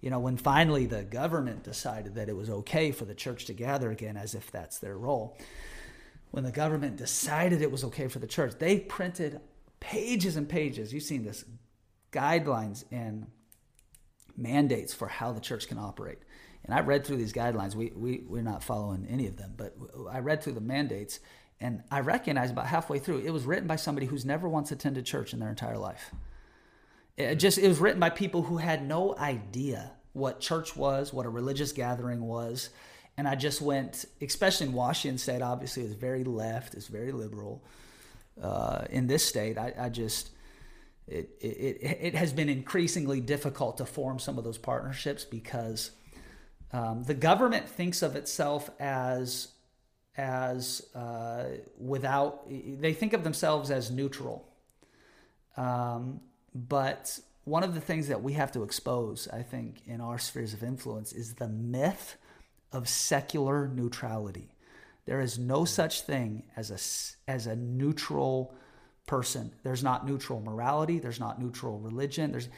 You 0.00 0.10
know, 0.10 0.18
when 0.18 0.36
finally 0.36 0.86
the 0.86 1.04
government 1.04 1.62
decided 1.62 2.16
that 2.16 2.28
it 2.28 2.36
was 2.36 2.50
okay 2.50 2.90
for 2.90 3.04
the 3.04 3.14
church 3.14 3.44
to 3.46 3.52
gather 3.52 3.90
again, 3.90 4.16
as 4.16 4.34
if 4.34 4.50
that's 4.50 4.78
their 4.78 4.98
role, 4.98 5.38
when 6.32 6.44
the 6.44 6.50
government 6.50 6.96
decided 6.96 7.62
it 7.62 7.70
was 7.70 7.84
okay 7.84 8.08
for 8.08 8.18
the 8.18 8.26
church, 8.26 8.54
they 8.58 8.78
printed 8.78 9.40
pages 9.78 10.36
and 10.36 10.48
pages. 10.48 10.92
You've 10.92 11.04
seen 11.04 11.24
this 11.24 11.44
guidelines 12.10 12.84
and 12.90 13.26
mandates 14.36 14.92
for 14.92 15.06
how 15.06 15.32
the 15.32 15.40
church 15.40 15.68
can 15.68 15.78
operate. 15.78 16.18
And 16.64 16.74
I 16.74 16.80
read 16.80 17.04
through 17.04 17.16
these 17.16 17.32
guidelines. 17.32 17.74
We, 17.74 17.92
we, 17.94 18.24
we're 18.26 18.42
not 18.42 18.62
following 18.62 19.06
any 19.08 19.26
of 19.26 19.36
them, 19.36 19.54
but 19.56 19.76
I 20.10 20.18
read 20.18 20.42
through 20.42 20.54
the 20.54 20.60
mandates 20.60 21.20
and 21.62 21.82
I 21.90 22.00
recognized 22.00 22.52
about 22.52 22.66
halfway 22.66 22.98
through 22.98 23.18
it 23.18 23.30
was 23.30 23.44
written 23.44 23.66
by 23.66 23.76
somebody 23.76 24.06
who's 24.06 24.24
never 24.24 24.48
once 24.48 24.72
attended 24.72 25.06
church 25.06 25.32
in 25.32 25.40
their 25.40 25.48
entire 25.48 25.78
life. 25.78 26.12
It 27.16 27.36
just 27.36 27.58
it 27.58 27.68
was 27.68 27.78
written 27.78 28.00
by 28.00 28.10
people 28.10 28.42
who 28.42 28.56
had 28.58 28.86
no 28.86 29.16
idea 29.16 29.92
what 30.12 30.40
church 30.40 30.76
was, 30.76 31.12
what 31.12 31.24
a 31.24 31.28
religious 31.28 31.72
gathering 31.72 32.22
was. 32.22 32.70
And 33.16 33.28
I 33.28 33.34
just 33.34 33.60
went, 33.60 34.06
especially 34.20 34.68
in 34.68 34.72
Washington 34.72 35.18
State, 35.18 35.42
obviously 35.42 35.82
it's 35.84 35.94
very 35.94 36.24
left, 36.24 36.74
it's 36.74 36.88
very 36.88 37.12
liberal. 37.12 37.62
Uh, 38.42 38.84
in 38.90 39.06
this 39.06 39.24
state, 39.24 39.58
I, 39.58 39.74
I 39.78 39.88
just 39.88 40.30
it, 41.06 41.30
it, 41.40 41.78
it 42.00 42.14
has 42.14 42.32
been 42.32 42.48
increasingly 42.48 43.20
difficult 43.20 43.78
to 43.78 43.84
form 43.84 44.18
some 44.18 44.38
of 44.38 44.44
those 44.44 44.58
partnerships 44.58 45.24
because 45.24 45.90
um, 46.72 47.04
the 47.04 47.14
government 47.14 47.68
thinks 47.68 48.02
of 48.02 48.16
itself 48.16 48.70
as 48.80 49.48
as 50.16 50.86
uh, 50.94 51.44
without 51.78 52.48
they 52.48 52.92
think 52.92 53.12
of 53.12 53.24
themselves 53.24 53.70
as 53.70 53.90
neutral 53.90 54.48
um, 55.56 56.20
but 56.54 57.18
one 57.44 57.62
of 57.62 57.74
the 57.74 57.80
things 57.80 58.08
that 58.08 58.22
we 58.22 58.34
have 58.34 58.52
to 58.52 58.62
expose 58.62 59.28
i 59.32 59.42
think 59.42 59.82
in 59.86 60.00
our 60.00 60.18
spheres 60.18 60.52
of 60.52 60.62
influence 60.62 61.12
is 61.12 61.34
the 61.34 61.48
myth 61.48 62.16
of 62.72 62.88
secular 62.88 63.68
neutrality 63.68 64.52
there 65.04 65.20
is 65.20 65.38
no 65.38 65.64
such 65.64 66.02
thing 66.02 66.44
as 66.56 66.70
a 66.70 67.30
as 67.30 67.46
a 67.46 67.56
neutral 67.56 68.54
person. 69.06 69.52
There's 69.62 69.82
not 69.82 70.06
neutral 70.06 70.40
morality, 70.40 70.98
there's 70.98 71.20
not 71.20 71.40
neutral 71.40 71.78
religion. 71.78 72.32
There's 72.32 72.48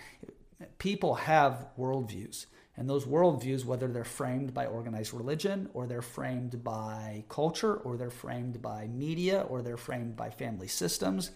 people 0.79 1.15
have 1.15 1.67
worldviews. 1.79 2.47
And 2.77 2.89
those 2.89 3.05
worldviews, 3.05 3.64
whether 3.64 3.87
they're 3.87 4.05
framed 4.05 4.53
by 4.53 4.66
organized 4.66 5.14
religion, 5.14 5.68
or 5.75 5.87
they're 5.87 6.03
framed 6.03 6.64
by 6.64 7.25
culture, 7.29 7.77
or 7.77 7.97
they're 7.97 8.11
framed 8.11 8.61
by 8.61 8.89
media, 8.89 9.43
or 9.43 9.62
they're 9.62 9.77
framed 9.77 10.16
by 10.16 10.31
family 10.31 10.66
systems, 10.66 11.31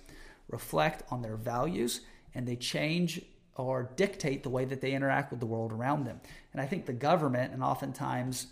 reflect 0.48 1.02
on 1.10 1.22
their 1.22 1.36
values 1.36 2.00
and 2.34 2.46
they 2.46 2.56
change 2.56 3.22
or 3.56 3.90
dictate 3.96 4.42
the 4.42 4.48
way 4.48 4.64
that 4.64 4.80
they 4.80 4.92
interact 4.92 5.30
with 5.30 5.40
the 5.40 5.46
world 5.46 5.72
around 5.72 6.04
them. 6.04 6.20
And 6.52 6.60
I 6.62 6.66
think 6.66 6.86
the 6.86 6.92
government, 6.92 7.52
and 7.52 7.62
oftentimes 7.62 8.46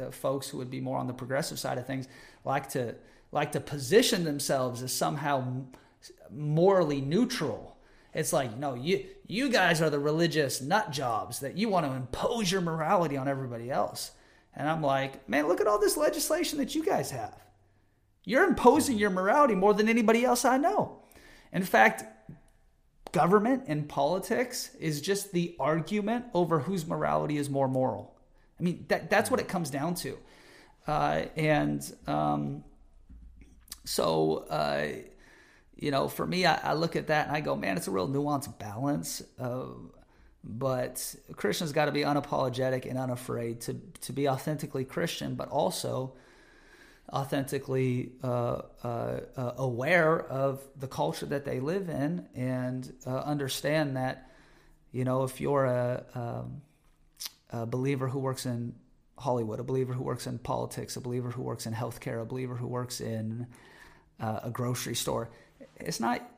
uh, 0.00 0.10
folks 0.10 0.48
who 0.48 0.58
would 0.58 0.70
be 0.70 0.80
more 0.80 0.98
on 0.98 1.06
the 1.06 1.14
progressive 1.14 1.58
side 1.58 1.78
of 1.78 1.86
things, 1.86 2.06
like 2.44 2.68
to 2.70 2.94
like 3.32 3.52
to 3.52 3.60
position 3.60 4.24
themselves 4.24 4.82
as 4.82 4.92
somehow 4.92 5.64
morally 6.30 7.00
neutral. 7.00 7.75
It's 8.16 8.32
like, 8.32 8.56
no, 8.56 8.72
you 8.72 9.04
you 9.26 9.50
guys 9.50 9.82
are 9.82 9.90
the 9.90 9.98
religious 9.98 10.62
nut 10.62 10.90
jobs 10.90 11.40
that 11.40 11.58
you 11.58 11.68
want 11.68 11.84
to 11.84 11.92
impose 11.92 12.50
your 12.50 12.62
morality 12.62 13.18
on 13.18 13.28
everybody 13.28 13.70
else. 13.70 14.12
And 14.54 14.66
I'm 14.66 14.80
like, 14.80 15.28
man, 15.28 15.48
look 15.48 15.60
at 15.60 15.66
all 15.66 15.78
this 15.78 15.98
legislation 15.98 16.58
that 16.58 16.74
you 16.74 16.82
guys 16.82 17.10
have. 17.10 17.36
You're 18.24 18.44
imposing 18.44 18.96
your 18.96 19.10
morality 19.10 19.54
more 19.54 19.74
than 19.74 19.86
anybody 19.86 20.24
else 20.24 20.46
I 20.46 20.56
know. 20.56 21.02
In 21.52 21.62
fact, 21.62 22.04
government 23.12 23.64
and 23.66 23.86
politics 23.86 24.74
is 24.80 25.02
just 25.02 25.32
the 25.32 25.54
argument 25.60 26.24
over 26.32 26.60
whose 26.60 26.86
morality 26.86 27.36
is 27.36 27.50
more 27.50 27.68
moral. 27.68 28.16
I 28.58 28.62
mean, 28.62 28.86
that, 28.88 29.10
that's 29.10 29.30
what 29.30 29.40
it 29.40 29.48
comes 29.48 29.68
down 29.68 29.94
to. 29.96 30.16
Uh, 30.86 31.24
and 31.36 31.92
um, 32.06 32.64
so, 33.84 34.46
uh, 34.48 34.86
you 35.76 35.90
know, 35.90 36.08
for 36.08 36.26
me, 36.26 36.46
I, 36.46 36.70
I, 36.70 36.72
look 36.72 36.96
at 36.96 37.08
that 37.08 37.28
and 37.28 37.36
I 37.36 37.40
go, 37.40 37.54
man, 37.54 37.76
it's 37.76 37.86
a 37.86 37.90
real 37.90 38.08
nuanced 38.08 38.58
balance. 38.58 39.22
Uh, 39.38 39.66
but 40.42 41.14
Christians 41.34 41.72
got 41.72 41.86
to 41.86 41.92
be 41.92 42.02
unapologetic 42.02 42.88
and 42.88 42.98
unafraid 42.98 43.60
to 43.62 43.74
to 44.02 44.12
be 44.12 44.28
authentically 44.28 44.84
Christian, 44.84 45.34
but 45.34 45.48
also 45.48 46.14
authentically 47.12 48.12
uh, 48.22 48.62
uh, 48.82 49.20
uh 49.36 49.52
aware 49.58 50.20
of 50.20 50.60
the 50.78 50.88
culture 50.88 51.26
that 51.26 51.44
they 51.44 51.60
live 51.60 51.88
in 51.88 52.26
and 52.34 52.92
uh, 53.06 53.18
understand 53.18 53.96
that, 53.96 54.30
you 54.92 55.04
know, 55.04 55.24
if 55.24 55.40
you're 55.40 55.64
a, 55.64 56.04
um, 56.14 56.62
a 57.50 57.66
believer 57.66 58.08
who 58.08 58.18
works 58.18 58.46
in 58.46 58.74
Hollywood, 59.18 59.60
a 59.60 59.64
believer 59.64 59.92
who 59.92 60.02
works 60.02 60.26
in 60.26 60.38
politics, 60.38 60.96
a 60.96 61.00
believer 61.00 61.30
who 61.30 61.42
works 61.42 61.66
in 61.66 61.72
healthcare, 61.72 62.22
a 62.22 62.24
believer 62.24 62.54
who 62.54 62.66
works 62.66 63.00
in 63.00 63.46
uh, 64.20 64.40
a 64.44 64.50
grocery 64.50 64.94
store. 64.94 65.30
It's 65.76 66.00
not 66.00 66.28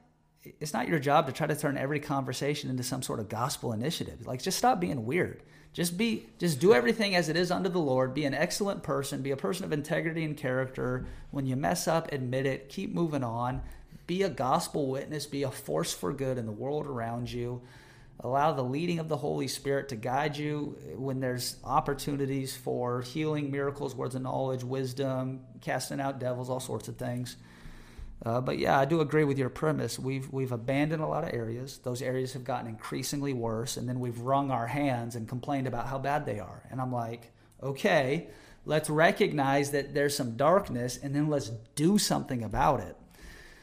it's 0.60 0.72
not 0.72 0.88
your 0.88 0.98
job 0.98 1.26
to 1.26 1.32
try 1.32 1.46
to 1.46 1.56
turn 1.56 1.76
every 1.76 2.00
conversation 2.00 2.70
into 2.70 2.82
some 2.82 3.02
sort 3.02 3.20
of 3.20 3.28
gospel 3.28 3.72
initiative. 3.72 4.26
Like 4.26 4.42
just 4.42 4.58
stop 4.58 4.80
being 4.80 5.04
weird. 5.04 5.42
Just 5.72 5.98
be 5.98 6.26
just 6.38 6.60
do 6.60 6.72
everything 6.72 7.14
as 7.14 7.28
it 7.28 7.36
is 7.36 7.50
unto 7.50 7.68
the 7.68 7.78
Lord. 7.78 8.14
Be 8.14 8.24
an 8.24 8.34
excellent 8.34 8.82
person. 8.82 9.22
Be 9.22 9.30
a 9.30 9.36
person 9.36 9.64
of 9.64 9.72
integrity 9.72 10.24
and 10.24 10.36
character. 10.36 11.06
When 11.30 11.46
you 11.46 11.56
mess 11.56 11.86
up, 11.86 12.12
admit 12.12 12.46
it. 12.46 12.68
Keep 12.68 12.94
moving 12.94 13.24
on. 13.24 13.62
Be 14.06 14.22
a 14.22 14.30
gospel 14.30 14.88
witness. 14.88 15.26
Be 15.26 15.42
a 15.42 15.50
force 15.50 15.92
for 15.92 16.12
good 16.12 16.38
in 16.38 16.46
the 16.46 16.52
world 16.52 16.86
around 16.86 17.30
you. 17.30 17.60
Allow 18.20 18.52
the 18.52 18.64
leading 18.64 18.98
of 18.98 19.08
the 19.08 19.16
Holy 19.16 19.46
Spirit 19.46 19.90
to 19.90 19.96
guide 19.96 20.36
you 20.36 20.76
when 20.96 21.20
there's 21.20 21.56
opportunities 21.62 22.56
for 22.56 23.02
healing, 23.02 23.50
miracles, 23.50 23.94
words 23.94 24.16
of 24.16 24.22
knowledge, 24.22 24.64
wisdom, 24.64 25.40
casting 25.60 26.00
out 26.00 26.18
devils, 26.18 26.50
all 26.50 26.58
sorts 26.58 26.88
of 26.88 26.96
things. 26.96 27.36
Uh, 28.24 28.40
but 28.40 28.58
yeah, 28.58 28.78
I 28.78 28.84
do 28.84 29.00
agree 29.00 29.24
with 29.24 29.38
your 29.38 29.48
premise. 29.48 29.98
We've 29.98 30.28
we've 30.32 30.52
abandoned 30.52 31.02
a 31.02 31.06
lot 31.06 31.24
of 31.24 31.32
areas. 31.32 31.78
Those 31.78 32.02
areas 32.02 32.32
have 32.32 32.44
gotten 32.44 32.66
increasingly 32.66 33.32
worse, 33.32 33.76
and 33.76 33.88
then 33.88 34.00
we've 34.00 34.18
wrung 34.18 34.50
our 34.50 34.66
hands 34.66 35.14
and 35.14 35.28
complained 35.28 35.68
about 35.68 35.86
how 35.86 35.98
bad 35.98 36.26
they 36.26 36.40
are. 36.40 36.64
And 36.70 36.80
I'm 36.80 36.92
like, 36.92 37.32
Okay, 37.62 38.28
let's 38.64 38.88
recognize 38.88 39.72
that 39.72 39.94
there's 39.94 40.16
some 40.16 40.36
darkness 40.36 40.98
and 41.02 41.14
then 41.14 41.28
let's 41.28 41.50
do 41.74 41.98
something 41.98 42.44
about 42.44 42.80
it. 42.80 42.96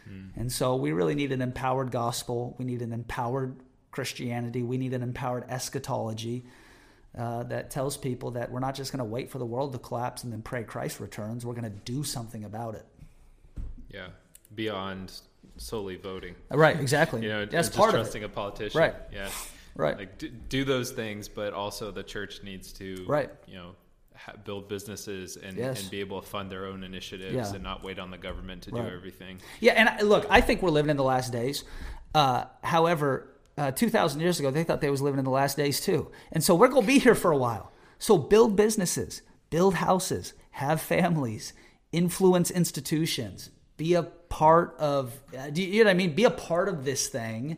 Mm. 0.10 0.32
And 0.36 0.52
so 0.52 0.76
we 0.76 0.92
really 0.92 1.16
need 1.16 1.32
an 1.32 1.42
empowered 1.42 1.92
gospel. 1.92 2.56
We 2.58 2.66
need 2.66 2.82
an 2.82 2.92
empowered 2.92 3.56
Christianity. 3.92 4.64
We 4.64 4.78
need 4.78 4.94
an 4.94 5.02
empowered 5.02 5.46
eschatology 5.48 6.46
uh, 7.18 7.44
that 7.44 7.72
tells 7.72 7.96
people 7.96 8.32
that 8.32 8.52
we're 8.52 8.60
not 8.60 8.76
just 8.76 8.92
going 8.92 9.00
to 9.00 9.06
wait 9.06 9.32
for 9.32 9.38
the 9.38 9.46
world 9.46 9.72
to 9.72 9.80
collapse 9.80 10.24
and 10.24 10.34
then 10.34 10.42
pray 10.42 10.64
Christ 10.64 11.00
returns. 11.00 11.46
We're 11.46 11.54
going 11.54 11.64
to 11.64 11.70
do 11.70 12.04
something 12.04 12.44
about 12.44 12.76
it. 12.76 12.86
Yeah, 13.90 14.08
beyond 14.56 15.12
solely 15.58 15.96
voting. 15.98 16.36
Right, 16.50 16.80
exactly. 16.80 17.22
you 17.22 17.30
know, 17.30 17.46
that's 17.46 17.70
part 17.70 17.92
trusting 17.92 18.24
of 18.24 18.32
it. 18.32 18.34
a 18.34 18.36
politician. 18.36 18.80
Right. 18.80 18.96
Yeah. 19.12 19.30
Right. 19.76 19.98
Like 19.98 20.18
do, 20.18 20.30
do, 20.30 20.64
those 20.64 20.92
things, 20.92 21.28
but 21.28 21.54
also 21.54 21.92
the 21.92 22.04
church 22.04 22.42
needs 22.44 22.72
to. 22.74 23.06
Right. 23.08 23.30
You 23.48 23.56
know. 23.56 23.76
build 24.46 24.70
businesses 24.70 25.36
and, 25.38 25.58
yes. 25.58 25.82
and 25.82 25.92
be 25.92 26.00
able 26.00 26.22
to 26.22 26.28
fund 26.28 26.50
their 26.50 26.66
own 26.66 26.84
initiatives 26.84 27.34
yeah. 27.34 27.54
and 27.54 27.62
not 27.62 27.84
wait 27.84 28.00
on 28.00 28.10
the 28.10 28.18
government 28.18 28.64
to 28.64 28.72
right. 28.72 28.88
do 28.88 28.96
everything. 28.96 29.40
Yeah, 29.60 29.74
and 29.74 30.08
look, 30.08 30.26
I 30.30 30.42
think 30.42 30.62
we're 30.62 30.70
living 30.70 30.90
in 30.90 30.98
the 30.98 31.04
last 31.04 31.34
days. 31.34 31.66
Uh, 32.14 32.46
however, 32.64 33.28
uh, 33.58 33.72
2,000 33.72 34.22
years 34.22 34.40
ago, 34.40 34.52
they 34.52 34.64
thought 34.64 34.82
they 34.82 34.90
was 34.90 35.02
living 35.02 35.20
in 35.20 35.26
the 35.26 35.32
last 35.32 35.58
days 35.58 35.82
too. 35.82 36.10
And 36.32 36.44
so 36.44 36.56
we're 36.56 36.70
going 36.70 36.84
to 36.84 36.88
be 36.88 37.00
here 37.00 37.16
for 37.16 37.32
a 37.32 37.38
while. 37.38 37.72
So 38.00 38.18
build 38.18 38.56
businesses, 38.56 39.22
build 39.50 39.76
houses, 39.76 40.34
have 40.52 40.82
families, 40.82 41.54
influence 41.92 42.52
institutions, 42.52 43.50
be 43.78 43.94
a 43.94 44.04
part 44.04 44.76
of, 44.80 45.14
uh, 45.38 45.50
do 45.50 45.62
you 45.62 45.84
know 45.84 45.90
what 45.90 45.92
I 45.92 45.94
mean? 45.96 46.14
Be 46.14 46.24
a 46.24 46.32
part 46.32 46.70
of 46.70 46.86
this 46.86 47.08
thing 47.08 47.58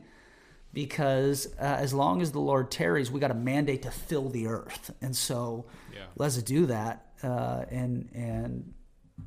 because 0.73 1.47
uh, 1.59 1.63
as 1.63 1.93
long 1.93 2.21
as 2.21 2.31
the 2.31 2.39
Lord 2.39 2.71
tarries, 2.71 3.11
we 3.11 3.19
got 3.19 3.31
a 3.31 3.35
mandate 3.35 3.83
to 3.83 3.91
fill 3.91 4.29
the 4.29 4.47
earth. 4.47 4.93
And 5.01 5.15
so 5.15 5.65
yeah. 5.93 6.05
let's 6.15 6.41
do 6.43 6.67
that. 6.67 7.05
Uh, 7.23 7.65
and, 7.69 8.09
and, 8.13 8.73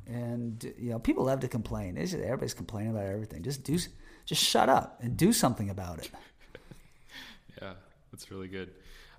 and, 0.07 0.73
you 0.77 0.91
know, 0.91 0.99
people 0.99 1.25
love 1.25 1.41
to 1.41 1.47
complain. 1.47 1.95
Just, 1.95 2.13
everybody's 2.13 2.53
complaining 2.53 2.91
about 2.91 3.05
everything. 3.05 3.43
Just 3.43 3.63
do, 3.63 3.77
just 4.25 4.43
shut 4.43 4.69
up 4.69 4.99
and 5.01 5.17
do 5.17 5.33
something 5.33 5.69
about 5.69 5.99
it. 5.99 6.09
yeah, 7.61 7.73
that's 8.11 8.31
really 8.31 8.47
good. 8.47 8.71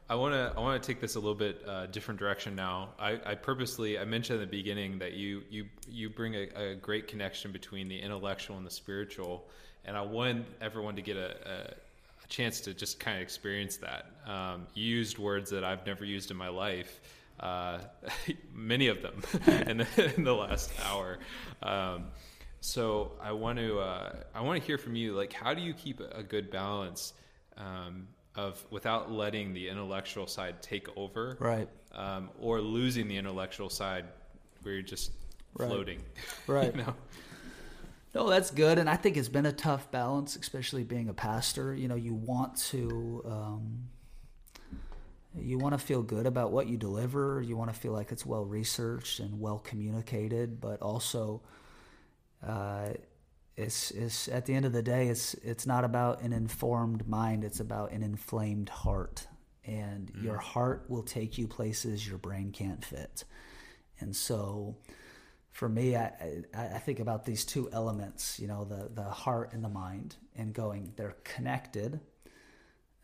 I 0.09 0.15
want 0.15 0.35
to 0.35 0.53
I 0.57 0.61
want 0.61 0.83
to 0.83 0.87
take 0.87 1.01
this 1.01 1.15
a 1.15 1.21
little 1.21 1.35
bit 1.35 1.63
uh, 1.67 1.87
different 1.87 2.21
direction 2.21 2.55
now. 2.55 2.91
I, 2.99 3.19
I, 3.25 3.35
purposely 3.35 3.99
I 3.99 4.05
mentioned 4.05 4.41
in 4.43 4.49
the 4.49 4.51
beginning 4.51 4.99
that 4.99 5.13
you 5.13 5.43
you 5.49 5.67
you 5.89 6.11
bring 6.11 6.35
a, 6.35 6.49
a, 6.55 6.75
great 6.75 7.09
connection 7.09 7.53
between 7.53 7.89
the 7.89 7.99
intellectual 7.99 8.57
and 8.57 8.67
the 8.67 8.71
spiritual, 8.71 9.49
and 9.85 9.97
I 9.97 10.03
want 10.03 10.45
everyone 10.61 10.97
to 10.97 11.03
get 11.03 11.17
a, 11.17 11.31
a, 11.51 12.25
a 12.25 12.29
chance 12.29 12.61
to 12.63 12.75
just 12.75 13.01
kind 13.01 13.17
of 13.17 13.23
experience 13.23 13.79
that. 13.79 14.07
Um, 14.27 14.67
you 14.75 14.85
used 14.85 15.19
words 15.19 15.51
that 15.51 15.65
I've 15.65 15.87
never 15.87 16.05
used 16.05 16.31
in 16.31 16.37
my 16.37 16.49
life, 16.49 17.01
uh, 17.41 17.79
many 18.53 18.89
of 18.89 19.03
them 19.03 19.23
in, 19.69 19.79
the, 19.79 20.13
in 20.17 20.25
the 20.25 20.35
last 20.35 20.71
hour. 20.85 21.19
Um, 21.63 22.07
so 22.61 23.13
I 23.21 23.33
want 23.33 23.59
to 23.59 23.79
uh, 23.79 24.17
I 24.35 24.43
want 24.43 24.61
to 24.61 24.67
hear 24.67 24.79
from 24.79 24.95
you. 24.95 25.15
Like, 25.15 25.33
how 25.33 25.55
do 25.55 25.63
you 25.63 25.75
keep 25.75 26.01
a 26.01 26.23
good 26.23 26.51
balance? 26.51 27.13
Um, 27.57 28.09
of 28.35 28.65
without 28.71 29.11
letting 29.11 29.53
the 29.53 29.69
intellectual 29.69 30.27
side 30.27 30.63
take 30.63 30.89
over, 30.97 31.37
right? 31.41 31.69
Um, 31.93 32.31
or 32.41 32.61
losing 32.61 33.09
the 33.09 33.17
intellectual 33.17 33.69
side 33.69 34.07
where 34.63 34.75
you're 34.75 34.83
just 34.83 35.13
right. 35.55 35.69
floating, 35.69 36.01
right? 36.47 36.75
you 36.75 36.83
know? 36.83 36.95
No, 38.15 38.29
that's 38.29 38.51
good, 38.51 38.79
and 38.79 38.91
I 38.91 38.97
think 38.97 39.17
it's 39.17 39.29
been 39.29 39.47
a 39.47 39.53
tough 39.53 39.91
balance, 39.91 40.37
especially 40.37 40.85
being 40.85 41.09
a 41.09 41.15
pastor. 41.15 41.75
You 41.75 41.89
know, 41.89 41.95
you 41.95 42.15
want 42.15 42.57
to. 42.71 43.23
Um, 43.27 43.89
you 45.35 45.57
want 45.57 45.73
to 45.73 45.79
feel 45.79 46.03
good 46.03 46.27
about 46.27 46.53
what 46.53 46.67
you 46.67 46.77
deliver. 46.77 47.41
You 47.41 47.57
want 47.57 47.73
to 47.73 47.79
feel 47.79 47.93
like 47.93 48.13
it's 48.13 48.27
well 48.27 48.45
researched 48.45 49.19
and 49.19 49.41
well 49.41 49.59
communicated, 49.59 50.61
but 50.61 50.83
also 50.83 51.41
uh, 52.47 52.91
it's, 53.57 53.91
it's 53.91 54.29
at 54.29 54.47
the 54.47 54.55
end 54.55 54.65
of 54.65 54.73
the 54.73 54.83
day, 54.83 55.09
it's 55.09 55.35
it's 55.35 55.67
not 55.67 55.85
about 55.85 56.23
an 56.23 56.33
informed 56.33 57.07
mind. 57.07 57.45
It's 57.45 57.61
about 57.61 57.93
an 57.93 58.03
inflamed 58.03 58.71
heart, 58.71 59.27
and 59.65 60.11
mm. 60.13 60.23
your 60.23 60.39
heart 60.39 60.87
will 60.89 61.03
take 61.03 61.37
you 61.37 61.47
places 61.47 62.09
your 62.09 62.19
brain 62.19 62.51
can't 62.51 62.83
fit. 62.85 63.25
And 64.01 64.17
so, 64.17 64.77
for 65.51 65.69
me, 65.69 65.97
I, 65.97 66.13
I, 66.55 66.67
I 66.75 66.79
think 66.79 66.99
about 66.99 67.27
these 67.27 67.45
two 67.45 67.69
elements. 67.73 68.41
You 68.41 68.49
know, 68.49 68.65
the 68.65 68.89
the 68.93 69.11
heart 69.11 69.53
and 69.53 69.63
the 69.63 69.69
mind, 69.69 70.17
and 70.35 70.55
going 70.55 70.95
they're 70.97 71.17
connected. 71.23 72.01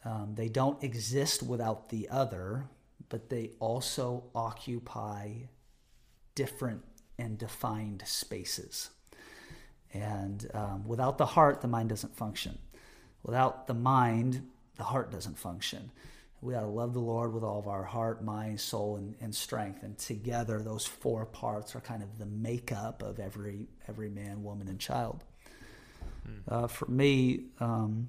Um, 0.04 0.34
they 0.34 0.48
don't 0.48 0.82
exist 0.82 1.42
without 1.42 1.90
the 1.90 2.08
other, 2.08 2.70
but 3.10 3.28
they 3.28 3.50
also 3.58 4.24
occupy 4.34 5.32
different 6.34 6.84
and 7.18 7.36
defined 7.36 8.02
spaces. 8.06 8.90
And 9.92 10.48
um, 10.54 10.86
without 10.86 11.18
the 11.18 11.26
heart, 11.26 11.60
the 11.60 11.68
mind 11.68 11.88
doesn't 11.88 12.16
function. 12.16 12.58
Without 13.22 13.66
the 13.66 13.74
mind, 13.74 14.46
the 14.76 14.84
heart 14.84 15.10
doesn't 15.10 15.38
function. 15.38 15.90
We 16.40 16.54
got 16.54 16.60
to 16.60 16.66
love 16.66 16.92
the 16.92 17.00
Lord 17.00 17.32
with 17.32 17.42
all 17.42 17.58
of 17.58 17.66
our 17.66 17.82
heart, 17.82 18.22
mind, 18.22 18.60
soul, 18.60 18.96
and, 18.96 19.16
and 19.20 19.34
strength. 19.34 19.82
And 19.82 19.98
together, 19.98 20.60
those 20.60 20.86
four 20.86 21.26
parts 21.26 21.74
are 21.74 21.80
kind 21.80 22.02
of 22.02 22.18
the 22.18 22.26
makeup 22.26 23.02
of 23.02 23.18
every 23.18 23.66
every 23.88 24.08
man, 24.08 24.44
woman, 24.44 24.68
and 24.68 24.78
child. 24.78 25.24
Hmm. 26.24 26.38
Uh, 26.46 26.66
for 26.68 26.86
me, 26.86 27.46
um, 27.58 28.08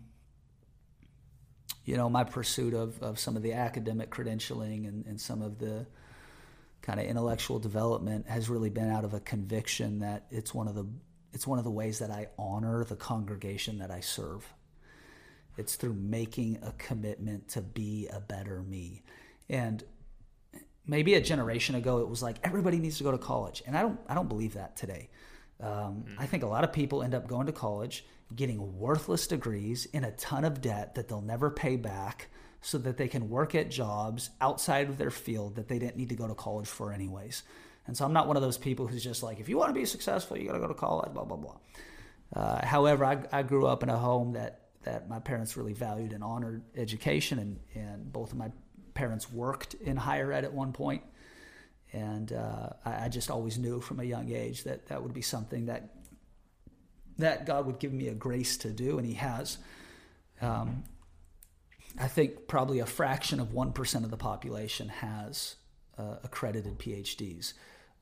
you 1.86 1.98
know, 1.98 2.08
my 2.08 2.24
pursuit 2.24 2.76
of, 2.76 3.02
of 3.02 3.18
some 3.18 3.36
of 3.36 3.42
the 3.42 3.54
academic 3.54 4.12
credentialing 4.12 4.88
and, 4.88 5.08
and 5.08 5.20
some 5.20 5.42
of 5.42 5.58
the 5.58 5.88
kind 6.84 7.00
of 7.00 7.08
intellectual 7.08 7.58
development 7.58 8.28
has 8.28 8.48
really 8.48 8.70
been 8.70 8.90
out 8.92 9.04
of 9.04 9.16
a 9.16 9.20
conviction 9.20 10.00
that 10.00 10.26
it's 10.30 10.54
one 10.54 10.68
of 10.68 10.76
the 10.76 10.86
it's 11.34 11.48
one 11.48 11.58
of 11.60 11.64
the 11.64 11.72
ways 11.72 12.00
that 12.00 12.12
I 12.12 12.28
honor 12.38 12.84
the 12.84 12.96
congregation 12.96 13.80
that 13.80 13.92
I 13.92 14.00
serve. 14.00 14.52
It's 15.58 15.76
through 15.76 15.94
making 15.94 16.60
a 16.64 16.72
commitment 16.74 17.50
to 17.50 17.62
be 17.62 18.08
a 18.12 18.20
better 18.20 18.62
me. 18.64 19.04
And 19.50 19.84
maybe 20.86 21.14
a 21.14 21.22
generation 21.22 21.76
ago, 21.76 22.00
it 22.00 22.10
was 22.10 22.24
like 22.24 22.38
everybody 22.44 22.80
needs 22.80 22.98
to 22.98 23.04
go 23.04 23.12
to 23.12 23.18
college, 23.18 23.62
and 23.66 23.78
I 23.78 23.82
don't. 23.82 24.00
I 24.08 24.14
don't 24.14 24.30
believe 24.30 24.54
that 24.54 24.76
today. 24.76 25.10
Um, 25.62 26.06
I 26.18 26.26
think 26.26 26.44
a 26.44 26.48
lot 26.48 26.64
of 26.64 26.72
people 26.72 27.04
end 27.04 27.14
up 27.14 27.28
going 27.28 27.48
to 27.48 27.52
college, 27.52 28.06
getting 28.36 28.80
worthless 28.80 29.28
degrees 29.28 29.86
in 29.88 30.04
a 30.04 30.12
ton 30.12 30.46
of 30.46 30.62
debt 30.62 30.96
that 30.96 31.08
they'll 31.08 31.22
never 31.22 31.50
pay 31.50 31.76
back, 31.76 32.30
so 32.62 32.78
that 32.80 32.98
they 32.98 33.08
can 33.08 33.30
work 33.30 33.56
at 33.56 33.70
jobs 33.70 34.30
outside 34.42 34.90
of 34.90 34.98
their 34.98 35.12
field 35.12 35.56
that 35.56 35.68
they 35.68 35.80
didn't 35.80 35.98
need 35.98 36.10
to 36.10 36.16
go 36.16 36.28
to 36.28 36.36
college 36.36 36.68
for 36.68 36.92
anyways. 36.92 37.44
And 37.90 37.98
so 37.98 38.06
I'm 38.06 38.14
not 38.14 38.28
one 38.28 38.38
of 38.38 38.44
those 38.44 38.60
people 38.60 38.86
who's 38.86 39.04
just 39.04 39.24
like, 39.24 39.40
if 39.40 39.50
you 39.50 39.58
want 39.58 39.74
to 39.74 39.74
be 39.74 39.84
successful, 39.84 40.38
you 40.38 40.46
got 40.46 40.54
to 40.54 40.60
go 40.60 40.68
to 40.68 40.76
college, 40.76 41.12
blah, 41.12 41.24
blah, 41.24 41.38
blah. 41.38 41.56
Uh, 42.36 42.64
however, 42.64 43.04
I, 43.04 43.18
I, 43.32 43.42
grew 43.42 43.66
up 43.66 43.82
in 43.82 43.90
a 43.90 43.98
home 43.98 44.34
that, 44.34 44.68
that 44.84 45.10
my 45.10 45.18
parents 45.18 45.58
really 45.58 45.74
valued 45.74 46.14
and 46.14 46.24
honored 46.24 46.62
education, 46.76 47.40
and, 47.40 47.60
and 47.74 48.14
both 48.14 48.32
of 48.32 48.38
my 48.38 48.52
parents 48.94 49.32
worked 49.32 49.74
in 49.74 49.98
higher 49.98 50.32
ed 50.32 50.44
at 50.44 50.54
one 50.54 50.72
point. 50.72 51.02
And 51.92 52.32
uh, 52.32 52.70
I, 52.86 53.06
I 53.06 53.10
just 53.10 53.32
always 53.32 53.58
knew 53.58 53.82
from 53.82 54.00
a 54.00 54.04
young 54.04 54.32
age 54.32 54.66
that 54.66 54.86
that 54.90 55.02
would 55.02 55.14
be 55.14 55.24
something 55.24 55.66
that 55.66 55.96
that 57.18 57.48
God 57.48 57.66
would 57.66 57.80
give 57.80 57.92
me 57.92 58.10
a 58.10 58.14
grace 58.14 58.58
to 58.58 58.70
do, 58.70 59.00
and 59.00 59.08
He 59.08 59.16
has. 59.16 59.58
Um, 60.42 60.84
I 62.00 62.08
think 62.08 62.48
probably 62.48 62.80
a 62.80 62.86
fraction 62.86 63.40
of 63.40 63.48
1% 63.48 64.04
of 64.04 64.12
the 64.12 64.16
population 64.16 64.90
has 64.90 65.56
uh, 65.98 66.18
accredited 66.24 66.78
PhDs. 66.78 67.54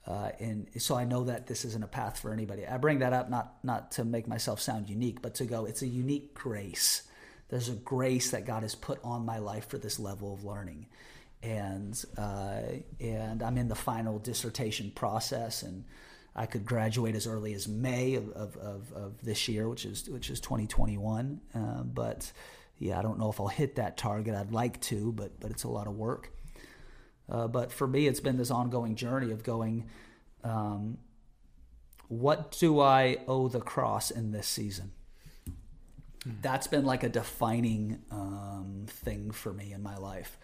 Uh, 0.08 0.32
and 0.40 0.68
so 0.78 0.96
I 0.96 1.04
know 1.04 1.26
that 1.26 1.48
this 1.48 1.66
isn't 1.66 1.84
a 1.84 1.88
path 1.88 2.20
for 2.20 2.32
anybody. 2.32 2.66
I 2.66 2.78
bring 2.78 3.00
that 3.00 3.12
up 3.12 3.30
not 3.30 3.56
not 3.64 3.92
to 3.92 4.06
make 4.06 4.28
myself 4.28 4.62
sound 4.62 4.90
unique, 4.90 5.22
but 5.22 5.36
to 5.36 5.46
go. 5.46 5.66
It's 5.66 5.82
a 5.82 5.88
unique 5.88 6.34
grace. 6.34 7.04
There's 7.50 7.68
a 7.68 7.74
grace 7.74 8.32
that 8.32 8.46
God 8.46 8.64
has 8.64 8.74
put 8.74 9.00
on 9.04 9.26
my 9.26 9.40
life 9.40 9.68
for 9.68 9.78
this 9.78 10.00
level 10.00 10.34
of 10.34 10.46
learning, 10.46 10.86
and 11.44 12.02
uh, 12.18 12.62
and 13.02 13.44
I'm 13.44 13.58
in 13.58 13.68
the 13.68 13.76
final 13.76 14.18
dissertation 14.18 14.92
process, 14.92 15.62
and 15.64 15.84
I 16.36 16.46
could 16.46 16.66
graduate 16.66 17.16
as 17.16 17.28
early 17.28 17.54
as 17.54 17.68
May 17.68 18.16
of, 18.16 18.30
of, 18.30 18.56
of, 18.58 18.94
of 18.94 19.22
this 19.24 19.50
year, 19.50 19.68
which 19.68 19.86
is 19.86 20.08
which 20.08 20.30
is 20.30 20.40
2021. 20.40 21.42
Uh, 21.54 21.84
but 21.84 22.32
yeah, 22.80 22.98
I 22.98 23.02
don't 23.02 23.20
know 23.20 23.30
if 23.30 23.42
I'll 23.42 23.48
hit 23.48 23.76
that 23.76 23.98
target. 23.98 24.36
I'd 24.36 24.54
like 24.54 24.80
to, 24.84 25.12
but 25.12 25.38
but 25.42 25.52
it's 25.52 25.66
a 25.66 25.70
lot 25.70 25.88
of 25.88 25.98
work. 25.98 26.32
Uh, 27.30 27.48
but 27.48 27.72
for 27.72 27.88
me, 27.88 28.08
it's 28.08 28.20
been 28.20 28.38
this 28.38 28.52
ongoing 28.52 28.96
journey 28.96 29.32
of 29.32 29.44
going, 29.44 29.86
um, 30.44 30.98
what 32.08 32.52
do 32.52 32.80
I 32.80 33.18
owe 33.28 33.48
the 33.48 33.60
cross 33.60 34.12
in 34.12 34.32
this 34.32 34.48
season? 34.48 34.92
Hmm. 36.24 36.32
That's 36.42 36.68
been 36.68 36.86
like 36.86 37.04
a 37.04 37.10
defining 37.10 38.00
um, 38.12 38.86
thing 38.88 39.32
for 39.32 39.54
me 39.54 39.74
in 39.74 39.84
my 39.84 39.98
life. 39.98 40.38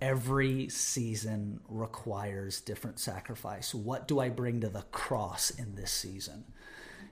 Every 0.00 0.68
season 0.68 1.60
requires 1.68 2.60
different 2.60 2.98
sacrifice. 2.98 3.74
What 3.74 4.06
do 4.06 4.20
I 4.20 4.28
bring 4.28 4.60
to 4.60 4.68
the 4.68 4.82
cross 4.92 5.50
in 5.50 5.74
this 5.74 5.90
season? 5.90 6.44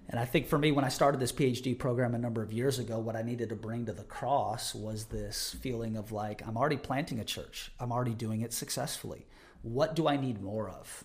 And 0.08 0.20
I 0.20 0.26
think 0.26 0.48
for 0.48 0.58
me, 0.58 0.70
when 0.70 0.84
I 0.84 0.88
started 0.88 1.18
this 1.20 1.32
PhD 1.32 1.78
program 1.78 2.14
a 2.14 2.18
number 2.18 2.42
of 2.42 2.52
years 2.52 2.78
ago, 2.78 2.98
what 2.98 3.16
I 3.16 3.22
needed 3.22 3.48
to 3.48 3.56
bring 3.56 3.86
to 3.86 3.92
the 3.92 4.04
cross 4.04 4.74
was 4.74 5.06
this 5.06 5.56
feeling 5.60 5.96
of 5.96 6.12
like, 6.12 6.46
I'm 6.46 6.56
already 6.56 6.76
planting 6.76 7.20
a 7.20 7.24
church, 7.24 7.72
I'm 7.80 7.90
already 7.90 8.14
doing 8.14 8.42
it 8.42 8.52
successfully. 8.52 9.26
What 9.62 9.96
do 9.96 10.06
I 10.06 10.16
need 10.16 10.42
more 10.42 10.68
of? 10.68 11.04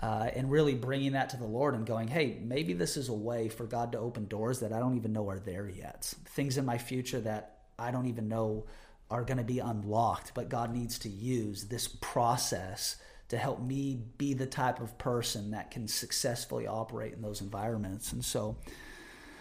Uh, 0.00 0.30
and 0.34 0.50
really 0.50 0.74
bringing 0.74 1.12
that 1.12 1.30
to 1.30 1.36
the 1.36 1.44
Lord 1.44 1.74
and 1.74 1.86
going, 1.86 2.08
hey, 2.08 2.38
maybe 2.42 2.72
this 2.72 2.96
is 2.96 3.08
a 3.08 3.14
way 3.14 3.48
for 3.48 3.64
God 3.64 3.92
to 3.92 3.98
open 3.98 4.26
doors 4.26 4.60
that 4.60 4.72
I 4.72 4.78
don't 4.80 4.96
even 4.96 5.12
know 5.12 5.28
are 5.28 5.38
there 5.38 5.68
yet. 5.68 6.12
Things 6.26 6.56
in 6.58 6.64
my 6.64 6.78
future 6.78 7.20
that 7.20 7.58
I 7.78 7.90
don't 7.90 8.06
even 8.06 8.28
know 8.28 8.66
are 9.10 9.24
going 9.24 9.38
to 9.38 9.44
be 9.44 9.58
unlocked, 9.58 10.32
but 10.34 10.48
God 10.48 10.74
needs 10.74 10.98
to 11.00 11.08
use 11.08 11.64
this 11.64 11.88
process 11.88 12.96
to 13.28 13.36
help 13.36 13.60
me 13.60 13.98
be 14.16 14.34
the 14.34 14.46
type 14.46 14.80
of 14.80 14.96
person 14.98 15.50
that 15.50 15.70
can 15.70 15.86
successfully 15.86 16.66
operate 16.66 17.12
in 17.12 17.20
those 17.20 17.40
environments. 17.40 18.12
And 18.12 18.24
so, 18.24 18.56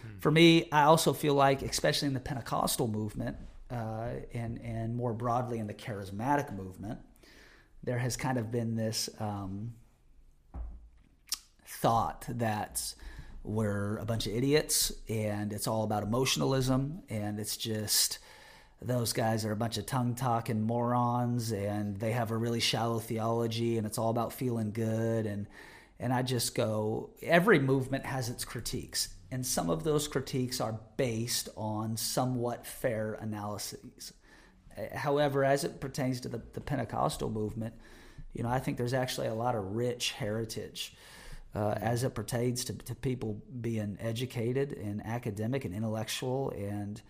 hmm. 0.01 0.19
for 0.19 0.31
me, 0.31 0.68
I 0.72 0.84
also 0.84 1.14
feel 1.14 1.34
like, 1.34 1.61
especially 1.61 2.07
in 2.07 2.14
the 2.14 2.19
Pentecostal 2.19 2.88
movement 2.88 3.38
uh, 3.72 4.09
and 4.34 4.59
and 4.61 4.95
more 4.95 5.14
broadly 5.14 5.59
in 5.59 5.68
the 5.68 5.73
charismatic 5.73 6.55
movement, 6.55 6.99
there 7.84 7.99
has 7.99 8.18
kind 8.18 8.38
of 8.38 8.51
been 8.51 8.76
this 8.76 9.09
um, 9.19 9.73
thought 11.65 12.26
that 12.30 12.93
we're 13.43 13.97
a 13.97 14.05
bunch 14.05 14.27
of 14.27 14.34
idiots 14.34 14.91
and 15.07 15.53
it's 15.53 15.68
all 15.68 15.84
about 15.84 16.03
emotionalism 16.03 17.01
and 17.09 17.39
it's 17.39 17.55
just 17.55 18.19
those 18.81 19.13
guys 19.13 19.45
are 19.45 19.51
a 19.51 19.55
bunch 19.55 19.77
of 19.77 19.85
tongue 19.85 20.15
talking 20.15 20.61
morons 20.61 21.51
and 21.51 21.99
they 21.99 22.11
have 22.11 22.31
a 22.31 22.37
really 22.37 22.59
shallow 22.59 22.99
theology 22.99 23.77
and 23.77 23.87
it's 23.87 23.97
all 23.97 24.09
about 24.09 24.33
feeling 24.33 24.71
good 24.71 25.25
and 25.25 25.47
and 25.99 26.13
I 26.13 26.21
just 26.21 26.53
go 26.53 27.09
every 27.23 27.59
movement 27.59 28.05
has 28.05 28.29
its 28.29 28.45
critiques 28.45 29.09
and 29.31 29.45
some 29.45 29.69
of 29.69 29.83
those 29.83 30.07
critiques 30.07 30.61
are 30.61 30.79
based 30.95 31.49
on 31.57 31.97
somewhat 31.97 32.65
fair 32.65 33.17
analyses. 33.19 34.13
However, 34.93 35.43
as 35.43 35.63
it 35.63 35.81
pertains 35.81 36.21
to 36.21 36.29
the, 36.29 36.41
the 36.53 36.61
Pentecostal 36.61 37.29
movement, 37.29 37.73
you 38.33 38.43
know, 38.43 38.49
I 38.49 38.59
think 38.59 38.77
there's 38.77 38.93
actually 38.93 39.27
a 39.27 39.33
lot 39.33 39.55
of 39.55 39.75
rich 39.75 40.11
heritage 40.11 40.95
uh, 41.55 41.75
as 41.81 42.03
it 42.03 42.13
pertains 42.13 42.63
to, 42.65 42.73
to 42.73 42.95
people 42.95 43.41
being 43.59 43.97
educated 43.99 44.73
and 44.73 45.05
academic 45.05 45.65
and 45.65 45.73
intellectual 45.73 46.51
and 46.51 47.01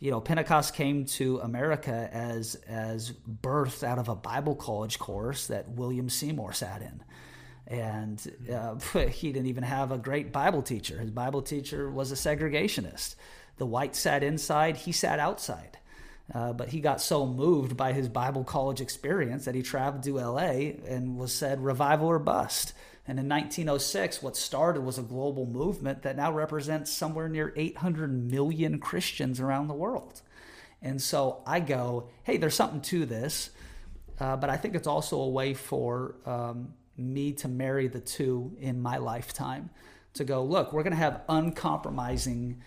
you 0.00 0.10
know, 0.10 0.20
Pentecost 0.20 0.74
came 0.74 1.04
to 1.06 1.38
America 1.38 2.08
as 2.12 2.54
as 2.66 3.12
birthed 3.12 3.82
out 3.82 3.98
of 3.98 4.08
a 4.08 4.14
Bible 4.14 4.54
college 4.54 4.98
course 4.98 5.48
that 5.48 5.68
William 5.70 6.08
Seymour 6.08 6.52
sat 6.52 6.82
in, 6.82 7.02
and 7.66 8.32
uh, 8.52 8.76
he 9.08 9.32
didn't 9.32 9.48
even 9.48 9.64
have 9.64 9.90
a 9.90 9.98
great 9.98 10.32
Bible 10.32 10.62
teacher. 10.62 10.98
His 10.98 11.10
Bible 11.10 11.42
teacher 11.42 11.90
was 11.90 12.12
a 12.12 12.14
segregationist. 12.14 13.16
The 13.56 13.66
white 13.66 13.96
sat 13.96 14.22
inside; 14.22 14.76
he 14.76 14.92
sat 14.92 15.18
outside. 15.18 15.78
Uh, 16.32 16.52
but 16.52 16.68
he 16.68 16.80
got 16.80 17.00
so 17.00 17.26
moved 17.26 17.74
by 17.74 17.94
his 17.94 18.06
Bible 18.06 18.44
college 18.44 18.82
experience 18.82 19.46
that 19.46 19.54
he 19.54 19.62
traveled 19.62 20.02
to 20.02 20.20
L.A. 20.20 20.78
and 20.86 21.16
was 21.16 21.32
said 21.32 21.64
revival 21.64 22.06
or 22.06 22.18
bust. 22.18 22.74
And 23.08 23.18
in 23.18 23.26
1906, 23.26 24.22
what 24.22 24.36
started 24.36 24.82
was 24.82 24.98
a 24.98 25.02
global 25.02 25.46
movement 25.46 26.02
that 26.02 26.16
now 26.16 26.30
represents 26.30 26.92
somewhere 26.92 27.26
near 27.26 27.54
800 27.56 28.30
million 28.30 28.78
Christians 28.78 29.40
around 29.40 29.68
the 29.68 29.74
world. 29.74 30.20
And 30.82 31.00
so 31.00 31.42
I 31.46 31.60
go, 31.60 32.10
hey, 32.24 32.36
there's 32.36 32.54
something 32.54 32.82
to 32.82 33.06
this, 33.06 33.48
uh, 34.20 34.36
but 34.36 34.50
I 34.50 34.58
think 34.58 34.74
it's 34.74 34.86
also 34.86 35.20
a 35.20 35.28
way 35.28 35.54
for 35.54 36.16
um, 36.26 36.74
me 36.98 37.32
to 37.32 37.48
marry 37.48 37.88
the 37.88 38.00
two 38.00 38.54
in 38.60 38.80
my 38.82 38.98
lifetime. 38.98 39.70
To 40.14 40.24
go, 40.24 40.44
look, 40.44 40.74
we're 40.74 40.82
going 40.82 40.92
to 40.92 40.98
have 40.98 41.22
uncompromising 41.30 42.60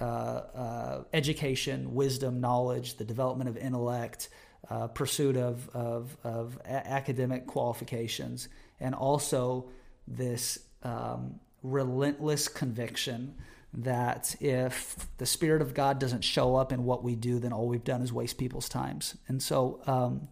uh, 0.00 0.04
uh, 0.04 1.04
education, 1.12 1.94
wisdom, 1.94 2.40
knowledge, 2.40 2.96
the 2.96 3.04
development 3.04 3.50
of 3.50 3.58
intellect, 3.58 4.30
uh, 4.70 4.86
pursuit 4.86 5.36
of, 5.36 5.68
of, 5.74 6.16
of 6.24 6.58
a- 6.64 6.88
academic 6.88 7.46
qualifications, 7.46 8.48
and 8.80 8.94
also 8.94 9.68
this 10.06 10.58
um, 10.82 11.40
relentless 11.62 12.48
conviction 12.48 13.34
that 13.74 14.36
if 14.40 15.06
the 15.18 15.26
Spirit 15.26 15.62
of 15.62 15.72
God 15.72 15.98
doesn't 15.98 16.22
show 16.22 16.56
up 16.56 16.72
in 16.72 16.84
what 16.84 17.02
we 17.02 17.14
do, 17.16 17.38
then 17.38 17.52
all 17.52 17.66
we've 17.66 17.84
done 17.84 18.02
is 18.02 18.12
waste 18.12 18.38
people's 18.38 18.68
times. 18.68 19.16
And 19.28 19.42
so 19.42 19.80
um. 19.86 20.28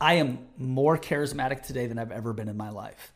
I 0.00 0.14
am 0.14 0.46
more 0.58 0.98
charismatic 0.98 1.62
today 1.62 1.86
than 1.86 1.98
I've 1.98 2.12
ever 2.12 2.32
been 2.32 2.48
in 2.48 2.56
my 2.56 2.70
life. 2.70 3.12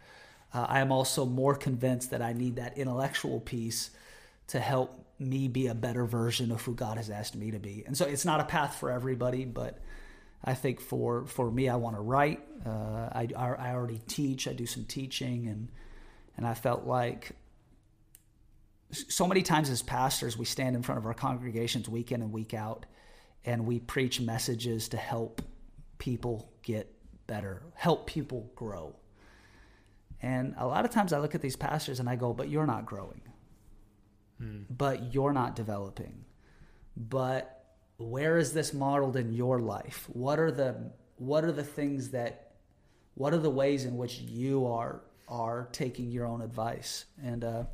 Uh, 0.53 0.67
I 0.69 0.81
am 0.81 0.91
also 0.91 1.25
more 1.27 1.55
convinced 1.55 2.11
that 2.11 2.23
I 2.23 2.33
need 2.33 2.57
that 2.57 2.79
intellectual 2.79 3.41
piece 3.41 3.91
to 4.49 4.59
help 4.59 5.07
me 5.19 5.47
be 5.47 5.67
a 5.67 5.75
better 5.75 6.07
version 6.07 6.51
of 6.51 6.63
who 6.63 6.75
God 6.75 6.97
has 6.97 7.11
asked 7.11 7.37
me 7.37 7.51
to 7.51 7.59
be. 7.59 7.85
And 7.87 7.97
so 7.97 8.07
it's 8.07 8.25
not 8.25 8.41
a 8.41 8.45
path 8.45 8.77
for 8.77 8.91
everybody, 8.91 9.45
but 9.45 9.79
I 10.43 10.55
think 10.55 10.81
for 10.81 11.27
for 11.27 11.51
me, 11.51 11.69
I 11.69 11.77
want 11.77 11.97
to 11.97 12.03
write. 12.03 12.41
Uh, 12.65 13.09
I 13.13 13.29
I 13.37 13.73
already 13.73 14.01
teach. 14.07 14.49
I 14.49 14.53
do 14.53 14.67
some 14.67 14.85
teaching, 14.85 15.49
and 15.49 15.69
and 16.37 16.47
I 16.47 16.55
felt 16.55 16.87
like 16.87 17.33
so 18.93 19.27
many 19.27 19.43
times 19.43 19.71
as 19.71 19.83
pastors, 19.83 20.37
we 20.37 20.45
stand 20.45 20.75
in 20.75 20.83
front 20.83 20.99
of 20.99 21.07
our 21.07 21.15
congregations 21.15 21.89
week 21.89 22.13
in 22.13 22.23
and 22.23 22.33
week 22.33 22.55
out, 22.55 22.87
and 23.45 23.67
we 23.67 23.79
preach 23.79 24.21
messages 24.21 24.89
to 24.89 24.97
help 24.97 25.43
people 25.99 26.53
get 26.63 26.93
better, 27.27 27.63
help 27.75 28.07
people 28.07 28.51
grow. 28.57 28.97
And 30.23 30.55
a 30.59 30.67
lot 30.67 30.85
of 30.85 30.91
times 30.91 31.13
I 31.13 31.19
look 31.19 31.35
at 31.35 31.41
these 31.41 31.57
pastors 31.57 32.01
and 32.01 32.09
I 32.09 32.17
go, 32.17 32.35
but 32.35 32.49
you're 32.51 32.67
not 32.67 32.85
growing. 32.85 33.23
Hmm. 34.39 34.63
But 34.69 35.15
you're 35.15 35.33
not 35.33 35.57
developing. 35.57 36.25
But 36.97 37.60
where 38.01 38.39
is 38.39 38.53
this 38.53 38.73
modeled 38.73 39.17
in 39.17 39.33
your 39.33 39.61
life? 39.61 40.09
What 40.13 40.39
are 40.39 40.51
the 40.51 40.91
what 41.17 41.45
are 41.45 41.53
the 41.53 41.65
things 41.65 42.11
that 42.11 42.53
what 43.15 43.35
are 43.35 43.39
the 43.39 43.51
ways 43.51 43.85
in 43.85 43.97
which 43.97 44.19
you 44.21 44.67
are 44.67 45.03
are 45.29 45.69
taking 45.73 46.11
your 46.11 46.27
own 46.27 46.41
advice? 46.41 47.05
And 47.23 47.45
uh, 47.45 47.65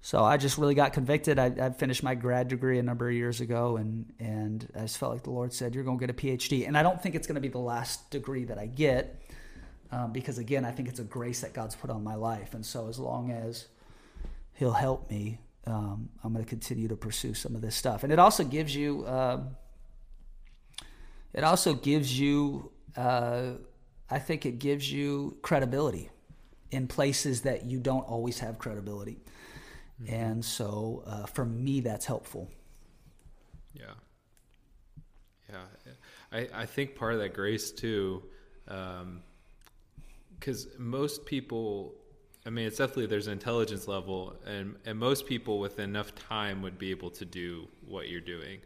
so 0.00 0.24
I 0.24 0.36
just 0.36 0.58
really 0.58 0.74
got 0.74 0.92
convicted. 0.92 1.38
I, 1.38 1.46
I, 1.60 1.70
finished 1.70 2.02
my 2.02 2.14
grad 2.14 2.48
degree 2.48 2.78
a 2.78 2.82
number 2.82 3.08
of 3.08 3.14
years 3.14 3.40
ago, 3.40 3.76
and 3.76 4.12
and 4.18 4.66
I 4.76 4.82
just 4.82 4.98
felt 4.98 5.12
like 5.12 5.24
the 5.24 5.30
Lord 5.30 5.52
said, 5.52 5.74
"You're 5.74 5.84
going 5.84 5.98
to 5.98 6.06
get 6.06 6.10
a 6.10 6.18
PhD." 6.18 6.66
And 6.66 6.78
I 6.78 6.82
don't 6.82 7.02
think 7.02 7.14
it's 7.14 7.26
going 7.26 7.34
to 7.34 7.40
be 7.40 7.48
the 7.48 7.58
last 7.58 8.10
degree 8.10 8.44
that 8.44 8.58
I 8.58 8.66
get, 8.66 9.20
um, 9.90 10.12
because 10.12 10.38
again, 10.38 10.64
I 10.64 10.70
think 10.70 10.88
it's 10.88 11.00
a 11.00 11.04
grace 11.04 11.40
that 11.40 11.52
God's 11.52 11.74
put 11.74 11.90
on 11.90 12.04
my 12.04 12.14
life. 12.14 12.54
And 12.54 12.64
so 12.64 12.88
as 12.88 12.98
long 12.98 13.32
as 13.32 13.66
He'll 14.54 14.72
help 14.72 15.10
me, 15.10 15.38
um, 15.66 16.08
I'm 16.22 16.32
going 16.32 16.44
to 16.44 16.48
continue 16.48 16.88
to 16.88 16.96
pursue 16.96 17.34
some 17.34 17.54
of 17.54 17.60
this 17.60 17.76
stuff. 17.76 18.02
And 18.02 18.12
it 18.12 18.18
also 18.18 18.44
gives 18.44 18.74
you, 18.74 19.04
uh, 19.04 19.40
it 21.32 21.44
also 21.44 21.74
gives 21.74 22.18
you, 22.18 22.70
uh, 22.96 23.52
I 24.08 24.18
think 24.18 24.46
it 24.46 24.58
gives 24.58 24.90
you 24.90 25.36
credibility 25.42 26.10
in 26.70 26.88
places 26.88 27.42
that 27.42 27.64
you 27.64 27.80
don't 27.80 28.02
always 28.02 28.38
have 28.38 28.58
credibility. 28.58 29.18
Mm-hmm. 30.02 30.14
And 30.14 30.44
so 30.44 31.02
uh, 31.06 31.26
for 31.26 31.44
me, 31.44 31.80
that's 31.80 32.06
helpful. 32.06 32.50
Yeah. 33.74 33.84
Yeah. 35.48 35.92
I, 36.32 36.62
I 36.62 36.66
think 36.66 36.94
part 36.94 37.14
of 37.14 37.20
that 37.20 37.34
grace 37.34 37.72
too, 37.72 38.22
because 38.64 40.66
um, 40.66 40.70
most 40.78 41.26
people 41.26 41.94
I 42.46 42.50
mean, 42.50 42.66
it's 42.66 42.78
definitely 42.78 43.06
there's 43.06 43.26
an 43.26 43.34
intelligence 43.34 43.86
level, 43.86 44.34
and 44.46 44.76
and 44.86 44.98
most 44.98 45.26
people 45.26 45.58
with 45.58 45.78
enough 45.78 46.14
time 46.14 46.62
would 46.62 46.78
be 46.78 46.90
able 46.90 47.10
to 47.10 47.24
do 47.24 47.68
what 47.86 48.08
you're 48.08 48.20
doing, 48.20 48.60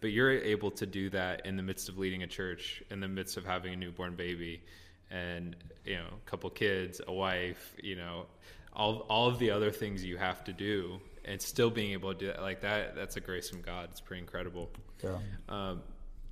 but 0.00 0.08
you're 0.08 0.30
able 0.30 0.70
to 0.72 0.86
do 0.86 1.10
that 1.10 1.44
in 1.44 1.56
the 1.56 1.62
midst 1.62 1.88
of 1.88 1.98
leading 1.98 2.22
a 2.22 2.26
church, 2.26 2.82
in 2.90 3.00
the 3.00 3.08
midst 3.08 3.36
of 3.36 3.44
having 3.44 3.74
a 3.74 3.76
newborn 3.76 4.14
baby, 4.14 4.62
and 5.10 5.56
you 5.84 5.96
know, 5.96 6.06
a 6.06 6.30
couple 6.30 6.48
kids, 6.50 7.00
a 7.08 7.12
wife, 7.12 7.74
you 7.82 7.96
know, 7.96 8.26
all 8.72 9.06
all 9.08 9.26
of 9.26 9.38
the 9.38 9.50
other 9.50 9.72
things 9.72 10.04
you 10.04 10.16
have 10.16 10.44
to 10.44 10.52
do, 10.52 11.00
and 11.24 11.42
still 11.42 11.70
being 11.70 11.92
able 11.92 12.12
to 12.12 12.18
do 12.18 12.26
that 12.28 12.40
like 12.40 12.60
that. 12.60 12.94
That's 12.94 13.16
a 13.16 13.20
grace 13.20 13.50
from 13.50 13.62
God. 13.62 13.88
It's 13.90 14.00
pretty 14.00 14.20
incredible. 14.20 14.70
Yeah. 15.02 15.18
Um, 15.48 15.82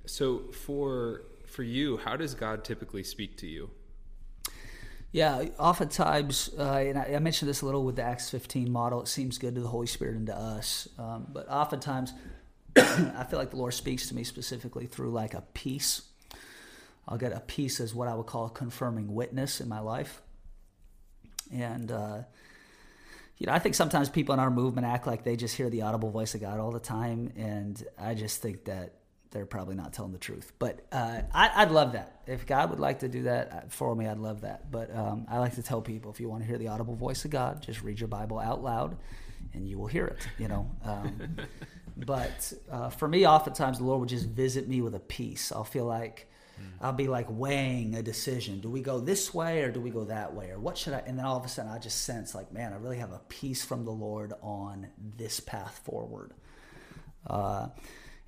so 0.05 0.39
for 0.51 1.23
for 1.45 1.63
you, 1.63 1.97
how 1.97 2.15
does 2.15 2.33
God 2.33 2.63
typically 2.63 3.03
speak 3.03 3.37
to 3.37 3.47
you? 3.47 3.69
Yeah, 5.17 5.45
oftentimes, 5.57 6.51
uh, 6.59 6.73
and 6.73 6.95
I, 6.95 7.15
I, 7.15 7.17
mentioned 7.17 7.49
this 7.49 7.63
a 7.63 7.65
little 7.65 7.83
with 7.83 7.95
the 7.95 8.03
Acts 8.03 8.29
15 8.29 8.71
model. 8.71 9.01
It 9.01 9.07
seems 9.07 9.39
good 9.39 9.55
to 9.55 9.61
the 9.61 9.67
Holy 9.67 9.87
Spirit 9.87 10.15
and 10.15 10.27
to 10.27 10.37
us, 10.37 10.87
um, 10.99 11.25
but 11.33 11.49
oftentimes, 11.49 12.13
I 12.77 13.25
feel 13.27 13.39
like 13.39 13.49
the 13.49 13.57
Lord 13.57 13.73
speaks 13.73 14.09
to 14.09 14.15
me 14.15 14.23
specifically 14.23 14.85
through 14.85 15.09
like 15.09 15.33
a 15.33 15.41
peace. 15.55 16.03
I'll 17.07 17.17
get 17.17 17.31
a 17.31 17.39
peace 17.39 17.79
as 17.79 17.95
what 17.95 18.07
I 18.07 18.13
would 18.13 18.27
call 18.27 18.45
a 18.45 18.51
confirming 18.51 19.15
witness 19.15 19.59
in 19.59 19.67
my 19.67 19.79
life, 19.79 20.21
and 21.51 21.91
uh, 21.91 22.19
you 23.39 23.47
know, 23.47 23.53
I 23.53 23.57
think 23.57 23.73
sometimes 23.73 24.09
people 24.09 24.33
in 24.33 24.39
our 24.39 24.51
movement 24.51 24.85
act 24.85 25.07
like 25.07 25.23
they 25.23 25.35
just 25.35 25.57
hear 25.57 25.71
the 25.71 25.81
audible 25.81 26.11
voice 26.11 26.35
of 26.35 26.41
God 26.41 26.59
all 26.59 26.69
the 26.69 26.79
time, 26.79 27.33
and 27.35 27.83
I 27.97 28.13
just 28.13 28.39
think 28.39 28.65
that 28.65 28.93
they're 29.31 29.45
probably 29.45 29.75
not 29.75 29.93
telling 29.93 30.11
the 30.11 30.17
truth. 30.17 30.51
But 30.59 30.85
uh, 30.91 31.21
I, 31.33 31.65
would 31.65 31.73
love 31.73 31.93
that. 31.93 32.21
If 32.27 32.45
God 32.45 32.69
would 32.69 32.79
like 32.79 32.99
to 32.99 33.07
do 33.07 33.23
that 33.23 33.51
uh, 33.51 33.61
for 33.69 33.95
me, 33.95 34.07
I'd 34.07 34.17
love 34.17 34.41
that. 34.41 34.71
But 34.71 34.95
um, 34.95 35.25
I 35.29 35.39
like 35.39 35.55
to 35.55 35.63
tell 35.63 35.81
people 35.81 36.11
if 36.11 36.19
you 36.19 36.29
want 36.29 36.43
to 36.43 36.47
hear 36.47 36.57
the 36.57 36.69
audible 36.69 36.95
voice 36.95 37.25
of 37.25 37.31
God, 37.31 37.61
just 37.61 37.81
read 37.81 37.99
your 37.99 38.07
Bible 38.07 38.39
out 38.39 38.63
loud 38.63 38.97
and 39.53 39.67
you 39.67 39.77
will 39.77 39.87
hear 39.87 40.05
it, 40.05 40.27
you 40.37 40.47
know. 40.47 40.69
Um, 40.83 41.37
but 41.97 42.53
uh, 42.71 42.89
for 42.89 43.07
me, 43.07 43.27
oftentimes 43.27 43.79
the 43.79 43.85
Lord 43.85 44.01
would 44.01 44.09
just 44.09 44.27
visit 44.27 44.67
me 44.67 44.81
with 44.81 44.95
a 44.95 44.99
peace. 44.99 45.51
I'll 45.51 45.63
feel 45.63 45.85
like 45.85 46.29
mm. 46.59 46.65
I'll 46.81 46.93
be 46.93 47.07
like 47.07 47.27
weighing 47.29 47.95
a 47.95 48.03
decision. 48.03 48.59
Do 48.59 48.69
we 48.69 48.81
go 48.81 48.99
this 48.99 49.33
way 49.33 49.61
or 49.63 49.71
do 49.71 49.81
we 49.81 49.89
go 49.89 50.05
that 50.05 50.33
way? 50.33 50.49
Or 50.51 50.59
what 50.59 50.77
should 50.77 50.93
I? 50.93 51.03
And 51.05 51.17
then 51.17 51.25
all 51.25 51.37
of 51.37 51.45
a 51.45 51.49
sudden 51.49 51.71
I 51.71 51.79
just 51.79 52.03
sense 52.05 52.33
like, 52.33 52.51
man, 52.51 52.73
I 52.73 52.77
really 52.77 52.97
have 52.97 53.11
a 53.11 53.21
peace 53.29 53.63
from 53.63 53.83
the 53.85 53.91
Lord 53.91 54.33
on 54.41 54.87
this 55.17 55.39
path 55.39 55.81
forward. 55.83 56.33
Uh, 57.25 57.67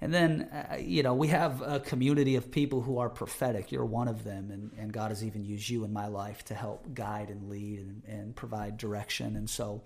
and 0.02 0.14
then, 0.14 0.44
uh, 0.44 0.78
you 0.80 1.04
know, 1.04 1.14
we 1.14 1.28
have 1.28 1.62
a 1.62 1.80
community 1.80 2.36
of 2.36 2.52
people 2.52 2.82
who 2.82 3.00
are 3.00 3.10
prophetic. 3.10 3.72
You're 3.72 3.86
one 3.86 4.08
of 4.08 4.24
them, 4.24 4.50
and, 4.50 4.72
and 4.78 4.94
God 4.94 5.10
has 5.12 5.24
even 5.24 5.44
used 5.44 5.70
you 5.70 5.84
in 5.84 5.92
my 5.92 6.08
life 6.08 6.46
to 6.46 6.54
help 6.54 6.94
guide 6.94 7.30
and 7.30 7.50
lead 7.50 7.80
and, 7.80 8.04
and 8.08 8.36
provide 8.36 8.78
direction. 8.78 9.36
And 9.36 9.50
so 9.50 9.84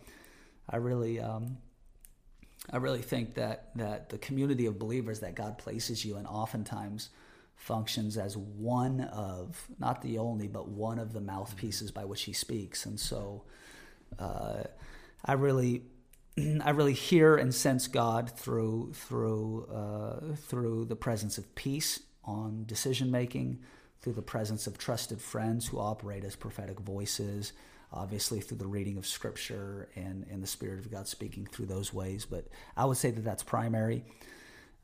I 0.69 0.77
really, 0.77 1.19
um, 1.19 1.57
I 2.71 2.77
really 2.77 3.01
think 3.01 3.33
that, 3.35 3.69
that 3.75 4.09
the 4.09 4.19
community 4.19 4.67
of 4.67 4.77
believers 4.77 5.19
that 5.21 5.33
God 5.33 5.57
places 5.57 6.05
you 6.05 6.17
in 6.17 6.27
oftentimes 6.27 7.09
functions 7.55 8.17
as 8.17 8.37
one 8.37 9.01
of, 9.01 9.67
not 9.79 10.01
the 10.01 10.19
only, 10.19 10.47
but 10.47 10.67
one 10.67 10.99
of 10.99 11.13
the 11.13 11.21
mouthpieces 11.21 11.91
by 11.91 12.05
which 12.05 12.23
He 12.23 12.33
speaks. 12.33 12.85
And 12.85 12.99
so 12.99 13.43
uh, 14.19 14.63
I 15.25 15.33
really 15.33 15.81
I 16.63 16.71
really 16.71 16.93
hear 16.93 17.35
and 17.35 17.53
sense 17.53 17.87
God 17.87 18.31
through 18.31 18.93
through 18.93 19.65
uh, 19.65 20.35
through 20.35 20.85
the 20.85 20.95
presence 20.95 21.37
of 21.37 21.53
peace 21.55 21.99
on 22.23 22.65
decision 22.65 23.11
making, 23.11 23.59
through 24.01 24.13
the 24.13 24.21
presence 24.21 24.65
of 24.67 24.77
trusted 24.77 25.21
friends 25.21 25.67
who 25.67 25.79
operate 25.79 26.23
as 26.23 26.35
prophetic 26.35 26.79
voices, 26.79 27.53
obviously 27.91 28.39
through 28.39 28.57
the 28.57 28.67
reading 28.67 28.97
of 28.97 29.05
Scripture 29.05 29.89
and 29.95 30.25
and 30.31 30.41
the 30.41 30.47
Spirit 30.47 30.79
of 30.79 30.91
God 30.91 31.07
speaking 31.07 31.45
through 31.45 31.67
those 31.67 31.93
ways. 31.93 32.25
But 32.25 32.47
I 32.75 32.85
would 32.85 32.97
say 32.97 33.11
that 33.11 33.23
that's 33.23 33.43
primary. 33.43 34.03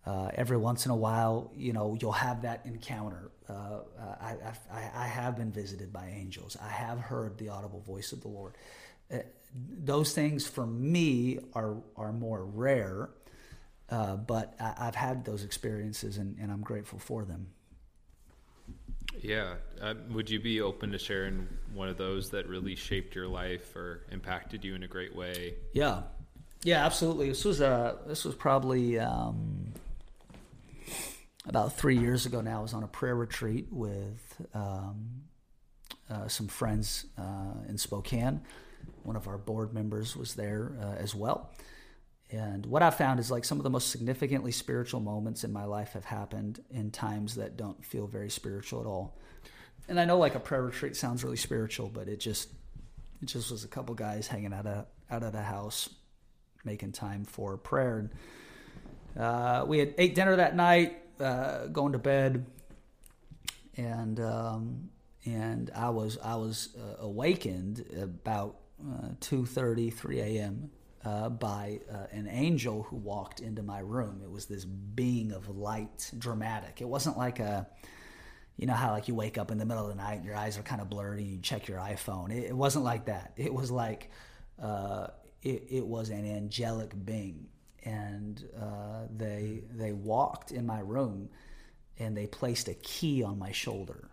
Uh, 0.06 0.32
every 0.34 0.58
once 0.58 0.86
in 0.86 0.92
a 0.92 0.96
while, 0.96 1.52
you 1.56 1.74
know, 1.74 1.96
you'll 2.00 2.12
have 2.14 2.42
that 2.44 2.66
encounter. 2.66 3.32
Uh, 3.48 3.80
I, 4.22 4.36
I, 4.72 4.92
I 4.96 5.08
have 5.08 5.36
been 5.36 5.52
visited 5.52 5.92
by 5.92 6.08
angels. 6.08 6.58
I 6.60 6.70
have 6.70 7.00
heard 7.00 7.38
the 7.38 7.50
audible 7.50 7.82
voice 7.82 8.12
of 8.14 8.22
the 8.22 8.30
Lord. 8.30 8.56
Those 9.54 10.14
things 10.14 10.48
for 10.48 10.66
me 10.66 11.40
are 11.54 11.78
are 11.96 12.14
more 12.14 12.46
rare, 12.46 13.10
uh, 13.90 14.16
but 14.16 14.54
I, 14.60 14.86
have 14.86 14.96
had 14.96 15.26
those 15.26 15.44
experiences 15.44 16.18
and, 16.18 16.38
and, 16.40 16.52
I'm 16.52 16.62
grateful 16.62 17.00
for 17.00 17.26
them. 17.26 17.48
Yeah, 19.20 19.56
uh, 19.82 19.96
would 20.12 20.30
you 20.30 20.40
be 20.40 20.62
open 20.62 20.92
to 20.92 21.00
sharing 21.00 21.48
one 21.74 21.90
of 21.90 21.98
those 21.98 22.30
that 22.30 22.48
really 22.48 22.76
shaped 22.76 23.16
your 23.16 23.28
life 23.28 23.76
or 23.76 24.06
impacted 24.12 24.64
you 24.64 24.76
in 24.76 24.84
a 24.84 24.88
great 24.88 25.16
way? 25.16 25.56
Yeah, 25.74 26.04
yeah, 26.64 26.86
absolutely. 26.86 27.30
This 27.30 27.44
was 27.44 27.62
uh, 27.62 27.98
this 28.06 28.26
was 28.26 28.36
probably 28.36 29.00
um, 29.00 29.74
about 31.48 31.74
three 31.74 31.98
years 31.98 32.26
ago. 32.26 32.42
Now 32.42 32.60
I 32.60 32.62
was 32.62 32.74
on 32.74 32.84
a 32.84 32.88
prayer 32.88 33.16
retreat 33.16 33.68
with 33.72 34.42
um, 34.54 35.24
uh, 36.10 36.28
some 36.28 36.48
friends 36.48 37.06
uh, 37.18 37.68
in 37.68 37.78
Spokane 37.78 38.42
one 39.10 39.16
of 39.16 39.28
our 39.28 39.40
board 39.40 39.74
members 39.74 40.16
was 40.16 40.36
there 40.36 40.72
uh, 40.80 40.94
as 41.00 41.16
well. 41.16 41.50
And 42.30 42.64
what 42.68 42.84
I 42.84 42.92
found 42.92 43.20
is 43.20 43.32
like 43.32 43.44
some 43.44 43.58
of 43.58 43.64
the 43.64 43.72
most 43.72 43.90
significantly 43.90 44.52
spiritual 44.52 45.00
moments 45.00 45.44
in 45.44 45.52
my 45.52 45.66
life 45.66 45.94
have 45.94 46.06
happened 46.06 46.64
in 46.70 46.92
times 46.92 47.34
that 47.34 47.58
don't 47.58 47.84
feel 47.84 48.06
very 48.06 48.30
spiritual 48.30 48.82
at 48.82 48.86
all. 48.86 49.18
And 49.88 50.00
I 50.00 50.06
know 50.06 50.20
like 50.20 50.36
a 50.36 50.40
prayer 50.40 50.62
retreat 50.62 50.96
sounds 50.96 51.24
really 51.24 51.38
spiritual, 51.38 51.90
but 51.90 52.08
it 52.08 52.20
just 52.20 52.50
it 53.20 53.26
just 53.26 53.50
was 53.50 53.64
a 53.64 53.68
couple 53.68 53.96
guys 53.96 54.28
hanging 54.28 54.54
out 54.54 54.68
of 54.68 54.86
out 55.10 55.24
of 55.24 55.34
the 55.34 55.42
house, 55.42 55.90
making 56.64 56.92
time 56.92 57.26
for 57.26 57.58
prayer. 57.58 57.98
And, 57.98 59.20
uh, 59.20 59.66
we 59.66 59.80
had 59.80 59.96
ate 59.98 60.14
dinner 60.14 60.36
that 60.36 60.56
night, 60.56 61.00
uh, 61.20 61.66
going 61.66 61.94
to 61.94 61.98
bed, 61.98 62.46
and 63.76 64.20
um, 64.20 64.90
and 65.26 65.72
I 65.76 65.90
was 65.90 66.20
I 66.24 66.36
was 66.36 66.78
uh, 66.78 67.04
awakened 67.04 67.86
about 68.00 68.59
uh, 68.88 69.10
2.30, 69.22 69.94
3 69.94 70.20
a.m. 70.20 70.70
Uh, 71.04 71.30
by 71.30 71.80
uh, 71.92 72.08
an 72.12 72.28
angel 72.30 72.84
who 72.84 72.98
walked 72.98 73.40
into 73.40 73.64
my 73.64 73.80
room. 73.80 74.22
It 74.24 74.30
was 74.30 74.46
this 74.46 74.66
being 74.66 75.32
of 75.32 75.50
light, 75.50 76.12
dramatic. 76.18 76.82
It 76.82 76.88
wasn't 76.88 77.18
like 77.18 77.40
a, 77.40 77.68
you 78.58 78.68
know 78.68 78.74
how 78.74 78.92
like 78.92 79.08
you 79.08 79.16
wake 79.16 79.38
up 79.38 79.52
in 79.52 79.58
the 79.58 79.66
middle 79.66 79.84
of 79.84 79.90
the 79.90 80.02
night 80.02 80.16
and 80.16 80.26
your 80.26 80.36
eyes 80.36 80.58
are 80.58 80.62
kind 80.62 80.82
of 80.82 80.90
blurry 80.90 81.22
and 81.22 81.32
you 81.32 81.40
check 81.40 81.68
your 81.68 81.80
iPhone. 81.80 82.32
It, 82.32 82.50
it 82.50 82.56
wasn't 82.56 82.84
like 82.84 83.06
that. 83.06 83.32
It 83.38 83.54
was 83.54 83.72
like, 83.72 84.12
uh, 84.62 85.08
it, 85.42 85.68
it, 85.70 85.86
was 85.86 86.10
an 86.10 86.30
angelic 86.30 86.94
being, 87.06 87.48
and 87.84 88.44
uh, 88.60 89.08
they 89.16 89.64
they 89.72 89.94
walked 89.94 90.52
in 90.52 90.66
my 90.66 90.80
room, 90.80 91.30
and 91.98 92.16
they 92.16 92.28
placed 92.28 92.68
a 92.68 92.74
key 92.74 93.24
on 93.24 93.40
my 93.40 93.54
shoulder, 93.54 94.10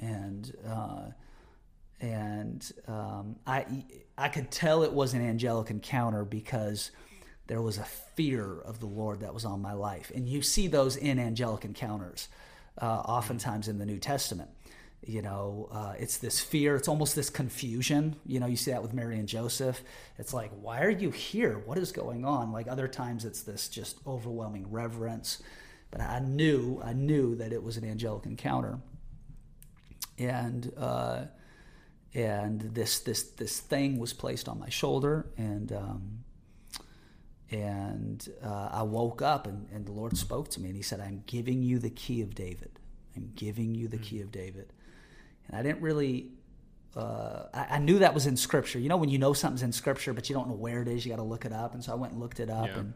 and 0.00 0.56
uh, 0.66 1.10
and 2.00 2.72
um, 2.88 3.36
I 3.46 3.84
I 4.16 4.28
could 4.28 4.50
tell 4.50 4.82
it 4.82 4.92
was 4.92 5.14
an 5.14 5.22
angelic 5.22 5.70
encounter 5.70 6.24
because 6.24 6.90
there 7.46 7.60
was 7.60 7.78
a 7.78 7.84
fear 7.84 8.60
of 8.60 8.80
the 8.80 8.86
Lord 8.86 9.20
that 9.20 9.34
was 9.34 9.44
on 9.44 9.60
my 9.60 9.72
life, 9.72 10.10
and 10.14 10.28
you 10.28 10.42
see 10.42 10.66
those 10.66 10.96
in 10.96 11.18
angelic 11.18 11.64
encounters, 11.64 12.28
uh, 12.80 12.84
oftentimes 12.86 13.68
in 13.68 13.78
the 13.78 13.86
New 13.86 13.98
Testament. 13.98 14.50
You 15.02 15.22
know, 15.22 15.68
uh, 15.72 15.94
it's 15.98 16.18
this 16.18 16.40
fear. 16.40 16.76
It's 16.76 16.86
almost 16.88 17.16
this 17.16 17.30
confusion. 17.30 18.16
You 18.26 18.38
know, 18.38 18.46
you 18.46 18.56
see 18.56 18.70
that 18.70 18.82
with 18.82 18.92
Mary 18.92 19.18
and 19.18 19.26
Joseph. 19.26 19.82
It's 20.18 20.34
like, 20.34 20.50
why 20.60 20.82
are 20.82 20.90
you 20.90 21.10
here? 21.10 21.58
What 21.64 21.78
is 21.78 21.90
going 21.90 22.26
on? 22.26 22.52
Like 22.52 22.68
other 22.68 22.86
times, 22.86 23.24
it's 23.24 23.42
this 23.42 23.68
just 23.68 23.96
overwhelming 24.06 24.70
reverence. 24.70 25.42
But 25.90 26.02
I 26.02 26.18
knew, 26.20 26.80
I 26.84 26.92
knew 26.92 27.34
that 27.36 27.52
it 27.52 27.62
was 27.62 27.76
an 27.76 27.84
angelic 27.84 28.24
encounter, 28.24 28.78
and. 30.18 30.72
Uh, 30.76 31.24
and 32.14 32.60
this 32.60 33.00
this 33.00 33.22
this 33.22 33.60
thing 33.60 33.98
was 33.98 34.12
placed 34.12 34.48
on 34.48 34.58
my 34.58 34.68
shoulder 34.68 35.26
and 35.36 35.72
um, 35.72 36.24
and 37.50 38.28
uh, 38.44 38.68
I 38.72 38.82
woke 38.82 39.22
up 39.22 39.46
and, 39.46 39.68
and 39.72 39.86
the 39.86 39.92
Lord 39.92 40.16
spoke 40.16 40.48
to 40.50 40.60
me 40.60 40.68
and 40.68 40.76
he 40.76 40.82
said 40.82 41.00
I'm 41.00 41.22
giving 41.26 41.62
you 41.62 41.78
the 41.78 41.90
key 41.90 42.22
of 42.22 42.34
David. 42.34 42.70
I'm 43.16 43.32
giving 43.34 43.74
you 43.74 43.88
the 43.88 43.96
mm-hmm. 43.96 44.04
key 44.04 44.20
of 44.20 44.30
David. 44.30 44.72
And 45.48 45.56
I 45.56 45.62
didn't 45.62 45.82
really 45.82 46.30
uh, 46.96 47.44
I, 47.54 47.66
I, 47.70 47.78
knew 47.78 48.00
that 48.00 48.14
was 48.14 48.26
in 48.26 48.36
scripture. 48.36 48.80
You 48.80 48.88
know 48.88 48.96
when 48.96 49.10
you 49.10 49.18
know 49.18 49.32
something's 49.32 49.62
in 49.62 49.72
scripture 49.72 50.12
but 50.12 50.28
you 50.28 50.34
don't 50.34 50.48
know 50.48 50.54
where 50.54 50.82
it 50.82 50.88
is 50.88 51.04
you 51.04 51.10
got 51.10 51.16
to 51.16 51.22
look 51.22 51.44
it 51.44 51.52
up. 51.52 51.74
And 51.74 51.84
so 51.84 51.92
I 51.92 51.94
went 51.94 52.12
and 52.12 52.20
looked 52.20 52.40
it 52.40 52.50
up 52.50 52.66
yeah. 52.66 52.78
and 52.78 52.94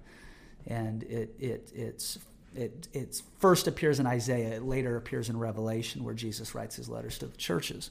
and 0.66 1.03
it 1.05 1.35
it 1.39 1.73
it's 1.73 2.19
it 2.55 2.89
it 2.93 3.23
first 3.39 3.69
appears 3.69 4.01
in 4.01 4.07
Isaiah 4.07 4.57
it 4.57 4.62
later 4.62 4.97
appears 4.97 5.28
in 5.28 5.36
Revelation 5.36 6.03
where 6.03 6.15
Jesus 6.15 6.55
writes 6.55 6.77
his 6.77 6.89
letters 6.89 7.19
to 7.19 7.27
the 7.27 7.36
churches 7.36 7.91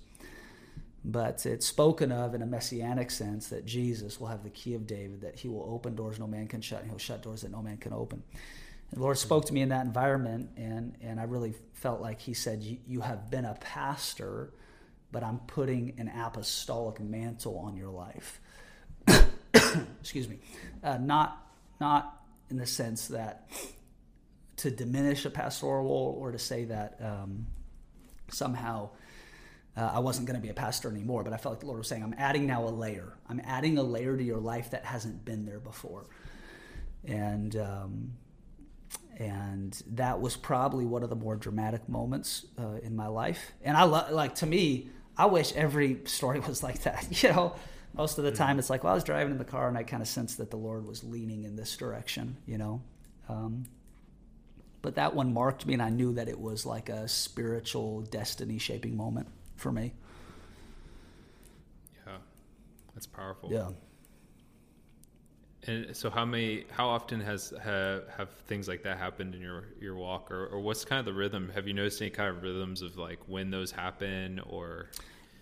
but 1.05 1.45
it's 1.45 1.65
spoken 1.65 2.11
of 2.11 2.33
in 2.33 2.41
a 2.41 2.45
messianic 2.45 3.11
sense 3.11 3.49
that 3.49 3.65
Jesus 3.65 4.19
will 4.19 4.27
have 4.27 4.43
the 4.43 4.49
key 4.49 4.73
of 4.73 4.87
David, 4.87 5.21
that 5.21 5.37
he 5.37 5.49
will 5.49 5.67
open 5.69 5.95
doors 5.95 6.19
no 6.19 6.27
man 6.27 6.47
can 6.47 6.61
shut, 6.61 6.81
and 6.81 6.89
he'll 6.89 6.97
shut 6.97 7.21
doors 7.21 7.41
that 7.41 7.51
no 7.51 7.61
man 7.61 7.77
can 7.77 7.93
open. 7.93 8.23
And 8.93 8.99
the 8.99 9.03
Lord 9.03 9.17
spoke 9.17 9.45
to 9.45 9.53
me 9.53 9.61
in 9.61 9.69
that 9.69 9.85
environment, 9.85 10.51
and, 10.55 10.95
and 11.01 11.19
I 11.19 11.23
really 11.23 11.55
felt 11.73 11.99
like 11.99 12.21
He 12.21 12.33
said, 12.33 12.63
You 12.63 13.01
have 13.01 13.29
been 13.29 13.43
a 13.43 13.55
pastor, 13.55 14.53
but 15.11 15.23
I'm 15.23 15.39
putting 15.39 15.95
an 15.97 16.07
apostolic 16.07 16.99
mantle 16.99 17.57
on 17.57 17.75
your 17.75 17.89
life. 17.89 18.39
Excuse 19.99 20.29
me. 20.29 20.39
Uh, 20.83 20.97
not, 20.97 21.45
not 21.81 22.21
in 22.49 22.57
the 22.57 22.65
sense 22.65 23.07
that 23.09 23.49
to 24.57 24.71
diminish 24.71 25.25
a 25.25 25.29
pastoral 25.29 25.83
role 25.83 26.17
or 26.19 26.31
to 26.31 26.39
say 26.39 26.65
that 26.65 26.97
um, 27.01 27.47
somehow 28.29 28.89
uh, 29.75 29.91
I 29.93 29.99
wasn't 29.99 30.27
going 30.27 30.35
to 30.35 30.41
be 30.41 30.49
a 30.49 30.53
pastor 30.53 30.89
anymore, 30.89 31.23
but 31.23 31.33
I 31.33 31.37
felt 31.37 31.53
like 31.53 31.59
the 31.61 31.65
Lord 31.65 31.79
was 31.79 31.87
saying, 31.87 32.03
I'm 32.03 32.13
adding 32.17 32.45
now 32.45 32.63
a 32.63 32.69
layer. 32.69 33.13
I'm 33.27 33.41
adding 33.43 33.77
a 33.77 33.83
layer 33.83 34.15
to 34.15 34.23
your 34.23 34.37
life 34.37 34.69
that 34.71 34.85
hasn't 34.85 35.25
been 35.25 35.45
there 35.45 35.59
before. 35.59 36.05
And, 37.05 37.55
um, 37.55 38.13
and 39.17 39.81
that 39.91 40.21
was 40.21 40.35
probably 40.35 40.85
one 40.85 41.01
of 41.01 41.09
the 41.09 41.15
more 41.15 41.35
dramatic 41.35 41.89
moments 41.89 42.45
uh, 42.59 42.77
in 42.83 42.95
my 42.95 43.07
life. 43.07 43.51
And 43.63 43.75
I 43.75 43.83
lo- 43.83 44.05
like, 44.11 44.35
to 44.35 44.45
me, 44.45 44.89
I 45.17 45.25
wish 45.25 45.51
every 45.53 46.01
story 46.05 46.39
was 46.47 46.61
like 46.61 46.83
that. 46.83 47.23
You 47.23 47.29
know, 47.29 47.55
most 47.95 48.19
of 48.19 48.25
the 48.25 48.31
time 48.31 48.59
it's 48.59 48.69
like, 48.69 48.83
well, 48.83 48.93
I 48.93 48.95
was 48.95 49.03
driving 49.03 49.31
in 49.31 49.37
the 49.39 49.43
car 49.45 49.67
and 49.67 49.77
I 49.77 49.83
kind 49.83 50.03
of 50.03 50.07
sensed 50.07 50.37
that 50.37 50.51
the 50.51 50.57
Lord 50.57 50.85
was 50.85 51.03
leaning 51.03 51.45
in 51.45 51.55
this 51.55 51.75
direction, 51.77 52.37
you 52.45 52.59
know. 52.59 52.81
Um, 53.27 53.65
but 54.83 54.95
that 54.95 55.15
one 55.15 55.33
marked 55.33 55.65
me, 55.65 55.73
and 55.73 55.81
I 55.81 55.89
knew 55.89 56.13
that 56.13 56.27
it 56.27 56.37
was 56.37 56.65
like 56.65 56.89
a 56.89 57.07
spiritual 57.07 58.01
destiny 58.01 58.57
shaping 58.57 58.97
moment 58.97 59.29
for 59.63 59.71
me. 59.71 59.93
Yeah, 62.05 62.17
that's 62.93 63.07
powerful. 63.07 63.49
Yeah. 63.51 63.69
And 65.65 65.95
so, 65.95 66.09
how 66.09 66.25
many? 66.25 66.65
How 66.69 66.89
often 66.89 67.21
has 67.21 67.53
have, 67.63 68.03
have 68.17 68.29
things 68.47 68.67
like 68.67 68.83
that 68.83 68.97
happened 68.97 69.33
in 69.33 69.41
your 69.41 69.63
your 69.79 69.95
walk, 69.95 70.29
or, 70.29 70.45
or 70.47 70.59
what's 70.59 70.83
kind 70.83 70.99
of 70.99 71.05
the 71.05 71.13
rhythm? 71.13 71.49
Have 71.55 71.67
you 71.67 71.73
noticed 71.73 72.01
any 72.01 72.11
kind 72.11 72.29
of 72.29 72.43
rhythms 72.43 72.81
of 72.81 72.97
like 72.97 73.19
when 73.27 73.49
those 73.49 73.71
happen, 73.71 74.39
or 74.41 74.89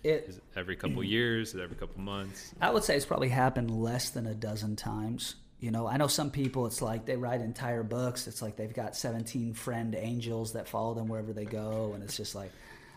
It, 0.04 0.26
is 0.28 0.36
it 0.36 0.44
every 0.54 0.76
couple 0.76 1.02
years, 1.02 1.56
every 1.56 1.76
couple 1.76 2.00
months? 2.00 2.54
I 2.60 2.70
would 2.70 2.84
say 2.84 2.96
it's 2.96 3.04
probably 3.04 3.30
happened 3.30 3.70
less 3.72 4.10
than 4.10 4.26
a 4.28 4.34
dozen 4.34 4.76
times. 4.76 5.34
You 5.58 5.70
know, 5.72 5.86
I 5.86 5.96
know 5.96 6.08
some 6.08 6.30
people, 6.32 6.66
it's 6.66 6.82
like 6.82 7.04
they 7.04 7.16
write 7.16 7.40
entire 7.40 7.84
books. 7.84 8.26
It's 8.26 8.42
like 8.42 8.56
they've 8.56 8.74
got 8.74 8.96
17 8.96 9.54
friend 9.54 9.94
angels 9.94 10.54
that 10.54 10.68
follow 10.68 10.94
them 10.94 11.06
wherever 11.06 11.32
they 11.32 11.44
go. 11.44 11.92
And 11.94 12.02
it's 12.02 12.16
just 12.16 12.34
like, 12.34 12.50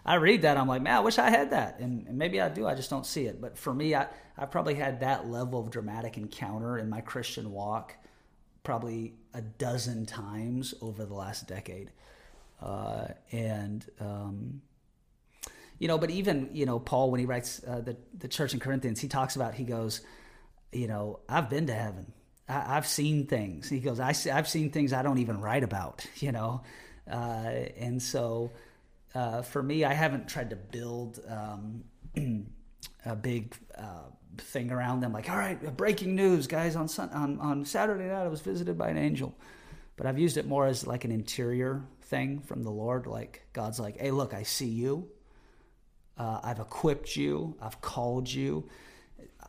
I 0.05 0.15
read 0.15 0.43
that, 0.43 0.57
I'm 0.57 0.67
like, 0.67 0.83
man, 0.83 0.95
I 0.95 0.99
wish 0.99 1.17
I 1.17 1.29
had 1.29 1.49
that. 1.49 1.79
And, 1.79 2.07
and 2.07 2.17
maybe 2.17 2.39
I 2.39 2.49
do, 2.49 2.67
I 2.67 2.75
just 2.75 2.89
don't 2.91 3.05
see 3.05 3.25
it. 3.25 3.41
But 3.41 3.57
for 3.57 3.73
me, 3.73 3.95
I, 3.95 4.07
I've 4.37 4.51
probably 4.51 4.75
had 4.75 4.99
that 4.99 5.27
level 5.27 5.59
of 5.59 5.71
dramatic 5.71 6.17
encounter 6.17 6.77
in 6.77 6.89
my 6.89 7.01
Christian 7.01 7.51
walk 7.51 7.95
probably 8.63 9.13
a 9.33 9.41
dozen 9.41 10.05
times 10.05 10.73
over 10.81 11.05
the 11.05 11.13
last 11.13 11.47
decade. 11.47 11.91
Uh, 12.61 13.07
and, 13.31 13.85
um, 13.99 14.61
you 15.79 15.87
know, 15.87 15.97
but 15.97 16.09
even, 16.11 16.49
you 16.53 16.65
know, 16.65 16.79
Paul, 16.79 17.11
when 17.11 17.19
he 17.19 17.25
writes 17.25 17.61
uh, 17.67 17.81
the, 17.81 17.97
the 18.17 18.27
church 18.27 18.53
in 18.53 18.59
Corinthians, 18.59 18.99
he 18.99 19.07
talks 19.07 19.35
about, 19.35 19.55
he 19.55 19.63
goes, 19.63 20.01
you 20.71 20.87
know, 20.87 21.19
I've 21.27 21.49
been 21.49 21.67
to 21.67 21.73
heaven. 21.73 22.13
I, 22.47 22.77
I've 22.77 22.87
seen 22.87 23.25
things. 23.27 23.69
He 23.69 23.79
goes, 23.79 23.99
I 23.99 24.11
see, 24.11 24.29
I've 24.29 24.47
seen 24.47 24.71
things 24.71 24.93
I 24.93 25.01
don't 25.01 25.17
even 25.17 25.41
write 25.41 25.63
about, 25.63 26.05
you 26.17 26.31
know? 26.31 26.61
Uh, 27.09 27.69
and 27.77 28.01
so 28.01 28.51
uh, 29.15 29.41
for 29.41 29.63
me, 29.63 29.85
I 29.85 29.93
haven't 29.93 30.27
tried 30.27 30.49
to 30.49 30.57
build 30.57 31.21
um, 31.27 31.85
a 33.05 33.15
big 33.15 33.55
uh, 33.77 34.09
thing 34.37 34.71
around 34.71 34.99
them. 34.99 35.13
Like, 35.13 35.29
all 35.29 35.37
right, 35.37 35.75
breaking 35.77 36.15
news, 36.15 36.47
guys, 36.47 36.75
on, 36.75 36.89
sun- 36.89 37.11
on, 37.11 37.39
on 37.39 37.63
Saturday 37.63 38.09
night, 38.09 38.25
I 38.25 38.27
was 38.27 38.41
visited 38.41 38.77
by 38.77 38.89
an 38.89 38.97
angel. 38.97 39.33
But 39.95 40.05
I've 40.05 40.19
used 40.19 40.35
it 40.35 40.45
more 40.45 40.67
as 40.67 40.85
like 40.85 41.05
an 41.05 41.11
interior 41.11 41.83
thing 42.01 42.41
from 42.41 42.63
the 42.63 42.71
Lord. 42.71 43.07
Like, 43.07 43.47
God's 43.53 43.79
like, 43.79 43.97
hey, 43.97 44.11
look, 44.11 44.33
I 44.33 44.43
see 44.43 44.67
you. 44.67 45.09
Uh, 46.17 46.41
I've 46.43 46.59
equipped 46.59 47.15
you. 47.15 47.55
I've 47.61 47.79
called 47.79 48.29
you. 48.29 48.67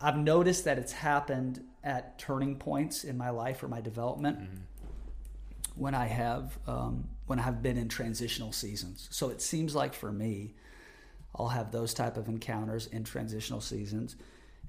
I've 0.01 0.17
noticed 0.17 0.65
that 0.65 0.79
it's 0.79 0.93
happened 0.93 1.65
at 1.83 2.19
turning 2.21 2.57
points 2.57 3.03
in 3.03 3.19
my 3.19 3.31
life 3.31 3.63
or 3.65 3.69
my 3.69 3.81
development 3.81 4.49
when 5.75 5.95
I 5.95 6.07
have 6.07 6.57
um, 6.69 7.09
when 7.27 7.39
I 7.39 7.43
have 7.43 7.63
been 7.63 7.77
in 7.77 7.89
transitional 7.89 8.53
seasons. 8.53 9.09
So 9.11 9.31
it 9.31 9.43
seems 9.43 9.75
like 9.75 9.95
for 9.95 10.13
me, 10.13 10.55
I'll 11.35 11.49
have 11.49 11.71
those 11.71 11.93
type 11.93 12.17
of 12.17 12.29
encounters 12.29 12.87
in 12.87 13.05
transitional 13.05 13.61
seasons. 13.61 14.17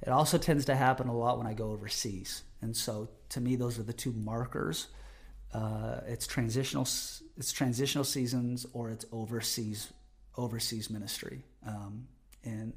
It 0.02 0.10
also 0.10 0.38
tends 0.38 0.66
to 0.66 0.76
happen 0.76 1.08
a 1.08 1.16
lot 1.16 1.38
when 1.38 1.48
I 1.48 1.54
go 1.54 1.72
overseas, 1.72 2.44
and 2.62 2.76
so 2.76 3.10
to 3.30 3.42
me, 3.42 3.56
those 3.56 3.80
are 3.80 3.84
the 3.84 3.94
two 3.94 4.12
markers. 4.12 4.88
Uh, 5.54 6.02
it's 6.06 6.28
transitional. 6.28 6.84
It's 7.38 7.52
transitional 7.52 8.04
seasons 8.04 8.66
or 8.74 8.92
it's 8.92 9.06
overseas 9.12 9.92
overseas 10.36 10.90
ministry, 10.92 11.44
um, 11.66 12.08
and 12.44 12.74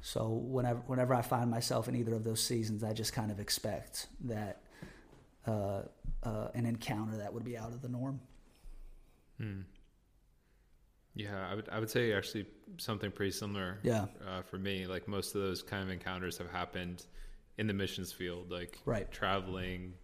so 0.00 0.28
whenever 0.28 0.80
whenever 0.86 1.14
I 1.14 1.22
find 1.22 1.50
myself 1.50 1.88
in 1.88 1.96
either 1.96 2.14
of 2.14 2.22
those 2.22 2.42
seasons, 2.42 2.84
I 2.84 2.92
just 2.92 3.12
kind 3.12 3.32
of 3.32 3.40
expect 3.40 4.06
that 4.24 4.60
uh, 5.46 5.82
uh, 6.22 6.48
an 6.54 6.66
encounter 6.66 7.16
that 7.16 7.32
would 7.32 7.44
be 7.44 7.56
out 7.56 7.72
of 7.72 7.82
the 7.82 7.88
norm. 7.88 8.20
Hmm. 9.38 9.60
Yeah, 11.14 11.46
I 11.48 11.54
would 11.54 11.68
I 11.70 11.78
would 11.78 11.90
say 11.90 12.12
actually 12.12 12.46
something 12.78 13.10
pretty 13.12 13.30
similar. 13.32 13.78
Yeah. 13.82 14.06
Uh, 14.26 14.42
for 14.42 14.58
me, 14.58 14.86
like 14.86 15.06
most 15.06 15.34
of 15.34 15.40
those 15.42 15.62
kind 15.62 15.82
of 15.82 15.90
encounters 15.90 16.38
have 16.38 16.50
happened 16.50 17.04
in 17.56 17.66
the 17.68 17.72
missions 17.72 18.12
field, 18.12 18.50
like 18.50 18.78
Right. 18.84 19.10
traveling 19.12 19.94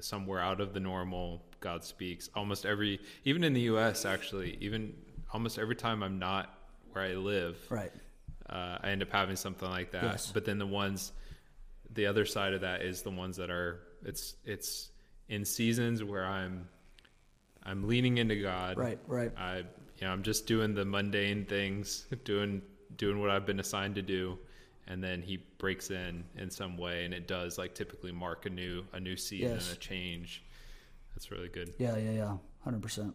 somewhere 0.00 0.40
out 0.40 0.60
of 0.60 0.74
the 0.74 0.80
normal. 0.80 1.44
God 1.60 1.84
speaks 1.84 2.28
almost 2.34 2.66
every, 2.66 2.98
even 3.24 3.44
in 3.44 3.52
the 3.52 3.60
U.S. 3.62 4.04
Actually, 4.04 4.56
even 4.60 4.94
almost 5.32 5.58
every 5.60 5.76
time 5.76 6.02
I'm 6.02 6.18
not 6.18 6.52
where 6.90 7.04
I 7.04 7.14
live, 7.14 7.56
Right. 7.70 7.92
uh, 8.50 8.78
I 8.82 8.90
end 8.90 9.00
up 9.02 9.10
having 9.12 9.36
something 9.36 9.70
like 9.70 9.92
that. 9.92 10.02
Yes. 10.02 10.32
But 10.32 10.44
then 10.44 10.58
the 10.58 10.66
ones, 10.66 11.12
the 11.94 12.06
other 12.06 12.26
side 12.26 12.52
of 12.52 12.62
that 12.62 12.82
is 12.82 13.02
the 13.02 13.10
ones 13.10 13.36
that 13.36 13.48
are 13.50 13.80
it's 14.04 14.34
it's 14.44 14.90
in 15.28 15.44
seasons 15.44 16.02
where 16.02 16.24
I'm 16.26 16.68
I'm 17.64 17.86
leaning 17.88 18.18
into 18.18 18.36
God. 18.36 18.76
Right. 18.76 18.98
Right. 19.06 19.32
I 19.36 19.58
you 19.58 19.64
know 20.02 20.10
I'm 20.10 20.22
just 20.22 20.46
doing 20.46 20.74
the 20.74 20.84
mundane 20.84 21.44
things, 21.44 22.06
doing 22.24 22.62
doing 22.96 23.20
what 23.20 23.30
I've 23.30 23.46
been 23.46 23.60
assigned 23.60 23.94
to 23.96 24.02
do, 24.02 24.38
and 24.86 25.02
then 25.02 25.22
He 25.22 25.38
breaks 25.58 25.90
in 25.90 26.24
in 26.36 26.50
some 26.50 26.76
way, 26.76 27.04
and 27.04 27.14
it 27.14 27.26
does 27.28 27.58
like 27.58 27.74
typically 27.74 28.12
mark 28.12 28.46
a 28.46 28.50
new 28.50 28.84
a 28.92 29.00
new 29.00 29.16
season, 29.16 29.52
Yes. 29.54 29.72
a 29.72 29.76
change. 29.76 30.42
That's 31.14 31.30
really 31.30 31.48
good. 31.48 31.74
Yeah. 31.78 31.96
Yeah. 31.96 32.12
Yeah. 32.12 32.36
Hundred 32.64 32.82
percent. 32.82 33.14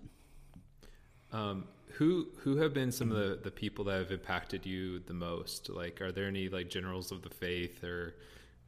Um, 1.32 1.66
who 1.94 2.28
who 2.40 2.58
have 2.58 2.74
been 2.74 2.92
some 2.92 3.12
of 3.12 3.18
the, 3.18 3.40
the 3.44 3.52
people 3.52 3.86
that 3.86 3.98
have 4.00 4.12
impacted 4.12 4.66
you 4.66 5.00
the 5.00 5.14
most? 5.14 5.70
Like, 5.70 6.00
are 6.02 6.12
there 6.12 6.28
any 6.28 6.48
like 6.50 6.70
generals 6.70 7.12
of 7.12 7.22
the 7.22 7.30
faith 7.30 7.84
or 7.84 8.16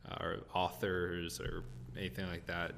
uh, 0.09 0.17
or 0.23 0.37
authors 0.53 1.39
or 1.39 1.63
anything 1.97 2.27
like 2.27 2.47
that? 2.47 2.73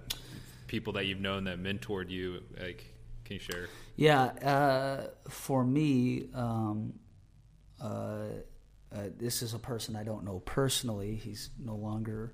People 0.68 0.94
that 0.94 1.06
you've 1.06 1.20
known 1.20 1.46
that 1.46 1.62
mentored 1.62 2.10
you. 2.10 2.42
Like, 2.60 2.91
can 3.32 3.40
you 3.40 3.54
share? 3.54 3.70
Yeah. 3.96 4.24
Uh, 4.24 5.08
for 5.30 5.64
me, 5.64 6.28
um, 6.34 6.94
uh, 7.82 8.26
uh, 8.94 9.04
this 9.18 9.42
is 9.42 9.54
a 9.54 9.60
person 9.60 9.96
I 9.96 10.04
don't 10.04 10.26
know 10.26 10.40
personally. 10.40 11.16
He's 11.16 11.50
no 11.58 11.76
longer 11.76 12.34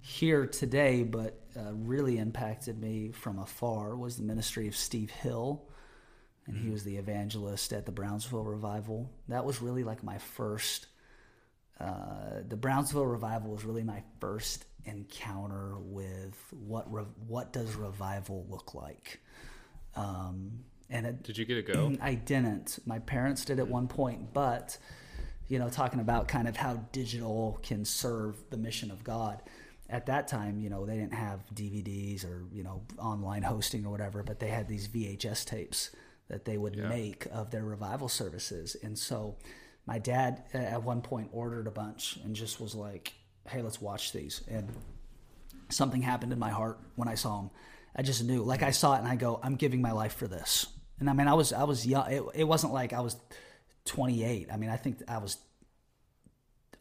here 0.00 0.46
today, 0.46 1.02
but 1.02 1.40
uh, 1.56 1.72
really 1.72 2.18
impacted 2.18 2.80
me 2.80 3.10
from 3.10 3.38
afar 3.38 3.96
was 3.96 4.16
the 4.16 4.22
ministry 4.22 4.68
of 4.68 4.76
Steve 4.76 5.10
Hill. 5.10 5.68
And 6.46 6.56
he 6.56 6.70
was 6.70 6.82
the 6.82 6.96
evangelist 6.96 7.72
at 7.72 7.86
the 7.86 7.92
Brownsville 7.92 8.42
Revival. 8.42 9.08
That 9.28 9.44
was 9.44 9.62
really 9.62 9.84
like 9.84 10.02
my 10.02 10.18
first 10.18 10.88
uh, 11.80 12.42
the 12.48 12.56
Brownsville 12.56 13.06
revival 13.06 13.50
was 13.50 13.64
really 13.64 13.82
my 13.82 14.02
first 14.20 14.66
encounter 14.84 15.76
with 15.78 16.36
what 16.50 16.92
re- 16.92 17.04
what 17.26 17.52
does 17.52 17.74
revival 17.74 18.46
look 18.48 18.74
like. 18.74 19.20
Um, 19.96 20.60
and 20.90 21.06
it, 21.06 21.22
Did 21.22 21.38
you 21.38 21.44
get 21.44 21.58
a 21.58 21.62
go? 21.62 21.92
I 22.02 22.14
didn't. 22.14 22.78
My 22.86 22.98
parents 22.98 23.44
did 23.44 23.58
at 23.58 23.68
one 23.68 23.88
point, 23.88 24.32
but 24.32 24.76
you 25.48 25.58
know, 25.58 25.68
talking 25.68 26.00
about 26.00 26.28
kind 26.28 26.48
of 26.48 26.56
how 26.56 26.76
digital 26.92 27.58
can 27.62 27.84
serve 27.84 28.36
the 28.50 28.56
mission 28.56 28.90
of 28.90 29.04
God. 29.04 29.40
At 29.90 30.06
that 30.06 30.26
time, 30.26 30.58
you 30.58 30.70
know, 30.70 30.86
they 30.86 30.96
didn't 30.96 31.12
have 31.14 31.40
DVDs 31.54 32.24
or 32.24 32.44
you 32.52 32.62
know 32.62 32.82
online 32.98 33.42
hosting 33.42 33.84
or 33.84 33.90
whatever, 33.90 34.22
but 34.22 34.38
they 34.40 34.48
had 34.48 34.68
these 34.68 34.88
VHS 34.88 35.44
tapes 35.44 35.90
that 36.28 36.44
they 36.46 36.56
would 36.56 36.76
Yeah. 36.76 36.88
make 36.88 37.26
of 37.30 37.50
their 37.50 37.64
revival 37.64 38.08
services, 38.08 38.76
and 38.82 38.98
so 38.98 39.36
my 39.84 39.98
dad 39.98 40.44
at 40.54 40.82
one 40.82 41.02
point 41.02 41.28
ordered 41.32 41.66
a 41.66 41.70
bunch 41.70 42.16
and 42.24 42.34
just 42.34 42.60
was 42.60 42.74
like, 42.74 43.12
"Hey, 43.48 43.60
let's 43.60 43.80
watch 43.82 44.12
these." 44.12 44.42
And 44.48 44.68
something 45.68 46.02
happened 46.02 46.32
in 46.32 46.38
my 46.38 46.50
heart 46.50 46.78
when 46.96 47.08
I 47.08 47.14
saw 47.14 47.40
him. 47.40 47.50
I 47.94 48.02
just 48.02 48.24
knew, 48.24 48.42
like 48.42 48.62
I 48.62 48.70
saw 48.70 48.94
it, 48.94 48.98
and 48.98 49.08
I 49.08 49.16
go, 49.16 49.40
"I'm 49.42 49.56
giving 49.56 49.82
my 49.82 49.92
life 49.92 50.14
for 50.14 50.26
this." 50.26 50.66
And 50.98 51.10
I 51.10 51.12
mean, 51.12 51.28
I 51.28 51.34
was 51.34 51.52
I 51.52 51.64
was 51.64 51.86
young. 51.86 52.10
It, 52.10 52.22
it 52.34 52.44
wasn't 52.44 52.72
like 52.72 52.92
I 52.92 53.00
was 53.00 53.16
28. 53.86 54.48
I 54.52 54.56
mean, 54.56 54.70
I 54.70 54.76
think 54.76 55.02
I 55.08 55.18
was 55.18 55.38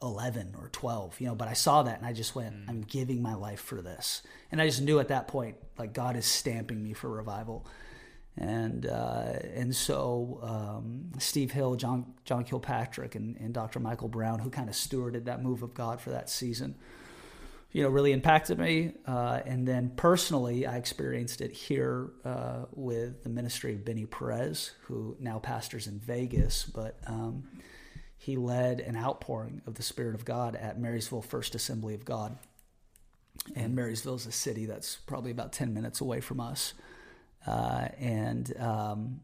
11 0.01 0.55
or 0.57 0.69
12, 0.69 1.19
you 1.19 1.27
know. 1.27 1.35
But 1.35 1.47
I 1.47 1.53
saw 1.53 1.83
that, 1.83 1.97
and 1.97 2.05
I 2.05 2.13
just 2.13 2.35
went, 2.35 2.55
"I'm 2.67 2.81
giving 2.81 3.21
my 3.21 3.35
life 3.35 3.59
for 3.59 3.81
this." 3.81 4.21
And 4.51 4.61
I 4.61 4.67
just 4.67 4.81
knew 4.81 4.99
at 4.99 5.09
that 5.09 5.27
point, 5.27 5.57
like 5.77 5.93
God 5.93 6.15
is 6.15 6.25
stamping 6.25 6.83
me 6.83 6.93
for 6.93 7.09
revival. 7.09 7.65
And 8.37 8.85
uh, 8.85 9.33
and 9.53 9.75
so 9.75 10.39
um, 10.41 11.11
Steve 11.19 11.51
Hill, 11.51 11.75
John 11.75 12.13
John 12.23 12.45
Kilpatrick, 12.45 13.15
and, 13.15 13.35
and 13.37 13.53
Dr. 13.53 13.79
Michael 13.79 14.07
Brown, 14.07 14.39
who 14.39 14.49
kind 14.49 14.69
of 14.69 14.75
stewarded 14.75 15.25
that 15.25 15.43
move 15.43 15.63
of 15.63 15.73
God 15.73 15.99
for 15.99 16.11
that 16.11 16.29
season, 16.29 16.75
you 17.71 17.83
know, 17.83 17.89
really 17.89 18.11
impacted 18.11 18.59
me. 18.59 18.93
Uh, 19.05 19.39
and 19.45 19.67
then 19.67 19.91
personally, 19.95 20.65
I 20.65 20.77
experienced 20.77 21.41
it 21.41 21.51
here 21.51 22.11
uh, 22.25 22.65
with 22.73 23.23
the 23.23 23.29
ministry 23.29 23.73
of 23.73 23.85
Benny 23.85 24.05
Perez, 24.05 24.71
who 24.83 25.15
now 25.19 25.39
pastors 25.39 25.87
in 25.87 25.99
Vegas, 25.99 26.63
but 26.65 26.97
um, 27.07 27.43
he 28.17 28.35
led 28.35 28.81
an 28.81 28.97
outpouring 28.97 29.61
of 29.65 29.75
the 29.75 29.83
Spirit 29.83 30.15
of 30.15 30.25
God 30.25 30.55
at 30.55 30.79
Marysville 30.79 31.21
First 31.21 31.55
Assembly 31.55 31.93
of 31.93 32.03
God. 32.05 32.37
And 33.55 33.73
Marysville 33.75 34.15
is 34.15 34.25
a 34.25 34.31
city 34.31 34.65
that's 34.65 34.97
probably 34.97 35.31
about 35.31 35.53
10 35.53 35.73
minutes 35.73 36.01
away 36.01 36.19
from 36.19 36.39
us. 36.39 36.73
Uh, 37.47 37.87
and 37.97 38.55
um, 38.59 39.21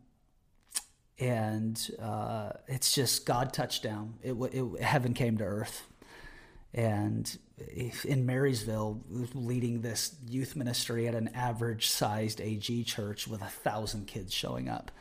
and 1.19 1.91
uh, 2.02 2.52
it's 2.68 2.94
just 2.94 3.26
God 3.26 3.53
touched 3.53 3.84
down. 3.84 4.15
It, 4.24 4.34
it 4.34 4.82
heaven 4.82 5.14
came 5.14 5.38
to 5.38 5.44
earth, 5.44 5.88
and 6.74 7.38
in 8.05 8.25
Marysville, 8.25 9.01
leading 9.34 9.81
this 9.81 10.15
youth 10.27 10.55
ministry 10.55 11.07
at 11.07 11.15
an 11.15 11.29
average-sized 11.34 12.39
AG 12.39 12.84
church 12.84 13.27
with 13.27 13.41
a 13.41 13.47
thousand 13.47 14.07
kids 14.07 14.34
showing 14.34 14.69
up, 14.69 14.91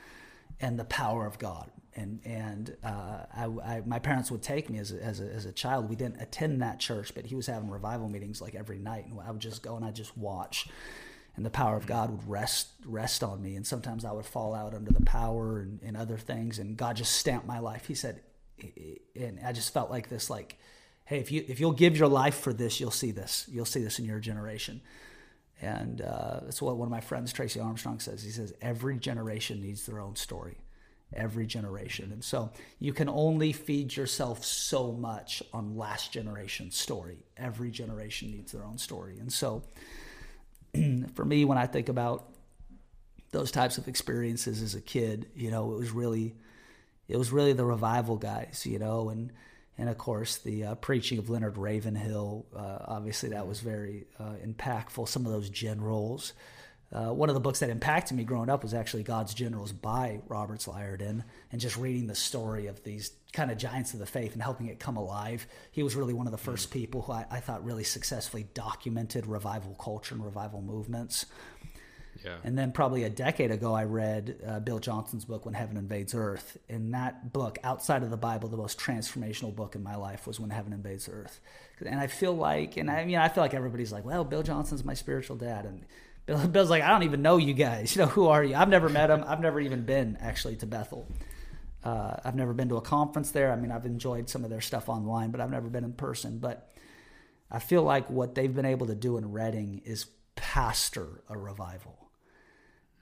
and 0.60 0.78
the 0.78 0.84
power 0.84 1.26
of 1.26 1.38
God. 1.38 1.70
and 1.96 2.20
and 2.24 2.76
uh, 2.84 3.24
I, 3.34 3.44
I, 3.44 3.82
my 3.84 3.98
parents 3.98 4.30
would 4.30 4.42
take 4.42 4.70
me 4.70 4.78
as 4.78 4.92
a, 4.92 5.02
as 5.02 5.20
a, 5.20 5.32
as 5.32 5.46
a 5.46 5.52
child. 5.52 5.88
We 5.88 5.96
didn't 5.96 6.20
attend 6.20 6.62
that 6.62 6.78
church, 6.78 7.14
but 7.14 7.26
he 7.26 7.34
was 7.34 7.46
having 7.46 7.70
revival 7.70 8.08
meetings 8.08 8.40
like 8.40 8.54
every 8.54 8.78
night, 8.78 9.06
and 9.06 9.18
I 9.20 9.30
would 9.30 9.40
just 9.40 9.62
go 9.62 9.76
and 9.76 9.84
I'd 9.84 9.96
just 9.96 10.16
watch, 10.16 10.68
and 11.34 11.44
the 11.44 11.50
power 11.50 11.76
of 11.76 11.86
God 11.86 12.10
would 12.10 12.28
rest 12.28 12.68
rest 12.84 13.24
on 13.24 13.42
me. 13.42 13.56
And 13.56 13.66
sometimes 13.66 14.04
I 14.04 14.12
would 14.12 14.26
fall 14.26 14.54
out 14.54 14.74
under 14.74 14.92
the 14.92 15.04
power 15.04 15.60
and, 15.60 15.80
and 15.82 15.96
other 15.96 16.18
things, 16.18 16.58
and 16.58 16.76
God 16.76 16.96
just 16.96 17.12
stamped 17.16 17.46
my 17.46 17.58
life. 17.58 17.86
He 17.86 17.94
said, 17.94 18.20
and 19.14 19.40
I 19.44 19.52
just 19.52 19.72
felt 19.72 19.90
like 19.90 20.08
this, 20.08 20.30
like, 20.30 20.58
hey, 21.06 21.18
if 21.18 21.32
you 21.32 21.44
if 21.48 21.58
you'll 21.58 21.72
give 21.72 21.96
your 21.96 22.08
life 22.08 22.38
for 22.38 22.52
this, 22.52 22.78
you'll 22.78 22.90
see 22.90 23.10
this. 23.10 23.46
You'll 23.50 23.64
see 23.64 23.82
this 23.82 23.98
in 23.98 24.04
your 24.04 24.20
generation. 24.20 24.80
And 25.62 26.02
uh, 26.02 26.40
that's 26.42 26.60
what 26.60 26.76
one 26.76 26.86
of 26.86 26.92
my 26.92 27.00
friends, 27.00 27.32
Tracy 27.32 27.58
Armstrong, 27.58 27.98
says. 27.98 28.22
He 28.22 28.30
says, 28.30 28.52
every 28.60 28.98
generation 28.98 29.62
needs 29.62 29.86
their 29.86 30.00
own 30.00 30.14
story 30.14 30.58
every 31.14 31.46
generation. 31.46 32.12
And 32.12 32.22
so 32.22 32.50
you 32.78 32.92
can 32.92 33.08
only 33.08 33.52
feed 33.52 33.96
yourself 33.96 34.44
so 34.44 34.92
much 34.92 35.42
on 35.52 35.76
last 35.76 36.12
generation's 36.12 36.76
story. 36.76 37.24
Every 37.36 37.70
generation 37.70 38.30
needs 38.30 38.52
their 38.52 38.64
own 38.64 38.78
story. 38.78 39.18
And 39.18 39.32
so 39.32 39.62
for 41.14 41.24
me, 41.24 41.44
when 41.44 41.58
I 41.58 41.66
think 41.66 41.88
about 41.88 42.28
those 43.30 43.50
types 43.50 43.78
of 43.78 43.88
experiences 43.88 44.62
as 44.62 44.74
a 44.74 44.80
kid, 44.80 45.26
you 45.34 45.50
know, 45.50 45.72
it 45.72 45.78
was 45.78 45.90
really, 45.90 46.34
it 47.08 47.16
was 47.16 47.30
really 47.32 47.52
the 47.52 47.64
revival 47.64 48.16
guys, 48.16 48.66
you 48.68 48.78
know, 48.78 49.10
and, 49.10 49.32
and 49.78 49.89
of 49.89 49.98
course 49.98 50.39
the 50.39 50.65
uh, 50.65 50.74
preaching 50.77 51.19
of 51.19 51.31
Leonard 51.31 51.59
Ravenhill, 51.59 52.47
uh, 52.55 52.78
obviously 52.86 53.31
that 53.31 53.47
was 53.47 53.61
very 53.61 54.07
uh, 54.19 54.35
impactful. 54.44 55.09
Some 55.09 55.27
of 55.27 55.32
those 55.32 55.51
generals, 55.51 56.32
uh, 56.93 57.12
one 57.12 57.28
of 57.28 57.35
the 57.35 57.40
books 57.40 57.59
that 57.61 57.70
impacted 57.70 58.16
me 58.16 58.23
growing 58.23 58.48
up 58.48 58.62
was 58.62 58.73
actually 58.73 59.03
God's 59.03 59.35
Generals 59.35 59.73
by 59.73 60.20
Roberts 60.28 60.66
Liardon, 60.66 61.24
and 61.51 61.61
just 61.61 61.77
reading 61.77 62.07
the 62.07 62.15
story 62.15 62.69
of 62.69 62.82
these 62.85 63.11
kind 63.32 63.51
of 63.51 63.59
giants 63.59 63.93
of 63.93 63.98
the 63.98 64.07
faith 64.07 64.32
and 64.35 64.43
helping 64.43 64.69
it 64.69 64.78
come 64.78 64.97
alive. 64.97 65.47
He 65.73 65.82
was 65.82 65.97
really 65.97 66.15
one 66.15 66.27
of 66.27 66.31
the 66.31 66.39
first 66.39 66.70
people 66.70 67.03
who 67.03 67.12
I, 67.12 67.27
I 67.31 67.40
thought 67.40 67.65
really 67.65 67.85
successfully 67.85 68.47
documented 68.55 69.27
revival 69.27 69.74
culture 69.74 70.15
and 70.15 70.24
revival 70.24 70.62
movements. 70.62 71.27
And 72.44 72.57
then 72.57 72.73
probably 72.73 73.05
a 73.05 73.11
decade 73.11 73.51
ago, 73.51 73.74
I 73.74 73.85
read 73.85 74.40
uh, 74.47 74.61
Bill 74.61 74.78
Johnson's 74.78 75.24
book 75.24 75.44
When 75.44 75.55
Heaven 75.55 75.77
Invades 75.77 76.15
Earth. 76.15 76.57
In 76.69 76.90
that 76.93 77.32
book, 77.32 77.59
outside 77.65 78.03
of 78.03 78.11
the 78.11 78.16
Bible, 78.16 78.48
the 78.48 78.57
most 78.57 78.78
transformational 78.78 79.55
book 79.55 79.74
in 79.74 79.82
my 79.82 79.97
life 79.97 80.27
was 80.27 80.40
When 80.40 80.51
Heaven 80.51 80.73
Invades 80.73 81.09
Earth. 81.09 81.40
And 81.85 82.01
I 82.01 82.07
feel 82.07 82.35
like, 82.35 82.77
and 82.77 82.90
I 82.90 83.05
mean, 83.05 83.16
I 83.16 83.28
feel 83.28 83.43
like 83.43 83.55
everybody's 83.55 83.93
like, 83.93 84.05
well, 84.05 84.24
Bill 84.24 84.43
Johnson's 84.43 84.85
my 84.85 84.94
spiritual 84.94 85.36
dad, 85.36 85.65
and 85.65 85.85
Bill, 86.27 86.47
Bill's 86.48 86.70
like, 86.70 86.82
I 86.82 86.89
don't 86.89 87.05
even 87.05 87.23
know 87.23 87.36
you 87.36 87.55
guys. 87.55 87.97
You 87.97 88.03
know, 88.03 88.09
who 88.09 88.27
are 88.27 88.44
you? 88.44 88.55
I've 88.55 88.69
never 88.69 88.89
met 88.89 89.11
him. 89.11 89.24
I've 89.27 89.40
never 89.40 89.61
even 89.61 89.82
been 89.82 90.19
actually 90.20 90.57
to 90.57 90.66
Bethel. 90.66 91.07
Uh, 91.85 92.16
I've 92.24 92.35
never 92.35 92.53
been 92.53 92.69
to 92.70 92.77
a 92.77 92.82
conference 92.82 93.31
there. 93.31 93.53
I 93.53 93.57
mean, 93.57 93.70
I've 93.70 93.86
enjoyed 93.86 94.28
some 94.28 94.43
of 94.43 94.51
their 94.51 94.61
stuff 94.61 94.89
online, 94.89 95.31
but 95.31 95.40
I've 95.40 95.53
never 95.53 95.69
been 95.69 95.85
in 95.85 95.93
person. 95.93 96.39
But 96.39 96.73
I 97.51 97.61
feel 97.61 97.85
like 97.85 98.11
what 98.11 98.35
they've 98.35 98.53
been 98.53 98.66
able 98.66 98.89
to 98.89 98.94
do 98.94 99.19
in 99.19 99.31
Redding 99.31 99.82
is 99.85 100.07
pastor 100.35 101.23
a 101.28 101.39
revival. 101.39 102.05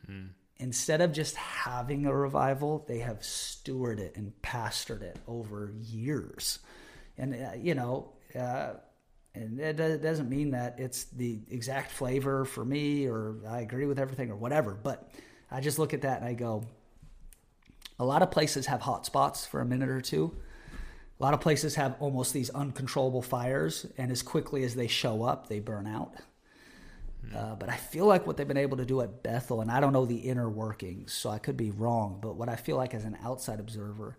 Hmm. 0.07 0.27
Instead 0.59 1.01
of 1.01 1.13
just 1.13 1.35
having 1.37 2.07
a 2.07 2.15
revival, 2.15 2.85
they 2.87 2.99
have 2.99 3.21
stewarded 3.21 3.99
it 3.99 4.17
and 4.17 4.33
pastored 4.43 5.03
it 5.03 5.19
over 5.27 5.73
years. 5.81 6.61
And, 7.19 7.35
uh, 7.35 7.51
you 7.57 7.75
know, 7.75 8.13
uh, 8.39 8.75
and 9.35 9.59
it 9.59 9.77
doesn't 10.03 10.29
mean 10.29 10.53
that 10.53 10.79
it's 10.79 11.05
the 11.05 11.41
exact 11.51 11.91
flavor 11.91 12.45
for 12.45 12.65
me 12.65 13.07
or 13.07 13.35
I 13.49 13.61
agree 13.61 13.87
with 13.87 13.99
everything 13.99 14.31
or 14.31 14.37
whatever. 14.37 14.79
But 14.81 15.11
I 15.51 15.61
just 15.61 15.79
look 15.79 15.93
at 15.93 16.03
that 16.03 16.21
and 16.21 16.29
I 16.29 16.35
go, 16.35 16.65
a 17.99 18.05
lot 18.05 18.23
of 18.23 18.31
places 18.31 18.67
have 18.67 18.81
hot 18.81 19.07
spots 19.07 19.47
for 19.47 19.61
a 19.61 19.65
minute 19.65 19.89
or 19.89 20.01
two. 20.01 20.37
A 21.19 21.23
lot 21.23 21.35
of 21.35 21.41
places 21.41 21.77
have 21.77 21.97
almost 22.01 22.33
these 22.33 22.51
uncontrollable 22.51 23.23
fires, 23.23 23.87
and 23.97 24.11
as 24.11 24.21
quickly 24.21 24.65
as 24.65 24.75
they 24.75 24.89
show 24.89 25.23
up, 25.23 25.49
they 25.49 25.61
burn 25.61 25.87
out. 25.87 26.13
Hmm. 27.31 27.37
Uh, 27.37 27.55
but 27.57 27.69
I 27.69 27.77
feel 27.77 28.07
like 28.07 28.27
what 28.27 28.37
they've 28.37 28.49
been 28.49 28.57
able 28.57 28.77
to 28.79 28.85
do 28.85 29.01
at 29.01 29.23
Bethel, 29.23 29.61
and 29.61 29.71
I 29.71 29.81
don't 29.81 29.93
know 29.93 30.07
the 30.07 30.17
inner 30.17 30.49
workings, 30.49 31.13
so 31.13 31.31
I 31.31 31.39
could 31.39 31.57
be 31.57 31.71
wrong, 31.71 32.19
but 32.21 32.37
what 32.37 32.49
I 32.49 32.57
feel 32.57 32.77
like 32.77 32.95
as 32.95 33.05
an 33.05 33.17
outside 33.23 33.61
observer 33.61 34.19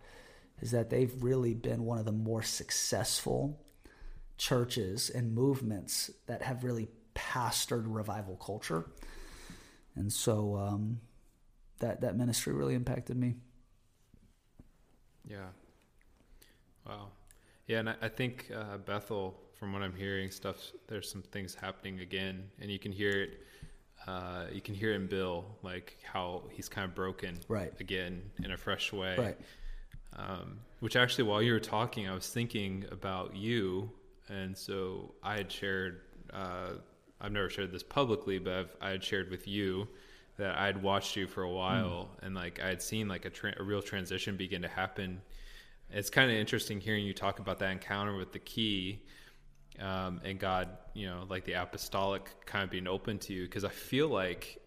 is 0.62 0.72
that 0.72 0.90
they've 0.90 1.14
really 1.24 1.54
been 1.54 1.84
one 1.84 1.98
of 1.98 2.06
the 2.06 2.12
more 2.12 2.42
successful 2.42 3.62
churches 4.38 5.10
and 5.10 5.34
movements 5.34 6.12
that 6.28 6.42
have 6.42 6.64
really 6.64 6.88
pastored 7.14 7.84
revival 7.86 8.36
culture. 8.36 8.86
And 9.96 10.12
so 10.12 10.58
um, 10.58 11.00
that 11.80 12.02
that 12.02 12.18
ministry 12.18 12.54
really 12.54 12.76
impacted 12.76 13.18
me. 13.18 13.36
Yeah. 15.28 15.48
Wow. 16.86 17.08
Yeah, 17.68 17.80
and 17.80 17.90
I, 17.90 17.96
I 18.04 18.10
think 18.10 18.52
uh, 18.56 18.78
Bethel, 18.78 19.40
from 19.60 19.74
what 19.74 19.82
I'm 19.82 19.96
hearing, 19.96 20.32
stuff 20.32 20.58
there's 20.88 21.10
some 21.10 21.22
things 21.22 21.56
happening 21.56 22.00
again, 22.00 22.44
and 22.60 22.70
you 22.70 22.80
can 22.80 22.92
hear 22.92 23.24
it. 23.24 23.42
Uh, 24.08 24.46
you 24.52 24.62
can 24.62 24.76
hear 24.76 24.94
in 24.94 25.08
Bill 25.08 25.46
like 25.64 25.98
how 26.04 26.44
he's 26.52 26.70
kind 26.70 26.86
of 26.86 26.94
broken 26.94 27.40
right. 27.48 27.74
again 27.80 28.22
in 28.44 28.52
a 28.52 28.58
fresh 28.58 28.94
way. 28.94 29.16
Right. 29.18 29.38
Um, 30.18 30.60
which 30.80 30.96
actually, 30.96 31.24
while 31.24 31.42
you 31.42 31.54
were 31.54 31.60
talking, 31.60 32.08
I 32.08 32.14
was 32.14 32.28
thinking 32.28 32.86
about 32.92 33.36
you 33.36 33.90
and 34.30 34.58
so 34.58 35.14
I 35.24 35.38
had 35.38 35.52
shared. 35.52 36.02
Uh, 36.34 36.74
I've 37.22 37.32
never 37.32 37.50
shared 37.50 37.72
this 37.72 37.84
publicly, 37.84 38.40
but 38.40 38.54
I've, 38.54 38.76
I 38.82 38.90
had 38.90 39.04
shared 39.04 39.30
with 39.30 39.48
you 39.48 39.88
that 40.38 40.56
I 40.56 40.66
had 40.66 40.82
watched 40.84 41.16
you 41.16 41.28
for 41.28 41.44
a 41.44 41.50
while, 41.50 42.10
mm. 42.20 42.26
and 42.26 42.36
like 42.36 42.60
I 42.62 42.68
had 42.68 42.82
seen 42.82 43.08
like 43.08 43.26
a, 43.26 43.30
tra- 43.30 43.56
a 43.58 43.64
real 43.64 43.82
transition 43.82 44.36
begin 44.36 44.62
to 44.64 44.68
happen. 44.68 45.22
It's 45.92 46.10
kind 46.10 46.30
of 46.30 46.38
interesting 46.38 46.82
hearing 46.82 47.06
you 47.06 47.14
talk 47.14 47.40
about 47.40 47.60
that 47.60 47.72
encounter 47.72 48.16
with 48.16 48.34
the 48.34 48.40
key, 48.40 49.04
um, 49.80 50.22
and 50.24 50.40
God, 50.40 50.70
you 50.94 51.08
know, 51.08 51.26
like 51.30 51.46
the 51.46 51.54
apostolic 51.54 52.30
kind 52.46 52.64
of 52.64 52.70
being 52.70 52.88
open 52.88 53.20
to 53.20 53.34
you, 53.34 53.44
because 53.44 53.64
I 53.64 53.70
feel 53.70 54.08
like 54.08 54.62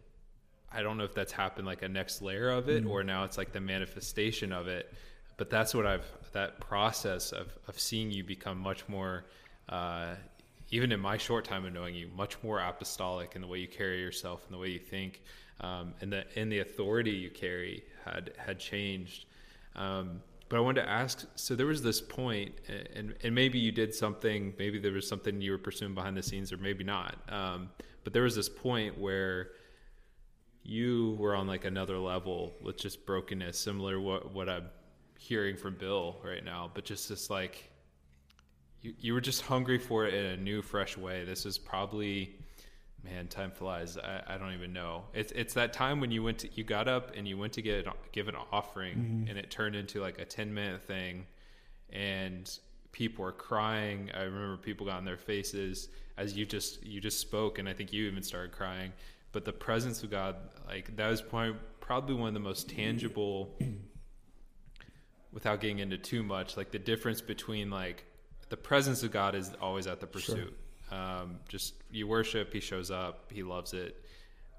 I 0.70 0.82
don't 0.82 0.98
know 0.98 1.04
if 1.04 1.14
that's 1.14 1.32
happened 1.32 1.66
like 1.66 1.82
a 1.82 1.88
next 1.88 2.22
layer 2.22 2.50
of 2.50 2.68
it, 2.68 2.84
mm. 2.84 2.90
or 2.90 3.02
now 3.02 3.24
it's 3.24 3.38
like 3.38 3.52
the 3.52 3.60
manifestation 3.60 4.52
of 4.52 4.68
it. 4.68 4.92
But 5.36 5.50
that's 5.50 5.74
what 5.74 5.86
I've 5.86 6.06
that 6.32 6.60
process 6.60 7.32
of 7.32 7.48
of 7.68 7.78
seeing 7.78 8.10
you 8.10 8.24
become 8.24 8.58
much 8.58 8.88
more 8.88 9.24
uh, 9.68 10.14
even 10.70 10.92
in 10.92 11.00
my 11.00 11.16
short 11.16 11.44
time 11.44 11.64
of 11.64 11.72
knowing 11.72 11.94
you, 11.94 12.08
much 12.14 12.36
more 12.42 12.60
apostolic 12.60 13.34
in 13.34 13.40
the 13.40 13.46
way 13.46 13.58
you 13.58 13.68
carry 13.68 14.00
yourself 14.00 14.44
and 14.46 14.54
the 14.54 14.58
way 14.58 14.68
you 14.68 14.78
think, 14.78 15.22
um, 15.60 15.94
and 16.00 16.12
the 16.12 16.24
and 16.36 16.52
the 16.52 16.58
authority 16.60 17.12
you 17.12 17.30
carry 17.30 17.84
had 18.04 18.32
had 18.36 18.58
changed. 18.58 19.24
Um, 19.74 20.20
but 20.48 20.56
I 20.56 20.60
wanted 20.60 20.82
to 20.82 20.88
ask. 20.88 21.26
So 21.34 21.54
there 21.54 21.66
was 21.66 21.82
this 21.82 22.00
point, 22.00 22.54
and 22.94 23.14
and 23.22 23.34
maybe 23.34 23.58
you 23.58 23.72
did 23.72 23.94
something. 23.94 24.54
Maybe 24.58 24.78
there 24.78 24.92
was 24.92 25.08
something 25.08 25.40
you 25.40 25.52
were 25.52 25.58
pursuing 25.58 25.94
behind 25.94 26.16
the 26.16 26.22
scenes, 26.22 26.52
or 26.52 26.56
maybe 26.56 26.84
not. 26.84 27.16
Um, 27.28 27.70
but 28.04 28.12
there 28.12 28.22
was 28.22 28.36
this 28.36 28.48
point 28.48 28.98
where 28.98 29.50
you 30.62 31.16
were 31.18 31.34
on 31.34 31.46
like 31.46 31.64
another 31.64 31.98
level 31.98 32.54
with 32.60 32.76
just 32.76 33.06
brokenness, 33.06 33.58
similar 33.58 34.00
what 34.00 34.32
what 34.32 34.48
I'm 34.48 34.70
hearing 35.18 35.56
from 35.56 35.74
Bill 35.76 36.20
right 36.24 36.44
now. 36.44 36.70
But 36.72 36.84
just 36.84 37.08
this 37.08 37.28
like 37.30 37.70
you, 38.80 38.94
you 38.98 39.12
were 39.14 39.20
just 39.20 39.42
hungry 39.42 39.78
for 39.78 40.06
it 40.06 40.14
in 40.14 40.26
a 40.26 40.36
new, 40.36 40.62
fresh 40.62 40.96
way. 40.96 41.24
This 41.24 41.46
is 41.46 41.58
probably, 41.58 42.36
man, 43.04 43.28
time 43.28 43.50
flies. 43.50 43.96
I, 43.96 44.22
I 44.26 44.38
don't 44.38 44.52
even 44.52 44.72
know. 44.72 45.04
It's 45.14 45.32
it's 45.32 45.54
that 45.54 45.72
time 45.72 46.00
when 46.00 46.10
you 46.10 46.22
went 46.22 46.38
to 46.38 46.48
you 46.52 46.64
got 46.64 46.88
up 46.88 47.12
and 47.16 47.26
you 47.26 47.38
went 47.38 47.52
to 47.54 47.62
get 47.62 47.86
give 48.12 48.28
an 48.28 48.36
offering, 48.52 48.96
mm-hmm. 48.96 49.28
and 49.28 49.38
it 49.38 49.50
turned 49.50 49.76
into 49.76 50.00
like 50.00 50.18
a 50.18 50.24
ten 50.24 50.52
minute 50.52 50.82
thing, 50.82 51.26
and 51.90 52.50
people 52.92 53.24
were 53.24 53.32
crying. 53.32 54.10
I 54.14 54.22
remember 54.22 54.56
people 54.56 54.86
got 54.86 54.96
on 54.96 55.04
their 55.04 55.18
faces 55.18 55.88
as 56.16 56.36
you 56.36 56.46
just 56.46 56.84
you 56.84 57.00
just 57.00 57.20
spoke, 57.20 57.58
and 57.58 57.68
I 57.68 57.72
think 57.72 57.92
you 57.92 58.06
even 58.06 58.22
started 58.22 58.52
crying. 58.52 58.92
But 59.32 59.44
the 59.44 59.52
presence 59.52 60.02
of 60.02 60.10
God, 60.10 60.36
like 60.66 60.96
that 60.96 61.08
was 61.08 61.22
probably 61.22 61.56
probably 61.80 62.14
one 62.14 62.28
of 62.28 62.34
the 62.34 62.40
most 62.40 62.68
tangible. 62.68 63.56
without 65.30 65.60
getting 65.60 65.78
into 65.78 65.98
too 65.98 66.22
much, 66.22 66.56
like 66.56 66.70
the 66.70 66.78
difference 66.78 67.20
between 67.20 67.70
like 67.70 68.04
the 68.48 68.56
presence 68.56 69.02
of 69.02 69.10
God 69.10 69.34
is 69.34 69.52
always 69.60 69.86
at 69.86 70.00
the 70.00 70.06
pursuit. 70.06 70.36
Sure. 70.36 70.48
Um, 70.90 71.38
just 71.48 71.74
you 71.90 72.06
worship, 72.06 72.52
He 72.52 72.60
shows 72.60 72.90
up, 72.90 73.30
He 73.32 73.42
loves 73.42 73.72
it. 73.72 74.02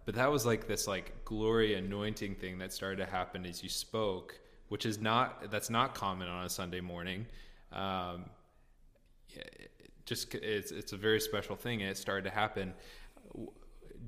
But 0.06 0.16
that 0.16 0.32
was 0.32 0.46
like 0.46 0.68
this 0.68 0.88
like 0.88 1.24
glory 1.26 1.76
anointing 1.76 2.36
thing 2.36 2.58
that 2.60 2.74
started 2.74 2.98
to 2.98 3.06
happen 3.06 3.46
as 3.46 3.62
you 3.62 3.70
spoke, 3.70 4.40
which 4.70 4.86
is 4.86 5.00
not 5.00 5.52
that's 5.52 5.70
not 5.70 5.94
common 5.94 6.28
on 6.28 6.46
a 6.46 6.50
Sunday 6.50 6.82
morning. 6.82 7.26
Um, 7.72 8.26
just 10.06 10.34
it's 10.34 10.72
it's 10.72 10.94
a 10.94 10.98
very 10.98 11.20
special 11.20 11.56
thing, 11.56 11.82
and 11.82 11.92
it 11.92 11.98
started 11.98 12.24
to 12.24 12.36
happen 12.36 12.74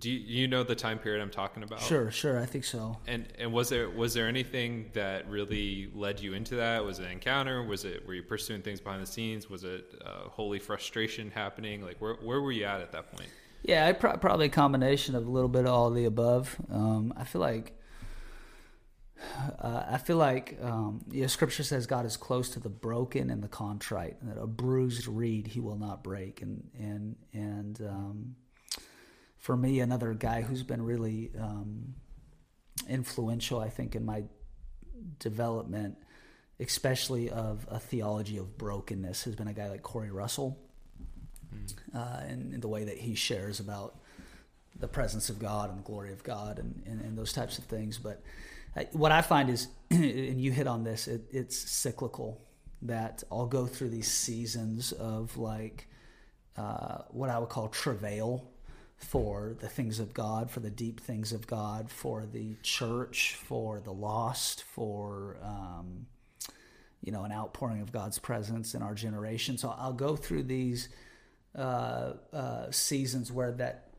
do 0.01 0.09
you, 0.09 0.19
you, 0.19 0.47
know 0.47 0.63
the 0.63 0.75
time 0.75 0.97
period 0.97 1.21
I'm 1.21 1.29
talking 1.29 1.61
about? 1.61 1.79
Sure, 1.79 2.09
sure, 2.09 2.39
I 2.39 2.45
think 2.45 2.65
so. 2.65 2.97
And 3.07 3.27
and 3.37 3.53
was 3.53 3.69
there 3.69 3.87
was 3.89 4.15
there 4.15 4.27
anything 4.27 4.89
that 4.93 5.29
really 5.29 5.89
led 5.93 6.19
you 6.19 6.33
into 6.33 6.55
that? 6.55 6.83
Was 6.83 6.99
it 6.99 7.05
an 7.05 7.11
encounter? 7.11 7.63
Was 7.63 7.85
it 7.85 8.05
were 8.05 8.15
you 8.15 8.23
pursuing 8.23 8.63
things 8.63 8.81
behind 8.81 9.01
the 9.01 9.07
scenes? 9.07 9.49
Was 9.49 9.63
it 9.63 9.93
uh, 10.03 10.27
holy 10.27 10.57
frustration 10.57 11.29
happening? 11.29 11.83
Like 11.83 12.01
where 12.01 12.15
where 12.15 12.41
were 12.41 12.51
you 12.51 12.65
at 12.65 12.81
at 12.81 12.91
that 12.91 13.15
point? 13.15 13.29
Yeah, 13.61 13.85
I 13.85 13.93
pro- 13.93 14.17
probably 14.17 14.47
a 14.47 14.49
combination 14.49 15.15
of 15.15 15.27
a 15.27 15.29
little 15.29 15.49
bit 15.49 15.65
of 15.65 15.71
all 15.71 15.87
of 15.87 15.93
the 15.93 16.05
above. 16.05 16.55
Um, 16.71 17.13
I 17.15 17.23
feel 17.23 17.41
like 17.41 17.79
uh, 19.59 19.83
I 19.87 19.99
feel 19.99 20.17
like 20.17 20.57
um, 20.63 21.05
you 21.11 21.21
know, 21.21 21.27
Scripture 21.27 21.63
says 21.63 21.85
God 21.85 22.07
is 22.07 22.17
close 22.17 22.49
to 22.49 22.59
the 22.59 22.69
broken 22.69 23.29
and 23.29 23.43
the 23.43 23.47
contrite, 23.47 24.17
and 24.19 24.31
that 24.31 24.41
a 24.41 24.47
bruised 24.47 25.07
reed 25.07 25.45
He 25.45 25.59
will 25.59 25.77
not 25.77 26.03
break. 26.03 26.41
And 26.41 26.67
and 26.75 27.15
and 27.33 27.81
um, 27.81 28.35
for 29.41 29.57
me, 29.57 29.80
another 29.80 30.13
guy 30.13 30.43
who's 30.43 30.61
been 30.61 30.84
really 30.84 31.31
um, 31.38 31.95
influential, 32.88 33.59
I 33.59 33.69
think, 33.69 33.95
in 33.95 34.05
my 34.05 34.23
development, 35.18 35.97
especially 36.59 37.31
of 37.31 37.65
a 37.68 37.80
theology 37.80 38.38
of 38.38 38.55
brokenness, 38.59 39.23
has 39.23 39.35
been 39.35 39.47
a 39.47 39.53
guy 39.53 39.68
like 39.68 39.81
Corey 39.81 40.11
Russell, 40.11 40.59
mm. 41.53 41.73
uh, 41.95 42.22
and, 42.27 42.53
and 42.53 42.61
the 42.61 42.68
way 42.68 42.84
that 42.84 42.99
he 42.99 43.15
shares 43.15 43.59
about 43.59 43.95
the 44.80 44.88
presence 44.88 45.31
of 45.31 45.39
God 45.39 45.72
and 45.72 45.80
the 45.80 45.84
glory 45.84 46.13
of 46.13 46.23
God 46.23 46.59
and, 46.59 46.84
and, 46.85 47.01
and 47.01 47.18
those 47.18 47.34
types 47.34 47.57
of 47.57 47.63
things. 47.63 47.97
But 47.97 48.22
what 48.91 49.11
I 49.11 49.23
find 49.23 49.49
is, 49.49 49.69
and 49.89 50.39
you 50.39 50.51
hit 50.51 50.68
on 50.68 50.84
this, 50.84 51.07
it, 51.07 51.23
it's 51.31 51.57
cyclical. 51.57 52.39
That 52.84 53.23
I'll 53.31 53.45
go 53.45 53.68
through 53.68 53.89
these 53.89 54.09
seasons 54.09 54.91
of 54.91 55.38
like 55.38 55.88
uh, 56.57 57.03
what 57.09 57.30
I 57.30 57.38
would 57.38 57.49
call 57.49 57.68
travail 57.68 58.50
for 59.01 59.55
the 59.59 59.67
things 59.67 59.99
of 59.99 60.13
God, 60.13 60.49
for 60.49 60.59
the 60.59 60.69
deep 60.69 60.99
things 60.99 61.31
of 61.31 61.47
God, 61.47 61.89
for 61.89 62.25
the 62.25 62.55
church, 62.63 63.35
for 63.35 63.79
the 63.79 63.91
lost, 63.91 64.63
for 64.63 65.37
um, 65.43 66.05
you 67.01 67.11
know 67.11 67.23
an 67.23 67.31
outpouring 67.31 67.81
of 67.81 67.91
God's 67.91 68.19
presence 68.19 68.73
in 68.73 68.81
our 68.81 68.95
generation. 68.95 69.57
So 69.57 69.75
I'll 69.77 69.93
go 69.93 70.15
through 70.15 70.43
these 70.43 70.89
uh, 71.55 72.13
uh, 72.31 72.71
seasons 72.71 73.31
where 73.31 73.51
that 73.53 73.89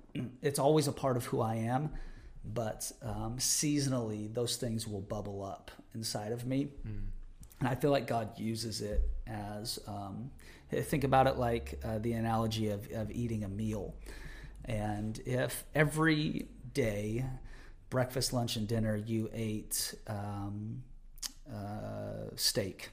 it's 0.42 0.58
always 0.58 0.88
a 0.88 0.92
part 0.92 1.16
of 1.16 1.26
who 1.26 1.40
I 1.40 1.56
am 1.56 1.90
but 2.44 2.90
um, 3.02 3.36
seasonally 3.38 4.32
those 4.32 4.56
things 4.56 4.86
will 4.86 5.00
bubble 5.00 5.44
up 5.44 5.70
inside 5.94 6.32
of 6.32 6.46
me 6.46 6.68
mm. 6.86 7.00
and 7.60 7.68
i 7.68 7.74
feel 7.74 7.90
like 7.90 8.06
god 8.06 8.38
uses 8.38 8.80
it 8.80 9.08
as 9.26 9.78
um, 9.86 10.30
think 10.70 11.04
about 11.04 11.26
it 11.26 11.36
like 11.36 11.78
uh, 11.84 11.98
the 11.98 12.12
analogy 12.12 12.70
of, 12.70 12.90
of 12.92 13.10
eating 13.10 13.44
a 13.44 13.48
meal 13.48 13.94
and 14.64 15.20
if 15.26 15.64
every 15.74 16.48
day 16.72 17.24
breakfast 17.90 18.32
lunch 18.32 18.56
and 18.56 18.66
dinner 18.68 18.96
you 18.96 19.28
ate 19.32 19.94
um, 20.06 20.82
uh, 21.52 22.28
steak 22.36 22.90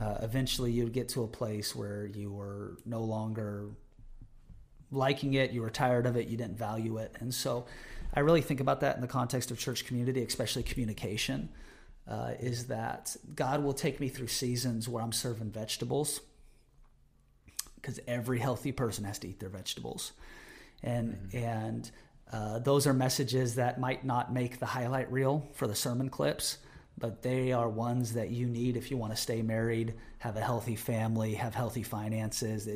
uh, 0.00 0.16
eventually 0.22 0.72
you'd 0.72 0.92
get 0.92 1.08
to 1.08 1.22
a 1.22 1.28
place 1.28 1.74
where 1.76 2.06
you 2.06 2.30
were 2.30 2.78
no 2.86 3.02
longer 3.02 3.68
liking 4.90 5.34
it 5.34 5.50
you 5.52 5.60
were 5.60 5.70
tired 5.70 6.06
of 6.06 6.16
it 6.16 6.28
you 6.28 6.36
didn't 6.36 6.56
value 6.56 6.98
it 6.98 7.14
and 7.20 7.32
so 7.34 7.66
I 8.14 8.20
really 8.20 8.42
think 8.42 8.60
about 8.60 8.80
that 8.80 8.96
in 8.96 9.00
the 9.00 9.08
context 9.08 9.50
of 9.50 9.58
church 9.58 9.86
community, 9.86 10.22
especially 10.22 10.62
communication. 10.62 11.48
Uh, 12.06 12.32
is 12.40 12.66
that 12.66 13.16
God 13.36 13.62
will 13.62 13.72
take 13.72 14.00
me 14.00 14.08
through 14.08 14.26
seasons 14.26 14.88
where 14.88 15.00
I'm 15.00 15.12
serving 15.12 15.52
vegetables 15.52 16.20
because 17.76 18.00
every 18.08 18.40
healthy 18.40 18.72
person 18.72 19.04
has 19.04 19.20
to 19.20 19.28
eat 19.28 19.38
their 19.38 19.48
vegetables, 19.48 20.10
and 20.82 21.14
mm-hmm. 21.14 21.36
and 21.36 21.90
uh, 22.32 22.58
those 22.60 22.86
are 22.86 22.94
messages 22.94 23.56
that 23.56 23.78
might 23.78 24.04
not 24.04 24.32
make 24.32 24.58
the 24.58 24.66
highlight 24.66 25.12
reel 25.12 25.46
for 25.52 25.66
the 25.66 25.74
sermon 25.74 26.08
clips, 26.08 26.58
but 26.96 27.22
they 27.22 27.52
are 27.52 27.68
ones 27.68 28.14
that 28.14 28.30
you 28.30 28.46
need 28.46 28.76
if 28.76 28.90
you 28.90 28.96
want 28.96 29.14
to 29.14 29.20
stay 29.20 29.42
married, 29.42 29.94
have 30.18 30.36
a 30.36 30.40
healthy 30.40 30.76
family, 30.76 31.34
have 31.34 31.54
healthy 31.54 31.82
finances. 31.82 32.68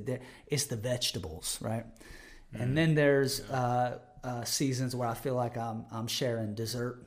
It's 0.46 0.66
the 0.66 0.76
vegetables, 0.76 1.58
right? 1.62 1.86
Mm-hmm. 1.86 2.62
And 2.62 2.76
then 2.76 2.94
there's 2.94 3.40
uh, 3.50 3.98
uh, 4.22 4.44
seasons 4.44 4.94
where 4.94 5.08
I 5.08 5.14
feel 5.14 5.34
like 5.34 5.56
I'm 5.56 5.86
I'm 5.90 6.06
sharing 6.06 6.54
dessert, 6.54 7.06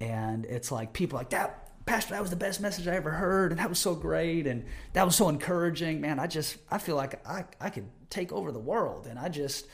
and 0.00 0.44
it's 0.44 0.70
like 0.70 0.92
people 0.92 1.16
like 1.16 1.30
that. 1.30 1.58
Pastor, 1.84 2.14
that 2.14 2.20
was 2.20 2.30
the 2.30 2.36
best 2.36 2.60
message 2.60 2.86
I 2.86 2.94
ever 2.94 3.10
heard, 3.10 3.50
and 3.50 3.58
that 3.58 3.68
was 3.68 3.78
so 3.78 3.94
great, 3.94 4.46
and 4.46 4.64
that 4.92 5.04
was 5.04 5.16
so 5.16 5.28
encouraging. 5.28 6.00
Man, 6.00 6.18
I 6.18 6.26
just 6.26 6.58
I 6.70 6.78
feel 6.78 6.96
like 6.96 7.26
I 7.26 7.44
I 7.60 7.70
could 7.70 7.88
take 8.10 8.32
over 8.32 8.52
the 8.52 8.60
world, 8.60 9.06
and 9.06 9.18
I 9.18 9.28
just 9.28 9.66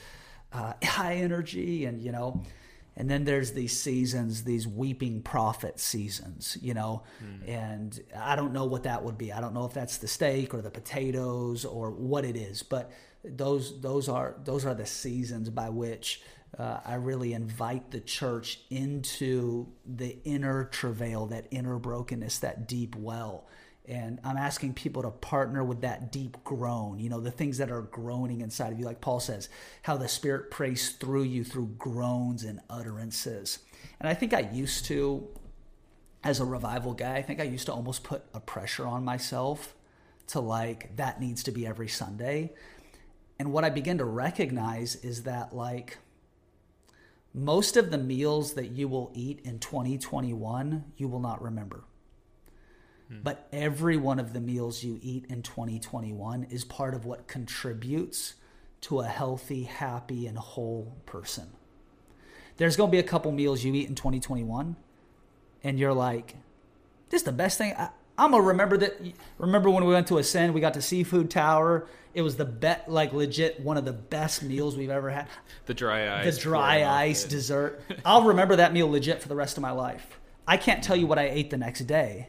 uh, 0.52 0.74
high 0.84 1.14
energy, 1.16 1.84
and 1.84 2.00
you 2.02 2.12
know. 2.12 2.44
And 2.96 3.08
then 3.08 3.22
there's 3.22 3.52
these 3.52 3.78
seasons, 3.78 4.42
these 4.42 4.66
weeping 4.66 5.22
prophet 5.22 5.78
seasons, 5.78 6.58
you 6.60 6.74
know, 6.74 7.04
mm. 7.24 7.48
and 7.48 7.96
I 8.16 8.34
don't 8.34 8.52
know 8.52 8.64
what 8.64 8.82
that 8.82 9.04
would 9.04 9.16
be. 9.16 9.32
I 9.32 9.40
don't 9.40 9.54
know 9.54 9.64
if 9.66 9.72
that's 9.72 9.98
the 9.98 10.08
steak 10.08 10.52
or 10.52 10.62
the 10.62 10.70
potatoes 10.70 11.64
or 11.64 11.92
what 11.92 12.24
it 12.24 12.34
is, 12.34 12.64
but 12.64 12.90
those 13.22 13.80
those 13.80 14.08
are 14.08 14.34
those 14.42 14.66
are 14.66 14.74
the 14.74 14.84
seasons 14.84 15.48
by 15.48 15.68
which 15.68 16.22
uh, 16.56 16.80
I 16.84 16.94
really 16.94 17.34
invite 17.34 17.90
the 17.90 18.00
church 18.00 18.60
into 18.70 19.68
the 19.84 20.18
inner 20.24 20.64
travail, 20.64 21.26
that 21.26 21.46
inner 21.50 21.78
brokenness, 21.78 22.38
that 22.38 22.66
deep 22.66 22.96
well. 22.96 23.46
And 23.88 24.20
I'm 24.22 24.36
asking 24.36 24.74
people 24.74 25.00
to 25.00 25.10
partner 25.10 25.64
with 25.64 25.80
that 25.80 26.12
deep 26.12 26.36
groan, 26.44 26.98
you 26.98 27.08
know, 27.08 27.20
the 27.20 27.30
things 27.30 27.56
that 27.56 27.70
are 27.70 27.80
groaning 27.80 28.42
inside 28.42 28.70
of 28.70 28.78
you, 28.78 28.84
like 28.84 29.00
Paul 29.00 29.18
says, 29.18 29.48
how 29.82 29.96
the 29.96 30.08
Spirit 30.08 30.50
prays 30.50 30.90
through 30.90 31.22
you 31.22 31.42
through 31.42 31.74
groans 31.78 32.44
and 32.44 32.60
utterances. 32.68 33.60
And 33.98 34.06
I 34.06 34.12
think 34.12 34.34
I 34.34 34.40
used 34.40 34.84
to, 34.86 35.26
as 36.22 36.38
a 36.38 36.44
revival 36.44 36.92
guy, 36.92 37.16
I 37.16 37.22
think 37.22 37.40
I 37.40 37.44
used 37.44 37.64
to 37.66 37.72
almost 37.72 38.04
put 38.04 38.24
a 38.34 38.40
pressure 38.40 38.86
on 38.86 39.06
myself 39.06 39.74
to 40.28 40.40
like, 40.40 40.94
that 40.96 41.18
needs 41.18 41.42
to 41.44 41.50
be 41.50 41.66
every 41.66 41.88
Sunday. 41.88 42.52
And 43.38 43.54
what 43.54 43.64
I 43.64 43.70
begin 43.70 43.96
to 43.98 44.04
recognize 44.04 44.96
is 44.96 45.22
that, 45.22 45.54
like, 45.54 45.96
most 47.32 47.78
of 47.78 47.90
the 47.90 47.96
meals 47.96 48.52
that 48.52 48.72
you 48.72 48.86
will 48.88 49.10
eat 49.14 49.40
in 49.44 49.60
2021, 49.60 50.92
you 50.98 51.08
will 51.08 51.20
not 51.20 51.40
remember. 51.40 51.84
Hmm. 53.08 53.18
But 53.22 53.48
every 53.52 53.96
one 53.96 54.18
of 54.18 54.32
the 54.32 54.40
meals 54.40 54.82
you 54.82 54.98
eat 55.02 55.26
in 55.28 55.42
2021 55.42 56.44
is 56.50 56.64
part 56.64 56.94
of 56.94 57.04
what 57.04 57.26
contributes 57.26 58.34
to 58.82 59.00
a 59.00 59.06
healthy, 59.06 59.64
happy, 59.64 60.26
and 60.26 60.38
whole 60.38 60.96
person. 61.06 61.48
There's 62.58 62.76
going 62.76 62.90
to 62.90 62.92
be 62.92 62.98
a 62.98 63.04
couple 63.04 63.32
meals 63.32 63.64
you 63.64 63.74
eat 63.74 63.88
in 63.88 63.94
2021, 63.94 64.76
and 65.62 65.78
you're 65.78 65.92
like, 65.92 66.36
this 67.10 67.22
is 67.22 67.24
the 67.24 67.32
best 67.32 67.58
thing. 67.58 67.72
I, 67.76 67.90
I'm 68.18 68.32
gonna 68.32 68.42
remember 68.42 68.76
that. 68.78 69.00
Remember 69.38 69.70
when 69.70 69.84
we 69.84 69.92
went 69.92 70.08
to 70.08 70.18
Ascend, 70.18 70.52
we 70.52 70.60
got 70.60 70.74
to 70.74 70.82
Seafood 70.82 71.30
Tower. 71.30 71.86
It 72.14 72.22
was 72.22 72.36
the 72.36 72.44
bet, 72.44 72.90
like 72.90 73.12
legit, 73.12 73.60
one 73.60 73.76
of 73.76 73.84
the 73.84 73.92
best 73.92 74.42
meals 74.42 74.76
we've 74.76 74.90
ever 74.90 75.08
had. 75.08 75.28
The 75.66 75.74
dry 75.74 76.20
ice, 76.20 76.34
the 76.34 76.40
dry 76.40 76.84
ice 76.84 77.24
dessert. 77.24 77.80
I'll 78.04 78.24
remember 78.24 78.56
that 78.56 78.72
meal 78.72 78.90
legit 78.90 79.22
for 79.22 79.28
the 79.28 79.36
rest 79.36 79.56
of 79.56 79.62
my 79.62 79.70
life. 79.70 80.18
I 80.48 80.56
can't 80.56 80.82
tell 80.82 80.96
you 80.96 81.06
what 81.06 81.18
I 81.18 81.28
ate 81.28 81.50
the 81.50 81.58
next 81.58 81.80
day, 81.80 82.28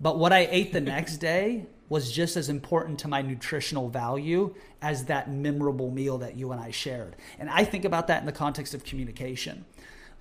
but 0.00 0.18
what 0.18 0.32
I 0.32 0.48
ate 0.50 0.72
the 0.72 0.80
next 0.80 1.18
day 1.18 1.66
was 1.88 2.10
just 2.10 2.36
as 2.36 2.48
important 2.48 2.98
to 2.98 3.08
my 3.08 3.22
nutritional 3.22 3.88
value 3.88 4.54
as 4.82 5.04
that 5.04 5.30
memorable 5.30 5.90
meal 5.90 6.18
that 6.18 6.36
you 6.36 6.52
and 6.52 6.60
I 6.60 6.70
shared. 6.70 7.16
And 7.38 7.48
I 7.48 7.64
think 7.64 7.84
about 7.84 8.08
that 8.08 8.20
in 8.20 8.26
the 8.26 8.32
context 8.32 8.74
of 8.74 8.84
communication, 8.84 9.64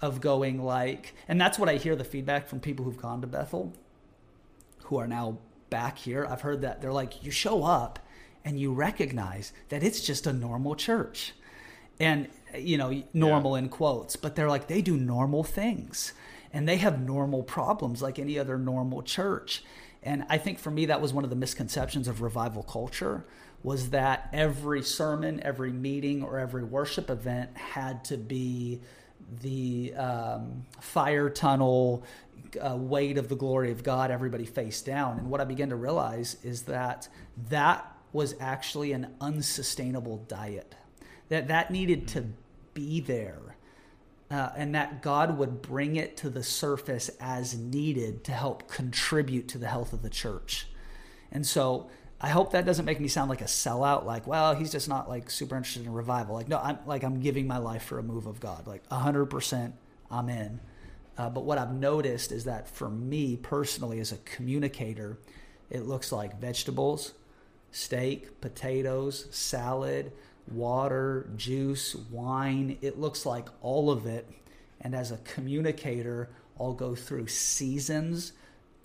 of 0.01 0.21
going 0.21 0.61
like, 0.61 1.15
and 1.27 1.41
that's 1.41 1.57
what 1.57 1.69
I 1.69 1.75
hear 1.75 1.95
the 1.95 2.03
feedback 2.03 2.47
from 2.47 2.59
people 2.59 2.85
who've 2.85 2.97
gone 2.97 3.21
to 3.21 3.27
Bethel 3.27 3.73
who 4.85 4.97
are 4.97 5.07
now 5.07 5.39
back 5.69 5.97
here, 5.97 6.25
I've 6.29 6.41
heard 6.41 6.61
that 6.61 6.81
they're 6.81 6.93
like, 6.93 7.23
you 7.23 7.31
show 7.31 7.63
up 7.63 7.99
and 8.43 8.59
you 8.59 8.71
recognize 8.71 9.51
that 9.69 9.83
it's 9.83 10.01
just 10.01 10.27
a 10.27 10.33
normal 10.33 10.75
church. 10.75 11.33
And, 11.99 12.27
you 12.55 12.77
know, 12.77 13.03
normal 13.13 13.57
yeah. 13.57 13.63
in 13.63 13.69
quotes, 13.69 14.15
but 14.15 14.35
they're 14.35 14.49
like, 14.49 14.67
they 14.67 14.81
do 14.81 14.95
normal 14.97 15.43
things 15.43 16.13
and 16.55 16.67
they 16.69 16.77
have 16.77 17.01
normal 17.01 17.43
problems 17.43 18.01
like 18.01 18.17
any 18.17 18.39
other 18.39 18.57
normal 18.57 19.03
church. 19.03 19.61
And 20.01 20.25
I 20.29 20.37
think 20.37 20.57
for 20.57 20.71
me, 20.71 20.85
that 20.85 21.01
was 21.01 21.13
one 21.13 21.25
of 21.25 21.29
the 21.29 21.35
misconceptions 21.35 22.07
of 22.07 22.21
revival 22.21 22.63
culture 22.63 23.25
was 23.61 23.89
that 23.89 24.29
every 24.31 24.81
sermon, 24.81 25.41
every 25.43 25.73
meeting, 25.73 26.23
or 26.23 26.39
every 26.39 26.63
worship 26.63 27.09
event 27.09 27.57
had 27.57 28.05
to 28.05 28.15
be 28.15 28.79
the 29.41 29.93
um, 29.95 30.65
fire 30.79 31.29
tunnel, 31.29 32.05
uh, 32.65 32.77
weight 32.77 33.17
of 33.17 33.27
the 33.27 33.35
glory 33.35 33.71
of 33.71 33.83
God, 33.83 34.09
everybody 34.09 34.45
face 34.45 34.81
down. 34.81 35.19
And 35.19 35.29
what 35.29 35.41
I 35.41 35.43
began 35.43 35.69
to 35.69 35.75
realize 35.75 36.37
is 36.41 36.61
that 36.63 37.09
that 37.49 37.91
was 38.13 38.33
actually 38.39 38.93
an 38.93 39.13
unsustainable 39.19 40.19
diet. 40.29 40.73
That 41.27 41.49
that 41.49 41.69
needed 41.69 42.07
to 42.09 42.23
be 42.73 43.01
there, 43.01 43.54
uh, 44.35 44.51
and 44.57 44.75
that 44.75 45.01
God 45.01 45.37
would 45.37 45.61
bring 45.61 45.95
it 45.95 46.17
to 46.17 46.29
the 46.29 46.43
surface 46.43 47.09
as 47.21 47.57
needed 47.57 48.25
to 48.25 48.33
help 48.33 48.67
contribute 48.67 49.47
to 49.47 49.57
the 49.57 49.67
health 49.67 49.93
of 49.93 50.01
the 50.01 50.09
church. 50.09 50.67
And 51.31 51.47
so 51.47 51.89
I 52.19 52.29
hope 52.29 52.51
that 52.51 52.65
doesn't 52.65 52.83
make 52.83 52.99
me 52.99 53.07
sound 53.07 53.29
like 53.29 53.39
a 53.39 53.45
sellout, 53.45 54.03
like, 54.03 54.27
well, 54.27 54.53
he's 54.53 54.73
just 54.73 54.89
not 54.89 55.07
like 55.07 55.31
super 55.31 55.55
interested 55.55 55.85
in 55.85 55.93
revival. 55.93 56.35
Like, 56.35 56.49
no, 56.49 56.59
I'm 56.59 56.79
like 56.85 57.03
I'm 57.03 57.21
giving 57.21 57.47
my 57.47 57.59
life 57.59 57.83
for 57.83 57.97
a 57.97 58.03
move 58.03 58.25
of 58.25 58.41
God. 58.41 58.67
Like 58.67 58.85
hundred 58.91 59.27
percent 59.27 59.73
I'm 60.11 60.27
in. 60.27 60.59
Uh, 61.17 61.29
but 61.29 61.45
what 61.45 61.57
I've 61.57 61.73
noticed 61.73 62.33
is 62.33 62.43
that 62.43 62.67
for 62.67 62.89
me 62.89 63.37
personally, 63.37 64.01
as 64.01 64.11
a 64.11 64.17
communicator, 64.17 65.17
it 65.69 65.85
looks 65.85 66.11
like 66.11 66.41
vegetables, 66.41 67.13
steak, 67.71 68.41
potatoes, 68.41 69.27
salad, 69.31 70.11
water, 70.47 71.29
juice, 71.35 71.95
wine. 72.11 72.77
It 72.81 72.99
looks 72.99 73.25
like 73.25 73.47
all 73.61 73.89
of 73.89 74.05
it. 74.05 74.29
And 74.81 74.95
as 74.95 75.11
a 75.11 75.17
communicator, 75.17 76.29
I'll 76.59 76.73
go 76.73 76.95
through 76.95 77.27
seasons 77.27 78.33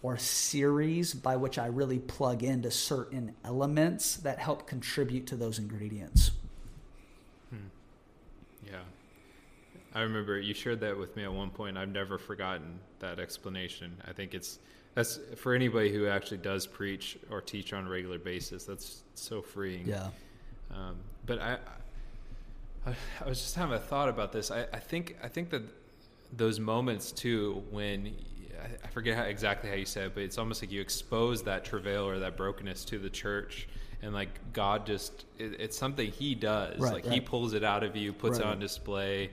or 0.02 0.16
series 0.16 1.12
by 1.12 1.36
which 1.36 1.58
I 1.58 1.66
really 1.66 1.98
plug 1.98 2.42
into 2.42 2.70
certain 2.70 3.34
elements 3.44 4.16
that 4.16 4.38
help 4.38 4.66
contribute 4.66 5.26
to 5.26 5.36
those 5.36 5.58
ingredients. 5.58 6.30
Yeah. 8.66 8.80
I 9.94 10.02
remember 10.02 10.38
you 10.38 10.54
shared 10.54 10.80
that 10.80 10.96
with 10.96 11.16
me 11.16 11.24
at 11.24 11.32
one 11.32 11.50
point. 11.50 11.76
I've 11.76 11.88
never 11.90 12.18
forgotten 12.18 12.78
that 13.00 13.18
explanation. 13.18 13.96
I 14.06 14.12
think 14.12 14.34
it's 14.34 14.58
that's 14.94 15.20
for 15.36 15.54
anybody 15.54 15.92
who 15.92 16.06
actually 16.06 16.38
does 16.38 16.66
preach 16.66 17.18
or 17.30 17.40
teach 17.40 17.72
on 17.72 17.86
a 17.86 17.90
regular 17.90 18.18
basis. 18.18 18.64
That's 18.64 19.02
so 19.14 19.42
freeing. 19.42 19.86
Yeah. 19.86 20.08
Um, 20.72 20.96
but 21.30 21.40
I, 21.40 21.58
I, 22.84 22.94
I 23.24 23.28
was 23.28 23.40
just 23.40 23.54
having 23.54 23.76
a 23.76 23.78
thought 23.78 24.08
about 24.08 24.32
this. 24.32 24.50
I, 24.50 24.66
I 24.72 24.80
think 24.80 25.16
I 25.22 25.28
think 25.28 25.50
that 25.50 25.62
those 26.36 26.58
moments 26.58 27.12
too, 27.12 27.62
when 27.70 28.16
I, 28.60 28.84
I 28.84 28.88
forget 28.88 29.16
how, 29.16 29.22
exactly 29.22 29.70
how 29.70 29.76
you 29.76 29.84
said, 29.84 30.06
it, 30.08 30.14
but 30.14 30.24
it's 30.24 30.38
almost 30.38 30.60
like 30.60 30.72
you 30.72 30.80
expose 30.80 31.44
that 31.44 31.64
travail 31.64 32.04
or 32.08 32.18
that 32.18 32.36
brokenness 32.36 32.84
to 32.86 32.98
the 32.98 33.08
church, 33.08 33.68
and 34.02 34.12
like 34.12 34.40
God 34.52 34.86
just 34.86 35.24
it, 35.38 35.60
it's 35.60 35.78
something 35.78 36.10
He 36.10 36.34
does. 36.34 36.80
Right, 36.80 36.94
like 36.94 37.04
right. 37.04 37.14
He 37.14 37.20
pulls 37.20 37.54
it 37.54 37.62
out 37.62 37.84
of 37.84 37.94
you, 37.94 38.12
puts 38.12 38.38
it 38.40 38.44
on 38.44 38.58
display, 38.58 39.30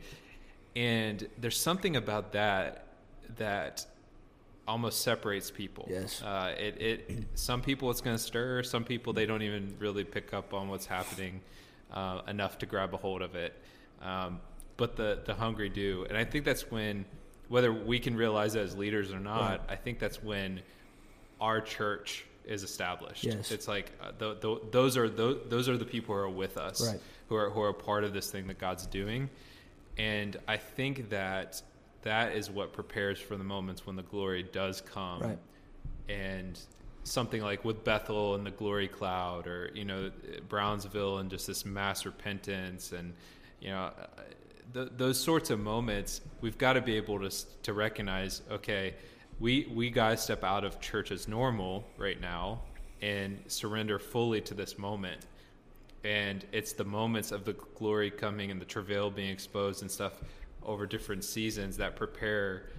and 0.76 1.28
there's 1.40 1.60
something 1.60 1.96
about 1.96 2.34
that 2.34 2.86
that 3.38 3.88
almost 4.68 5.02
separates 5.02 5.50
people. 5.50 5.88
Yes. 5.90 6.22
Uh, 6.22 6.54
it, 6.60 6.80
it 6.80 7.24
some 7.34 7.64
people 7.64 7.90
it's 7.90 8.02
going 8.02 8.16
to 8.16 8.22
stir. 8.22 8.62
Some 8.62 8.84
people 8.84 9.14
they 9.14 9.26
don't 9.26 9.42
even 9.42 9.74
really 9.80 10.04
pick 10.04 10.32
up 10.32 10.54
on 10.54 10.70
what's 10.70 10.86
happening 10.86 11.42
uh, 11.92 12.22
enough 12.28 12.58
to 12.60 12.66
grab 12.66 12.94
a 12.94 12.98
hold 12.98 13.22
of 13.22 13.36
it. 13.36 13.54
Um, 14.02 14.40
but 14.78 14.96
the 14.96 15.22
the 15.26 15.34
hungry 15.34 15.70
do, 15.70 16.06
and 16.10 16.18
I 16.18 16.24
think 16.24 16.46
that's 16.46 16.70
when 16.70 17.06
whether 17.50 17.72
we 17.74 18.00
can 18.00 18.16
realize 18.16 18.56
it 18.56 18.60
as 18.62 18.76
leaders 18.78 19.12
or 19.12 19.20
not. 19.20 19.62
I 19.70 19.76
think 19.76 20.00
that's 20.00 20.22
when 20.22 20.62
our 21.42 21.62
church 21.62 22.26
is 22.46 22.64
established. 22.64 23.24
Yes. 23.24 23.52
It's 23.52 23.68
like 23.68 23.92
uh, 24.02 24.12
th- 24.20 24.42
th- 24.42 24.60
those 24.72 24.98
are 24.98 25.10
those, 25.10 25.38
those 25.50 25.68
are 25.70 25.78
the 25.78 25.86
people 25.86 26.14
who 26.16 26.22
are 26.22 26.30
with 26.30 26.58
us, 26.58 26.86
Right. 26.88 27.00
who 27.30 27.36
are 27.36 27.50
who 27.50 27.62
are 27.62 27.74
part 27.74 28.04
of 28.04 28.14
this 28.14 28.30
thing 28.30 28.48
that 28.48 28.60
God's 28.60 28.86
doing, 28.86 29.30
and 29.98 30.38
I 30.48 30.58
think 30.58 31.10
that 31.10 31.62
that 32.04 32.36
is 32.36 32.50
what 32.52 32.72
prepares 32.74 33.20
for 33.20 33.36
the 33.36 33.44
moments 33.44 33.86
when 33.88 33.96
the 33.96 34.04
glory 34.04 34.44
does 34.44 34.82
come, 34.82 35.22
Right. 35.22 35.40
and 36.08 36.60
something 37.08 37.42
like 37.42 37.64
with 37.66 37.84
Bethel 37.84 38.36
and 38.36 38.46
the 38.46 38.52
glory 38.52 38.88
cloud, 38.88 39.48
or 39.48 39.72
you 39.74 39.86
know 39.86 40.12
Brownsville 40.50 41.20
and 41.20 41.30
just 41.30 41.48
this 41.48 41.66
mass 41.66 42.06
repentance, 42.06 42.92
and 42.92 43.14
you 43.60 43.70
know 43.70 43.92
th- 44.74 44.90
those 44.98 45.20
sorts 45.20 45.50
of 45.50 45.60
moments, 45.60 46.22
we've 46.42 46.58
got 46.58 46.74
to 46.74 46.82
be 46.82 46.96
able 46.96 47.20
to 47.20 47.46
to 47.64 47.74
recognize, 47.74 48.42
okay, 48.52 48.96
we 49.40 49.72
we 49.74 49.90
guys 49.90 50.22
step 50.22 50.44
out 50.44 50.64
of 50.64 50.80
church 50.80 51.12
as 51.12 51.28
normal 51.28 51.86
right 51.98 52.20
now 52.20 52.62
and 53.02 53.40
surrender 53.48 54.00
fully 54.00 54.42
to 54.42 54.54
this 54.54 54.78
moment. 54.78 55.26
And 56.04 56.46
it's 56.52 56.74
the 56.74 56.86
moments 56.86 57.32
of 57.32 57.44
the 57.44 57.54
glory 57.54 58.10
coming 58.10 58.50
and 58.50 58.62
the 58.62 58.66
travail 58.66 59.10
being 59.10 59.30
exposed 59.30 59.82
and 59.82 59.92
stuff 59.92 60.22
over 60.64 60.86
different 60.86 61.24
seasons 61.24 61.78
that 61.78 61.96
prepare 61.96 62.70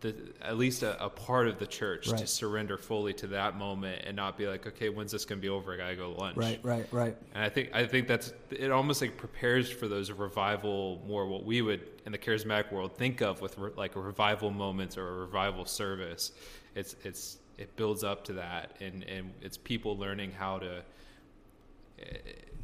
the 0.00 0.14
at 0.40 0.56
least 0.56 0.82
a, 0.82 1.02
a 1.02 1.08
part 1.08 1.48
of 1.48 1.58
the 1.58 1.66
church 1.66 2.08
to 2.08 2.26
surrender 2.26 2.76
fully 2.76 3.12
to 3.14 3.26
that 3.28 3.56
moment 3.56 4.02
and 4.04 4.16
not 4.16 4.36
be 4.36 4.46
like, 4.46 4.66
okay, 4.66 4.88
when's 4.88 5.12
this 5.12 5.24
gonna 5.24 5.40
be 5.40 5.48
over? 5.48 5.72
I 5.72 5.76
gotta 5.76 5.96
go 5.96 6.12
to 6.12 6.20
lunch. 6.20 6.36
Right, 6.36 6.60
right, 6.62 6.86
right. 6.92 7.16
And 7.34 7.44
I 7.44 7.48
think 7.48 7.70
I 7.74 7.86
think 7.86 8.08
that's 8.08 8.32
it. 8.50 8.70
Almost 8.70 9.00
like 9.00 9.16
prepares 9.16 9.70
for 9.70 9.88
those 9.88 10.10
revival 10.10 11.02
more 11.06 11.26
what 11.26 11.44
we 11.44 11.62
would 11.62 11.86
in 12.06 12.12
the 12.12 12.18
charismatic 12.18 12.72
world 12.72 12.96
think 12.96 13.20
of 13.20 13.40
with 13.40 13.58
re, 13.58 13.70
like 13.76 13.96
a 13.96 14.00
revival 14.00 14.50
moments 14.50 14.96
or 14.96 15.06
a 15.06 15.12
revival 15.20 15.64
service. 15.64 16.32
It's 16.74 16.96
it's 17.04 17.38
it 17.58 17.76
builds 17.76 18.04
up 18.04 18.24
to 18.24 18.34
that, 18.34 18.76
and 18.80 19.04
and 19.04 19.32
it's 19.42 19.56
people 19.56 19.96
learning 19.96 20.32
how 20.32 20.58
to. 20.58 20.82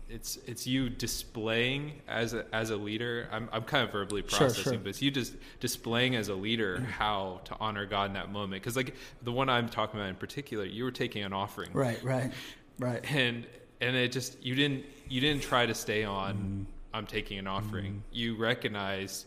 It's 0.09 0.37
it's 0.47 0.67
you 0.67 0.89
displaying 0.89 2.01
as 2.07 2.33
a, 2.33 2.47
as 2.55 2.71
a 2.71 2.77
leader. 2.77 3.29
I'm 3.33 3.49
I'm 3.53 3.65
kind 3.65 3.85
of 3.85 3.91
verbally 3.93 4.23
processing, 4.23 4.63
sure. 4.63 4.79
but 4.79 4.89
it's 4.91 5.03
you 5.03 5.11
just 5.11 5.35
displaying 5.61 6.15
as 6.15 6.29
a 6.29 6.35
leader 6.35 6.81
how 6.99 7.41
to 7.45 7.57
honor 7.59 7.87
God 7.87 8.07
in 8.11 8.13
that 8.15 8.31
moment. 8.31 8.63
Because 8.63 8.77
like 8.77 8.95
the 9.23 9.33
one 9.33 9.49
I'm 9.49 9.69
talking 9.69 9.99
about 9.99 10.09
in 10.09 10.17
particular, 10.17 10.65
you 10.65 10.85
were 10.85 10.93
taking 10.93 11.25
an 11.25 11.33
offering, 11.33 11.71
Right, 11.73 12.03
right, 12.05 12.33
right. 12.79 13.05
and 13.13 13.47
and 13.81 13.97
it 13.97 14.13
just 14.13 14.43
you 14.45 14.55
didn't 14.55 14.85
you 15.09 15.21
didn't 15.21 15.43
try 15.43 15.67
to 15.67 15.75
stay 15.75 16.03
on 16.05 16.67
i'm 16.95 17.07
taking 17.07 17.39
an 17.39 17.47
offering 17.47 18.03
you 18.11 18.35
recognize 18.37 19.27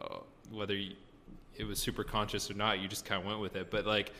uh, 0.00 0.18
whether 0.52 0.74
you, 0.76 0.94
it 1.56 1.64
was 1.64 1.78
super 1.78 2.04
conscious 2.04 2.48
or 2.50 2.54
not 2.54 2.78
you 2.78 2.86
just 2.86 3.04
kind 3.04 3.20
of 3.20 3.26
went 3.26 3.40
with 3.40 3.56
it 3.56 3.68
but 3.70 3.84
like 3.84 4.12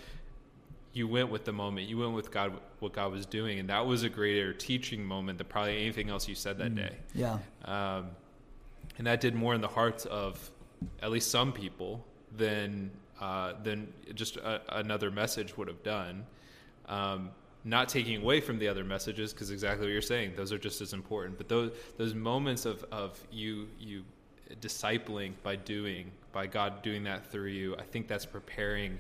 you 0.93 1.07
went 1.07 1.31
with 1.31 1.45
the 1.45 1.53
moment. 1.53 1.89
You 1.89 1.99
went 1.99 2.13
with 2.13 2.31
god 2.31 2.53
what 2.81 2.93
god 2.93 3.13
was 3.13 3.27
doing. 3.27 3.59
And 3.59 3.69
that 3.69 3.87
was 3.87 4.03
a 4.03 4.09
greater 4.09 4.53
teaching 4.53 5.05
moment 5.05 5.39
than 5.39 5.47
probably 5.47 5.81
anything 5.81 6.11
else 6.11 6.29
you 6.29 6.35
said 6.35 6.59
that 6.59 6.75
day. 6.75 6.97
Yeah, 7.15 7.39
um, 7.65 8.09
and 8.99 9.07
that 9.07 9.21
did 9.21 9.35
more 9.35 9.55
in 9.55 9.61
the 9.61 9.69
hearts 9.69 10.05
of 10.07 10.51
at 11.03 11.11
least 11.11 11.31
some 11.31 11.53
people 11.53 12.05
than 12.37 12.91
uh, 13.21 13.55
than 13.63 13.93
just 14.15 14.37
a, 14.37 14.61
another 14.79 15.11
message 15.11 15.57
would 15.57 15.69
have 15.69 15.83
done. 15.83 16.25
Um, 16.87 17.31
not 17.63 17.91
taking 17.91 18.23
away 18.23 18.41
from 18.41 18.59
the 18.59 18.69
other 18.69 18.85
messages, 18.85 19.33
because 19.33 19.51
exactly 19.51 19.87
what 19.87 19.93
you're 19.93 20.01
saying, 20.01 20.33
those 20.35 20.51
are 20.51 20.59
just 20.59 20.81
as 20.81 20.95
important. 20.95 21.37
But 21.37 21.49
those 21.49 21.73
those 21.99 22.15
moments 22.15 22.65
of, 22.65 22.85
of 22.91 23.21
you 23.31 23.69
you 23.79 24.03
discipling 24.61 25.33
by 25.43 25.57
doing, 25.57 26.11
by 26.33 26.47
God 26.47 26.83
doing 26.83 27.05
that 27.05 27.31
through 27.31 27.51
you, 27.51 27.77
I 27.77 27.83
think 27.83 28.09
that's 28.09 28.27
preparing 28.27 28.99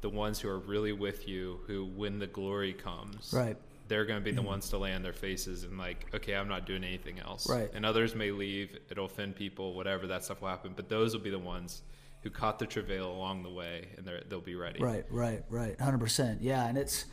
the 0.00 0.08
ones 0.08 0.40
who 0.40 0.48
are 0.48 0.58
really 0.58 0.92
with 0.92 1.28
you, 1.28 1.60
who 1.66 1.84
when 1.84 2.18
the 2.18 2.26
glory 2.26 2.72
comes, 2.72 3.32
Right. 3.34 3.56
they're 3.88 4.04
going 4.06 4.18
to 4.18 4.24
be 4.24 4.30
the 4.32 4.42
ones 4.42 4.68
to 4.70 4.78
lay 4.78 4.94
on 4.94 5.02
their 5.02 5.12
faces 5.12 5.64
and 5.64 5.76
like, 5.78 6.06
okay, 6.14 6.34
I'm 6.34 6.48
not 6.48 6.66
doing 6.66 6.84
anything 6.84 7.18
else. 7.18 7.48
Right. 7.48 7.70
And 7.74 7.84
others 7.84 8.14
may 8.14 8.30
leave, 8.30 8.76
it'll 8.90 9.06
offend 9.06 9.36
people, 9.36 9.74
whatever, 9.74 10.06
that 10.08 10.24
stuff 10.24 10.40
will 10.40 10.48
happen. 10.48 10.72
But 10.74 10.88
those 10.88 11.14
will 11.14 11.22
be 11.22 11.30
the 11.30 11.38
ones 11.38 11.82
who 12.22 12.30
caught 12.30 12.58
the 12.58 12.66
travail 12.66 13.10
along 13.10 13.42
the 13.42 13.50
way 13.50 13.88
and 13.96 14.08
they'll 14.28 14.40
be 14.40 14.54
ready. 14.54 14.80
Right, 14.82 15.04
right, 15.10 15.42
right. 15.48 15.80
Hundred 15.80 15.98
percent. 16.00 16.42
Yeah, 16.42 16.66
and 16.66 16.76
it's 16.78 17.06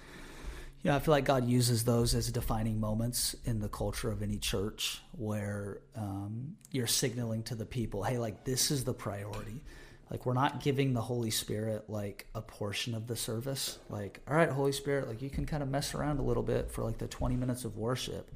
you 0.84 0.92
know, 0.92 0.98
I 0.98 1.00
feel 1.00 1.12
like 1.14 1.26
God 1.26 1.48
uses 1.48 1.84
those 1.84 2.14
as 2.14 2.32
defining 2.32 2.80
moments 2.80 3.36
in 3.46 3.60
the 3.60 3.70
culture 3.70 4.12
of 4.12 4.22
any 4.22 4.38
church 4.38 5.02
where 5.14 5.80
um, 5.96 6.56
you're 6.72 6.88
signaling 6.88 7.44
to 7.44 7.56
the 7.56 7.66
people, 7.66 8.04
hey, 8.04 8.18
like 8.20 8.44
this 8.44 8.70
is 8.70 8.84
the 8.84 8.94
priority. 8.94 9.64
Like 10.10 10.26
we're 10.26 10.34
not 10.34 10.62
giving 10.62 10.94
the 10.94 11.02
Holy 11.02 11.32
Spirit 11.32 11.90
like 11.90 12.28
a 12.34 12.42
portion 12.42 12.96
of 12.96 13.08
the 13.08 13.16
service. 13.16 13.80
Like, 13.90 14.22
all 14.28 14.36
right, 14.36 14.50
Holy 14.50 14.72
Spirit, 14.72 15.08
like 15.08 15.22
you 15.22 15.30
can 15.30 15.46
kind 15.46 15.62
of 15.62 15.70
mess 15.70 15.94
around 15.94 16.20
a 16.20 16.24
little 16.24 16.44
bit 16.44 16.72
for 16.72 16.84
like 16.84 16.98
the 16.98 17.08
20 17.08 17.36
minutes 17.36 17.66
of 17.66 17.78
worship. 17.78 18.32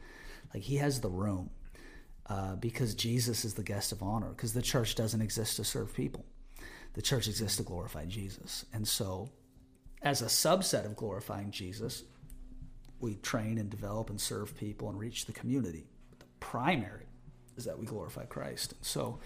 Like 0.54 0.64
he 0.64 0.78
has 0.78 1.00
the 1.00 1.10
room 1.10 1.50
uh, 2.28 2.56
because 2.56 2.94
Jesus 2.94 3.46
is 3.46 3.54
the 3.54 3.64
guest 3.64 3.92
of 3.92 4.04
honor. 4.04 4.30
Because 4.30 4.54
the 4.54 4.62
church 4.62 4.96
doesn't 4.96 5.22
exist 5.22 5.56
to 5.58 5.64
serve 5.64 5.94
people. 5.94 6.26
The 6.94 7.02
church 7.02 7.28
exists 7.28 7.58
to 7.58 7.64
glorify 7.64 8.06
Jesus, 8.06 8.66
and 8.74 8.86
so 8.86 9.30
as 10.02 10.22
a 10.22 10.26
subset 10.26 10.86
of 10.86 10.96
glorifying 10.96 11.52
Jesus, 11.52 12.04
we 13.00 13.16
train 13.16 13.58
and 13.58 13.70
develop 13.70 14.10
and 14.10 14.20
serve 14.20 14.58
people 14.58 14.90
and 14.90 15.00
reach 15.00 15.26
the 15.26 15.32
community. 15.32 15.88
But 16.10 16.20
the 16.20 16.26
primary 16.40 17.06
is 17.56 17.66
that 17.66 17.78
we 17.78 17.86
glorify 17.86 18.26
Christ. 18.26 18.74
and 18.74 18.84
So, 18.86 19.20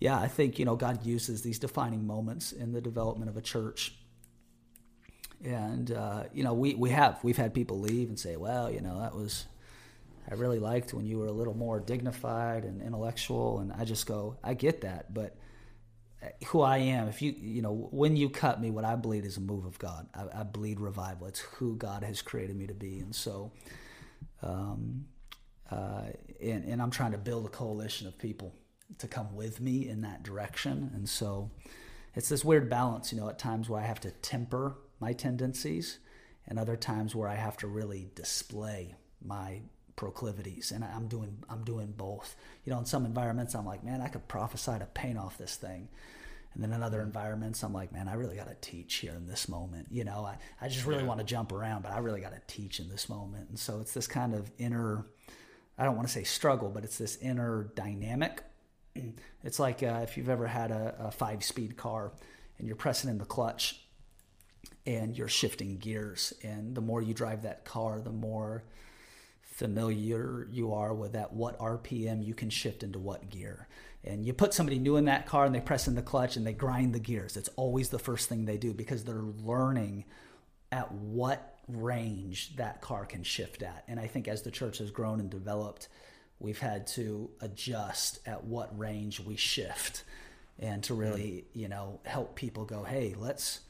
yeah, 0.00 0.18
I 0.18 0.28
think 0.28 0.58
you 0.58 0.64
know 0.64 0.76
God 0.76 1.04
uses 1.04 1.42
these 1.42 1.58
defining 1.58 2.06
moments 2.06 2.52
in 2.52 2.72
the 2.72 2.80
development 2.80 3.30
of 3.30 3.36
a 3.36 3.42
church. 3.42 3.94
And 5.44 5.90
uh, 5.92 6.24
you 6.32 6.42
know, 6.42 6.54
we 6.54 6.74
we 6.74 6.90
have 6.90 7.22
we've 7.22 7.36
had 7.36 7.54
people 7.54 7.78
leave 7.78 8.08
and 8.08 8.18
say, 8.18 8.36
"Well, 8.36 8.70
you 8.70 8.80
know, 8.80 8.98
that 9.00 9.14
was 9.14 9.44
I 10.30 10.34
really 10.34 10.58
liked 10.58 10.94
when 10.94 11.06
you 11.06 11.18
were 11.18 11.26
a 11.26 11.32
little 11.32 11.54
more 11.54 11.80
dignified 11.80 12.64
and 12.64 12.80
intellectual." 12.80 13.60
And 13.60 13.72
I 13.72 13.84
just 13.84 14.06
go, 14.06 14.38
"I 14.42 14.54
get 14.54 14.80
that, 14.80 15.12
but." 15.14 15.36
who 16.48 16.60
I 16.60 16.76
am. 16.76 17.08
If 17.08 17.22
you, 17.22 17.34
you 17.40 17.62
know, 17.62 17.88
when 17.92 18.14
you 18.14 18.28
cut 18.28 18.60
me, 18.60 18.70
what 18.70 18.84
I 18.84 18.94
bleed 18.94 19.24
is 19.24 19.38
a 19.38 19.40
move 19.40 19.64
of 19.64 19.78
God. 19.78 20.06
I, 20.14 20.40
I 20.40 20.42
bleed 20.42 20.78
revival. 20.78 21.26
It's 21.26 21.40
who 21.40 21.76
God 21.76 22.04
has 22.04 22.20
created 22.20 22.56
me 22.56 22.66
to 22.66 22.74
be. 22.74 22.98
And 22.98 23.14
so, 23.14 23.52
um, 24.42 25.06
uh, 25.70 26.08
and, 26.38 26.64
and 26.66 26.82
I'm 26.82 26.90
trying 26.90 27.12
to 27.12 27.18
build 27.18 27.46
a 27.46 27.48
coalition 27.48 28.06
of 28.06 28.18
people 28.18 28.52
to 28.98 29.08
come 29.08 29.34
with 29.34 29.60
me 29.60 29.88
in 29.88 30.02
that 30.02 30.22
direction. 30.22 30.90
And 30.94 31.08
so 31.08 31.50
it's 32.14 32.28
this 32.28 32.44
weird 32.44 32.68
balance, 32.68 33.12
you 33.12 33.20
know, 33.20 33.28
at 33.28 33.38
times 33.38 33.68
where 33.68 33.80
I 33.80 33.86
have 33.86 34.00
to 34.00 34.10
temper 34.10 34.76
my 34.98 35.12
tendencies 35.12 35.98
and 36.46 36.58
other 36.58 36.76
times 36.76 37.14
where 37.14 37.28
I 37.28 37.36
have 37.36 37.56
to 37.58 37.66
really 37.66 38.10
display 38.14 38.94
my 39.24 39.60
proclivities 39.96 40.72
and 40.72 40.82
I'm 40.82 41.08
doing 41.08 41.36
I'm 41.48 41.62
doing 41.62 41.92
both. 41.96 42.34
You 42.64 42.72
know, 42.72 42.78
in 42.78 42.86
some 42.86 43.04
environments 43.04 43.54
I'm 43.54 43.66
like, 43.66 43.84
man, 43.84 44.00
I 44.00 44.08
could 44.08 44.26
prophesy 44.28 44.78
to 44.78 44.86
paint 44.86 45.18
off 45.18 45.38
this 45.38 45.56
thing. 45.56 45.88
And 46.52 46.62
then 46.64 46.72
in 46.72 46.82
other 46.82 47.00
environments 47.00 47.62
I'm 47.62 47.72
like, 47.72 47.92
man, 47.92 48.08
I 48.08 48.14
really 48.14 48.34
got 48.36 48.48
to 48.48 48.56
teach 48.60 48.94
here 48.96 49.12
in 49.12 49.26
this 49.26 49.48
moment. 49.48 49.86
You 49.90 50.04
know, 50.04 50.24
I, 50.24 50.38
I 50.60 50.68
just 50.68 50.86
really 50.86 51.02
Yeah. 51.02 51.08
want 51.08 51.20
to 51.20 51.24
jump 51.26 51.52
around, 51.52 51.82
but 51.82 51.92
I 51.92 51.98
really 51.98 52.20
got 52.20 52.32
to 52.32 52.40
teach 52.46 52.80
in 52.80 52.88
this 52.88 53.08
moment. 53.08 53.50
And 53.50 53.58
so 53.58 53.80
it's 53.80 53.94
this 53.94 54.06
kind 54.06 54.34
of 54.34 54.50
inner 54.58 55.06
I 55.78 55.84
don't 55.84 55.96
want 55.96 56.08
to 56.08 56.12
say 56.12 56.24
struggle, 56.24 56.68
but 56.68 56.84
it's 56.84 56.98
this 56.98 57.16
inner 57.22 57.70
dynamic 57.74 58.42
it's 59.44 59.58
like 59.58 59.82
uh, 59.82 60.00
if 60.02 60.16
you've 60.16 60.28
ever 60.28 60.46
had 60.46 60.70
a, 60.70 60.94
a 60.98 61.10
five 61.10 61.44
speed 61.44 61.76
car 61.76 62.12
and 62.58 62.66
you're 62.66 62.76
pressing 62.76 63.10
in 63.10 63.18
the 63.18 63.24
clutch 63.24 63.80
and 64.86 65.16
you're 65.16 65.28
shifting 65.28 65.78
gears. 65.78 66.32
And 66.42 66.74
the 66.74 66.80
more 66.80 67.02
you 67.02 67.14
drive 67.14 67.42
that 67.42 67.64
car, 67.64 68.00
the 68.00 68.10
more 68.12 68.64
familiar 69.42 70.48
you 70.50 70.72
are 70.72 70.94
with 70.94 71.12
that 71.12 71.32
what 71.32 71.58
RPM 71.58 72.24
you 72.24 72.34
can 72.34 72.50
shift 72.50 72.82
into 72.82 72.98
what 72.98 73.30
gear. 73.30 73.68
And 74.02 74.24
you 74.24 74.32
put 74.32 74.54
somebody 74.54 74.78
new 74.78 74.96
in 74.96 75.04
that 75.04 75.26
car 75.26 75.44
and 75.44 75.54
they 75.54 75.60
press 75.60 75.86
in 75.86 75.94
the 75.94 76.02
clutch 76.02 76.36
and 76.36 76.46
they 76.46 76.54
grind 76.54 76.94
the 76.94 77.00
gears. 77.00 77.36
It's 77.36 77.50
always 77.56 77.90
the 77.90 77.98
first 77.98 78.28
thing 78.28 78.44
they 78.44 78.56
do 78.56 78.72
because 78.72 79.04
they're 79.04 79.22
learning 79.44 80.06
at 80.72 80.90
what 80.92 81.58
range 81.68 82.56
that 82.56 82.80
car 82.80 83.04
can 83.04 83.22
shift 83.22 83.62
at. 83.62 83.84
And 83.86 84.00
I 84.00 84.06
think 84.06 84.28
as 84.28 84.42
the 84.42 84.50
church 84.50 84.78
has 84.78 84.90
grown 84.90 85.20
and 85.20 85.28
developed, 85.28 85.88
we've 86.40 86.58
had 86.58 86.86
to 86.88 87.30
adjust 87.40 88.18
at 88.26 88.44
what 88.44 88.76
range 88.76 89.20
we 89.20 89.36
shift 89.36 90.04
and 90.58 90.82
to 90.84 90.94
really, 90.94 91.44
you 91.52 91.68
know, 91.68 92.00
help 92.04 92.34
people 92.34 92.64
go, 92.64 92.82
hey, 92.82 93.14
let's 93.16 93.60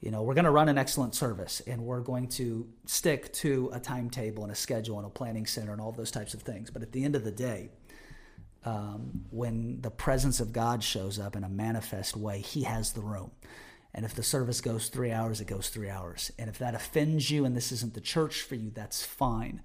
you 0.00 0.10
know, 0.10 0.22
we're 0.22 0.34
going 0.34 0.44
to 0.44 0.50
run 0.50 0.68
an 0.68 0.76
excellent 0.76 1.14
service 1.14 1.62
and 1.66 1.82
we're 1.82 2.00
going 2.00 2.28
to 2.28 2.68
stick 2.84 3.32
to 3.32 3.70
a 3.72 3.80
timetable 3.80 4.42
and 4.42 4.52
a 4.52 4.54
schedule 4.54 4.98
and 4.98 5.06
a 5.06 5.10
planning 5.10 5.46
center 5.46 5.72
and 5.72 5.80
all 5.80 5.90
those 5.90 6.10
types 6.10 6.34
of 6.34 6.42
things. 6.42 6.70
But 6.70 6.82
at 6.82 6.92
the 6.92 7.02
end 7.02 7.16
of 7.16 7.24
the 7.24 7.30
day, 7.30 7.70
um, 8.64 9.24
when 9.30 9.80
the 9.80 9.90
presence 9.90 10.38
of 10.38 10.52
God 10.52 10.82
shows 10.82 11.18
up 11.18 11.34
in 11.34 11.44
a 11.44 11.48
manifest 11.48 12.16
way, 12.16 12.40
He 12.40 12.64
has 12.64 12.92
the 12.92 13.00
room. 13.00 13.30
And 13.94 14.04
if 14.04 14.14
the 14.14 14.22
service 14.22 14.60
goes 14.60 14.88
three 14.88 15.12
hours, 15.12 15.40
it 15.40 15.46
goes 15.46 15.70
three 15.70 15.88
hours. 15.88 16.30
And 16.38 16.50
if 16.50 16.58
that 16.58 16.74
offends 16.74 17.30
you 17.30 17.46
and 17.46 17.56
this 17.56 17.72
isn't 17.72 17.94
the 17.94 18.00
church 18.00 18.42
for 18.42 18.54
you, 18.54 18.70
that's 18.70 19.04
fine. 19.04 19.62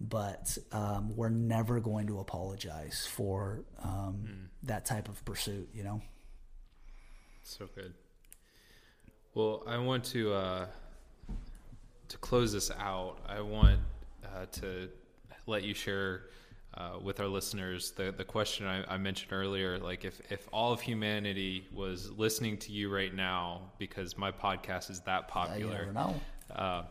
But 0.00 0.56
um, 0.70 1.16
we're 1.16 1.28
never 1.28 1.80
going 1.80 2.06
to 2.06 2.20
apologize 2.20 3.08
for 3.10 3.64
um, 3.82 4.24
mm. 4.24 4.48
that 4.62 4.84
type 4.84 5.08
of 5.08 5.24
pursuit, 5.24 5.68
you 5.74 5.82
know? 5.82 6.00
So 7.42 7.68
good. 7.74 7.94
Well, 9.34 9.62
I 9.66 9.78
want 9.78 10.04
to 10.06 10.32
uh, 10.32 10.66
to 12.08 12.18
close 12.18 12.52
this 12.52 12.70
out. 12.70 13.18
I 13.28 13.40
want 13.40 13.80
uh, 14.24 14.46
to 14.52 14.88
let 15.46 15.62
you 15.62 15.74
share 15.74 16.24
uh, 16.74 16.98
with 17.02 17.20
our 17.20 17.26
listeners 17.26 17.92
the 17.92 18.12
the 18.12 18.24
question 18.24 18.66
I, 18.66 18.84
I, 18.94 18.98
mentioned 18.98 19.32
earlier. 19.32 19.78
Like, 19.78 20.04
if 20.04 20.20
if 20.30 20.48
all 20.52 20.72
of 20.72 20.80
humanity 20.80 21.66
was 21.72 22.10
listening 22.10 22.58
to 22.58 22.72
you 22.72 22.92
right 22.92 23.14
now 23.14 23.72
because 23.78 24.16
my 24.16 24.30
podcast 24.30 24.90
is 24.90 25.00
that 25.00 25.28
popular, 25.28 25.92
uh, 26.54 26.82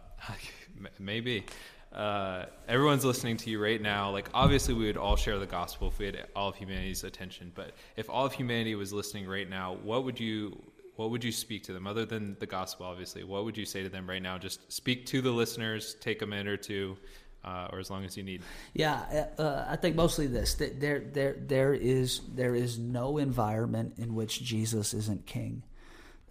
maybe. 0.99 1.45
Uh, 1.91 2.45
everyone's 2.67 3.05
listening 3.05 3.37
to 3.37 3.49
you 3.49 3.61
right 3.61 3.81
now. 3.81 4.11
Like, 4.11 4.29
obviously, 4.33 4.73
we 4.73 4.85
would 4.85 4.97
all 4.97 5.15
share 5.15 5.39
the 5.39 5.45
gospel 5.45 5.87
if 5.87 5.97
we 5.99 6.07
had 6.07 6.27
all 6.35 6.49
of 6.49 6.55
humanity's 6.55 7.03
attention. 7.03 7.51
But 7.55 7.71
if 7.95 8.09
all 8.09 8.25
of 8.25 8.33
humanity 8.33 8.75
was 8.75 8.91
listening 8.93 9.27
right 9.27 9.49
now, 9.49 9.77
what 9.83 10.03
would 10.03 10.19
you 10.19 10.61
what 10.97 11.11
would 11.11 11.23
you 11.23 11.31
speak 11.31 11.63
to 11.63 11.73
them 11.73 11.87
other 11.87 12.05
than 12.05 12.35
the 12.39 12.45
gospel 12.45 12.85
obviously 12.85 13.23
what 13.23 13.45
would 13.45 13.55
you 13.55 13.65
say 13.65 13.83
to 13.83 13.89
them 13.89 14.09
right 14.09 14.21
now 14.21 14.37
just 14.37 14.71
speak 14.71 15.05
to 15.05 15.21
the 15.21 15.31
listeners 15.31 15.95
take 16.01 16.21
a 16.21 16.25
minute 16.25 16.47
or 16.47 16.57
two 16.57 16.97
uh, 17.45 17.67
or 17.71 17.79
as 17.79 17.89
long 17.89 18.03
as 18.03 18.17
you 18.17 18.23
need 18.23 18.41
yeah 18.73 19.27
uh, 19.37 19.41
uh 19.41 19.65
i 19.69 19.75
think 19.75 19.95
mostly 19.95 20.27
this 20.27 20.55
there 20.55 20.99
there 20.99 21.35
there 21.39 21.73
is 21.73 22.21
there 22.33 22.55
is 22.55 22.77
no 22.77 23.17
environment 23.17 23.93
in 23.97 24.15
which 24.15 24.43
jesus 24.43 24.93
isn't 24.93 25.25
king 25.25 25.63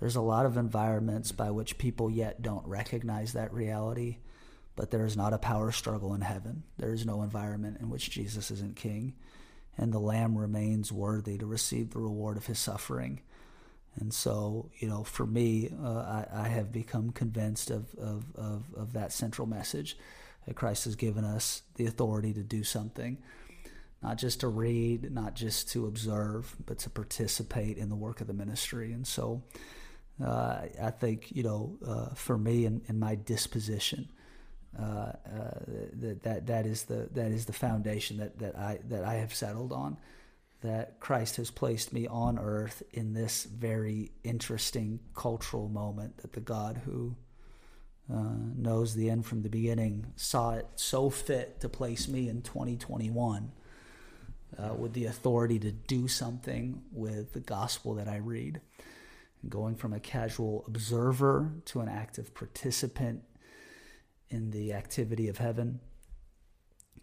there's 0.00 0.16
a 0.16 0.20
lot 0.20 0.44
of 0.44 0.56
environments 0.56 1.32
by 1.32 1.50
which 1.50 1.78
people 1.78 2.10
yet 2.10 2.42
don't 2.42 2.66
recognize 2.66 3.32
that 3.32 3.52
reality 3.54 4.18
but 4.76 4.90
there 4.90 5.06
is 5.06 5.16
not 5.16 5.32
a 5.32 5.38
power 5.38 5.72
struggle 5.72 6.14
in 6.14 6.20
heaven. 6.20 6.62
There 6.76 6.92
is 6.92 7.06
no 7.06 7.22
environment 7.22 7.78
in 7.80 7.88
which 7.88 8.10
jesus 8.10 8.50
isn't 8.50 8.76
king. 8.76 9.14
And 9.78 9.92
the 9.92 9.98
lamb 9.98 10.38
remains 10.38 10.92
worthy 10.92 11.38
to 11.38 11.46
receive 11.46 11.90
the 11.90 11.98
reward 11.98 12.36
of 12.36 12.46
his 12.46 12.58
suffering. 12.58 13.20
And 13.98 14.12
so, 14.12 14.70
you 14.78 14.88
know, 14.88 15.04
for 15.04 15.26
me, 15.26 15.70
uh, 15.82 15.88
I, 15.88 16.26
I, 16.32 16.48
have 16.48 16.70
become 16.70 17.10
convinced 17.10 17.70
of, 17.70 17.94
of, 17.94 18.24
of, 18.34 18.64
of, 18.76 18.92
that 18.92 19.10
central 19.10 19.46
message 19.46 19.96
that 20.46 20.54
Christ 20.54 20.84
has 20.84 20.96
given 20.96 21.24
us 21.24 21.62
the 21.76 21.86
authority 21.86 22.34
to 22.34 22.42
do 22.42 22.62
something, 22.62 23.16
not 24.02 24.18
just 24.18 24.40
to 24.40 24.48
read, 24.48 25.10
not 25.12 25.34
just 25.34 25.70
to 25.70 25.86
observe, 25.86 26.54
but 26.66 26.78
to 26.80 26.90
participate 26.90 27.78
in 27.78 27.88
the 27.88 27.96
work 27.96 28.20
of 28.20 28.26
the 28.26 28.34
ministry. 28.34 28.92
And 28.92 29.06
so, 29.06 29.42
uh, 30.22 30.60
I 30.82 30.90
think, 30.90 31.34
you 31.34 31.42
know, 31.42 31.78
uh, 31.86 32.14
for 32.14 32.36
me 32.36 32.66
and, 32.66 32.82
and 32.88 33.00
my 33.00 33.14
disposition, 33.14 34.10
uh, 34.78 34.82
uh, 34.82 35.12
that, 35.94 36.22
that 36.22 36.46
that 36.46 36.66
is 36.66 36.84
the 36.84 37.08
that 37.12 37.30
is 37.30 37.46
the 37.46 37.52
foundation 37.52 38.18
that, 38.18 38.38
that 38.38 38.56
I 38.58 38.78
that 38.88 39.04
I 39.04 39.14
have 39.14 39.34
settled 39.34 39.72
on 39.72 39.96
that 40.62 40.98
Christ 41.00 41.36
has 41.36 41.50
placed 41.50 41.92
me 41.92 42.06
on 42.06 42.38
earth 42.38 42.82
in 42.92 43.12
this 43.12 43.44
very 43.44 44.10
interesting 44.24 45.00
cultural 45.14 45.68
moment 45.68 46.18
that 46.18 46.32
the 46.32 46.40
God 46.40 46.80
who 46.84 47.14
uh, 48.12 48.34
knows 48.56 48.94
the 48.94 49.10
end 49.10 49.26
from 49.26 49.42
the 49.42 49.48
beginning 49.48 50.06
saw 50.16 50.52
it 50.52 50.66
so 50.76 51.10
fit 51.10 51.60
to 51.60 51.68
place 51.68 52.08
me 52.08 52.28
in 52.28 52.42
2021 52.42 53.52
uh, 54.58 54.74
with 54.74 54.92
the 54.92 55.06
authority 55.06 55.58
to 55.58 55.72
do 55.72 56.08
something 56.08 56.82
with 56.92 57.32
the 57.32 57.40
gospel 57.40 57.94
that 57.94 58.08
I 58.08 58.16
read. 58.16 58.60
And 59.42 59.50
going 59.50 59.74
from 59.74 59.92
a 59.92 60.00
casual 60.00 60.64
observer 60.66 61.52
to 61.66 61.80
an 61.80 61.88
active 61.88 62.32
participant 62.34 63.22
in 64.30 64.50
the 64.50 64.72
activity 64.72 65.28
of 65.28 65.38
heaven 65.38 65.80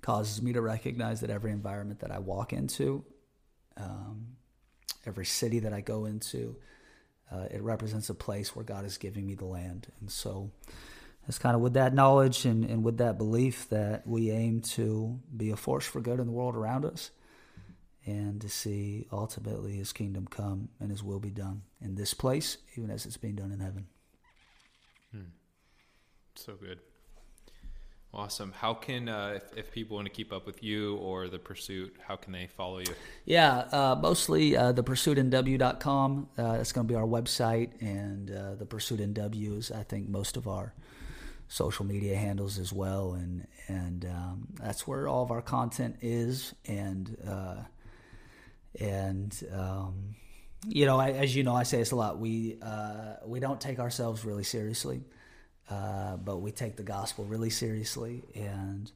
causes 0.02 0.42
me 0.42 0.54
to 0.54 0.62
recognize 0.62 1.22
that 1.22 1.30
every 1.30 1.52
environment 1.52 2.02
that 2.02 2.12
I 2.12 2.20
walk 2.20 2.54
into 2.54 3.06
um, 3.78 4.36
every 5.06 5.26
city 5.26 5.60
that 5.60 5.74
I 5.74 5.82
go 5.82 6.06
into, 6.06 6.56
uh, 7.32 7.46
it 7.52 7.62
represents 7.62 8.10
a 8.10 8.14
place 8.14 8.56
where 8.56 8.66
God 8.66 8.86
is 8.86 8.98
giving 8.98 9.26
me 9.26 9.36
the 9.36 9.46
land. 9.46 9.88
And 10.00 10.12
so 10.12 10.52
it's 11.28 11.40
kind 11.40 11.56
of 11.56 11.62
with 11.62 11.74
that 11.74 11.94
knowledge 11.94 12.46
and, 12.46 12.64
and 12.66 12.84
with 12.84 12.98
that 12.98 13.18
belief 13.18 13.70
that 13.70 14.06
we 14.06 14.32
aim 14.32 14.62
to 14.62 15.20
be 15.36 15.52
a 15.52 15.56
force 15.56 15.86
for 15.86 16.02
good 16.02 16.20
in 16.20 16.26
the 16.26 16.32
world 16.32 16.56
around 16.56 16.86
us 16.86 17.12
and 18.06 18.42
to 18.42 18.50
see 18.50 19.08
ultimately 19.12 19.74
his 19.74 19.94
kingdom 19.94 20.28
come 20.28 20.70
and 20.80 20.92
his 20.92 21.02
will 21.02 21.20
be 21.20 21.30
done 21.30 21.62
in 21.82 21.96
this 21.96 22.14
place, 22.14 22.58
even 22.78 22.90
as 22.90 23.06
it's 23.06 23.18
being 23.18 23.36
done 23.36 23.52
in 23.52 23.60
heaven. 23.60 23.88
Hmm. 25.12 25.32
So 26.36 26.56
good. 26.56 26.80
Awesome. 28.16 28.52
How 28.56 28.76
can, 28.76 29.10
uh, 29.10 29.34
if, 29.38 29.58
if, 29.58 29.72
people 29.72 29.96
want 29.96 30.06
to 30.06 30.14
keep 30.14 30.32
up 30.32 30.46
with 30.46 30.62
you 30.62 30.98
or 30.98 31.30
the 31.30 31.40
pursuit, 31.40 31.96
how 32.06 32.16
can 32.16 32.32
they 32.32 32.46
follow 32.46 32.78
you? 32.78 32.94
Yeah, 33.26 33.66
uh, 33.72 33.98
mostly 34.00 34.56
uh, 34.56 34.72
thepursuitnw.com. 34.72 36.30
Uh, 36.38 36.58
that's 36.58 36.72
going 36.72 36.88
to 36.88 36.92
be 36.92 36.96
our 36.96 37.08
website, 37.08 37.72
and 37.82 38.30
uh, 38.30 38.54
the 38.54 38.68
Pursuit 38.68 39.00
is, 39.00 39.72
I 39.72 39.82
think, 39.82 40.10
most 40.10 40.38
of 40.38 40.48
our 40.48 40.76
social 41.48 41.86
media 41.86 42.16
handles 42.16 42.60
as 42.60 42.72
well, 42.72 43.14
and 43.14 43.48
and 43.68 44.06
um, 44.06 44.48
that's 44.62 44.86
where 44.88 45.08
all 45.08 45.24
of 45.24 45.32
our 45.32 45.42
content 45.42 45.98
is, 46.02 46.54
and 46.68 47.18
uh, 47.28 47.56
and 48.80 49.44
um, 49.52 50.16
you 50.68 50.86
know, 50.86 51.00
I, 51.00 51.12
as 51.12 51.36
you 51.36 51.44
know, 51.44 51.56
I 51.56 51.64
say 51.64 51.78
this 51.78 51.92
a 51.92 51.96
lot. 51.96 52.20
We 52.20 52.58
uh, 52.62 53.16
we 53.26 53.40
don't 53.40 53.60
take 53.60 53.80
ourselves 53.80 54.24
really 54.24 54.44
seriously. 54.44 55.04
Uh, 55.70 56.18
but 56.18 56.38
we 56.38 56.52
take 56.52 56.76
the 56.76 56.84
gospel 56.84 57.26
really 57.26 57.50
seriously, 57.50 58.24
and 58.36 58.92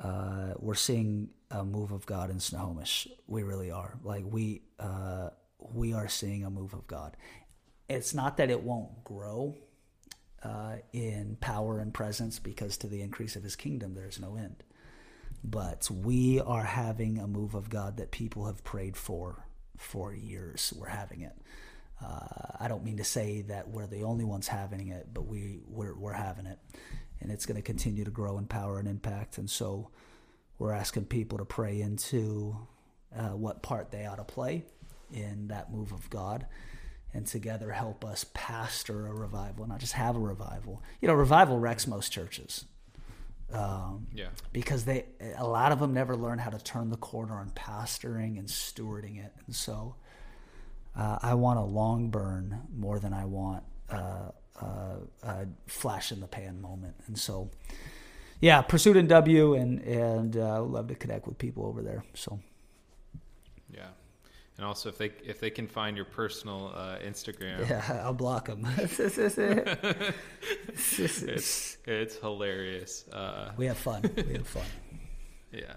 uh, 0.00 0.54
we're 0.58 0.74
seeing 0.74 1.28
a 1.50 1.64
move 1.64 1.92
of 1.92 2.06
God 2.06 2.30
in 2.30 2.38
Snohomish. 2.40 3.08
We 3.26 3.42
really 3.42 3.70
are. 3.70 3.98
Like 4.04 4.24
we 4.28 4.62
uh, 4.78 5.30
we 5.58 5.92
are 5.92 6.08
seeing 6.08 6.44
a 6.44 6.50
move 6.50 6.72
of 6.72 6.86
God. 6.86 7.16
It's 7.88 8.14
not 8.14 8.36
that 8.36 8.50
it 8.50 8.62
won't 8.62 9.04
grow 9.04 9.56
uh, 10.42 10.76
in 10.92 11.36
power 11.40 11.78
and 11.80 11.92
presence, 11.92 12.38
because 12.38 12.76
to 12.78 12.86
the 12.86 13.02
increase 13.02 13.36
of 13.36 13.42
His 13.42 13.56
kingdom 13.56 13.94
there 13.94 14.08
is 14.08 14.20
no 14.20 14.36
end. 14.36 14.62
But 15.42 15.90
we 15.90 16.40
are 16.40 16.64
having 16.64 17.18
a 17.18 17.26
move 17.26 17.54
of 17.54 17.70
God 17.70 17.96
that 17.98 18.10
people 18.10 18.46
have 18.46 18.64
prayed 18.64 18.96
for 18.96 19.46
for 19.76 20.14
years. 20.14 20.72
We're 20.76 20.88
having 20.88 21.20
it. 21.22 21.36
Uh, 22.04 22.56
I 22.60 22.68
don't 22.68 22.84
mean 22.84 22.98
to 22.98 23.04
say 23.04 23.42
that 23.42 23.68
we're 23.68 23.86
the 23.86 24.02
only 24.02 24.24
ones 24.24 24.48
having 24.48 24.88
it, 24.88 25.08
but 25.12 25.26
we 25.26 25.60
we're, 25.66 25.94
we're 25.94 26.12
having 26.12 26.46
it, 26.46 26.58
and 27.20 27.30
it's 27.32 27.46
going 27.46 27.56
to 27.56 27.62
continue 27.62 28.04
to 28.04 28.10
grow 28.10 28.38
in 28.38 28.46
power 28.46 28.78
and 28.78 28.86
impact. 28.86 29.38
And 29.38 29.48
so, 29.48 29.90
we're 30.58 30.72
asking 30.72 31.06
people 31.06 31.38
to 31.38 31.44
pray 31.44 31.80
into 31.80 32.56
uh, 33.16 33.30
what 33.30 33.62
part 33.62 33.90
they 33.90 34.06
ought 34.06 34.16
to 34.16 34.24
play 34.24 34.64
in 35.12 35.48
that 35.48 35.72
move 35.72 35.92
of 35.92 36.08
God, 36.10 36.46
and 37.14 37.26
together 37.26 37.70
help 37.72 38.04
us 38.04 38.26
pastor 38.34 39.06
a 39.06 39.14
revival, 39.14 39.66
not 39.66 39.78
just 39.78 39.94
have 39.94 40.16
a 40.16 40.20
revival. 40.20 40.82
You 41.00 41.08
know, 41.08 41.14
revival 41.14 41.58
wrecks 41.58 41.86
most 41.86 42.12
churches. 42.12 42.64
Um, 43.52 44.08
yeah. 44.12 44.28
Because 44.52 44.84
they, 44.84 45.04
a 45.36 45.46
lot 45.46 45.70
of 45.72 45.78
them 45.78 45.94
never 45.94 46.16
learn 46.16 46.38
how 46.38 46.50
to 46.50 46.58
turn 46.58 46.90
the 46.90 46.96
corner 46.96 47.38
on 47.38 47.50
pastoring 47.50 48.38
and 48.38 48.48
stewarding 48.48 49.24
it, 49.24 49.32
and 49.46 49.54
so 49.54 49.94
uh, 50.96 51.18
I 51.22 51.34
want 51.34 51.58
a 51.58 51.62
long 51.62 52.10
burn 52.10 52.62
more 52.74 52.98
than 52.98 53.12
I 53.12 53.24
want 53.24 53.64
uh, 53.90 54.30
uh, 54.60 54.96
a 55.22 55.46
flash 55.66 56.12
in 56.12 56.20
the 56.20 56.26
pan 56.26 56.60
moment. 56.60 56.94
And 57.06 57.18
so, 57.18 57.50
yeah, 58.40 58.62
Pursuit 58.62 58.96
NW, 58.96 59.60
and 59.60 59.80
and 59.82 60.36
uh, 60.36 60.62
love 60.62 60.88
to 60.88 60.94
connect 60.94 61.26
with 61.26 61.38
people 61.38 61.66
over 61.66 61.82
there. 61.82 62.04
So, 62.14 62.40
yeah, 63.74 63.88
And 64.56 64.66
also, 64.66 64.88
if 64.88 64.98
they 64.98 65.10
if 65.24 65.40
they 65.40 65.50
can 65.50 65.66
find 65.66 65.96
your 65.96 66.06
personal 66.06 66.72
uh, 66.74 66.98
Instagram, 66.98 67.68
Yeah, 67.68 68.00
I'll 68.04 68.14
block 68.14 68.46
them. 68.46 68.66
it's 68.78 68.98
it's 71.86 72.16
hilarious. 72.16 73.04
Uh, 73.12 73.52
we 73.56 73.66
have 73.66 73.78
fun. 73.78 74.02
We 74.16 74.34
have 74.34 74.48
fun. 74.48 74.66
yeah. 75.52 75.74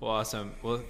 Well, 0.00 0.10
awesome. 0.10 0.54
Well, 0.62 0.82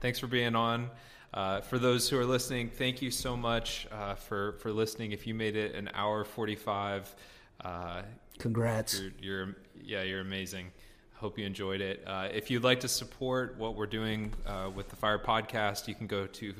thanks 0.00 0.18
for 0.18 0.26
being 0.26 0.54
on. 0.54 0.90
Uh, 1.34 1.60
for 1.60 1.78
those 1.78 2.08
who 2.08 2.18
are 2.18 2.24
listening, 2.24 2.70
thank 2.70 3.02
you 3.02 3.10
so 3.10 3.36
much 3.36 3.86
uh, 3.92 4.14
for 4.14 4.52
for 4.52 4.72
listening. 4.72 5.12
If 5.12 5.26
you 5.26 5.34
made 5.34 5.56
it 5.56 5.74
an 5.74 5.90
hour 5.94 6.24
forty 6.24 6.56
five, 6.56 7.14
uh, 7.62 8.02
Congrats. 8.38 9.00
you're, 9.00 9.12
you're 9.20 9.56
yeah, 9.82 10.02
you're 10.02 10.20
amazing. 10.20 10.70
Hope 11.14 11.38
you 11.38 11.44
enjoyed 11.44 11.80
it. 11.80 12.04
Uh, 12.06 12.28
if 12.32 12.50
you'd 12.50 12.62
like 12.62 12.80
to 12.80 12.88
support 12.88 13.56
what 13.58 13.74
we're 13.74 13.86
doing 13.86 14.32
uh, 14.46 14.70
with 14.72 14.88
the 14.88 14.96
Fire 14.96 15.18
Podcast, 15.18 15.88
you 15.88 15.94
can 15.94 16.06
go 16.06 16.26
to 16.26 16.54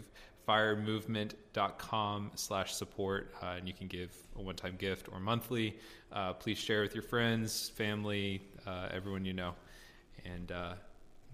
firemovement.com 0.49 2.31
slash 2.35 2.75
support 2.75 3.35
uh, 3.43 3.55
and 3.57 3.69
you 3.69 3.75
can 3.75 3.87
give 3.87 4.11
a 4.37 4.43
one-time 4.43 4.75
gift 4.77 5.09
or 5.13 5.21
monthly. 5.21 5.77
Uh, 6.11 6.33
please 6.33 6.59
share 6.59 6.83
with 6.83 6.95
your 6.95 7.03
friends, 7.03 7.69
family, 7.69 8.43
uh, 8.67 8.89
everyone 8.91 9.25
you 9.25 9.33
know. 9.33 9.55
And 10.25 10.51
uh, 10.51 10.73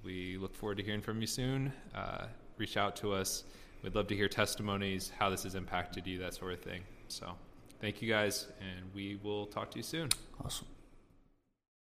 we 0.05 0.36
look 0.36 0.55
forward 0.55 0.77
to 0.78 0.85
hearing 0.85 1.01
from 1.01 1.20
you 1.20 1.27
soon. 1.27 1.73
Reach 2.56 2.76
out 2.76 2.97
to 2.97 3.12
us. 3.12 3.44
We'd 3.82 3.94
love 3.94 4.06
to 4.09 4.16
hear 4.16 4.28
testimonies, 4.28 5.12
how 5.18 5.28
this 5.28 5.43
has 5.43 5.55
impacted 5.55 6.06
you, 6.06 6.18
that 6.20 6.35
sort 6.35 6.52
of 6.52 6.60
thing. 6.60 6.82
So 7.09 7.35
thank 7.81 8.01
you 8.01 8.09
guys, 8.09 8.47
and 8.60 8.86
we 8.94 9.18
will 9.22 9.47
talk 9.47 9.70
to 9.72 9.76
you 9.76 9.82
soon. 9.82 10.09
Awesome. 10.43 10.66